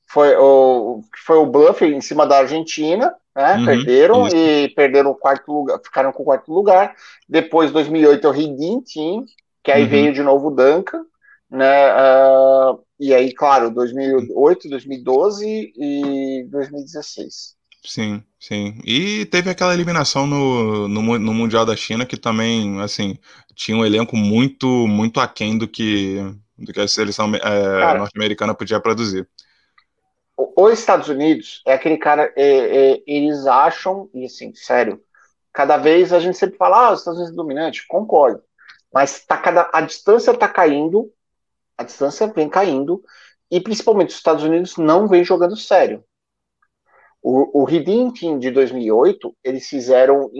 foi 0.08 0.34
o 0.36 1.02
foi 1.24 1.36
o 1.36 1.46
bluff 1.46 1.84
em 1.84 2.00
cima 2.00 2.26
da 2.26 2.38
Argentina, 2.38 3.14
né? 3.34 3.54
Uhum, 3.54 3.64
perderam 3.64 4.26
isso. 4.26 4.36
e 4.36 4.68
perderam 4.70 5.10
o 5.12 5.14
quarto 5.14 5.52
lugar, 5.52 5.78
ficaram 5.84 6.12
com 6.12 6.22
o 6.22 6.26
quarto 6.26 6.52
lugar. 6.52 6.96
Depois 7.28 7.70
2008 7.70 8.26
é 8.26 8.30
o 8.30 8.32
Redeem 8.32 8.82
Team, 8.82 9.24
que 9.62 9.70
aí 9.70 9.84
uhum. 9.84 9.88
veio 9.88 10.12
de 10.12 10.22
novo 10.22 10.48
o 10.48 10.50
Duncan 10.50 11.04
né? 11.50 11.92
Uh, 11.92 12.80
e 12.98 13.12
aí, 13.12 13.34
claro, 13.34 13.70
2008, 13.70 14.68
2012 14.68 15.72
e 15.76 16.46
2016. 16.50 17.56
Sim, 17.82 18.22
sim. 18.38 18.78
E 18.84 19.24
teve 19.26 19.50
aquela 19.50 19.74
eliminação 19.74 20.26
no, 20.26 20.86
no, 20.86 21.18
no, 21.18 21.34
Mundial 21.34 21.64
da 21.64 21.74
China 21.74 22.04
que 22.04 22.16
também, 22.16 22.80
assim, 22.80 23.18
tinha 23.54 23.76
um 23.76 23.84
elenco 23.84 24.16
muito, 24.16 24.66
muito 24.86 25.18
aquém 25.18 25.56
do 25.56 25.66
que, 25.66 26.18
do 26.58 26.72
que 26.72 26.80
a 26.80 26.86
seleção 26.86 27.34
é, 27.34 27.98
norte-americana 27.98 28.54
podia 28.54 28.80
produzir. 28.80 29.26
Os 30.56 30.78
Estados 30.78 31.08
Unidos 31.08 31.62
é 31.66 31.72
aquele 31.72 31.96
cara, 31.96 32.32
é, 32.36 32.92
é, 32.92 33.02
eles 33.06 33.46
acham, 33.46 34.08
e 34.12 34.26
assim, 34.26 34.54
sério, 34.54 35.00
cada 35.52 35.78
vez 35.78 36.12
a 36.12 36.20
gente 36.20 36.36
sempre 36.36 36.56
fala, 36.58 36.88
ah, 36.88 36.92
os 36.92 37.00
Estados 37.00 37.18
Unidos 37.18 37.34
é 37.34 37.36
dominante, 37.36 37.86
concordo, 37.88 38.42
mas 38.92 39.24
tá 39.24 39.38
cada, 39.38 39.70
a 39.72 39.80
distância 39.80 40.32
está 40.32 40.48
caindo 40.48 41.10
a 41.80 41.82
distância 41.82 42.26
vem 42.26 42.48
caindo 42.48 43.02
e 43.50 43.58
principalmente 43.58 44.10
os 44.10 44.16
Estados 44.16 44.44
Unidos 44.44 44.76
não 44.76 45.08
vem 45.08 45.24
jogando 45.24 45.56
sério. 45.56 46.04
O, 47.22 47.62
o 47.62 47.64
Redeem 47.64 48.12
Team 48.12 48.38
de 48.38 48.50
2008, 48.50 49.34
eles 49.42 49.66
fizeram 49.66 50.30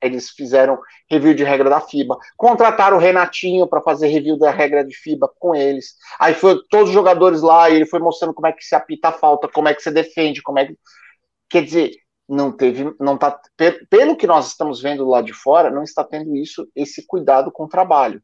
eles 0.00 0.30
fizeram 0.30 0.78
review 1.10 1.34
de 1.34 1.44
regra 1.44 1.68
da 1.68 1.80
FIBA, 1.80 2.16
contrataram 2.36 2.96
o 2.96 3.00
Renatinho 3.00 3.66
para 3.66 3.82
fazer 3.82 4.08
review 4.08 4.38
da 4.38 4.50
regra 4.50 4.84
de 4.84 4.94
FIBA 4.94 5.30
com 5.38 5.54
eles. 5.54 5.94
Aí 6.18 6.34
foi 6.34 6.62
todos 6.70 6.88
os 6.88 6.94
jogadores 6.94 7.40
lá 7.40 7.70
e 7.70 7.76
ele 7.76 7.86
foi 7.86 7.98
mostrando 7.98 8.34
como 8.34 8.46
é 8.46 8.52
que 8.52 8.64
se 8.64 8.74
apita 8.74 9.08
a 9.08 9.12
falta, 9.12 9.48
como 9.48 9.68
é 9.68 9.74
que 9.74 9.82
se 9.82 9.90
defende, 9.90 10.42
como 10.42 10.58
é 10.58 10.66
que 10.66 10.76
quer 11.48 11.64
dizer, 11.64 11.90
não 12.28 12.52
teve, 12.52 12.94
não 13.00 13.16
tá 13.16 13.38
pelo 13.90 14.16
que 14.16 14.26
nós 14.26 14.48
estamos 14.48 14.80
vendo 14.80 15.06
lá 15.06 15.22
de 15.22 15.32
fora, 15.32 15.70
não 15.70 15.82
está 15.82 16.04
tendo 16.04 16.34
isso, 16.36 16.66
esse 16.76 17.06
cuidado 17.06 17.50
com 17.50 17.64
o 17.64 17.68
trabalho. 17.68 18.22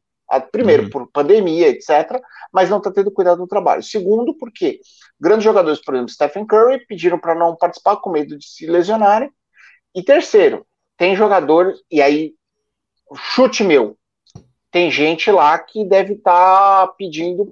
Primeiro, 0.53 0.85
Uhum. 0.85 0.91
por 0.91 1.11
pandemia, 1.11 1.69
etc., 1.69 2.21
mas 2.53 2.69
não 2.69 2.79
está 2.79 2.91
tendo 2.91 3.11
cuidado 3.11 3.39
no 3.39 3.47
trabalho. 3.49 3.83
Segundo, 3.83 4.35
porque 4.37 4.81
grandes 5.21 5.45
jogadores, 5.45 5.81
por 5.83 5.95
exemplo, 5.95 6.13
Stephen 6.13 6.47
Curry, 6.47 6.85
pediram 6.87 7.19
para 7.19 7.35
não 7.35 7.57
participar 7.57 7.97
com 7.97 8.11
medo 8.11 8.37
de 8.37 8.47
se 8.47 8.67
lesionarem. 8.67 9.31
E 9.95 10.03
terceiro, 10.03 10.67
tem 10.97 11.17
jogadores, 11.17 11.79
e 11.91 12.03
aí, 12.03 12.35
chute 13.17 13.65
meu, 13.65 13.97
tem 14.71 14.91
gente 14.91 15.31
lá 15.31 15.59
que 15.59 15.83
deve 15.83 16.13
estar 16.15 16.89
pedindo 16.99 17.51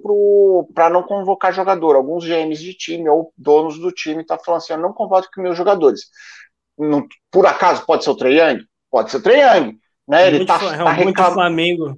para 0.73 0.87
não 0.89 1.01
convocar 1.01 1.51
jogador. 1.51 1.95
Alguns 1.95 2.23
GMs 2.23 2.61
de 2.61 2.75
time 2.75 3.09
ou 3.09 3.33
donos 3.35 3.79
do 3.79 3.91
time 3.91 4.21
estão 4.21 4.37
falando 4.37 4.61
assim: 4.61 4.73
eu 4.73 4.79
não 4.79 4.93
convoco 4.93 5.27
meus 5.37 5.57
jogadores. 5.57 6.01
Não- 6.77 7.07
por 7.31 7.47
acaso 7.47 7.83
pode 7.87 8.03
ser 8.03 8.11
o 8.11 8.15
Trae 8.15 8.37
Young? 8.39 8.63
Pode 8.91 9.09
ser 9.09 9.17
o 9.17 9.21
Trae 9.23 9.39
Young. 9.41 9.79
Né? 10.07 10.27
Ele 10.27 10.37
Muito 10.37 10.47
tá, 10.47 10.59
tá 10.59 10.65
é 10.65 10.77
muito 10.77 11.07
reclamando. 11.07 11.33
Flamengo. 11.33 11.97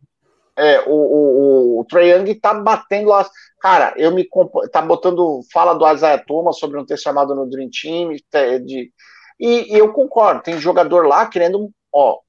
É, 0.59 0.81
o, 0.87 0.91
o, 0.93 1.79
o, 1.81 1.85
Trae 1.85 2.09
Young 2.11 2.35
tá 2.35 2.53
batendo 2.53 3.09
lá. 3.09 3.29
Cara, 3.61 3.93
eu 3.97 4.11
me 4.11 4.27
tá 4.71 4.81
botando. 4.81 5.41
Fala 5.53 5.73
do 5.73 5.89
Isaiah 5.91 6.23
Thomas 6.25 6.59
sobre 6.59 6.77
não 6.77 6.85
ter 6.85 6.97
chamado 6.97 7.35
no 7.35 7.49
Dream 7.49 7.69
Team. 7.69 8.15
te- 8.29 8.59
De, 8.59 8.91
e, 9.39 9.73
e 9.75 9.77
eu 9.79 9.93
concordo, 9.93 10.43
tem 10.43 10.59
jogador 10.59 11.07
lá 11.07 11.25
querendo. 11.27 11.69
Ó, 11.93 12.19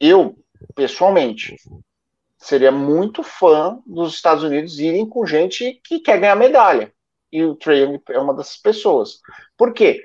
eu, 0.00 0.36
pessoalmente, 0.74 1.56
seria 2.38 2.72
muito 2.72 3.22
fã 3.22 3.80
dos 3.86 4.14
Estados 4.14 4.44
Unidos 4.44 4.78
irem 4.78 5.08
com 5.08 5.26
gente 5.26 5.80
que 5.84 6.00
quer 6.00 6.18
ganhar 6.20 6.36
medalha. 6.36 6.92
E 7.32 7.44
o 7.44 7.54
Trae 7.56 7.80
Young 7.82 8.00
é 8.10 8.18
uma 8.18 8.34
dessas 8.34 8.56
pessoas. 8.56 9.20
Por 9.56 9.72
quê? 9.72 10.04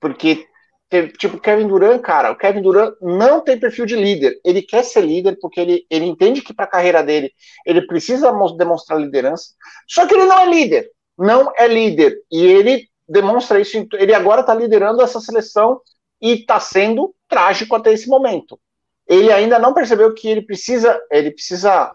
Porque, 0.00 0.46
teve- 0.88 1.12
tipo, 1.12 1.36
o 1.36 1.40
Kevin 1.40 1.68
Durant, 1.68 2.00
cara, 2.00 2.30
o 2.30 2.36
Kevin 2.36 2.62
Durant 2.62 2.94
não 3.00 3.40
tem 3.40 3.58
perfil 3.58 3.86
de 3.86 3.96
líder. 3.96 4.38
Ele 4.44 4.62
quer 4.62 4.84
ser 4.84 5.02
líder 5.02 5.38
porque 5.40 5.60
ele, 5.60 5.86
ele 5.90 6.04
entende 6.06 6.42
que 6.42 6.54
para 6.54 6.64
a 6.64 6.68
carreira 6.68 7.02
dele 7.02 7.32
ele 7.64 7.86
precisa 7.86 8.32
demonstrar 8.56 9.00
liderança. 9.00 9.54
Só 9.88 10.06
que 10.06 10.14
ele 10.14 10.24
não 10.24 10.38
é 10.38 10.46
líder. 10.46 10.90
Não 11.18 11.52
é 11.56 11.66
líder. 11.66 12.18
E 12.30 12.44
ele 12.44 12.88
demonstra 13.08 13.60
isso. 13.60 13.86
Ele 13.94 14.14
agora 14.14 14.40
está 14.40 14.54
liderando 14.54 15.02
essa 15.02 15.20
seleção 15.20 15.80
e 16.20 16.32
está 16.32 16.60
sendo 16.60 17.14
trágico 17.28 17.74
até 17.74 17.92
esse 17.92 18.08
momento. 18.08 18.58
Ele 19.06 19.32
ainda 19.32 19.58
não 19.58 19.72
percebeu 19.72 20.12
que 20.12 20.28
ele 20.28 20.42
precisa, 20.42 21.00
ele 21.10 21.30
precisa, 21.30 21.94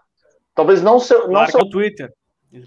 talvez 0.56 0.82
não 0.82 1.00
ser, 1.00 1.20
não 1.20 1.34
Marca 1.34 1.58
o 1.58 1.70
Twitter. 1.70 2.12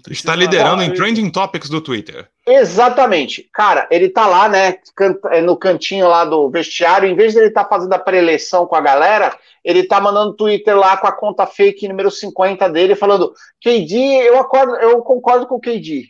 Está 0.09 0.35
liderando 0.35 0.81
em. 0.81 0.93
Trending 0.93 1.29
Topics 1.29 1.69
do 1.69 1.79
Twitter. 1.79 2.27
Exatamente. 2.47 3.47
Cara, 3.53 3.87
ele 3.91 4.09
tá 4.09 4.25
lá, 4.25 4.49
né, 4.49 4.79
é, 5.31 5.41
no 5.41 5.55
cantinho 5.55 6.07
lá 6.07 6.25
do 6.25 6.49
vestiário, 6.49 7.07
em 7.07 7.15
vez 7.15 7.33
de 7.33 7.39
ele 7.39 7.49
estar 7.49 7.65
fazendo 7.65 7.93
a 7.93 7.99
pré-eleição 7.99 8.65
com 8.65 8.75
a 8.75 8.81
galera, 8.81 9.37
ele 9.63 9.83
tá 9.83 10.01
mandando 10.01 10.35
Twitter 10.35 10.75
lá 10.75 10.97
com 10.97 11.05
a 11.05 11.11
conta 11.11 11.45
fake 11.45 11.87
número 11.87 12.09
50 12.09 12.67
dele, 12.69 12.95
falando, 12.95 13.31
KD, 13.61 13.95
eu, 13.95 14.39
acordo, 14.39 14.75
eu 14.75 15.01
concordo 15.01 15.45
com 15.45 15.55
o 15.55 15.61
KD. 15.61 16.07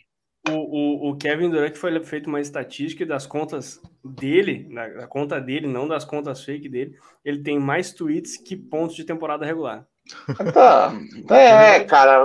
O, 0.48 0.52
o, 0.52 1.10
o 1.10 1.16
Kevin 1.16 1.50
Durant 1.50 1.74
foi 1.74 2.02
feito 2.04 2.28
uma 2.28 2.40
estatística 2.40 3.04
das 3.04 3.26
contas 3.26 3.80
dele, 4.04 4.68
da 4.72 5.06
conta 5.06 5.40
dele, 5.40 5.66
não 5.66 5.88
das 5.88 6.04
contas 6.04 6.44
fake 6.44 6.68
dele, 6.68 6.94
ele 7.24 7.42
tem 7.42 7.58
mais 7.58 7.92
tweets 7.92 8.36
que 8.36 8.56
pontos 8.56 8.94
de 8.94 9.04
temporada 9.04 9.44
regular. 9.44 9.86
Tá. 10.52 10.92
É, 11.34 11.80
cara. 11.84 12.20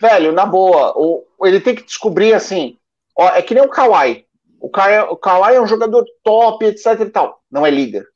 Velho, 0.00 0.32
na 0.32 0.46
boa, 0.46 0.92
o, 0.96 1.26
ele 1.42 1.60
tem 1.60 1.74
que 1.74 1.84
descobrir 1.84 2.32
assim. 2.32 2.78
Ó, 3.16 3.28
é 3.28 3.42
que 3.42 3.54
nem 3.54 3.62
o 3.62 3.68
Kawhi. 3.68 4.26
O 4.60 4.68
Kawhi, 4.68 4.98
o 5.10 5.16
Kawhi 5.16 5.56
é 5.56 5.60
um 5.60 5.66
jogador 5.66 6.04
top, 6.22 6.64
etc 6.64 7.00
e 7.00 7.06
tal. 7.06 7.42
Não 7.50 7.66
é 7.66 7.70
líder. 7.70 8.06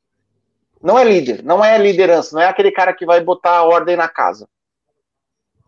Não 0.81 0.99
é 0.99 1.03
líder, 1.05 1.41
não 1.43 1.63
é 1.63 1.77
liderança, 1.77 2.35
não 2.35 2.41
é 2.41 2.47
aquele 2.47 2.69
cara 2.69 2.93
que 2.93 3.05
vai 3.05 3.21
botar 3.21 3.57
a 3.57 3.63
ordem 3.63 3.95
na 3.95 4.09
casa. 4.09 4.49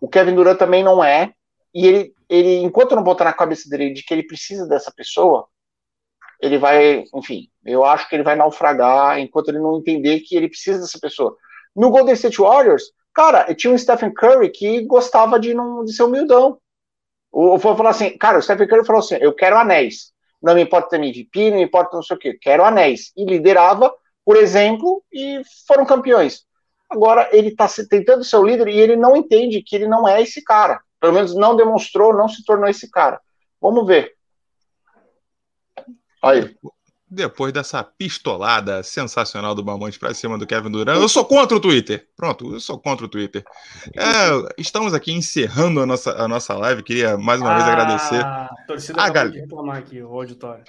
O 0.02 0.10
Kevin 0.10 0.36
Durant 0.36 0.58
também 0.58 0.84
não 0.84 1.02
é. 1.02 1.34
E 1.74 1.88
ele, 1.88 2.14
ele 2.30 2.58
enquanto 2.58 2.96
não 2.96 3.04
botar 3.04 3.24
na 3.24 3.34
cabeça 3.34 3.70
dele 3.70 3.94
de 3.94 4.04
que 4.04 4.14
ele 4.14 4.24
precisa 4.24 4.68
dessa 4.68 4.92
pessoa, 4.92 5.48
ele 6.42 6.58
vai, 6.58 7.06
enfim, 7.14 7.50
eu 7.66 7.86
acho 7.86 8.10
que 8.10 8.16
ele 8.16 8.24
vai 8.24 8.36
naufragar 8.36 9.18
enquanto 9.20 9.50
ele 9.50 9.60
não 9.60 9.78
entender 9.78 10.20
que 10.20 10.36
ele 10.36 10.50
precisa 10.50 10.80
dessa 10.80 11.00
pessoa. 11.00 11.38
No 11.76 11.90
Golden 11.90 12.14
State 12.14 12.40
Warriors, 12.40 12.92
cara, 13.14 13.54
tinha 13.54 13.74
um 13.74 13.78
Stephen 13.78 14.14
Curry 14.14 14.50
que 14.50 14.86
gostava 14.86 15.40
de, 15.40 15.54
não, 15.54 15.84
de 15.84 15.94
ser 15.94 16.04
humildão. 16.04 16.58
O, 17.32 17.60
foi 17.60 17.76
falar 17.76 17.90
assim, 17.90 18.18
cara, 18.18 18.38
o 18.38 18.42
Stephen 18.42 18.68
Curry 18.68 18.86
falou 18.86 19.00
assim: 19.00 19.18
eu 19.20 19.34
quero 19.34 19.58
anéis. 19.58 20.14
Não 20.42 20.54
me 20.54 20.62
importa 20.62 20.90
ter 20.90 20.98
MVP, 20.98 21.50
não 21.50 21.58
me 21.58 21.64
importa 21.64 21.96
não 21.96 22.04
sei 22.04 22.16
o 22.16 22.20
quê, 22.20 22.38
quero 22.40 22.64
anéis. 22.64 23.12
E 23.18 23.26
liderava, 23.26 23.94
por 24.24 24.38
exemplo, 24.38 25.04
e 25.12 25.42
foram 25.68 25.86
campeões. 25.86 26.46
Agora 26.90 27.28
ele 27.32 27.50
está 27.50 27.68
tentando 27.90 28.24
ser 28.24 28.38
o 28.38 28.46
líder 28.46 28.68
e 28.68 28.80
ele 28.80 28.96
não 28.96 29.18
entende 29.18 29.62
que 29.62 29.76
ele 29.76 29.88
não 29.88 30.08
é 30.08 30.22
esse 30.22 30.44
cara. 30.44 30.80
Pelo 31.00 31.14
menos 31.14 31.36
não 31.36 31.56
demonstrou, 31.56 32.14
não 32.14 32.30
se 32.30 32.44
tornou 32.46 32.70
esse 32.70 32.90
cara. 32.90 33.20
Vamos 33.60 33.86
ver. 33.88 34.14
Aí. 36.22 36.56
Depois 37.16 37.54
dessa 37.54 37.82
pistolada 37.82 38.84
sensacional 38.84 39.56
do 39.56 39.64
Mamante 39.64 39.98
pra 39.98 40.14
cima 40.14 40.38
do 40.38 40.46
Kevin 40.46 40.70
Durant, 40.70 41.00
eu 41.00 41.08
sou 41.08 41.24
contra 41.24 41.56
o 41.56 41.60
Twitter. 41.62 42.06
Pronto, 42.18 42.54
eu 42.54 42.60
sou 42.60 42.78
contra 42.78 43.06
o 43.06 43.10
Twitter. 43.10 43.44
É, 43.96 44.54
estamos 44.58 44.94
aqui 44.94 45.14
encerrando 45.14 45.80
a 45.82 45.86
nossa, 45.86 46.12
a 46.12 46.28
nossa 46.28 46.54
live. 46.56 46.84
Queria 46.84 47.18
mais 47.18 47.40
uma 47.40 47.54
vez 47.56 47.66
agradecer. 47.68 48.22
A 48.24 48.50
torcida 48.68 49.02
Ah, 49.02 49.10
de 49.10 49.40
reclamar 49.40 49.78
aqui, 49.78 50.02
o 50.02 50.14
auditório. 50.14 50.64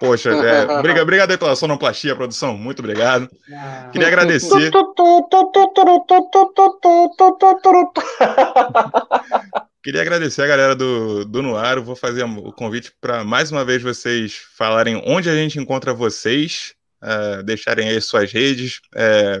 Poxa, 0.00 0.30
é, 0.30 0.66
obriga- 0.80 1.02
obrigado 1.02 1.30
aí 1.30 1.38
pela 1.38 1.54
sonoplastia, 1.54 2.16
produção. 2.16 2.56
Muito 2.56 2.80
obrigado. 2.80 3.28
Ah, 3.52 3.88
Queria 3.92 4.08
agradecer. 4.08 4.72
Queria 9.88 10.02
agradecer 10.02 10.42
a 10.42 10.46
galera 10.46 10.76
do, 10.76 11.24
do 11.24 11.40
Nuaro. 11.40 11.82
Vou 11.82 11.96
fazer 11.96 12.22
o 12.22 12.52
convite 12.52 12.92
para 13.00 13.24
mais 13.24 13.50
uma 13.50 13.64
vez 13.64 13.82
vocês 13.82 14.36
falarem 14.54 15.02
onde 15.06 15.30
a 15.30 15.34
gente 15.34 15.58
encontra 15.58 15.94
vocês, 15.94 16.74
eh, 17.02 17.42
deixarem 17.42 17.88
aí 17.88 17.98
suas 18.02 18.30
redes, 18.30 18.82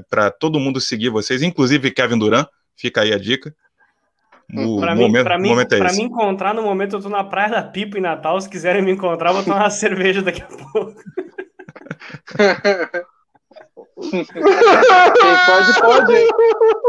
para 0.08 0.30
todo 0.30 0.58
mundo 0.58 0.80
seguir 0.80 1.10
vocês, 1.10 1.42
inclusive 1.42 1.90
Kevin 1.90 2.18
Durant. 2.18 2.46
Fica 2.74 3.02
aí 3.02 3.12
a 3.12 3.18
dica. 3.18 3.54
O 4.50 4.80
Pra 4.80 4.94
mim, 4.94 5.02
momento, 5.02 5.24
pra 5.24 5.38
mim, 5.38 5.50
momento 5.50 5.74
é 5.74 5.92
me 5.92 6.04
encontrar 6.04 6.54
no 6.54 6.62
momento, 6.62 6.96
eu 6.96 7.02
tô 7.02 7.10
na 7.10 7.22
Praia 7.22 7.50
da 7.50 7.62
Pipa 7.62 7.98
em 7.98 8.00
Natal. 8.00 8.40
Se 8.40 8.48
quiserem 8.48 8.80
me 8.80 8.92
encontrar, 8.92 9.28
eu 9.28 9.34
vou 9.34 9.44
tomar 9.44 9.58
uma 9.64 9.68
cerveja 9.68 10.22
daqui 10.22 10.40
a 10.40 10.46
pouco. 10.46 10.94
Quem 14.00 14.24
pode, 15.46 15.80
pode. 15.82 16.14
hein? 16.14 16.28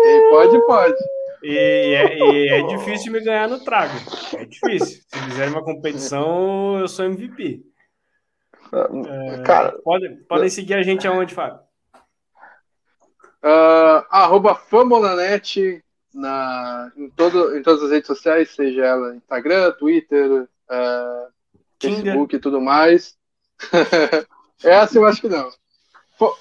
Quem 0.03 0.29
pode, 0.29 0.65
pode. 0.65 1.18
E 1.43 1.57
é, 1.57 2.17
e 2.17 2.49
é 2.49 2.63
difícil 2.67 3.05
de 3.13 3.19
me 3.19 3.25
ganhar 3.25 3.47
no 3.47 3.63
trago. 3.63 3.93
É 4.37 4.45
difícil. 4.45 5.01
Se 5.07 5.23
quiserem 5.25 5.53
uma 5.53 5.63
competição, 5.63 6.79
eu 6.79 6.87
sou 6.87 7.05
MVP. 7.05 7.63
Cara, 9.45 9.77
Podem, 9.83 10.17
podem 10.23 10.49
seguir 10.49 10.75
a 10.75 10.83
gente 10.83 11.07
aonde, 11.07 11.33
Fábio? 11.33 11.59
Ah, 13.41 14.05
arroba 14.09 14.53
Famolanet 14.53 15.81
na, 16.13 16.91
em, 16.97 17.09
todo, 17.11 17.57
em 17.57 17.63
todas 17.63 17.83
as 17.83 17.91
redes 17.91 18.07
sociais, 18.07 18.49
seja 18.51 18.85
ela 18.85 19.15
Instagram, 19.15 19.71
Twitter, 19.73 20.47
ah, 20.69 21.27
Tinder. 21.79 22.03
Facebook 22.03 22.35
e 22.35 22.39
tudo 22.39 22.59
mais. 22.59 23.17
Essa 24.63 24.97
eu 24.97 25.05
acho 25.05 25.21
que 25.21 25.29
não. 25.29 25.49
Po- 26.17 26.37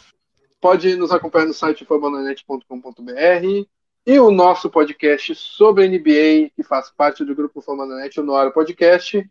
Pode 0.60 0.96
nos 0.96 1.12
acompanhar 1.12 1.46
no 1.46 1.54
site 1.54 1.84
famolanet.com.br 1.84 3.68
e 4.08 4.18
o 4.18 4.30
nosso 4.30 4.70
podcast 4.70 5.34
sobre 5.34 5.86
NBA, 5.86 6.50
que 6.56 6.62
faz 6.62 6.90
parte 6.90 7.22
do 7.26 7.34
grupo 7.34 7.60
Famolanet, 7.60 8.18
o 8.18 8.22
Noaro 8.22 8.54
Podcast. 8.54 9.22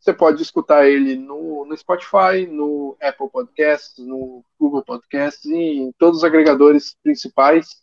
Você 0.00 0.14
pode 0.14 0.42
escutar 0.42 0.88
ele 0.88 1.14
no, 1.14 1.66
no 1.66 1.76
Spotify, 1.76 2.46
no 2.50 2.96
Apple 3.02 3.28
Podcasts, 3.28 3.98
no 3.98 4.42
Google 4.58 4.82
Podcasts 4.82 5.44
e 5.44 5.76
em 5.76 5.92
todos 5.98 6.20
os 6.20 6.24
agregadores 6.24 6.96
principais. 7.02 7.82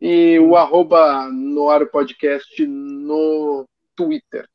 E 0.00 0.38
o 0.38 0.56
arroba 0.56 1.28
Noaro 1.30 1.86
Podcast 1.90 2.66
no 2.66 3.66
Twitter. 3.94 4.48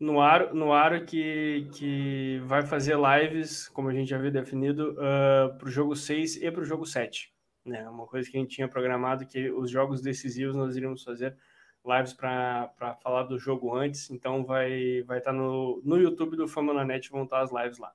No 0.00 0.20
Aro, 0.20 1.04
que, 1.06 1.68
que 1.72 2.42
vai 2.46 2.66
fazer 2.66 2.96
lives, 2.96 3.68
como 3.68 3.90
a 3.90 3.92
gente 3.92 4.10
já 4.10 4.16
havia 4.16 4.32
definido, 4.32 4.96
para 5.56 5.68
o 5.68 5.70
jogo 5.70 5.94
6 5.94 6.42
e 6.42 6.50
para 6.50 6.62
o 6.62 6.66
jogo 6.66 6.84
7. 6.84 7.32
Né? 7.64 7.88
Uma 7.88 8.06
coisa 8.06 8.30
que 8.30 8.36
a 8.36 8.40
gente 8.40 8.54
tinha 8.54 8.68
programado, 8.68 9.26
que 9.26 9.50
os 9.50 9.70
jogos 9.70 10.00
decisivos 10.00 10.54
nós 10.54 10.76
iríamos 10.76 11.02
fazer 11.02 11.36
lives 11.84 12.12
para 12.12 12.98
falar 13.02 13.24
do 13.24 13.38
jogo 13.38 13.74
antes, 13.74 14.10
então 14.10 14.44
vai 14.44 15.02
vai 15.02 15.18
estar 15.18 15.32
no, 15.32 15.82
no 15.84 15.98
YouTube 15.98 16.36
do 16.36 16.48
Fama 16.48 16.72
na 16.72 16.84
Net, 16.84 17.10
vão 17.10 17.24
estar 17.24 17.40
as 17.40 17.52
lives 17.52 17.78
lá. 17.78 17.92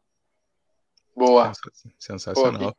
Boa. 1.15 1.51
Sensacional. 1.97 2.75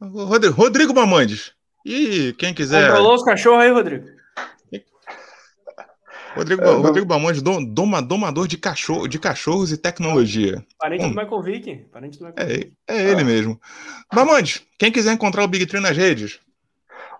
Rodrigo, 0.00 0.54
Rodrigo 0.54 0.94
Mamandes. 0.94 1.54
E 1.84 2.34
quem 2.38 2.52
quiser. 2.52 2.88
Controlou 2.88 3.14
os 3.14 3.22
cachorros 3.22 3.62
aí, 3.62 3.70
Rodrigo? 3.70 4.21
Rodrigo, 6.34 6.62
não- 6.62 6.80
Rodrigo 6.82 7.06
dom- 7.42 7.64
doma- 7.64 8.00
domador 8.02 8.46
de, 8.48 8.56
cachorro, 8.56 9.06
de 9.06 9.18
cachorros 9.18 9.70
e 9.72 9.76
tecnologia. 9.76 10.64
Parente 10.78 11.04
Hum. 11.04 11.10
do 11.10 11.16
Michael 11.16 11.42
Vick. 11.42 11.76
Parente 11.92 12.18
do 12.18 12.26
Michael 12.26 12.48
É, 12.48 12.52
Vick. 12.54 12.72
é 12.88 13.02
ele 13.10 13.24
mesmo. 13.24 13.60
Bamondes, 14.12 14.62
quem 14.78 14.90
quiser 14.92 15.12
encontrar 15.12 15.44
o 15.44 15.48
Big 15.48 15.66
Tree 15.66 15.80
nas 15.80 15.96
redes, 15.96 16.40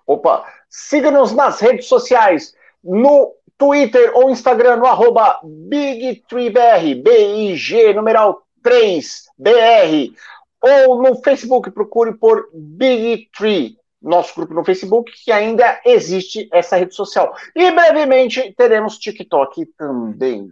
Opa, 0.07 0.45
siga-nos 0.69 1.33
nas 1.33 1.61
redes 1.61 1.87
sociais, 1.87 2.55
no 2.83 3.33
Twitter 3.57 4.11
ou 4.17 4.31
Instagram 4.31 4.77
no 4.79 4.87
arroba 4.87 5.39
BigTreeBR, 5.45 6.95
B-I-G, 7.01 7.95
numeral 7.95 8.43
3BR, 8.65 10.13
ou 10.61 11.03
no 11.03 11.23
Facebook, 11.23 11.71
procure 11.71 12.15
por 12.15 12.49
Big 12.53 13.29
Tree, 13.37 13.77
nosso 14.03 14.35
grupo 14.35 14.55
no 14.55 14.65
Facebook, 14.65 15.13
que 15.25 15.31
ainda 15.31 15.81
existe 15.85 16.49
essa 16.53 16.77
rede 16.77 16.95
social. 16.95 17.35
E 17.55 17.71
brevemente 17.71 18.55
teremos 18.57 18.99
TikTok 18.99 19.67
também. 19.79 20.51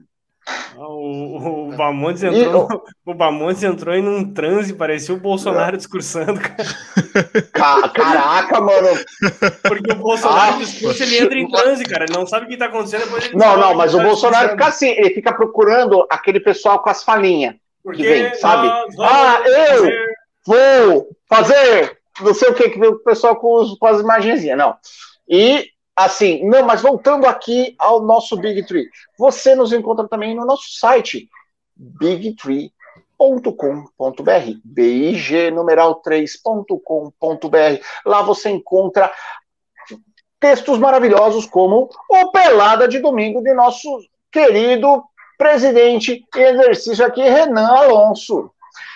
Ah, 0.76 0.88
o, 0.88 1.68
o 1.68 1.76
Bamontes 1.76 2.22
entrou, 2.22 2.68
e, 2.70 3.10
o 3.10 3.14
Bamontes 3.14 3.62
entrou 3.62 3.94
em 3.94 4.06
um 4.06 4.32
transe, 4.32 4.72
parecia 4.72 5.14
o 5.14 5.20
Bolsonaro 5.20 5.76
discursando. 5.76 6.40
Caraca, 7.52 8.60
mano. 8.60 8.88
Porque 9.62 9.92
o 9.92 9.96
Bolsonaro 9.96 10.54
ah, 10.54 10.58
discursa, 10.58 11.04
ele 11.04 11.18
entra 11.18 11.38
em 11.38 11.48
transe, 11.48 11.84
cara. 11.84 12.04
Ele 12.04 12.14
não 12.14 12.26
sabe 12.26 12.46
o 12.46 12.48
que 12.48 12.56
tá 12.56 12.66
acontecendo. 12.66 13.04
Depois 13.04 13.32
não, 13.32 13.56
não, 13.58 13.74
mas 13.74 13.94
o 13.94 13.98
tá 13.98 14.04
Bolsonaro 14.04 14.50
fica 14.50 14.66
assim, 14.66 14.88
ele 14.88 15.10
fica 15.10 15.32
procurando 15.32 16.06
aquele 16.10 16.40
pessoal 16.40 16.78
com 16.80 16.90
as 16.90 17.04
falinhas. 17.04 17.54
Porque 17.82 18.02
que 18.02 18.08
vem, 18.08 18.34
sabe? 18.34 18.68
Ah, 19.00 19.42
eu 19.46 19.90
vou 20.46 21.08
fazer 21.28 21.99
não 22.22 22.34
sei 22.34 22.50
o 22.50 22.54
que, 22.54 22.70
que 22.70 22.78
vem 22.78 22.90
o 22.90 22.98
pessoal 22.98 23.36
com, 23.36 23.54
os, 23.54 23.78
com 23.78 23.86
as 23.86 24.00
imagenzinhas, 24.00 24.58
não. 24.58 24.76
E 25.28 25.68
assim, 25.94 26.44
não, 26.48 26.64
mas 26.64 26.82
voltando 26.82 27.26
aqui 27.26 27.74
ao 27.78 28.00
nosso 28.02 28.36
Big 28.36 28.66
Tree, 28.66 28.88
você 29.18 29.54
nos 29.54 29.72
encontra 29.72 30.08
também 30.08 30.34
no 30.34 30.44
nosso 30.44 30.78
site, 30.78 31.28
bigtree.com.br, 31.76 32.72
BIG 34.64 35.50
numeral 35.50 36.02
3.com.br. 36.02 37.84
Lá 38.04 38.22
você 38.22 38.50
encontra 38.50 39.12
textos 40.38 40.78
maravilhosos 40.78 41.44
como 41.46 41.88
o 42.08 42.30
Pelada 42.32 42.88
de 42.88 42.98
Domingo 42.98 43.42
de 43.42 43.52
nosso 43.52 43.88
querido 44.32 45.04
presidente 45.36 46.24
exercício 46.34 47.04
aqui, 47.04 47.22
Renan 47.22 47.68
Alonso. 47.68 48.50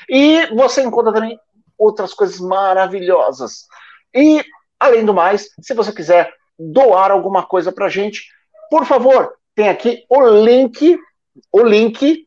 E 0.08 0.46
você 0.54 0.82
encontra 0.82 1.12
também 1.12 1.38
outras 1.78 2.14
coisas 2.14 2.40
maravilhosas. 2.40 3.66
E, 4.14 4.44
além 4.78 5.04
do 5.04 5.14
mais, 5.14 5.48
se 5.60 5.74
você 5.74 5.92
quiser 5.92 6.32
doar 6.58 7.10
alguma 7.10 7.44
coisa 7.44 7.72
para 7.72 7.88
gente, 7.88 8.28
por 8.70 8.84
favor, 8.84 9.34
tem 9.54 9.68
aqui 9.68 10.04
o 10.08 10.22
link, 10.28 10.98
o 11.52 11.62
link 11.62 12.26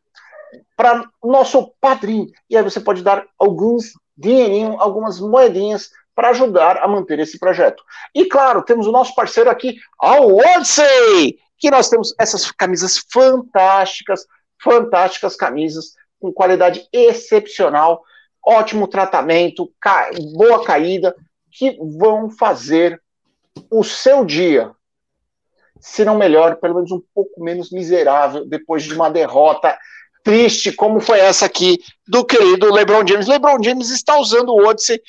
para 0.76 1.04
nosso 1.22 1.72
padrinho. 1.80 2.28
E 2.48 2.56
aí 2.56 2.62
você 2.62 2.80
pode 2.80 3.02
dar 3.02 3.26
alguns 3.38 3.92
dinheirinho, 4.16 4.80
algumas 4.80 5.20
moedinhas 5.20 5.90
para 6.14 6.30
ajudar 6.30 6.78
a 6.78 6.88
manter 6.88 7.20
esse 7.20 7.38
projeto. 7.38 7.82
E 8.14 8.24
claro, 8.26 8.62
temos 8.62 8.86
o 8.86 8.92
nosso 8.92 9.14
parceiro 9.14 9.48
aqui, 9.48 9.76
a 10.00 10.20
Odyssey, 10.20 11.38
que 11.56 11.70
nós 11.70 11.88
temos 11.88 12.12
essas 12.18 12.50
camisas 12.50 12.98
fantásticas, 13.12 14.26
fantásticas 14.60 15.36
camisas 15.36 15.94
com 16.20 16.32
qualidade 16.32 16.88
excepcional, 16.92 18.02
ótimo 18.48 18.88
tratamento, 18.88 19.70
ca... 19.80 20.10
boa 20.32 20.64
caída, 20.64 21.14
que 21.50 21.76
vão 21.98 22.30
fazer 22.30 23.00
o 23.70 23.84
seu 23.84 24.24
dia, 24.24 24.70
se 25.80 26.04
não 26.04 26.16
melhor, 26.16 26.56
pelo 26.56 26.76
menos 26.76 26.90
um 26.90 27.02
pouco 27.14 27.42
menos 27.42 27.70
miserável 27.70 28.46
depois 28.46 28.82
de 28.84 28.94
uma 28.94 29.10
derrota 29.10 29.76
triste 30.24 30.72
como 30.72 31.00
foi 31.00 31.20
essa 31.20 31.46
aqui 31.46 31.78
do 32.06 32.24
querido 32.24 32.72
LeBron 32.72 33.06
James. 33.06 33.26
LeBron 33.26 33.62
James 33.62 33.90
está 33.90 34.18
usando 34.18 34.50
o 34.50 34.66
Odyssey 34.66 35.00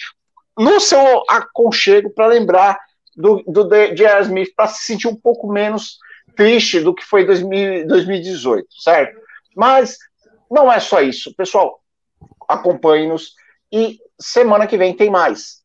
no 0.57 0.80
seu 0.80 1.24
aconchego 1.28 2.10
para 2.10 2.28
lembrar 2.28 2.80
do, 3.16 3.44
do 3.48 3.68
J.R. 3.68 4.22
Smith, 4.22 4.53
para 4.56 4.68
se 4.68 4.84
sentir 4.84 5.07
um 5.07 5.16
pouco 5.16 5.52
menos 5.52 5.98
triste 6.36 6.80
do 6.80 6.94
que 6.94 7.03
foi 7.03 7.26
2000, 7.26 7.88
2018, 7.88 8.68
certo? 8.82 9.20
Mas 9.56 9.98
não 10.49 10.72
é 10.72 10.80
só 10.80 11.02
isso. 11.02 11.34
Pessoal, 11.36 11.78
acompanhe-nos 12.50 13.36
e 13.72 14.00
semana 14.20 14.66
que 14.66 14.78
vem 14.78 14.96
tem 14.96 15.10
mais. 15.10 15.60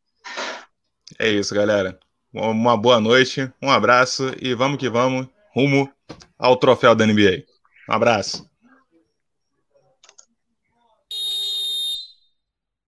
É 1.19 1.29
isso, 1.29 1.55
galera. 1.55 1.99
Uma 2.33 2.77
boa 2.77 3.01
noite, 3.01 3.51
um 3.63 3.71
abraço 3.71 4.33
e 4.41 4.55
vamos 4.55 4.79
que 4.79 4.91
vamos 4.91 5.27
rumo 5.55 5.91
ao 6.39 6.57
troféu 6.57 6.95
da 6.95 7.07
NBA. 7.07 7.45
Um 7.89 7.95
abraço. 7.95 8.54